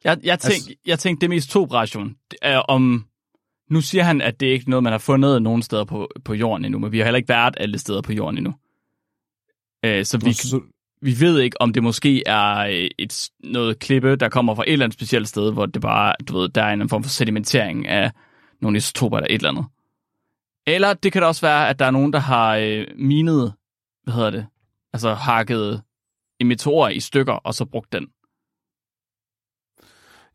Jeg, 0.03 0.17
jeg, 0.23 0.39
tænk, 0.39 0.53
Altså- 0.53 0.73
jeg 0.85 0.99
tænkte, 0.99 1.21
det 1.21 1.29
mest 1.29 1.49
to-operation 1.49 2.15
er 2.41 2.57
om... 2.57 3.05
Nu 3.69 3.81
siger 3.81 4.03
han, 4.03 4.21
at 4.21 4.39
det 4.39 4.45
ikke 4.45 4.63
er 4.67 4.69
noget, 4.69 4.83
man 4.83 4.93
har 4.93 4.97
fundet 4.97 5.41
nogen 5.41 5.61
steder 5.61 5.83
på, 5.83 6.09
på 6.25 6.33
jorden 6.33 6.65
endnu, 6.65 6.79
men 6.79 6.91
vi 6.91 6.97
har 6.97 7.05
heller 7.05 7.17
ikke 7.17 7.29
været 7.29 7.55
alle 7.59 7.77
steder 7.77 8.01
på 8.01 8.13
jorden 8.13 8.37
endnu. 8.37 8.53
Øh, 9.85 10.05
så 10.05 10.17
vi, 10.17 10.33
Så, 10.33 10.61
vi 11.01 11.19
ved 11.19 11.39
ikke, 11.39 11.61
om 11.61 11.73
det 11.73 11.83
måske 11.83 12.23
er 12.27 12.57
øh, 12.57 12.89
et, 12.99 13.29
noget 13.43 13.79
klippe, 13.79 14.15
der 14.15 14.29
kommer 14.29 14.55
fra 14.55 14.63
et 14.67 14.73
eller 14.73 14.85
andet 14.85 14.93
specielt 14.93 15.27
sted, 15.27 15.53
hvor 15.53 15.65
det 15.65 15.81
bare, 15.81 16.13
du 16.27 16.37
ved, 16.39 16.49
der 16.49 16.63
er 16.63 16.73
en 16.73 16.89
form 16.89 17.03
for 17.03 17.09
sedimentering 17.09 17.87
af 17.87 18.11
nogle 18.61 18.77
isotoper 18.77 19.17
eller 19.17 19.27
et 19.29 19.33
eller 19.35 19.49
andet. 19.49 19.65
Eller 20.67 20.93
det 20.93 21.11
kan 21.11 21.21
da 21.21 21.27
også 21.27 21.41
være, 21.41 21.69
at 21.69 21.79
der 21.79 21.85
er 21.85 21.91
nogen, 21.91 22.13
der 22.13 22.19
har 22.19 22.55
øh, 22.55 22.87
minet, 22.95 23.53
hvad 24.03 24.13
hedder 24.13 24.29
det, 24.29 24.47
altså 24.93 25.13
hakket 25.13 25.81
en 26.39 26.47
meteor 26.47 26.87
i 26.89 26.99
stykker, 26.99 27.33
og 27.33 27.53
så 27.53 27.65
brugt 27.65 27.93
den. 27.93 28.07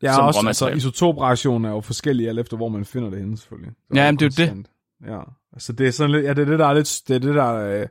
Ja, 0.01 0.13
Som 0.13 0.25
også, 0.25 0.39
altså, 0.39 0.65
råmateriale. 0.65 0.77
isotopreaktioner 0.77 1.69
er 1.69 1.73
jo 1.73 1.81
forskellige, 1.81 2.29
alt 2.29 2.39
efter 2.39 2.57
hvor 2.57 2.69
man 2.69 2.85
finder 2.85 3.09
det 3.09 3.19
henne, 3.19 3.37
selvfølgelig. 3.37 3.71
Så 3.71 3.95
Ja, 3.95 4.11
men 4.11 4.19
det 4.19 4.39
er 4.39 4.45
jo 4.47 4.55
det. 4.55 4.67
Ja, 5.05 5.19
altså 5.53 5.73
det 5.73 5.87
er 5.87 5.91
sådan 5.91 6.11
lidt, 6.11 6.25
ja, 6.25 6.29
det 6.33 6.41
er 6.41 6.45
det, 6.45 6.59
der 6.59 6.67
er 6.67 6.73
lidt, 6.73 7.01
det 7.07 7.15
er 7.15 7.19
det, 7.19 7.35
der 7.35 7.43
er, 7.43 7.81
øh, 7.81 7.87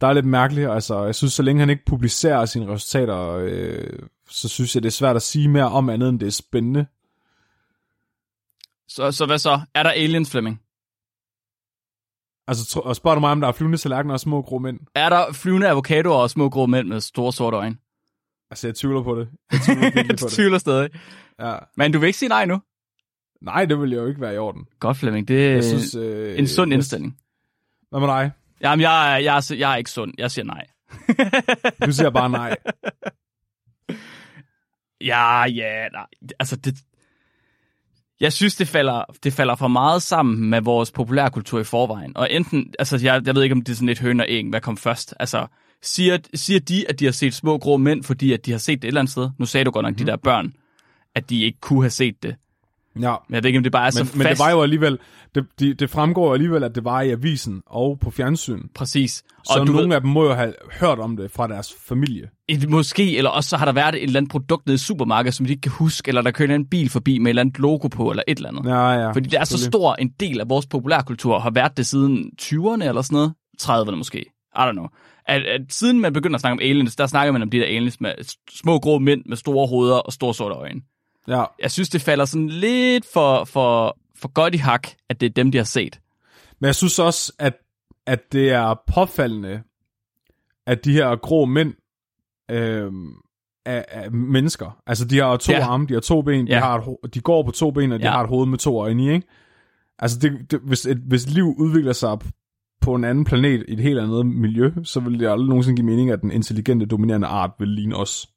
der 0.00 0.06
er 0.06 0.12
lidt 0.12 0.26
mærkeligt. 0.26 0.70
Altså, 0.70 1.04
jeg 1.04 1.14
synes, 1.14 1.32
så 1.32 1.42
længe 1.42 1.60
han 1.60 1.70
ikke 1.70 1.84
publicerer 1.86 2.44
sine 2.44 2.72
resultater, 2.72 3.28
øh, 3.34 3.98
så 4.28 4.48
synes 4.48 4.74
jeg, 4.74 4.82
det 4.82 4.88
er 4.88 4.92
svært 4.92 5.16
at 5.16 5.22
sige 5.22 5.48
mere 5.48 5.68
om 5.68 5.88
andet, 5.88 6.08
end 6.08 6.20
det 6.20 6.26
er 6.26 6.30
spændende. 6.30 6.86
Så, 8.88 9.12
så 9.12 9.26
hvad 9.26 9.38
så? 9.38 9.60
Er 9.74 9.82
der 9.82 9.90
aliens, 9.90 10.30
Flemming? 10.30 10.60
Altså, 12.48 12.80
og 12.84 12.96
spørger 12.96 13.14
du 13.14 13.20
mig, 13.20 13.30
om 13.30 13.40
der 13.40 13.48
er 13.48 13.52
flyvende 13.52 13.78
tallerkener 13.78 14.14
og 14.14 14.20
små 14.20 14.42
grå 14.42 14.58
mænd? 14.58 14.80
Er 14.94 15.08
der 15.08 15.32
flyvende 15.32 15.68
avocadoer 15.68 16.16
og 16.16 16.30
små 16.30 16.48
grå 16.48 16.66
mænd 16.66 16.88
med 16.88 17.00
store 17.00 17.32
sorte 17.32 17.56
øjne? 17.56 17.76
Altså, 18.50 18.66
jeg 18.68 18.74
tvivler 18.74 19.02
på 19.02 19.20
det. 19.20 19.28
Jeg 19.52 19.60
tvivler 19.60 19.82
virkelig 19.82 20.06
på 20.08 20.16
du 20.20 20.24
det. 20.24 20.32
tvivler 20.32 20.58
stadig. 20.58 20.90
Ja. 21.40 21.56
Men 21.76 21.92
du 21.92 21.98
vil 21.98 22.06
ikke 22.06 22.18
sige 22.18 22.28
nej 22.28 22.44
nu? 22.44 22.60
Nej, 23.42 23.64
det 23.64 23.80
vil 23.80 23.92
jo 23.92 24.06
ikke 24.06 24.20
være 24.20 24.34
i 24.34 24.38
orden. 24.38 24.66
Godt, 24.80 24.96
Flemming. 24.96 25.28
Det 25.28 25.46
er 25.46 25.52
Jeg 25.54 25.64
synes, 25.64 25.94
øh, 25.94 26.38
en 26.38 26.46
sund 26.48 26.70
jeg- 26.70 26.74
indstilling. 26.76 27.16
Hvad 27.90 28.00
med 28.00 28.08
dig? 28.08 28.30
Jamen, 28.60 28.80
jeg, 28.82 29.14
er- 29.14 29.18
jeg, 29.18 29.36
er- 29.36 29.54
jeg 29.58 29.72
er 29.72 29.76
ikke 29.76 29.90
sund. 29.90 30.12
Jeg 30.18 30.30
siger 30.30 30.44
nej. 30.44 30.66
Du 31.86 31.92
siger 31.92 32.10
bare 32.10 32.30
nej. 32.30 32.56
Ja, 35.00 35.42
ja, 35.44 35.88
nej. 35.88 36.06
Altså, 36.38 36.56
det... 36.56 36.74
Jeg 38.20 38.32
synes, 38.32 38.56
det 38.56 38.68
falder, 38.68 39.04
det 39.24 39.32
falder 39.32 39.54
for 39.54 39.68
meget 39.68 40.02
sammen 40.02 40.50
med 40.50 40.60
vores 40.60 40.90
populærkultur 40.92 41.60
i 41.60 41.64
forvejen. 41.64 42.16
Og 42.16 42.32
enten, 42.32 42.74
altså, 42.78 42.98
jeg, 43.02 43.22
jeg 43.26 43.34
ved 43.34 43.42
ikke, 43.42 43.52
om 43.52 43.62
det 43.62 43.72
er 43.72 43.76
sådan 43.76 43.86
lidt 43.88 44.00
høn 44.00 44.20
og 44.20 44.26
æg, 44.28 44.48
hvad 44.48 44.60
kom 44.60 44.76
først. 44.76 45.14
Altså, 45.20 45.46
siger, 45.82 46.18
siger 46.34 46.60
de, 46.60 46.84
at 46.88 47.00
de 47.00 47.04
har 47.04 47.12
set 47.12 47.34
små 47.34 47.58
grå 47.58 47.76
mænd, 47.76 48.04
fordi 48.04 48.32
at 48.32 48.46
de 48.46 48.50
har 48.50 48.58
set 48.58 48.82
det 48.82 48.84
et 48.84 48.88
eller 48.88 49.00
andet 49.00 49.12
sted? 49.12 49.30
Nu 49.38 49.46
sagde 49.46 49.64
du 49.64 49.70
godt 49.70 49.84
nok, 49.84 49.90
mm-hmm. 49.92 50.06
de 50.06 50.10
der 50.10 50.16
børn, 50.16 50.52
at 51.14 51.30
de 51.30 51.42
ikke 51.44 51.58
kunne 51.60 51.82
have 51.82 51.90
set 51.90 52.22
det. 52.22 52.36
Ja. 53.00 53.14
Men 53.28 53.34
jeg 53.34 53.42
ved 53.42 53.48
ikke, 53.48 53.56
om 53.56 53.62
det 53.62 53.72
bare 53.72 53.86
er 53.86 53.90
så 53.90 53.98
Men, 53.98 54.06
fast. 54.06 54.16
men 54.18 54.26
det 54.26 54.38
var 54.38 54.50
jo 54.50 54.62
alligevel, 54.62 54.98
det, 55.34 55.46
de, 55.60 55.74
det 55.74 55.90
fremgår 55.90 56.34
alligevel, 56.34 56.64
at 56.64 56.74
det 56.74 56.84
var 56.84 57.00
i 57.00 57.10
avisen 57.10 57.62
og 57.66 57.98
på 58.00 58.10
fjernsyn. 58.10 58.62
Præcis. 58.74 59.12
Så 59.12 59.24
Og 59.60 59.66
du 59.66 59.72
nogle 59.72 59.88
ved, 59.88 59.94
af 59.94 60.00
dem 60.00 60.10
må 60.10 60.24
jo 60.24 60.34
have 60.34 60.54
hørt 60.80 60.98
om 60.98 61.16
det 61.16 61.30
fra 61.30 61.48
deres 61.48 61.74
familie. 61.88 62.28
et, 62.48 62.68
måske, 62.70 63.16
eller 63.16 63.30
også 63.30 63.50
så 63.50 63.56
har 63.56 63.64
der 63.64 63.72
været 63.72 63.94
et 63.94 64.02
eller 64.02 64.20
andet 64.20 64.30
produkt 64.30 64.66
nede 64.66 64.74
i 64.74 64.78
supermarkedet, 64.78 65.34
som 65.34 65.46
de 65.46 65.52
ikke 65.52 65.60
kan 65.60 65.72
huske, 65.72 66.08
eller 66.08 66.22
der 66.22 66.30
kører 66.30 66.54
en 66.54 66.66
bil 66.66 66.90
forbi 66.90 67.18
med 67.18 67.26
et 67.26 67.28
eller 67.28 67.42
andet 67.42 67.58
logo 67.58 67.88
på, 67.88 68.10
eller 68.10 68.22
et 68.28 68.36
eller 68.38 68.48
andet. 68.48 68.70
Ja, 68.70 68.90
ja. 68.90 69.10
Fordi 69.10 69.28
det 69.28 69.40
er 69.40 69.44
så 69.44 69.58
stor 69.64 69.94
en 69.94 70.08
del 70.20 70.40
af 70.40 70.48
vores 70.48 70.66
populærkultur, 70.66 71.34
og 71.34 71.42
har 71.42 71.50
været 71.50 71.76
det 71.76 71.86
siden 71.86 72.30
20'erne 72.42 72.84
eller 72.84 73.02
sådan 73.02 73.16
noget. 73.16 73.32
30'erne 73.62 73.94
måske. 73.94 74.18
I 74.18 74.60
don't 74.60 74.72
know. 74.72 74.86
At, 75.28 75.42
at 75.42 75.60
siden 75.70 76.00
man 76.00 76.12
begynder 76.12 76.34
at 76.34 76.40
snakke 76.40 76.52
om 76.52 76.60
aliens, 76.60 76.96
der 76.96 77.06
snakker 77.06 77.32
man 77.32 77.42
om 77.42 77.50
de 77.50 77.58
der 77.58 77.64
aliens 77.64 78.00
med 78.00 78.12
små 78.50 78.78
grå 78.78 78.98
mænd 78.98 79.22
med 79.26 79.36
store 79.36 79.66
hoveder 79.66 79.96
og 79.96 80.12
store 80.12 80.34
sorte 80.34 80.54
øjne. 80.54 80.80
Ja, 81.28 81.44
Jeg 81.62 81.70
synes, 81.70 81.88
det 81.88 82.00
falder 82.02 82.24
sådan 82.24 82.48
lidt 82.48 83.06
for, 83.12 83.44
for, 83.44 83.98
for 84.16 84.28
godt 84.28 84.54
i 84.54 84.58
hak, 84.58 84.88
at 85.08 85.20
det 85.20 85.26
er 85.26 85.30
dem, 85.30 85.52
de 85.52 85.58
har 85.58 85.64
set. 85.64 86.00
men 86.60 86.66
jeg 86.66 86.74
synes 86.74 86.98
også, 86.98 87.32
at, 87.38 87.54
at 88.06 88.32
det 88.32 88.50
er 88.50 88.74
påfaldende, 88.94 89.62
at 90.66 90.84
de 90.84 90.92
her 90.92 91.16
grå 91.16 91.44
mænd 91.44 91.74
øh, 92.50 92.92
er, 93.66 93.84
er 93.88 94.10
mennesker. 94.10 94.78
Altså, 94.86 95.04
de 95.04 95.18
har 95.18 95.36
to 95.36 95.52
Ja. 95.52 95.64
arme, 95.66 95.86
de 95.86 95.94
har 95.94 96.00
to 96.00 96.22
ben, 96.22 96.46
de, 96.46 96.52
Ja. 96.52 96.58
har 96.60 96.78
et, 97.04 97.14
de 97.14 97.20
går 97.20 97.42
på 97.42 97.50
to 97.50 97.70
ben, 97.70 97.92
og 97.92 97.98
de 97.98 98.04
Ja. 98.04 98.10
har 98.10 98.22
et 98.22 98.28
hoved 98.28 98.46
med 98.46 98.58
to 98.58 98.80
øjne 98.80 99.14
ikke? 99.14 99.26
Altså, 99.98 100.18
det, 100.18 100.50
det, 100.50 100.60
hvis, 100.60 100.86
et, 100.86 100.96
hvis 100.96 101.28
liv 101.30 101.54
udvikler 101.58 101.92
sig 101.92 102.18
på 102.88 102.94
en 102.94 103.04
anden 103.04 103.24
planet 103.24 103.64
i 103.68 103.72
et 103.72 103.80
helt 103.80 103.98
andet 103.98 104.26
miljø, 104.26 104.70
så 104.84 105.00
vil 105.00 105.20
det 105.20 105.28
aldrig 105.28 105.48
nogensinde 105.48 105.76
give 105.76 105.86
mening, 105.86 106.10
at 106.10 106.20
den 106.22 106.30
intelligente, 106.30 106.86
dominerende 106.86 107.26
art 107.26 107.50
vil 107.58 107.68
ligne 107.68 107.96
os 107.96 108.28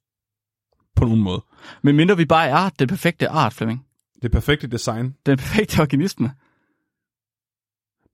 på 0.96 1.04
nogen 1.04 1.20
måde. 1.22 1.42
Men 1.82 1.96
mindre 1.96 2.16
vi 2.16 2.24
bare 2.24 2.48
er 2.48 2.68
den 2.78 2.88
perfekte 2.88 3.28
art, 3.28 3.52
Flemming. 3.52 3.86
Det 4.22 4.32
perfekte 4.32 4.66
design. 4.66 5.14
Den 5.26 5.38
perfekte 5.38 5.80
organisme. 5.80 6.24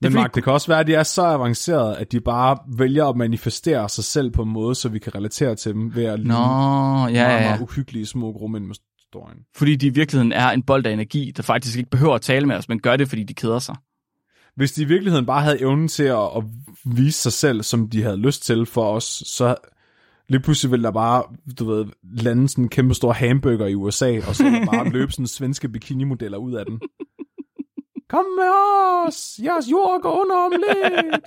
Men 0.00 0.10
fordi- 0.10 0.14
Mark, 0.14 0.34
det 0.34 0.44
kan 0.44 0.52
også 0.52 0.68
være, 0.68 0.80
at 0.80 0.86
de 0.86 0.94
er 0.94 1.02
så 1.02 1.22
avancerede, 1.22 1.96
at 1.96 2.12
de 2.12 2.20
bare 2.20 2.58
vælger 2.78 3.06
at 3.06 3.16
manifestere 3.16 3.88
sig 3.88 4.04
selv 4.04 4.30
på 4.30 4.42
en 4.42 4.48
måde, 4.52 4.74
så 4.74 4.88
vi 4.88 4.98
kan 4.98 5.14
relatere 5.14 5.54
til 5.54 5.72
dem 5.72 5.94
ved 5.94 6.04
at 6.04 6.18
ligne 6.18 6.34
Nå, 6.34 6.38
meget, 6.40 7.12
ja, 7.14 7.34
ja. 7.36 7.48
meget 7.48 7.60
uhyggelige 7.60 8.06
små 8.06 8.32
grå 8.32 8.46
mænd 8.46 8.66
med 8.66 8.74
øjne. 9.14 9.40
Fordi 9.56 9.76
de 9.76 9.86
i 9.86 9.90
virkeligheden 9.90 10.32
er 10.32 10.50
en 10.50 10.62
bold 10.62 10.86
af 10.86 10.92
energi, 10.92 11.32
der 11.36 11.42
faktisk 11.42 11.78
ikke 11.78 11.90
behøver 11.90 12.14
at 12.14 12.20
tale 12.20 12.46
med 12.46 12.56
os, 12.56 12.68
men 12.68 12.80
gør 12.80 12.96
det, 12.96 13.08
fordi 13.08 13.22
de 13.22 13.34
keder 13.34 13.58
sig. 13.58 13.76
Hvis 14.58 14.72
de 14.72 14.82
i 14.82 14.84
virkeligheden 14.84 15.26
bare 15.26 15.42
havde 15.42 15.60
evnen 15.60 15.88
til 15.88 16.02
at, 16.02 16.36
at 16.36 16.44
vise 16.84 17.18
sig 17.18 17.32
selv, 17.32 17.62
som 17.62 17.88
de 17.88 18.02
havde 18.02 18.16
lyst 18.16 18.42
til 18.44 18.66
for 18.66 18.92
os, 18.92 19.22
så 19.26 19.56
lige 20.28 20.40
pludselig 20.40 20.70
ville 20.70 20.84
der 20.84 20.90
bare, 20.90 21.22
du 21.58 21.64
ved, 21.64 21.86
lande 22.02 22.48
sådan 22.48 22.64
en 22.64 22.68
kæmpe 22.68 22.94
stor 22.94 23.12
hamburger 23.12 23.66
i 23.66 23.74
USA, 23.74 24.20
og 24.28 24.36
så 24.36 24.44
ville 24.44 24.66
bare 24.66 24.88
løbe 24.98 25.12
sådan 25.12 25.26
svenske 25.26 25.68
bikinimodeller 25.68 26.38
ud 26.38 26.54
af 26.54 26.66
den. 26.66 26.80
Kom 28.08 28.24
med 28.24 28.50
os! 29.06 29.40
Jeres 29.44 29.70
jord 29.70 30.02
går 30.02 30.20
under 30.20 30.36
om 30.36 30.52
lidt! 30.52 31.24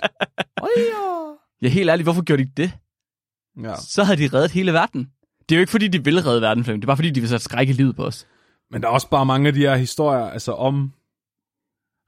Ria! 0.62 1.36
Ja, 1.62 1.68
helt 1.68 1.90
ærligt, 1.90 2.06
hvorfor 2.06 2.22
gjorde 2.22 2.44
de 2.44 2.50
det? 2.56 2.72
Ja. 3.62 3.74
Så 3.76 4.04
havde 4.04 4.22
de 4.22 4.36
reddet 4.36 4.50
hele 4.50 4.72
verden. 4.72 5.08
Det 5.48 5.54
er 5.54 5.56
jo 5.58 5.60
ikke, 5.60 5.70
fordi 5.70 5.88
de 5.88 6.04
vil 6.04 6.22
redde 6.22 6.40
verden. 6.40 6.64
Det 6.64 6.82
er 6.82 6.86
bare, 6.86 6.96
fordi 6.96 7.10
de 7.10 7.20
vil 7.20 7.28
sætte 7.28 7.44
skræk 7.44 7.68
i 7.68 7.72
livet 7.72 7.96
på 7.96 8.04
os. 8.04 8.26
Men 8.70 8.82
der 8.82 8.88
er 8.88 8.92
også 8.92 9.08
bare 9.10 9.26
mange 9.26 9.48
af 9.48 9.54
de 9.54 9.60
her 9.60 9.76
historier, 9.76 10.26
altså 10.26 10.52
om 10.52 10.92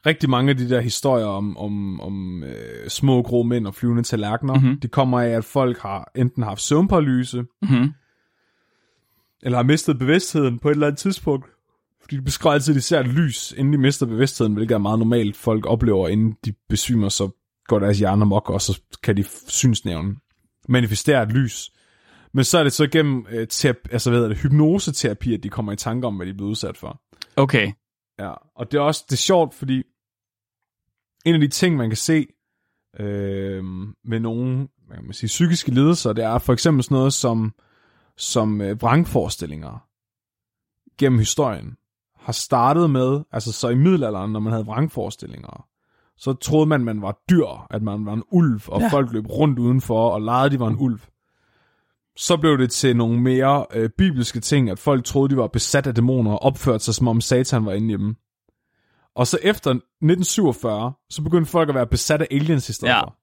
rigtig 0.06 0.30
mange 0.30 0.50
af 0.50 0.56
de 0.56 0.68
der 0.68 0.80
historier 0.80 1.26
om, 1.26 1.56
om, 1.56 2.00
om 2.00 2.42
øh, 2.44 2.88
små 2.88 3.22
grå 3.22 3.42
mænd 3.42 3.66
og 3.66 3.74
flyvende 3.74 4.02
tallerkener, 4.02 4.54
Mhm. 4.54 4.62
mm-hmm. 4.64 4.80
de 4.80 4.88
kommer 4.88 5.20
af, 5.20 5.28
at 5.28 5.44
folk 5.44 5.78
har 5.78 6.10
enten 6.14 6.42
haft 6.42 6.60
søvnparalyse, 6.60 7.38
Mm-hmm. 7.62 7.92
eller 9.42 9.58
har 9.58 9.62
mistet 9.64 9.98
bevidstheden 9.98 10.58
på 10.58 10.68
et 10.68 10.72
eller 10.72 10.86
andet 10.86 10.98
tidspunkt. 10.98 11.46
Fordi 12.02 12.16
de 12.16 12.22
beskriver 12.22 12.54
altid, 12.54 12.72
at 12.72 12.76
de 12.76 12.80
ser 12.80 13.00
et 13.00 13.06
lys, 13.08 13.52
inden 13.56 13.72
de 13.72 13.78
mister 13.78 14.06
bevidstheden, 14.06 14.54
hvilket 14.54 14.74
er 14.74 14.78
meget 14.78 14.98
normalt, 14.98 15.36
folk 15.36 15.66
oplever, 15.66 16.08
inden 16.08 16.34
de 16.44 16.52
besvimer, 16.68 17.08
så 17.08 17.30
går 17.66 17.78
deres 17.78 17.98
hjerne 17.98 18.24
mok, 18.26 18.50
og 18.50 18.60
så 18.60 18.80
kan 19.02 19.16
de 19.16 19.24
synsnævne 19.48 20.14
manifestere 20.68 21.22
et 21.22 21.32
lys. 21.32 21.70
Men 22.34 22.44
så 22.44 22.58
er 22.58 22.62
det 22.62 22.72
så 22.72 22.86
gennem 22.86 23.26
øh, 23.30 23.46
terapi, 23.48 23.80
altså, 23.92 24.10
hvad 24.10 24.28
det, 24.28 24.38
hypnoseterapi, 24.38 25.34
at 25.34 25.42
de 25.42 25.48
kommer 25.48 25.72
i 25.72 25.76
tanke 25.76 26.06
om, 26.06 26.16
hvad 26.16 26.26
de 26.26 26.30
er 26.30 26.36
blevet 26.36 26.50
udsat 26.50 26.76
for. 26.76 27.00
Okay. 27.36 27.72
Ja, 28.18 28.32
og 28.56 28.72
det 28.72 28.78
er 28.78 28.82
også 28.82 29.04
det 29.08 29.12
er 29.12 29.16
sjovt, 29.16 29.54
fordi 29.54 29.82
en 31.24 31.34
af 31.34 31.40
de 31.40 31.48
ting, 31.48 31.76
man 31.76 31.90
kan 31.90 31.96
se 31.96 32.26
øh, 33.00 33.64
med 34.04 34.20
nogle 34.20 34.68
hvad 34.86 34.96
kan 34.96 35.04
man 35.04 35.14
sige, 35.14 35.28
psykiske 35.28 35.70
lidelser, 35.70 36.12
det 36.12 36.24
er 36.24 36.38
for 36.38 36.52
eksempel 36.52 36.84
sådan 36.84 36.94
noget 36.94 37.12
som, 37.12 37.54
som 38.16 38.60
øh, 38.60 38.82
vrangforestillinger 38.82 39.86
gennem 40.98 41.18
historien 41.18 41.76
har 42.16 42.32
startet 42.32 42.90
med, 42.90 43.22
altså 43.32 43.52
så 43.52 43.68
i 43.68 43.74
middelalderen, 43.74 44.32
når 44.32 44.40
man 44.40 44.52
havde 44.52 44.66
vrangforestillinger, 44.66 45.66
så 46.16 46.32
troede 46.32 46.66
man, 46.66 46.84
man 46.84 47.02
var 47.02 47.18
dyr, 47.30 47.66
at 47.70 47.82
man 47.82 48.06
var 48.06 48.12
en 48.12 48.22
ulv, 48.32 48.60
og 48.68 48.80
ja. 48.80 48.88
folk 48.88 49.12
løb 49.12 49.26
rundt 49.26 49.58
udenfor 49.58 50.10
og 50.10 50.22
legede, 50.22 50.50
de 50.50 50.60
var 50.60 50.68
en 50.68 50.76
ulv. 50.78 51.00
Så 52.16 52.36
blev 52.36 52.58
det 52.58 52.70
til 52.70 52.96
nogle 52.96 53.20
mere 53.20 53.66
øh, 53.74 53.90
bibelske 53.98 54.40
ting, 54.40 54.70
at 54.70 54.78
folk 54.78 55.04
troede, 55.04 55.30
de 55.30 55.36
var 55.36 55.46
besat 55.46 55.86
af 55.86 55.94
dæmoner 55.94 56.30
og 56.30 56.42
opførte 56.42 56.84
sig, 56.84 56.94
som 56.94 57.08
om 57.08 57.20
satan 57.20 57.66
var 57.66 57.72
inde 57.72 57.94
i 57.94 57.96
dem. 57.96 58.16
Og 59.16 59.26
så 59.26 59.38
efter 59.42 59.70
1947, 59.70 60.92
så 61.10 61.22
begyndte 61.22 61.50
folk 61.50 61.68
at 61.68 61.74
være 61.74 61.86
besat 61.86 62.22
af 62.22 62.26
aliens 62.30 62.68
i 62.68 62.72
stedet 62.72 62.92
Ja. 62.92 63.00
for. 63.00 63.16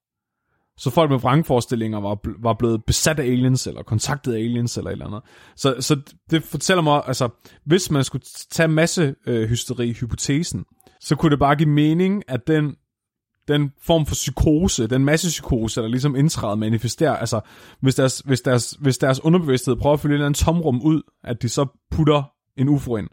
Så 0.77 0.89
folk 0.89 1.11
med 1.11 1.19
vrangforestillinger 1.19 1.99
var, 1.99 2.17
var 2.39 2.53
blevet 2.53 2.85
besat 2.85 3.19
af 3.19 3.23
aliens, 3.23 3.67
eller 3.67 3.83
kontaktet 3.83 4.33
af 4.33 4.37
aliens, 4.39 4.77
eller 4.77 4.89
et 4.89 4.91
eller 4.91 5.05
andet. 5.05 5.21
Så, 5.55 5.75
så 5.79 6.01
det 6.29 6.43
fortæller 6.43 6.81
mig, 6.81 7.01
altså, 7.07 7.29
hvis 7.65 7.91
man 7.91 8.03
skulle 8.03 8.23
tage 8.51 8.67
masse 8.67 9.15
øh, 9.27 9.49
hysteri-hypotesen, 9.49 10.65
så 11.01 11.15
kunne 11.15 11.29
det 11.29 11.39
bare 11.39 11.55
give 11.55 11.69
mening, 11.69 12.23
at 12.27 12.47
den, 12.47 12.75
den 13.47 13.71
form 13.81 14.05
for 14.05 14.13
psykose, 14.13 14.87
den 14.87 15.05
massepsykose, 15.05 15.81
der 15.81 15.87
ligesom 15.87 16.15
indtræder 16.15 16.55
manifesterer, 16.55 17.15
altså, 17.17 17.41
hvis 17.81 17.95
deres, 17.95 18.19
hvis, 18.19 18.41
deres, 18.41 18.71
hvis 18.79 18.97
deres 18.97 19.23
underbevidsthed 19.23 19.75
prøver 19.75 19.93
at 19.93 19.99
fylde 19.99 20.13
et 20.13 20.15
eller 20.15 20.25
andet 20.25 20.39
tomrum 20.39 20.81
ud, 20.81 21.01
at 21.23 21.41
de 21.41 21.49
så 21.49 21.65
putter 21.91 22.23
en 22.57 22.69
ufo 22.69 22.95
ind. 22.97 23.09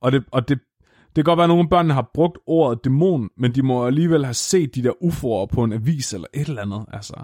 Og 0.00 0.12
det, 0.12 0.24
og 0.30 0.48
det, 0.48 0.58
det 1.16 1.24
kan 1.24 1.24
godt 1.24 1.36
være, 1.36 1.44
at 1.44 1.48
nogle 1.48 1.68
børnene 1.68 1.94
har 1.94 2.10
brugt 2.14 2.38
ordet 2.46 2.84
dæmon, 2.84 3.30
men 3.36 3.54
de 3.54 3.62
må 3.62 3.86
alligevel 3.86 4.24
have 4.24 4.34
set 4.34 4.74
de 4.74 4.82
der 4.82 5.02
ufoer 5.02 5.46
på 5.46 5.64
en 5.64 5.72
avis 5.72 6.14
eller 6.14 6.26
et 6.34 6.48
eller 6.48 6.62
andet. 6.62 6.84
Altså. 6.92 7.14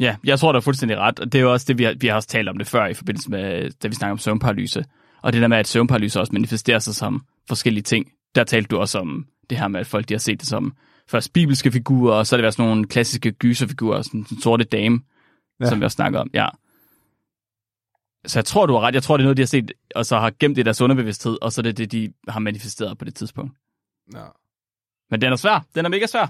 Ja, 0.00 0.16
jeg 0.24 0.38
tror, 0.38 0.52
du 0.52 0.56
er 0.56 0.60
fuldstændig 0.60 0.98
ret. 0.98 1.20
Og 1.20 1.32
det 1.32 1.38
er 1.38 1.42
jo 1.42 1.52
også 1.52 1.64
det, 1.68 1.78
vi 1.78 1.84
har, 1.84 1.94
vi 2.00 2.06
har 2.06 2.14
også 2.14 2.28
talt 2.28 2.48
om 2.48 2.58
det 2.58 2.66
før 2.66 2.86
i 2.86 2.94
forbindelse 2.94 3.30
med, 3.30 3.70
da 3.70 3.88
vi 3.88 3.94
snakker 3.94 4.12
om 4.12 4.18
søvnparalyse. 4.18 4.84
Og 5.22 5.32
det 5.32 5.42
der 5.42 5.48
med, 5.48 5.58
at 5.58 5.68
søvnparalyse 5.68 6.20
også 6.20 6.32
manifesterer 6.32 6.78
sig 6.78 6.94
som 6.94 7.24
forskellige 7.48 7.82
ting. 7.82 8.12
Der 8.34 8.44
talte 8.44 8.68
du 8.68 8.78
også 8.78 8.98
om 8.98 9.26
det 9.50 9.58
her 9.58 9.68
med, 9.68 9.80
at 9.80 9.86
folk 9.86 10.08
de 10.08 10.14
har 10.14 10.18
set 10.18 10.40
det 10.40 10.48
som 10.48 10.72
først 11.08 11.32
bibelske 11.32 11.72
figurer, 11.72 12.14
og 12.14 12.26
så 12.26 12.36
er 12.36 12.38
det 12.38 12.42
været 12.42 12.54
sådan 12.54 12.70
nogle 12.70 12.86
klassiske 12.86 13.32
gyserfigurer, 13.32 14.02
sådan 14.02 14.26
den 14.28 14.40
sorte 14.40 14.64
dame. 14.64 15.00
Ja. 15.60 15.68
som 15.68 15.80
vi 15.80 15.84
også 15.84 15.94
snakker 15.94 16.20
om. 16.20 16.30
Ja. 16.34 16.46
Så 18.26 18.38
jeg 18.38 18.44
tror, 18.44 18.66
du 18.66 18.72
har 18.72 18.80
ret. 18.80 18.94
Jeg 18.94 19.02
tror, 19.02 19.16
det 19.16 19.22
er 19.22 19.26
noget, 19.26 19.36
de 19.36 19.42
har 19.42 19.46
set, 19.46 19.72
og 19.94 20.06
så 20.06 20.18
har 20.18 20.32
gemt 20.40 20.56
det 20.56 20.62
i 20.62 20.64
deres 20.64 20.80
underbevidsthed, 20.80 21.38
og 21.42 21.52
så 21.52 21.60
er 21.60 21.62
det 21.62 21.78
det, 21.78 21.92
de 21.92 22.12
har 22.28 22.40
manifesteret 22.40 22.98
på 22.98 23.04
det 23.04 23.14
tidspunkt. 23.14 23.52
Ja. 24.14 24.24
Men 25.10 25.20
den 25.20 25.32
er 25.32 25.36
svær. 25.36 25.66
Den 25.74 25.84
er 25.84 25.88
mega 25.88 26.06
svær. 26.06 26.26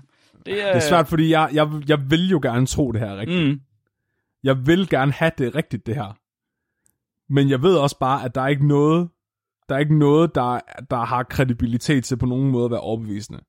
Det, 0.47 0.53
øh... 0.53 0.59
Det 0.59 0.77
er 0.77 0.81
svært, 0.81 1.09
fordi 1.09 1.31
jeg, 1.31 1.51
jeg, 1.53 1.69
jeg 1.89 2.11
vil 2.11 2.29
jo 2.29 2.41
gerne 2.43 2.67
tro 2.67 2.93
det 2.93 3.01
her 3.01 3.09
er 3.09 3.17
rigtigt. 3.17 3.49
Mm. 3.49 3.61
Jeg 4.43 4.67
vil 4.67 4.89
gerne 4.89 5.13
have 5.13 5.31
det 5.39 5.55
rigtigt, 5.55 5.87
det 5.87 5.95
her. 5.95 6.19
Men 7.33 7.51
jeg 7.51 7.63
ved 7.63 7.77
også 7.77 7.99
bare, 7.99 8.25
at 8.25 8.35
der 8.35 8.41
er 8.41 8.49
ikke 8.49 8.67
noget, 8.67 9.09
der 9.69 9.75
er 9.75 9.79
ikke 9.79 9.99
noget, 9.99 10.35
der, 10.35 10.61
der 10.91 11.05
har 11.05 11.23
kredibilitet 11.23 12.05
til 12.05 12.17
på 12.17 12.27
nogen 12.27 12.51
måde 12.51 12.65
at 12.65 12.71
være 12.71 12.81
overbevisende. 12.81 13.41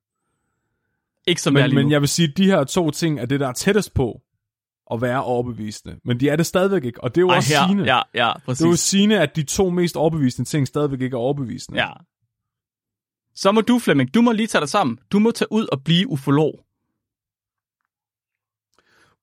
Ikke 1.26 1.42
som 1.42 1.56
jeg 1.56 1.62
Men, 1.62 1.70
lige 1.70 1.82
men 1.82 1.90
jeg 1.90 2.00
vil 2.00 2.08
sige, 2.08 2.28
at 2.28 2.36
de 2.36 2.44
her 2.44 2.64
to 2.64 2.90
ting 2.90 3.20
er 3.20 3.26
det, 3.26 3.40
der 3.40 3.48
er 3.48 3.52
tættest 3.52 3.94
på 3.94 4.20
at 4.92 5.00
være 5.02 5.22
overbevisende. 5.24 5.96
Men 6.04 6.20
de 6.20 6.28
er 6.28 6.36
det 6.36 6.46
stadigvæk 6.46 6.84
ikke, 6.84 7.04
og 7.04 7.14
det 7.14 7.20
er 7.20 7.22
jo 7.22 7.28
Ej, 7.30 7.36
også 7.36 7.48
sigende. 7.66 7.84
ja, 7.84 7.96
ja, 8.14 8.26
ja, 8.26 8.32
Det 8.46 8.60
er 8.60 8.64
jo 8.66 8.70
præcis. 8.70 8.80
sigende, 8.80 9.20
at 9.20 9.36
de 9.36 9.42
to 9.42 9.70
mest 9.70 9.96
overbevisende 9.96 10.50
ting 10.50 10.66
stadigvæk 10.68 11.00
ikke 11.00 11.14
er 11.14 11.18
overbevisende. 11.18 11.80
Ja. 11.80 11.90
Så 13.34 13.52
må 13.52 13.60
du, 13.60 13.78
Flemming, 13.78 14.14
du 14.14 14.22
må 14.22 14.32
lige 14.32 14.46
tage 14.46 14.60
dig 14.60 14.68
sammen. 14.68 14.98
Du 15.12 15.18
må 15.18 15.30
tage 15.30 15.52
ud 15.52 15.66
og 15.72 15.82
blive 15.84 16.08
ufolog. 16.08 16.60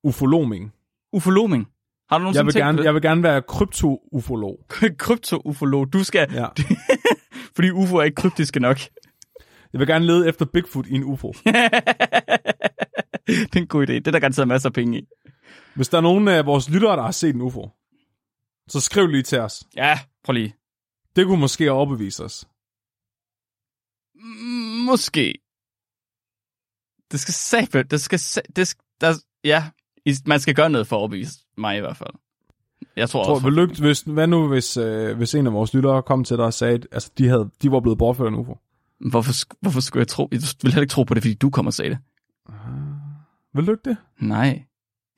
Ufoloming. 0.03 0.73
Ufoloming. 1.13 1.67
Har 2.09 2.17
du 2.17 2.21
Jeg 2.21 2.23
nogensinde 2.23 2.45
vil, 2.45 2.53
tænkt 2.53 2.65
gerne, 2.65 2.83
jeg 2.83 2.93
vil 2.93 3.01
gerne 3.01 3.23
være 3.23 3.41
krypto-ufolog. 3.41 4.59
Krypto-ufolog. 4.99 5.93
Du 5.93 6.03
skal... 6.03 6.27
Ja. 6.33 6.47
Fordi 7.55 7.71
UFO 7.71 7.95
er 7.97 8.03
ikke 8.03 8.15
kryptiske 8.15 8.59
nok. 8.59 8.79
Jeg 9.73 9.79
vil 9.79 9.87
gerne 9.87 10.05
lede 10.05 10.27
efter 10.27 10.45
Bigfoot 10.45 10.87
i 10.87 10.93
en 10.95 11.03
UFO. 11.03 11.31
det 13.27 13.55
er 13.55 13.57
en 13.57 13.67
god 13.67 13.87
idé. 13.87 13.93
Det 13.93 14.07
er 14.07 14.11
der 14.11 14.19
garanteret 14.19 14.47
masser 14.47 14.69
af 14.69 14.73
penge 14.73 14.99
i. 14.99 15.07
Hvis 15.75 15.89
der 15.89 15.97
er 15.97 16.01
nogen 16.01 16.27
af 16.27 16.45
vores 16.45 16.69
lyttere, 16.69 16.95
der 16.95 17.03
har 17.03 17.11
set 17.11 17.35
en 17.35 17.41
UFO, 17.41 17.69
så 18.67 18.79
skriv 18.79 19.07
lige 19.07 19.23
til 19.23 19.39
os. 19.39 19.63
Ja, 19.75 19.99
prøv 20.23 20.33
lige. 20.33 20.55
Det 21.15 21.25
kunne 21.25 21.39
måske 21.39 21.71
overbevise 21.71 22.23
os. 22.23 22.47
Måske. 24.85 25.33
Det 27.11 27.19
skal 27.19 27.33
sæbe, 27.33 27.83
det 27.83 28.01
skal, 28.01 28.19
det 28.55 28.67
skal, 28.67 28.83
der, 29.01 29.13
ja, 29.43 29.69
man 30.25 30.39
skal 30.39 30.55
gøre 30.55 30.69
noget 30.69 30.87
for 30.87 30.95
at 30.95 30.99
overbevise 30.99 31.39
mig 31.57 31.77
i 31.77 31.79
hvert 31.79 31.97
fald. 31.97 32.09
Jeg 32.95 33.09
tror, 33.09 33.23
Tror, 33.23 33.35
også. 33.35 33.49
lykke, 33.49 33.81
hvis, 33.81 34.01
hvad 34.01 34.27
nu, 34.27 34.47
hvis, 34.47 34.77
øh, 34.77 35.17
hvis 35.17 35.35
en 35.35 35.47
af 35.47 35.53
vores 35.53 35.73
lyttere 35.73 36.03
kom 36.03 36.23
til 36.23 36.37
dig 36.37 36.45
og 36.45 36.53
sagde, 36.53 36.73
at 36.73 36.87
altså, 36.91 37.11
de, 37.17 37.27
havde, 37.27 37.49
de 37.61 37.71
var 37.71 37.79
blevet 37.79 37.97
bortført 37.97 38.25
af 38.25 38.31
en 38.31 38.37
UFO? 38.37 38.57
Hvorfor, 38.99 39.33
hvorfor 39.61 39.81
skulle 39.81 40.01
jeg 40.01 40.07
tro? 40.07 40.29
Jeg 40.31 40.41
vil 40.61 40.71
heller 40.71 40.81
ikke 40.81 40.91
tro 40.91 41.03
på 41.03 41.13
det, 41.13 41.23
fordi 41.23 41.33
du 41.33 41.49
kommer 41.49 41.69
og 41.69 41.73
sagde 41.73 41.89
det. 41.89 41.99
Vil 43.53 43.63
lykke 43.63 43.89
det? 43.89 43.97
Nej. 44.19 44.65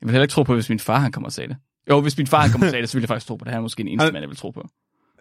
Jeg 0.00 0.06
vil 0.06 0.10
heller 0.12 0.22
ikke 0.22 0.32
tro 0.32 0.42
på, 0.42 0.54
hvis 0.54 0.68
min 0.68 0.78
far 0.78 0.98
han 0.98 1.12
kommer 1.12 1.28
og 1.28 1.32
sagde 1.32 1.48
det. 1.48 1.56
Jo, 1.90 2.00
hvis 2.00 2.18
min 2.18 2.26
far 2.26 2.40
han 2.40 2.50
kommer 2.50 2.66
og 2.66 2.70
sagde 2.70 2.82
det, 2.82 2.90
så 2.90 2.96
ville 2.96 3.02
jeg 3.02 3.08
faktisk 3.08 3.26
tro 3.26 3.36
på 3.36 3.44
det. 3.44 3.50
Han 3.52 3.58
er 3.58 3.62
måske 3.62 3.80
en 3.80 3.88
eneste 3.88 4.04
Han- 4.04 4.12
mand, 4.12 4.22
jeg 4.22 4.28
vil 4.28 4.36
tro 4.36 4.50
på. 4.50 4.68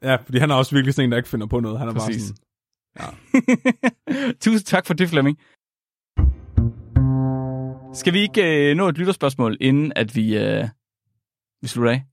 Ja, 0.04 0.16
fordi 0.16 0.38
han 0.38 0.52
er 0.52 0.56
også 0.56 0.76
virkelig 0.76 0.94
sådan 0.94 1.08
en, 1.08 1.12
der 1.12 1.18
ikke 1.18 1.30
finder 1.30 1.48
på 1.48 1.60
noget. 1.60 1.80
Han 1.80 1.88
er 1.88 1.94
Præcis. 1.94 2.34
bare 2.98 3.12
sådan, 4.16 4.34
Tusind 4.42 4.66
tak 4.66 4.86
for 4.86 4.94
det, 4.94 5.10
Flemming. 5.10 5.38
Skal 7.94 8.14
vi 8.14 8.20
ikke 8.20 8.70
øh, 8.72 8.76
nå 8.78 8.88
et 8.90 8.98
lytterspørgsmål, 8.98 9.58
inden 9.62 9.94
at 9.96 10.16
vi, 10.16 10.38
øh, 10.38 10.68
vi 11.62 11.68
slutter 11.68 11.92
af? 11.92 12.04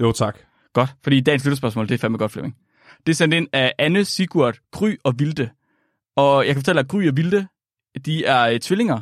jo 0.00 0.12
tak. 0.12 0.38
Godt, 0.72 0.94
fordi 1.04 1.20
dagens 1.20 1.44
lytterspørgsmål, 1.44 1.88
det 1.88 1.94
er 1.94 1.98
fandme 1.98 2.18
godt, 2.18 2.32
Flemming. 2.32 2.56
Det 3.06 3.12
er 3.12 3.14
sendt 3.16 3.34
ind 3.34 3.48
af 3.52 3.72
Anne, 3.78 4.04
Sigurd, 4.04 4.58
Gry 4.72 4.94
og 5.04 5.14
Vilde. 5.18 5.50
Og 6.16 6.46
jeg 6.46 6.54
kan 6.54 6.60
fortælle, 6.60 6.80
at 6.80 6.88
Gry 6.88 7.08
og 7.08 7.16
Vilde, 7.16 7.46
de 8.04 8.24
er 8.24 8.42
øh, 8.48 8.60
tvillinger 8.60 9.00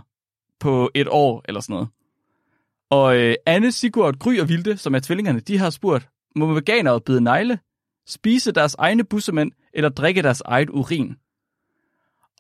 på 0.61 0.91
et 0.95 1.09
år 1.11 1.43
eller 1.49 1.61
sådan 1.61 1.75
noget. 1.75 1.89
Og 2.93 3.17
øh, 3.17 3.35
Anne, 3.47 3.73
Sigurd, 3.73 4.19
Gry 4.19 4.39
og 4.39 4.49
Vilde, 4.49 4.77
som 4.77 4.95
er 4.95 5.01
tvillingerne, 5.01 5.41
de 5.41 5.59
har 5.59 5.71
spurgt, 5.71 6.09
må 6.37 6.55
veganere 6.55 7.01
bide 7.01 7.21
negle, 7.21 7.59
spise 8.07 8.53
deres 8.53 8.75
egne 8.75 9.05
bussemænd 9.05 9.53
eller 9.75 9.89
drikke 9.89 10.23
deres 10.23 10.41
eget 10.41 10.71
urin? 10.71 11.17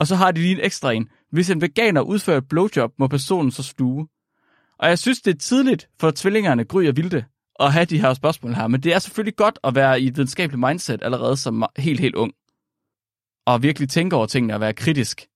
Og 0.00 0.06
så 0.06 0.14
har 0.14 0.30
de 0.30 0.40
lige 0.40 0.54
en 0.54 0.64
ekstra 0.64 0.92
en. 0.92 1.08
Hvis 1.30 1.50
en 1.50 1.60
veganer 1.60 2.00
udfører 2.00 2.38
et 2.38 2.48
blowjob, 2.48 2.92
må 2.98 3.06
personen 3.06 3.50
så 3.50 3.62
sluge. 3.62 4.08
Og 4.78 4.88
jeg 4.88 4.98
synes, 4.98 5.20
det 5.20 5.34
er 5.34 5.38
tidligt 5.38 5.88
for 6.00 6.10
tvillingerne 6.10 6.64
Gry 6.64 6.88
og 6.88 6.96
Vilde 6.96 7.24
at 7.60 7.72
have 7.72 7.84
de 7.84 8.00
her 8.00 8.14
spørgsmål 8.14 8.54
her, 8.54 8.66
men 8.66 8.82
det 8.82 8.94
er 8.94 8.98
selvfølgelig 8.98 9.36
godt 9.36 9.58
at 9.64 9.74
være 9.74 10.00
i 10.00 10.06
et 10.06 10.16
videnskabeligt 10.16 10.60
mindset 10.60 11.02
allerede 11.02 11.36
som 11.36 11.64
helt, 11.76 12.00
helt 12.00 12.14
ung. 12.14 12.32
Og 13.46 13.62
virkelig 13.62 13.88
tænke 13.88 14.16
over 14.16 14.26
tingene 14.26 14.54
og 14.54 14.60
være 14.60 14.72
kritisk. 14.72 15.26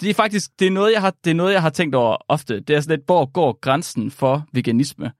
Det 0.00 0.10
er 0.10 0.14
faktisk, 0.14 0.50
det 0.58 0.66
er 0.66 0.70
noget, 0.70 0.92
jeg 0.92 1.00
har, 1.00 1.14
det 1.24 1.30
er 1.30 1.34
noget, 1.34 1.52
jeg 1.52 1.62
har 1.62 1.70
tænkt 1.70 1.94
over 1.94 2.16
ofte. 2.28 2.60
Det 2.60 2.76
er 2.76 2.80
sådan 2.80 2.98
lidt, 2.98 3.06
hvor 3.06 3.26
går 3.32 3.58
grænsen 3.60 4.10
for 4.10 4.46
veganisme? 4.52 5.12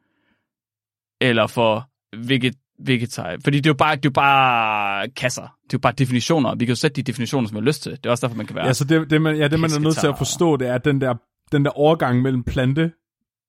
Eller 1.21 1.47
for 1.47 1.89
veget, 2.17 2.57
vegetar. 2.79 3.37
Fordi 3.45 3.57
det 3.57 3.67
er 3.67 3.71
jo 3.71 3.75
bare, 3.75 3.97
det 3.97 4.05
er 4.05 4.09
jo 4.09 4.13
bare 4.13 5.09
kasser. 5.09 5.43
Det 5.43 5.49
er 5.49 5.75
jo 5.75 5.79
bare 5.79 5.93
definitioner. 5.93 6.55
Vi 6.55 6.65
kan 6.65 6.73
jo 6.73 6.77
sætte 6.77 6.97
de 6.97 7.03
definitioner, 7.03 7.49
som 7.49 7.55
vi 7.57 7.61
har 7.61 7.67
lyst 7.67 7.83
til. 7.83 7.93
Det 7.93 8.07
er 8.07 8.11
også 8.11 8.27
derfor, 8.27 8.37
man 8.37 8.47
kan 8.47 8.57
være... 8.57 8.67
Ja, 8.67 8.73
så 8.73 8.85
det, 8.85 9.11
det, 9.11 9.23
man, 9.23 9.37
ja, 9.37 9.49
det 9.49 9.61
man 9.61 9.71
er 9.71 9.79
nødt 9.79 9.97
til 9.97 10.07
at 10.07 10.19
forstå, 10.19 10.57
det 10.57 10.69
er, 10.69 10.75
at 10.75 10.85
den 10.85 11.01
der, 11.01 11.15
den 11.53 11.65
der 11.65 11.71
overgang 11.71 12.23
mellem 12.23 12.45
plante 12.45 12.93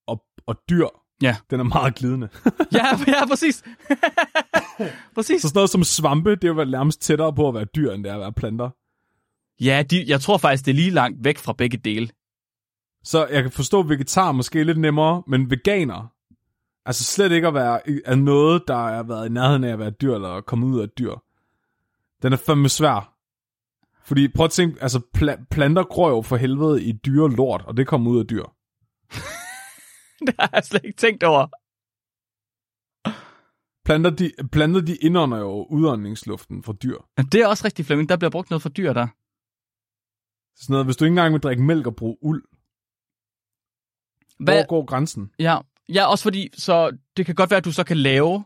og, 0.07 0.21
og 0.47 0.55
dyr, 0.69 0.87
Ja. 1.21 1.35
den 1.49 1.59
er 1.59 1.63
meget 1.63 1.95
glidende. 1.95 2.29
ja, 2.77 2.85
ja, 3.07 3.25
præcis. 3.27 3.63
præcis. 5.15 5.41
så 5.41 5.47
sådan 5.47 5.57
noget 5.57 5.69
som 5.69 5.83
svampe, 5.83 6.31
det 6.35 6.43
er 6.43 6.47
jo 6.47 6.65
nærmest 6.65 7.01
tættere 7.01 7.33
på 7.33 7.47
at 7.47 7.53
være 7.53 7.65
dyr, 7.65 7.91
end 7.91 8.03
det 8.03 8.09
er 8.09 8.13
at 8.13 8.19
være 8.19 8.33
planter. 8.33 8.69
Ja, 9.61 9.83
de, 9.83 10.03
jeg 10.07 10.21
tror 10.21 10.37
faktisk, 10.37 10.65
det 10.65 10.71
er 10.71 10.75
lige 10.75 10.89
langt 10.89 11.23
væk 11.23 11.37
fra 11.37 11.53
begge 11.53 11.77
dele. 11.77 12.09
Så 13.03 13.27
jeg 13.27 13.41
kan 13.43 13.51
forstå, 13.51 13.79
at 13.79 13.89
vegetar 13.89 14.31
måske 14.31 14.59
er 14.59 14.63
lidt 14.63 14.79
nemmere, 14.79 15.23
men 15.27 15.51
veganer, 15.51 16.13
altså 16.85 17.03
slet 17.03 17.31
ikke 17.31 17.47
at 17.47 17.53
være 17.53 17.81
af 18.05 18.17
noget, 18.17 18.63
der 18.67 18.87
er 18.87 19.03
været 19.03 19.29
i 19.29 19.31
nærheden 19.31 19.63
af 19.63 19.73
at 19.73 19.79
være 19.79 19.89
dyr, 19.89 20.15
eller 20.15 20.41
komme 20.41 20.65
ud 20.65 20.79
af 20.79 20.83
et 20.83 20.97
dyr. 20.97 21.13
Den 22.21 22.33
er 22.33 22.37
fandme 22.37 22.69
svær. 22.69 23.13
Fordi 24.05 24.27
prøv 24.27 24.43
at 24.43 24.51
tænke, 24.51 24.81
altså 24.83 25.01
pla- 25.17 25.45
planter 25.51 25.83
gror 25.83 26.09
jo 26.09 26.21
for 26.21 26.35
helvede 26.35 26.83
i 26.83 26.91
dyre 26.91 27.31
lort, 27.31 27.63
og 27.65 27.77
det 27.77 27.87
kommer 27.87 28.11
ud 28.11 28.19
af 28.19 28.27
dyr. 28.27 28.43
Det 30.27 30.35
har 30.39 30.49
jeg 30.53 30.63
slet 30.63 30.85
ikke 30.85 30.97
tænkt 30.97 31.23
over. 31.23 31.47
Planter, 33.85 34.09
de, 34.09 34.31
planter, 34.51 34.81
de 34.81 34.95
indånder 34.95 35.37
jo 35.37 35.67
udåndingsluften 35.69 36.63
fra 36.63 36.73
dyr. 36.73 36.97
Det 37.31 37.41
er 37.41 37.47
også 37.47 37.65
rigtig 37.65 37.85
Flemming. 37.85 38.09
Der 38.09 38.17
bliver 38.17 38.31
brugt 38.31 38.49
noget 38.49 38.61
for 38.61 38.69
dyr 38.69 38.93
der. 38.93 39.07
Sådan 40.57 40.73
noget, 40.73 40.85
hvis 40.85 40.95
du 40.97 41.05
ikke 41.05 41.11
engang 41.11 41.33
vil 41.33 41.41
drikke 41.41 41.63
mælk 41.63 41.87
og 41.87 41.95
bruge 41.95 42.17
uld, 42.21 42.43
Hvad? 44.39 44.55
hvor 44.55 44.67
går 44.67 44.85
grænsen? 44.85 45.31
Ja, 45.39 45.57
ja, 45.89 46.05
også 46.05 46.23
fordi, 46.23 46.49
så 46.53 46.97
det 47.17 47.25
kan 47.25 47.35
godt 47.35 47.49
være, 47.49 47.57
at 47.57 47.65
du 47.65 47.71
så 47.71 47.83
kan 47.83 47.97
lave, 47.97 48.43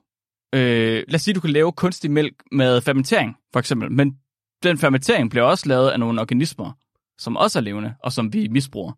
øh, 0.56 1.04
lad 1.08 1.16
os 1.16 1.22
sige, 1.22 1.34
du 1.34 1.40
kan 1.40 1.50
lave 1.50 1.72
kunstig 1.72 2.12
mælk 2.12 2.34
med 2.52 2.82
fermentering, 2.82 3.36
for 3.54 3.60
eksempel. 3.60 3.92
Men 3.92 4.16
den 4.64 4.78
fermentering 4.78 5.30
bliver 5.30 5.44
også 5.44 5.68
lavet 5.70 5.90
af 5.90 6.00
nogle 6.00 6.22
organismer, 6.22 6.72
som 7.18 7.38
også 7.38 7.60
er 7.60 7.64
levende, 7.64 7.94
og 8.04 8.12
som 8.12 8.34
vi 8.34 8.48
misbruger. 8.48 8.92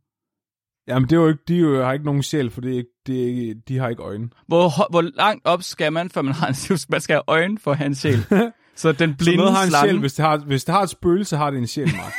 Jamen, 0.87 1.09
det 1.09 1.15
er 1.15 1.21
jo 1.21 1.27
ikke, 1.27 1.43
de 1.47 1.55
jo, 1.55 1.83
har 1.83 1.93
ikke 1.93 2.05
nogen 2.05 2.23
sjæl, 2.23 2.49
for 2.49 2.61
det 2.61 2.73
er 2.73 2.77
ikke, 2.77 2.89
det 3.07 3.23
er 3.23 3.27
ikke, 3.27 3.55
de 3.67 3.77
har 3.77 3.89
ikke 3.89 4.01
øjne. 4.01 4.29
Hvor, 4.47 4.89
hvor 4.91 5.01
langt 5.01 5.45
op 5.45 5.63
skal 5.63 5.93
man, 5.93 6.09
før 6.09 6.21
man 6.21 6.33
har 6.33 6.47
en 6.47 6.77
Man 6.89 7.01
skal 7.01 7.13
have 7.13 7.23
øjne 7.27 7.57
for 7.57 7.71
at 7.71 7.77
have 7.77 7.85
en 7.85 7.95
sjæl. 7.95 8.19
så 8.75 8.91
den 8.91 9.09
Så 9.11 9.17
blinde 9.17 9.37
noget 9.37 9.53
har 9.53 9.63
en 9.63 9.69
slange... 9.69 9.89
sjæl, 9.89 9.99
hvis 9.99 10.13
det 10.13 10.25
har, 10.25 10.37
hvis 10.37 10.63
det 10.63 10.75
har 10.75 10.81
et 10.81 10.89
spøgelse, 10.89 11.37
har 11.37 11.49
det 11.51 11.57
en 11.59 11.67
sjæl, 11.67 11.95
Mark. 11.97 12.13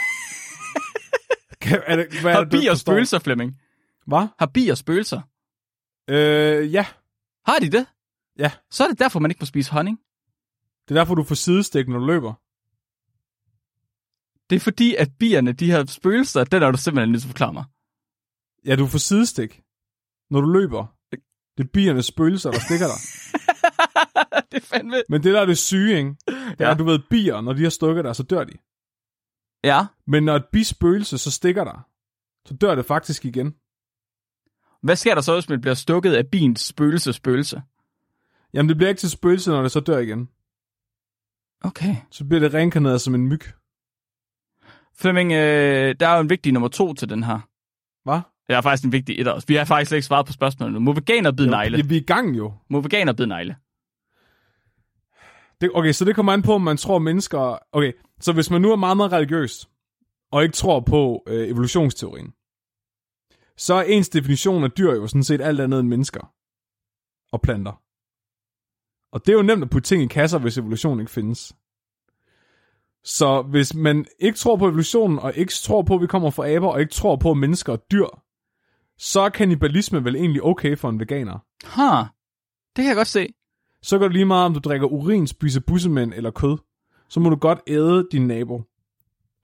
Er 1.86 1.96
det, 1.96 2.20
hvad 2.20 2.32
Har 2.32 2.44
bier 2.44 2.74
spøgelser, 2.74 3.18
Flemming? 3.18 3.60
Hvad? 4.06 4.26
Har 4.38 4.46
bier 4.46 4.74
spøgelser? 4.74 5.20
Øh, 6.10 6.72
ja. 6.72 6.86
Har 7.46 7.58
de 7.60 7.70
det? 7.70 7.86
Ja. 8.38 8.50
Så 8.70 8.84
er 8.84 8.88
det 8.88 8.98
derfor, 8.98 9.20
man 9.20 9.30
ikke 9.30 9.38
må 9.42 9.46
spise 9.46 9.72
honning. 9.72 9.98
Det 10.88 10.96
er 10.96 11.00
derfor, 11.00 11.14
du 11.14 11.24
får 11.24 11.34
sidestik, 11.34 11.88
når 11.88 11.98
du 11.98 12.06
løber. 12.06 12.34
Det 14.50 14.56
er 14.56 14.60
fordi, 14.60 14.94
at 14.94 15.08
bierne, 15.18 15.52
de 15.52 15.70
her 15.70 15.84
spøgelser, 15.86 16.44
den 16.44 16.62
er 16.62 16.70
du 16.70 16.78
simpelthen 16.78 17.12
nødt 17.12 17.22
til 17.22 17.28
at 17.28 17.30
forklare 17.30 17.52
mig. 17.52 17.64
Ja, 18.66 18.76
du 18.76 18.86
får 18.86 18.98
sidestik, 18.98 19.60
når 20.30 20.40
du 20.40 20.46
løber. 20.46 20.86
Det 21.56 21.64
er 21.64 21.68
biernes 21.72 22.06
spøgelser, 22.06 22.50
der 22.50 22.58
stikker 22.60 22.86
dig. 22.86 23.00
det 24.52 24.62
er 24.62 24.66
fandme... 24.66 25.02
Men 25.08 25.22
det 25.22 25.34
der 25.34 25.40
er 25.40 25.46
det 25.46 25.58
syge, 25.58 25.98
ikke? 25.98 26.14
Det 26.26 26.60
er, 26.60 26.68
Ja. 26.68 26.74
du 26.74 26.84
ved, 26.84 26.98
bier, 27.10 27.40
når 27.40 27.52
de 27.52 27.62
har 27.62 27.70
stukket 27.70 28.04
dig, 28.04 28.16
så 28.16 28.22
dør 28.22 28.44
de. 28.44 28.52
Ja. 29.64 29.86
Men 30.06 30.22
når 30.22 30.36
et 30.36 30.44
bispøgelse 30.52 31.18
så 31.18 31.30
stikker 31.30 31.64
dig, 31.64 31.80
så 32.46 32.54
dør 32.54 32.74
det 32.74 32.86
faktisk 32.86 33.24
igen. 33.24 33.54
Hvad 34.82 34.96
sker 34.96 35.14
der 35.14 35.22
så, 35.22 35.34
hvis 35.34 35.48
man 35.48 35.60
bliver 35.60 35.74
stukket 35.74 36.14
af 36.14 36.26
bins 36.26 36.60
spøgelse 36.60 37.12
spøgelse? 37.12 37.62
Jamen, 38.54 38.68
det 38.68 38.76
bliver 38.76 38.88
ikke 38.88 38.98
til 38.98 39.10
spøgelse, 39.10 39.50
når 39.50 39.62
det 39.62 39.72
så 39.72 39.80
dør 39.80 39.98
igen. 39.98 40.28
Okay. 41.60 41.96
Så 42.10 42.24
bliver 42.24 42.40
det 42.40 42.54
reinkarneret 42.54 43.00
som 43.00 43.14
en 43.14 43.28
myg. 43.28 43.40
Flemming, 44.96 45.32
øh, 45.32 45.94
der 46.00 46.08
er 46.08 46.14
jo 46.14 46.20
en 46.20 46.30
vigtig 46.30 46.52
nummer 46.52 46.68
to 46.68 46.94
til 46.94 47.08
den 47.08 47.22
her. 47.22 47.38
Hvad? 48.04 48.20
Der 48.48 48.56
er 48.56 48.60
faktisk 48.60 48.84
en 48.84 48.92
vigtig 48.92 49.20
et 49.20 49.28
også. 49.28 49.46
Vi 49.46 49.54
har 49.54 49.64
faktisk 49.64 49.88
slet 49.88 49.96
ikke 49.96 50.06
svaret 50.06 50.26
på 50.26 50.32
spørgsmålet 50.32 50.72
nu. 50.74 50.80
Må 50.80 50.92
veganer 50.92 51.32
bide 51.32 51.50
negle? 51.50 51.76
Ja, 51.76 51.82
vi 51.82 51.96
er 51.96 52.00
i 52.00 52.04
gang 52.04 52.36
jo. 52.36 52.52
Må 52.70 52.80
veganer 52.80 53.12
bide 53.12 53.28
negle? 53.28 53.56
Det, 55.60 55.70
okay, 55.74 55.92
så 55.92 56.04
det 56.04 56.14
kommer 56.14 56.32
an 56.32 56.42
på, 56.42 56.52
om 56.54 56.62
man 56.62 56.76
tror 56.76 56.98
mennesker... 56.98 57.58
Okay, 57.72 57.92
så 58.20 58.32
hvis 58.32 58.50
man 58.50 58.62
nu 58.62 58.72
er 58.72 58.76
meget, 58.76 58.96
meget 58.96 59.12
religiøs, 59.12 59.68
og 60.32 60.42
ikke 60.42 60.54
tror 60.54 60.80
på 60.80 61.22
øh, 61.26 61.48
evolutionsteorien, 61.48 62.32
så 63.56 63.74
er 63.74 63.82
ens 63.82 64.08
definition 64.08 64.64
af 64.64 64.70
dyr 64.70 64.90
jo 64.90 65.06
sådan 65.06 65.24
set 65.24 65.40
alt 65.40 65.60
andet 65.60 65.80
end 65.80 65.88
mennesker 65.88 66.32
og 67.32 67.40
planter. 67.40 67.82
Og 69.12 69.26
det 69.26 69.32
er 69.32 69.36
jo 69.36 69.42
nemt 69.42 69.62
at 69.62 69.70
putte 69.70 69.88
ting 69.88 70.02
i 70.02 70.06
kasser, 70.06 70.38
hvis 70.38 70.58
evolution 70.58 71.00
ikke 71.00 71.12
findes. 71.12 71.56
Så 73.04 73.42
hvis 73.42 73.74
man 73.74 74.06
ikke 74.18 74.38
tror 74.38 74.56
på 74.56 74.68
evolutionen, 74.68 75.18
og 75.18 75.36
ikke 75.36 75.52
tror 75.52 75.82
på, 75.82 75.94
at 75.94 76.00
vi 76.00 76.06
kommer 76.06 76.30
fra 76.30 76.48
aber, 76.48 76.68
og 76.68 76.80
ikke 76.80 76.92
tror 76.92 77.16
på, 77.16 77.30
at 77.30 77.36
mennesker 77.36 77.72
er 77.72 77.76
dyr, 77.76 78.06
så 78.98 79.20
er 79.20 79.28
kanibalisme 79.28 80.04
vel 80.04 80.16
egentlig 80.16 80.42
okay 80.42 80.76
for 80.76 80.88
en 80.88 81.00
veganer. 81.00 81.38
Ha, 81.64 82.04
det 82.76 82.82
kan 82.82 82.86
jeg 82.86 82.96
godt 82.96 83.08
se. 83.08 83.34
Så 83.84 83.98
går 83.98 84.04
det 84.04 84.12
lige 84.12 84.24
meget, 84.24 84.46
om 84.46 84.54
du 84.54 84.60
drikker 84.60 84.86
urin, 84.86 85.26
spiser 85.26 85.60
bussemænd 85.60 86.12
eller 86.16 86.30
kød. 86.30 86.56
Så 87.08 87.20
må 87.20 87.30
du 87.30 87.36
godt 87.36 87.58
æde 87.66 88.06
din 88.12 88.26
nabo. 88.26 88.62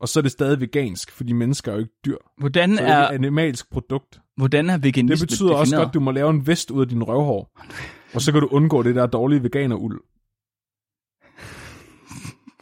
Og 0.00 0.08
så 0.08 0.20
er 0.20 0.22
det 0.22 0.32
stadig 0.32 0.60
vegansk, 0.60 1.10
fordi 1.10 1.32
mennesker 1.32 1.72
er 1.72 1.76
jo 1.76 1.80
ikke 1.80 1.94
dyr. 2.04 2.16
Hvordan 2.38 2.76
Så 2.76 2.82
er 2.82 2.86
er, 2.92 3.08
et 3.08 3.14
animalsk 3.14 3.70
produkt. 3.70 4.20
hvordan 4.36 4.70
er 4.70 4.78
veganisme 4.78 5.26
Det 5.26 5.28
betyder 5.28 5.54
også 5.54 5.64
defineret? 5.70 5.80
godt, 5.80 5.88
at 5.90 5.94
du 5.94 6.00
må 6.00 6.10
lave 6.10 6.30
en 6.30 6.46
vest 6.46 6.70
ud 6.70 6.80
af 6.80 6.88
din 6.88 7.02
røvhår. 7.02 7.60
Og 8.14 8.22
så 8.22 8.32
kan 8.32 8.40
du 8.40 8.46
undgå 8.46 8.82
det 8.82 8.94
der 8.94 9.06
dårlige 9.06 9.42
veganeruld. 9.42 10.00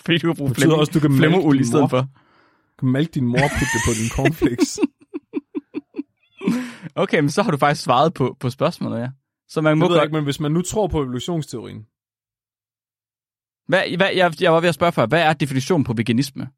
Fordi 0.04 0.18
du 0.18 0.26
kan 0.26 0.36
bruge 0.36 0.48
Det 0.48 0.56
betyder 0.56 0.74
også, 0.76 0.90
at 0.90 0.94
du 0.94 1.00
kan 1.00 1.10
mælke 1.10 1.20
flemmeruld 1.20 1.60
i 1.60 1.64
stedet 1.64 1.90
for. 1.90 2.00
Du 2.00 2.06
kan 2.78 2.88
mælke 2.88 3.10
din 3.14 3.24
mor 3.26 3.38
og 3.44 3.50
putte 3.50 3.72
det 3.74 3.82
på 3.86 3.92
din 4.00 4.08
cornflakes. 4.16 4.80
Okay, 6.94 7.20
men 7.20 7.30
så 7.30 7.42
har 7.42 7.50
du 7.50 7.56
faktisk 7.56 7.84
svaret 7.84 8.14
på, 8.14 8.36
på 8.40 8.50
spørgsmålet, 8.50 9.00
ja. 9.00 9.08
Så 9.48 9.60
man 9.60 9.78
må 9.78 9.84
Det 9.84 9.90
ved 9.90 9.96
godt... 9.98 10.06
ikke, 10.06 10.14
men 10.14 10.24
hvis 10.24 10.40
man 10.40 10.52
nu 10.52 10.62
tror 10.62 10.86
på 10.88 11.02
evolutionsteorien, 11.02 11.86
Hvad, 13.68 13.96
hvad, 13.96 14.10
jeg, 14.14 14.34
jeg 14.40 14.52
var 14.52 14.60
ved 14.60 14.68
at 14.68 14.74
spørge 14.74 14.92
før, 14.92 15.06
hvad 15.06 15.22
er 15.22 15.32
definitionen 15.32 15.84
på 15.84 15.92
veganisme? 15.92 16.50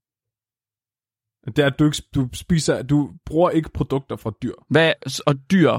det 1.47 1.59
er, 1.59 1.67
at 1.67 1.79
du, 1.79 1.85
ikke, 1.85 2.03
du 2.15 2.29
spiser, 2.33 2.83
du 2.83 3.13
bruger 3.27 3.51
ikke 3.51 3.71
produkter 3.71 4.17
fra 4.17 4.33
dyr. 4.43 4.55
Hvad, 4.69 4.93
og 5.27 5.35
dyr, 5.51 5.79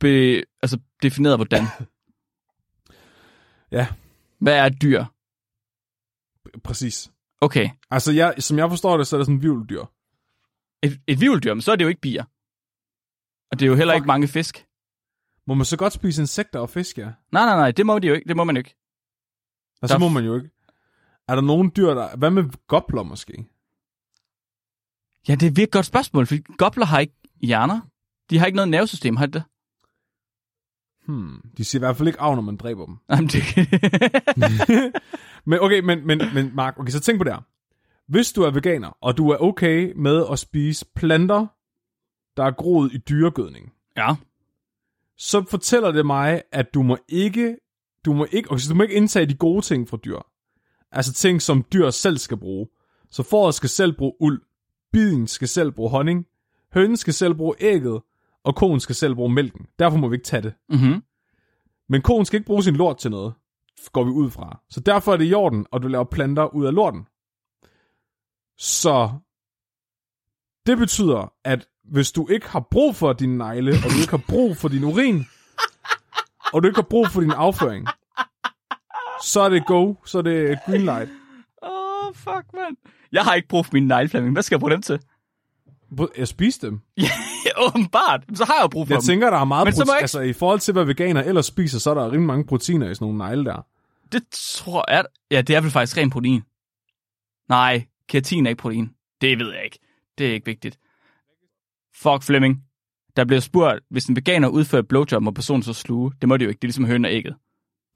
be, 0.00 0.42
altså 0.62 0.78
defineret 1.02 1.38
hvordan? 1.38 1.62
Ja. 3.70 3.86
Hvad 4.38 4.54
er 4.58 4.68
dyr? 4.68 5.04
Præcis. 6.64 7.10
Okay, 7.40 7.68
Altså, 7.90 8.12
jeg, 8.12 8.34
som 8.38 8.58
jeg 8.58 8.68
forstår 8.70 8.96
det, 8.96 9.06
så 9.06 9.16
er 9.16 9.18
det 9.18 9.26
sådan 9.26 9.36
en 9.36 9.42
vivldyr. 9.42 9.84
et, 10.82 11.00
et 11.06 11.20
vivldyr, 11.20 11.54
men 11.54 11.60
så 11.60 11.72
er 11.72 11.76
det 11.76 11.84
jo 11.84 11.88
ikke 11.88 12.00
bier. 12.00 12.24
Og 13.50 13.58
det 13.60 13.66
er 13.66 13.70
jo 13.70 13.74
heller 13.76 13.94
Fuck. 13.94 14.00
ikke 14.00 14.06
mange 14.06 14.28
fisk. 14.28 14.66
Må 15.46 15.54
man 15.54 15.64
så 15.64 15.76
godt 15.76 15.92
spise 15.92 16.22
insekter 16.22 16.58
og 16.58 16.70
fisk, 16.70 16.98
ja? 16.98 17.04
Nej, 17.32 17.44
nej, 17.46 17.56
nej, 17.56 17.70
det 17.70 17.86
må 17.86 17.98
de 17.98 18.06
jo 18.08 18.14
ikke. 18.14 18.28
Det 18.28 18.36
må 18.36 18.44
man 18.44 18.56
jo 18.56 18.60
ikke. 18.60 18.76
Og 19.82 19.88
så 19.88 19.94
Der- 19.94 19.98
må 19.98 20.08
man 20.08 20.24
jo 20.24 20.36
ikke. 20.36 20.50
Er 21.28 21.34
der 21.34 21.42
nogen 21.42 21.72
dyr, 21.76 21.94
der... 21.94 22.16
Hvad 22.16 22.30
med 22.30 22.44
gobler 22.66 23.02
måske? 23.02 23.46
Ja, 25.28 25.34
det 25.34 25.42
er 25.42 25.46
et 25.50 25.56
virkelig 25.56 25.72
godt 25.72 25.86
spørgsmål, 25.86 26.26
for 26.26 26.56
gobler 26.56 26.84
har 26.86 26.98
ikke 26.98 27.14
hjerner. 27.42 27.80
De 28.30 28.38
har 28.38 28.46
ikke 28.46 28.56
noget 28.56 28.68
nervesystem, 28.68 29.16
har 29.16 29.26
de 29.26 29.32
det? 29.32 29.42
Hmm. 31.06 31.50
De 31.56 31.64
siger 31.64 31.78
i 31.78 31.84
hvert 31.86 31.96
fald 31.96 32.08
ikke 32.08 32.20
af, 32.20 32.34
når 32.34 32.42
man 32.42 32.56
dræber 32.56 32.86
dem. 32.86 32.96
Jamen, 33.10 33.28
det... 33.28 33.42
Men 35.46 35.58
okay, 35.60 35.80
men, 35.80 36.06
men, 36.06 36.20
men 36.34 36.50
Mark, 36.54 36.78
okay, 36.78 36.90
så 36.90 37.00
tænk 37.00 37.18
på 37.18 37.24
det 37.24 37.32
her. 37.32 37.40
Hvis 38.12 38.32
du 38.32 38.42
er 38.42 38.50
veganer, 38.50 38.96
og 39.00 39.16
du 39.16 39.30
er 39.30 39.36
okay 39.36 39.92
med 39.96 40.24
at 40.32 40.38
spise 40.38 40.86
planter, 40.94 41.46
der 42.36 42.44
er 42.44 42.50
groet 42.50 42.92
i 42.92 42.98
dyregødning, 42.98 43.72
ja. 43.96 44.14
Så 45.16 45.44
fortæller 45.50 45.92
det 45.92 46.06
mig, 46.06 46.42
at 46.52 46.74
du 46.74 46.82
må 46.82 46.98
ikke, 47.08 47.56
du 48.04 48.12
må 48.12 48.26
ikke, 48.32 48.50
okay, 48.50 48.60
så 48.60 48.68
du 48.68 48.74
må 48.74 48.82
ikke 48.82 48.94
indtage 48.94 49.26
de 49.26 49.34
gode 49.34 49.62
ting 49.62 49.88
fra 49.88 49.96
dyr. 49.96 50.18
Altså 50.92 51.12
ting, 51.12 51.42
som 51.42 51.64
dyr 51.72 51.90
selv 51.90 52.18
skal 52.18 52.36
bruge. 52.36 52.68
Så 53.10 53.22
fåret 53.22 53.54
skal 53.54 53.68
selv 53.68 53.96
bruge 53.96 54.14
uld, 54.20 54.42
biden 54.92 55.26
skal 55.26 55.48
selv 55.48 55.72
bruge 55.72 55.90
honning, 55.90 56.26
hønen 56.74 56.96
skal 56.96 57.14
selv 57.14 57.34
bruge 57.34 57.54
ægget, 57.60 58.02
og 58.44 58.56
koen 58.56 58.80
skal 58.80 58.94
selv 58.94 59.14
bruge 59.14 59.32
mælken. 59.32 59.66
Derfor 59.78 59.98
må 59.98 60.08
vi 60.08 60.14
ikke 60.14 60.24
tage 60.24 60.42
det. 60.42 60.54
Mm-hmm. 60.68 61.02
Men 61.88 62.02
koen 62.02 62.24
skal 62.24 62.36
ikke 62.36 62.46
bruge 62.46 62.62
sin 62.62 62.76
lort 62.76 62.98
til 62.98 63.10
noget, 63.10 63.34
går 63.92 64.04
vi 64.04 64.10
ud 64.10 64.30
fra. 64.30 64.60
Så 64.70 64.80
derfor 64.80 65.12
er 65.12 65.16
det 65.16 65.30
i 65.30 65.34
orden, 65.34 65.66
og 65.72 65.82
du 65.82 65.88
laver 65.88 66.04
planter 66.04 66.54
ud 66.54 66.66
af 66.66 66.74
lorten. 66.74 67.06
Så 68.58 69.12
det 70.66 70.78
betyder, 70.78 71.32
at 71.44 71.68
hvis 71.84 72.12
du 72.12 72.28
ikke 72.28 72.48
har 72.48 72.60
brug 72.70 72.96
for 72.96 73.12
din 73.12 73.36
negle, 73.38 73.70
og 73.84 73.90
du 73.90 73.96
ikke 74.00 74.10
har 74.10 74.22
brug 74.28 74.56
for 74.56 74.68
din 74.68 74.84
urin, 74.84 75.26
og 76.52 76.62
du 76.62 76.68
ikke 76.68 76.76
har 76.78 76.86
brug 76.90 77.08
for 77.08 77.20
din 77.20 77.30
afføring, 77.30 77.86
så 79.22 79.40
er 79.40 79.48
det 79.48 79.66
go, 79.66 79.94
så 80.04 80.18
er 80.18 80.22
det 80.22 80.58
green 80.66 80.80
light. 80.82 81.10
Åh, 81.62 82.06
oh, 82.08 82.14
fuck, 82.14 82.44
mand. 82.54 82.76
Jeg 83.12 83.22
har 83.24 83.34
ikke 83.34 83.48
brug 83.48 83.66
for 83.66 83.70
min 83.72 83.86
negleflamming. 83.86 84.32
Hvad 84.32 84.42
skal 84.42 84.54
jeg 84.56 84.60
bruge 84.60 84.72
dem 84.72 84.82
til? 84.82 85.00
Jeg 86.18 86.28
spiser 86.28 86.68
dem. 86.68 86.80
Ja, 86.96 87.08
åbenbart. 87.66 88.20
Så 88.34 88.44
har 88.44 88.54
jeg 88.60 88.70
brug 88.70 88.86
for 88.86 88.94
Jeg 88.94 89.00
dem. 89.00 89.06
tænker, 89.06 89.30
der 89.30 89.38
er 89.38 89.44
meget 89.44 89.64
Men 89.66 89.74
så 89.74 89.80
må 89.80 89.84
prote- 89.84 89.92
jeg 89.92 89.98
ikke- 89.98 90.02
altså 90.04 90.20
i 90.20 90.32
forhold 90.32 90.60
til, 90.60 90.72
hvad 90.72 90.84
veganer 90.84 91.22
ellers 91.22 91.46
spiser, 91.46 91.78
så 91.78 91.90
er 91.90 91.94
der 91.94 92.06
rimelig 92.06 92.26
mange 92.26 92.44
proteiner 92.46 92.90
i 92.90 92.94
sådan 92.94 93.04
nogle 93.04 93.18
negle 93.18 93.44
der. 93.44 93.66
Det 94.12 94.22
tror 94.32 94.90
jeg... 94.92 95.04
Ja, 95.30 95.40
det 95.42 95.56
er 95.56 95.60
vel 95.60 95.70
faktisk 95.70 95.96
ren 95.96 96.10
protein. 96.10 96.42
Nej, 97.48 97.86
keratin 98.08 98.46
er 98.46 98.50
ikke 98.50 98.60
protein. 98.62 98.90
Det 99.20 99.38
ved 99.38 99.52
jeg 99.54 99.64
ikke. 99.64 99.78
Det 100.18 100.28
er 100.28 100.32
ikke 100.34 100.46
vigtigt. 100.46 100.78
Fuck 101.96 102.22
Flemming. 102.22 102.62
Der 103.16 103.24
bliver 103.24 103.40
spurgt, 103.40 103.80
hvis 103.90 104.06
en 104.06 104.16
veganer 104.16 104.48
udfører 104.48 104.82
blowjob, 104.82 105.22
må 105.22 105.30
personen 105.30 105.62
så 105.62 105.72
sluge. 105.72 106.12
Det 106.20 106.28
må 106.28 106.36
det 106.36 106.44
jo 106.44 106.48
ikke. 106.48 106.58
Det 106.58 106.64
er 106.64 106.68
ligesom 106.68 106.84
høn 106.84 107.04
og 107.04 107.12
ægget. 107.12 107.36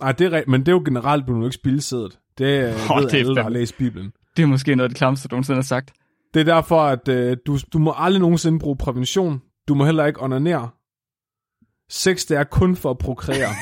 Nej, 0.00 0.12
det 0.12 0.26
er 0.26 0.30
rigtigt, 0.30 0.48
men 0.48 0.60
det 0.60 0.68
er 0.68 0.72
jo 0.72 0.82
generelt, 0.84 1.26
du 1.26 1.32
må 1.36 1.44
ikke 1.44 1.54
spille 1.54 1.80
sædet. 1.80 2.18
Det 2.38 2.44
øh, 2.44 2.62
ved 2.62 2.70
det 3.10 3.14
er 3.14 3.18
alle, 3.18 3.34
der 3.34 3.42
har 3.42 3.50
læst 3.50 3.78
Bibelen. 3.78 4.12
Det 4.36 4.42
er 4.42 4.46
måske 4.46 4.76
noget 4.76 4.84
af 4.84 4.90
det 4.90 4.98
klammeste, 4.98 5.28
du 5.28 5.34
nogensinde 5.34 5.56
har 5.56 5.62
sagt. 5.62 5.92
Det 6.34 6.40
er 6.40 6.44
derfor, 6.44 6.80
at 6.80 7.08
øh, 7.08 7.36
du, 7.46 7.58
du 7.72 7.78
må 7.78 7.94
aldrig 7.96 8.20
nogensinde 8.20 8.58
bruge 8.58 8.76
prævention. 8.76 9.42
Du 9.68 9.74
må 9.74 9.84
heller 9.84 10.06
ikke 10.06 10.22
onanere. 10.22 10.70
Sex, 11.90 12.26
det 12.26 12.36
er 12.36 12.44
kun 12.44 12.76
for 12.76 12.90
at 12.90 12.98
prokreere. 12.98 13.48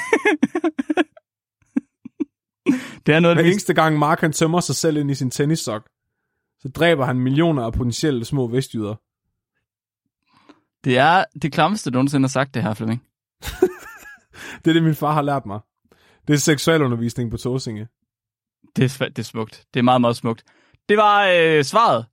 Det 3.06 3.14
er 3.14 3.20
noget 3.20 3.36
Hver 3.36 3.42
det, 3.42 3.50
eneste 3.50 3.74
gang 3.74 3.98
Mark 3.98 4.20
han 4.20 4.32
tømmer 4.32 4.60
sig 4.60 4.76
selv 4.76 4.96
ind 4.96 5.10
i 5.10 5.14
sin 5.14 5.30
tennissok, 5.30 5.88
så 6.60 6.68
dræber 6.68 7.04
han 7.04 7.20
millioner 7.20 7.62
af 7.62 7.72
potentielle 7.72 8.24
små 8.24 8.46
vestjyder. 8.46 8.94
Det 10.86 10.98
er 10.98 11.24
det 11.42 11.52
klammeste, 11.52 11.90
du 11.90 11.94
nogensinde 11.94 12.24
har 12.24 12.28
sagt, 12.28 12.54
det 12.54 12.62
her, 12.62 12.74
Flemming. 12.74 13.02
Det 14.64 14.70
er 14.70 14.72
det, 14.72 14.82
min 14.82 14.94
far 14.94 15.12
har 15.12 15.22
lært 15.22 15.46
mig. 15.46 15.60
Det 16.28 16.34
er 16.34 16.38
seksualundervisning 16.38 17.30
på 17.30 17.36
Tåsinge. 17.36 17.88
Det 18.76 19.00
er, 19.00 19.08
det 19.08 19.18
er 19.18 19.22
smukt. 19.22 19.66
Det 19.74 19.80
er 19.80 19.84
meget, 19.84 20.00
meget 20.00 20.16
smukt. 20.16 20.44
Det 20.88 20.96
var 20.96 21.26
øh, 21.26 21.64
svaret. 21.64 22.06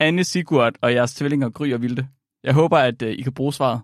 Anne 0.00 0.24
Sigurd 0.24 0.74
og 0.80 0.92
jeres 0.94 1.14
tvillinger 1.14 1.50
Gry 1.50 1.72
og 1.72 1.82
Vilde. 1.82 2.08
Jeg 2.42 2.54
håber, 2.54 2.78
at 2.78 3.02
øh, 3.02 3.12
I 3.12 3.22
kan 3.22 3.34
bruge 3.34 3.52
svaret. 3.52 3.80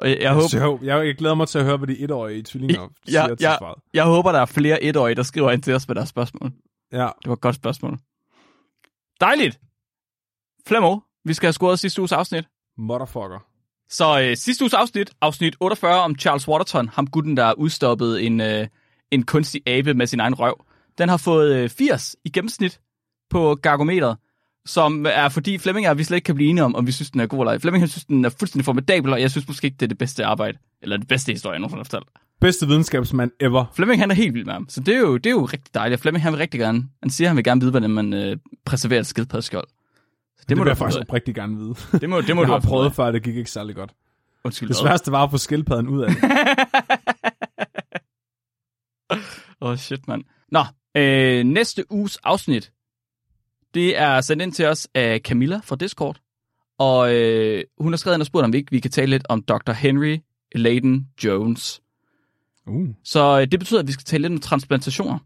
Og 0.00 0.10
jeg, 0.10 0.18
jeg, 0.20 0.34
håber, 0.34 0.48
Så 0.48 0.78
jeg, 0.82 1.06
jeg 1.06 1.16
glæder 1.16 1.34
mig 1.34 1.48
til 1.48 1.58
at 1.58 1.64
høre, 1.64 1.76
hvad 1.76 1.88
de 1.88 1.98
etårige 1.98 2.42
tvillinger 2.42 2.88
siger 3.06 3.26
til 3.26 3.36
ja. 3.40 3.56
svaret. 3.58 3.82
jeg 3.94 4.04
håber, 4.04 4.32
der 4.32 4.40
er 4.40 4.46
flere 4.46 4.82
etårige, 4.82 5.14
der 5.14 5.22
skriver 5.22 5.50
ind 5.50 5.62
til 5.62 5.74
os 5.74 5.88
med 5.88 5.94
deres 5.94 6.08
spørgsmål. 6.08 6.52
Ja, 6.92 7.08
Det 7.22 7.28
var 7.28 7.32
et 7.32 7.40
godt 7.40 7.56
spørgsmål. 7.56 7.98
Dejligt. 9.20 9.60
Flemmo, 10.66 11.00
vi 11.24 11.34
skal 11.34 11.46
have 11.46 11.52
scoret 11.52 11.78
sidste 11.78 12.00
uges 12.00 12.12
afsnit. 12.12 12.44
motherfucker. 12.78 13.46
Så 13.90 14.20
øh, 14.22 14.36
sidste 14.36 14.62
uges 14.64 14.74
afsnit, 14.74 15.10
afsnit 15.20 15.56
48 15.60 16.00
om 16.00 16.16
Charles 16.18 16.48
Waterton, 16.48 16.88
ham 16.88 17.06
gutten, 17.06 17.36
der 17.36 17.52
udstoppede 17.52 18.22
en, 18.22 18.40
øh, 18.40 18.66
en 19.10 19.22
kunstig 19.22 19.62
abe 19.66 19.94
med 19.94 20.06
sin 20.06 20.20
egen 20.20 20.34
røv. 20.34 20.64
Den 20.98 21.08
har 21.08 21.16
fået 21.16 21.54
øh, 21.56 21.70
80 21.70 22.16
i 22.24 22.30
gennemsnit 22.30 22.80
på 23.30 23.54
gargometeret, 23.54 24.16
som 24.66 25.06
er 25.08 25.28
fordi 25.28 25.58
Flemming 25.58 25.88
og 25.88 25.98
vi 25.98 26.04
slet 26.04 26.16
ikke 26.16 26.26
kan 26.26 26.34
blive 26.34 26.50
enige 26.50 26.64
om, 26.64 26.74
om 26.74 26.86
vi 26.86 26.92
synes, 26.92 27.10
den 27.10 27.20
er 27.20 27.26
god 27.26 27.38
eller 27.38 27.52
ej. 27.52 27.58
Flemming 27.58 27.82
han 27.82 27.88
synes, 27.88 28.04
den 28.04 28.24
er 28.24 28.28
fuldstændig 28.28 28.64
formidabel, 28.64 29.12
og 29.12 29.20
jeg 29.20 29.30
synes 29.30 29.48
måske 29.48 29.64
ikke, 29.64 29.76
det 29.76 29.82
er 29.82 29.88
det 29.88 29.98
bedste 29.98 30.24
arbejde, 30.24 30.58
eller 30.82 30.96
det 30.96 31.08
bedste 31.08 31.32
historie, 31.32 31.52
jeg 31.52 31.60
nogensinde 31.60 31.80
har 31.80 31.84
fortalt. 31.84 32.08
Bedste 32.40 32.66
videnskabsmand 32.66 33.30
ever. 33.40 33.64
Flemming 33.74 34.00
han 34.00 34.10
er 34.10 34.14
helt 34.14 34.34
vild 34.34 34.44
med 34.44 34.52
ham, 34.52 34.68
så 34.68 34.80
det 34.80 34.94
er 34.94 34.98
jo, 34.98 35.16
det 35.16 35.26
er 35.26 35.30
jo 35.30 35.44
rigtig 35.44 35.74
dejligt. 35.74 36.00
Flemming 36.00 36.22
han 36.22 36.32
vil 36.32 36.38
rigtig 36.38 36.60
gerne, 36.60 36.84
han 37.02 37.10
siger, 37.10 37.28
han 37.28 37.36
vil 37.36 37.44
gerne 37.44 37.60
vide, 37.60 37.70
hvordan 37.70 37.90
man 37.90 38.12
øh, 38.12 38.36
preserverer 38.64 39.00
et 39.00 39.06
skildpaddeskjold. 39.06 39.68
Så 40.40 40.44
Det, 40.44 40.48
det 40.48 40.56
må 40.56 40.64
vil 40.64 40.70
du 40.70 40.74
faktisk 40.74 41.00
oprigtigt 41.00 41.34
gerne 41.34 41.56
vide. 41.56 41.74
Det 41.92 42.10
må, 42.10 42.20
det 42.20 42.36
må 42.36 42.42
jeg 42.42 42.48
du 42.48 42.52
har 42.52 42.60
prøvet 42.60 42.86
af. 42.86 42.92
før, 42.92 43.10
det 43.10 43.22
gik 43.22 43.36
ikke 43.36 43.50
særlig 43.50 43.74
godt. 43.74 43.92
Undskyld. 44.44 44.68
Det 44.68 44.76
sværeste 44.76 45.12
var 45.12 45.24
at 45.24 45.30
få 45.30 45.38
skildpadden 45.38 45.88
ud 45.88 46.02
af 46.02 46.10
det. 46.10 46.18
Åh, 49.62 49.70
oh, 49.70 49.76
shit, 49.76 50.08
mand. 50.08 50.24
Nå, 50.48 50.64
øh, 50.94 51.44
næste 51.44 51.92
uges 51.92 52.16
afsnit, 52.16 52.72
det 53.74 53.98
er 53.98 54.20
sendt 54.20 54.42
ind 54.42 54.52
til 54.52 54.66
os 54.66 54.88
af 54.94 55.20
Camilla 55.24 55.60
fra 55.64 55.76
Discord. 55.76 56.20
Og 56.78 57.14
øh, 57.14 57.64
hun 57.78 57.92
har 57.92 57.96
skrevet 57.96 58.16
ind 58.16 58.22
og 58.22 58.26
spurgt, 58.26 58.44
om 58.44 58.52
vi 58.52 58.58
ikke 58.58 58.70
vi 58.70 58.80
kan 58.80 58.90
tale 58.90 59.10
lidt 59.10 59.26
om 59.28 59.42
Dr. 59.42 59.72
Henry 59.72 60.18
Layden 60.54 61.08
Jones. 61.24 61.80
Uh, 62.66 62.88
Så 63.04 63.40
øh, 63.40 63.46
det 63.46 63.58
betyder, 63.58 63.80
at 63.80 63.86
vi 63.86 63.92
skal 63.92 64.04
tale 64.04 64.22
lidt 64.22 64.32
om 64.32 64.40
transplantationer. 64.40 65.18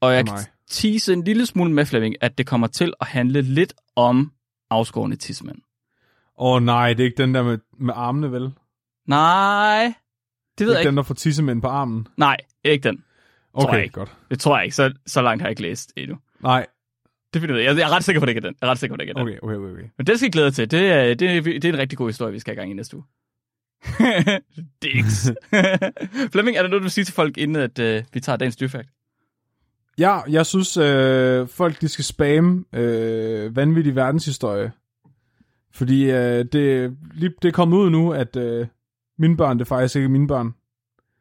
Og 0.00 0.14
jeg 0.14 0.28
For 0.28 0.36
kan. 0.36 0.44
Tease 0.70 1.12
en 1.12 1.24
lille 1.24 1.46
smule 1.46 1.72
med, 1.72 1.86
Flemming, 1.86 2.14
at 2.20 2.38
det 2.38 2.46
kommer 2.46 2.66
til 2.66 2.92
at 3.00 3.06
handle 3.06 3.42
lidt 3.42 3.74
om 3.96 4.32
afskårende 4.70 5.16
tidsmænd. 5.16 5.58
Åh 6.38 6.52
oh, 6.56 6.62
nej, 6.62 6.92
det 6.92 7.00
er 7.00 7.04
ikke 7.04 7.22
den 7.22 7.34
der 7.34 7.42
med, 7.42 7.58
med 7.78 7.94
armene, 7.96 8.32
vel? 8.32 8.52
Nej, 9.06 9.94
det 10.58 10.66
ved 10.66 10.72
jeg 10.72 10.80
ikke 10.80 10.82
ikke. 10.82 10.88
den, 10.90 10.96
der 10.96 11.02
får 11.02 11.14
tissemænd 11.14 11.62
på 11.62 11.68
armen. 11.68 12.06
Nej, 12.16 12.36
ikke 12.64 12.88
den. 12.88 12.96
Tror 13.54 13.62
jeg 13.62 13.68
Okay, 13.68 13.82
ikke. 13.82 13.92
godt. 13.92 14.16
Det 14.30 14.40
tror 14.40 14.56
jeg 14.56 14.64
ikke. 14.64 14.76
Så, 14.76 14.92
så 15.06 15.22
langt 15.22 15.42
har 15.42 15.46
jeg 15.48 15.50
ikke 15.50 15.62
læst 15.62 15.92
endnu. 15.96 16.16
Nej, 16.42 16.66
Det 17.32 17.40
finder 17.40 17.56
jeg. 17.56 17.76
Jeg 17.76 17.82
er 17.90 17.90
ret 17.96 18.04
sikker 18.04 18.20
på, 18.20 18.24
at 18.24 18.26
det 18.26 18.30
ikke 18.36 18.46
er 18.46 18.50
den. 18.50 18.56
Jeg 18.60 18.66
er 18.66 18.70
ret 18.70 18.78
sikker 18.78 18.92
på, 18.92 18.94
at 18.94 18.98
det 18.98 19.02
ikke 19.08 19.20
er 19.20 19.24
den. 19.24 19.28
okay, 19.28 19.38
okay, 19.42 19.54
okay. 19.56 19.72
okay. 19.72 19.88
Men 19.98 20.06
det 20.06 20.16
skal 20.18 20.26
jeg 20.26 20.32
glæde 20.32 20.50
til. 20.50 20.70
Det 20.70 20.80
er, 20.92 21.14
det, 21.14 21.36
er, 21.36 21.40
det 21.42 21.64
er 21.64 21.68
en 21.68 21.78
rigtig 21.78 21.98
god 21.98 22.08
historie, 22.08 22.32
vi 22.32 22.38
skal 22.38 22.50
have 22.54 22.60
gang 22.60 22.70
i 22.70 22.74
næste 22.74 22.96
uge. 22.96 23.04
Dicks. 24.82 25.30
Flemming, 26.32 26.56
er 26.56 26.62
der 26.62 26.68
noget, 26.68 26.80
du 26.80 26.84
vil 26.84 26.90
sige 26.90 27.04
til 27.04 27.14
folk, 27.14 27.38
inden 27.38 27.56
at, 27.56 27.78
uh, 27.78 28.14
vi 28.14 28.20
tager 28.20 28.36
dagens 28.36 28.56
dyrfakt? 28.56 28.88
Ja, 29.98 30.20
jeg 30.28 30.46
synes, 30.46 30.76
øh, 30.76 31.48
folk 31.48 31.80
de 31.80 31.88
skal 31.88 32.04
spamme 32.04 32.64
øh, 32.72 33.56
vanvittig 33.56 33.96
verdenshistorie. 33.96 34.72
Fordi 35.72 36.10
øh, 36.10 36.44
det, 36.52 36.96
lige, 37.14 37.32
det 37.42 37.48
er 37.48 37.52
kommet 37.52 37.76
ud 37.76 37.90
nu, 37.90 38.12
at 38.12 38.36
øh, 38.36 38.66
mine 39.18 39.36
børn, 39.36 39.58
det 39.58 39.64
er 39.64 39.68
faktisk 39.68 39.96
ikke 39.96 40.08
mine 40.08 40.26
børn. 40.26 40.54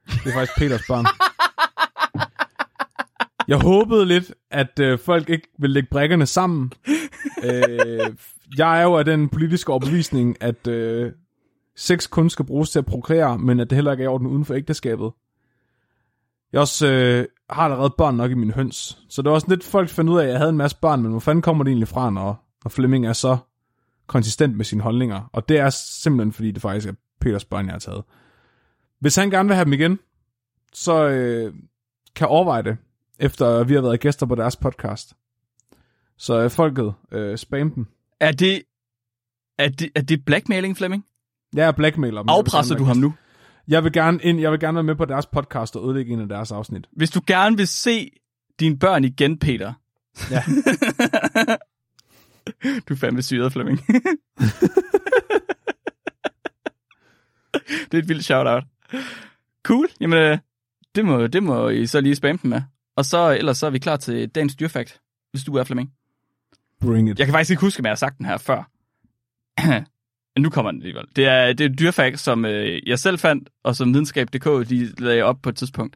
Det 0.07 0.27
er 0.27 0.33
faktisk 0.33 0.57
Peters 0.57 0.87
børn. 0.87 1.05
Jeg 3.47 3.57
håbede 3.57 4.05
lidt, 4.05 4.33
at 4.51 4.79
øh, 4.79 4.99
folk 4.99 5.29
ikke 5.29 5.47
vil 5.59 5.69
lægge 5.69 5.89
brækkerne 5.91 6.25
sammen. 6.25 6.71
øh, 7.43 8.15
jeg 8.57 8.79
er 8.79 8.83
jo 8.83 8.95
af 8.95 9.05
den 9.05 9.29
politiske 9.29 9.71
overbevisning, 9.71 10.43
at 10.43 10.67
øh, 10.67 11.11
sex 11.75 12.09
kun 12.09 12.29
skal 12.29 12.45
bruges 12.45 12.69
til 12.69 12.79
at 12.79 12.85
prokreere, 12.85 13.37
men 13.37 13.59
at 13.59 13.69
det 13.69 13.75
heller 13.75 13.91
ikke 13.91 14.01
er 14.03 14.05
i 14.05 14.07
orden 14.07 14.27
uden 14.27 14.45
for 14.45 14.53
ægteskabet. 14.53 15.11
Jeg 16.53 16.61
også 16.61 16.87
øh, 16.87 17.25
har 17.49 17.63
allerede 17.63 17.93
børn 17.97 18.15
nok 18.15 18.31
i 18.31 18.33
min 18.33 18.51
høns, 18.51 18.97
så 19.09 19.21
det 19.21 19.29
var 19.29 19.35
også 19.35 19.47
lidt, 19.49 19.63
folk 19.63 19.89
fandt 19.89 20.09
ud 20.09 20.19
af, 20.19 20.23
at 20.23 20.29
jeg 20.29 20.37
havde 20.37 20.49
en 20.49 20.57
masse 20.57 20.77
børn, 20.81 21.01
men 21.01 21.11
hvor 21.11 21.19
fanden 21.19 21.41
kommer 21.41 21.63
det 21.63 21.71
egentlig 21.71 21.87
fra, 21.87 22.09
når, 22.09 22.57
når 22.63 22.69
Flemming 22.69 23.07
er 23.07 23.13
så 23.13 23.37
konsistent 24.07 24.57
med 24.57 24.65
sine 24.65 24.81
holdninger? 24.81 25.29
Og 25.33 25.49
det 25.49 25.59
er 25.59 25.69
simpelthen, 25.69 26.33
fordi 26.33 26.51
det 26.51 26.61
faktisk 26.61 26.89
er 26.89 26.93
Peters 27.21 27.45
børn, 27.45 27.65
jeg 27.65 27.73
har 27.73 27.79
taget. 27.79 28.03
Hvis 28.99 29.15
han 29.15 29.29
gerne 29.29 29.49
vil 29.49 29.55
have 29.55 29.65
dem 29.65 29.73
igen, 29.73 29.99
så 30.73 31.07
øh, 31.07 31.53
kan 32.15 32.27
overveje 32.27 32.63
det, 32.63 32.77
efter 33.19 33.63
vi 33.63 33.73
har 33.73 33.81
været 33.81 33.99
gæster 33.99 34.25
på 34.25 34.35
deres 34.35 34.55
podcast. 34.55 35.13
Så 36.17 36.41
øh, 36.41 36.49
folket, 36.49 36.93
øh, 37.11 37.37
spam 37.37 37.71
dem. 37.71 37.87
Er 38.19 38.31
det, 38.31 38.63
er 39.57 39.69
det, 39.69 39.89
er 39.95 40.01
det 40.01 40.25
blackmailing, 40.25 40.77
Flemming? 40.77 41.05
Jeg 41.55 41.67
er 41.67 41.71
blackmailer. 41.71 42.23
vil 42.23 42.29
Afpresser 42.29 42.75
du 42.75 42.83
ham 42.83 42.97
nu? 42.97 43.13
Jeg 43.67 43.83
vil, 43.83 43.91
gerne 43.91 44.19
ind, 44.23 44.39
jeg 44.39 44.51
vil 44.51 44.59
gerne 44.59 44.75
være 44.75 44.83
med 44.83 44.95
på 44.95 45.05
deres 45.05 45.25
podcast 45.25 45.75
og 45.75 45.87
ødelægge 45.87 46.13
en 46.13 46.19
af 46.19 46.29
deres 46.29 46.51
afsnit. 46.51 46.87
Hvis 46.91 47.09
du 47.09 47.21
gerne 47.27 47.57
vil 47.57 47.67
se 47.67 48.11
dine 48.59 48.79
børn 48.79 49.03
igen, 49.03 49.39
Peter. 49.39 49.73
Ja. 50.31 50.43
du 52.87 52.93
er 52.93 52.97
fandme 52.97 53.21
syret, 53.21 53.53
Flemming. 53.53 53.79
det 57.91 57.93
er 57.93 57.97
et 57.97 58.09
vildt 58.09 58.25
shout-out. 58.25 58.63
Cool. 59.63 59.87
Jamen, 59.99 60.19
øh, 60.19 60.37
det 60.95 61.05
må, 61.05 61.27
det 61.27 61.43
må 61.43 61.69
I 61.69 61.85
så 61.85 62.01
lige 62.01 62.15
spamme 62.15 62.39
dem 62.43 62.49
med. 62.49 62.61
Og 62.95 63.05
så, 63.05 63.31
ellers 63.31 63.57
så 63.57 63.65
er 63.65 63.69
vi 63.69 63.79
klar 63.79 63.97
til 63.97 64.29
dagens 64.29 64.55
dyrfakt, 64.55 65.01
hvis 65.31 65.43
du 65.43 65.55
er 65.55 65.63
Flemming. 65.63 65.91
Bring 66.81 67.09
it. 67.09 67.19
Jeg 67.19 67.27
kan 67.27 67.33
faktisk 67.33 67.51
ikke 67.51 67.61
huske, 67.61 67.79
om 67.79 67.85
jeg 67.85 67.91
har 67.91 67.95
sagt 67.95 68.17
den 68.17 68.25
her 68.25 68.37
før. 68.37 68.69
Men 70.37 70.41
nu 70.41 70.49
kommer 70.49 70.71
den 70.71 70.81
alligevel. 70.81 71.05
Det 71.15 71.25
er, 71.25 71.53
det 71.53 71.65
er 71.65 71.69
et 71.69 71.79
dyrfakt, 71.79 72.19
som 72.19 72.45
øh, 72.45 72.87
jeg 72.87 72.99
selv 72.99 73.19
fandt, 73.19 73.49
og 73.63 73.75
som 73.75 73.93
videnskab.dk 73.93 74.69
de 74.69 74.85
lagde 74.97 75.23
op 75.23 75.41
på 75.41 75.49
et 75.49 75.55
tidspunkt. 75.55 75.95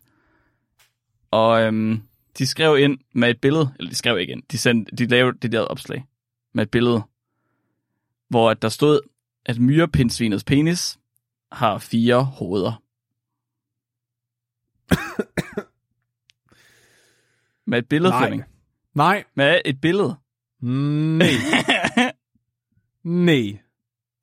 Og 1.31 1.61
øhm, 1.63 2.01
de 2.37 2.47
skrev 2.47 2.77
ind 2.79 2.99
med 3.13 3.29
et 3.29 3.41
billede, 3.41 3.73
eller 3.79 3.89
de 3.89 3.95
skrev 3.95 4.19
ikke 4.19 4.33
ind, 4.33 4.43
de, 4.51 4.57
sendte, 4.57 4.95
de 4.95 5.05
lavede 5.05 5.37
det 5.41 5.51
der 5.51 5.59
opslag 5.59 6.05
med 6.53 6.63
et 6.63 6.71
billede, 6.71 7.01
hvor 8.29 8.53
der 8.53 8.69
stod, 8.69 8.99
at 9.45 9.59
myrepindsvinets 9.59 10.43
penis 10.43 10.99
har 11.51 11.77
fire 11.77 12.23
hoveder. 12.23 12.81
med 17.69 17.79
et 17.79 17.87
billede, 17.89 18.11
Nej. 18.11 18.21
Flemming. 18.21 18.43
Nej. 18.93 19.23
Med 19.35 19.61
et 19.65 19.81
billede. 19.81 20.15
Nej. 20.61 21.27
Nej. 23.03 23.59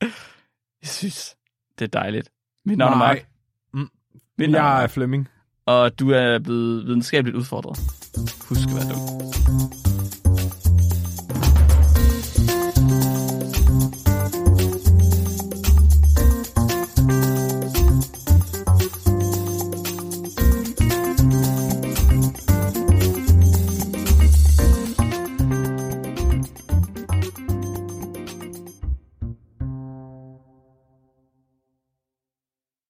Jeg 0.83 0.89
synes, 0.89 1.37
det 1.79 1.85
er 1.85 2.01
dejligt. 2.01 2.29
Mit 2.65 2.79
navn 2.79 2.93
er 2.93 2.97
Mark. 2.99 3.29
Mm. 3.75 3.89
Mit 4.39 4.51
navn 4.51 4.65
er 4.65 4.71
Jeg 4.75 4.83
er. 4.83 4.87
Flemming. 4.87 5.29
Og 5.67 5.99
du 5.99 6.11
er 6.11 6.39
blevet 6.39 6.87
videnskabeligt 6.87 7.37
udfordret. 7.37 7.79
Husk 8.49 8.69
at 8.69 8.75
være 8.75 8.93
dum. 8.93 9.88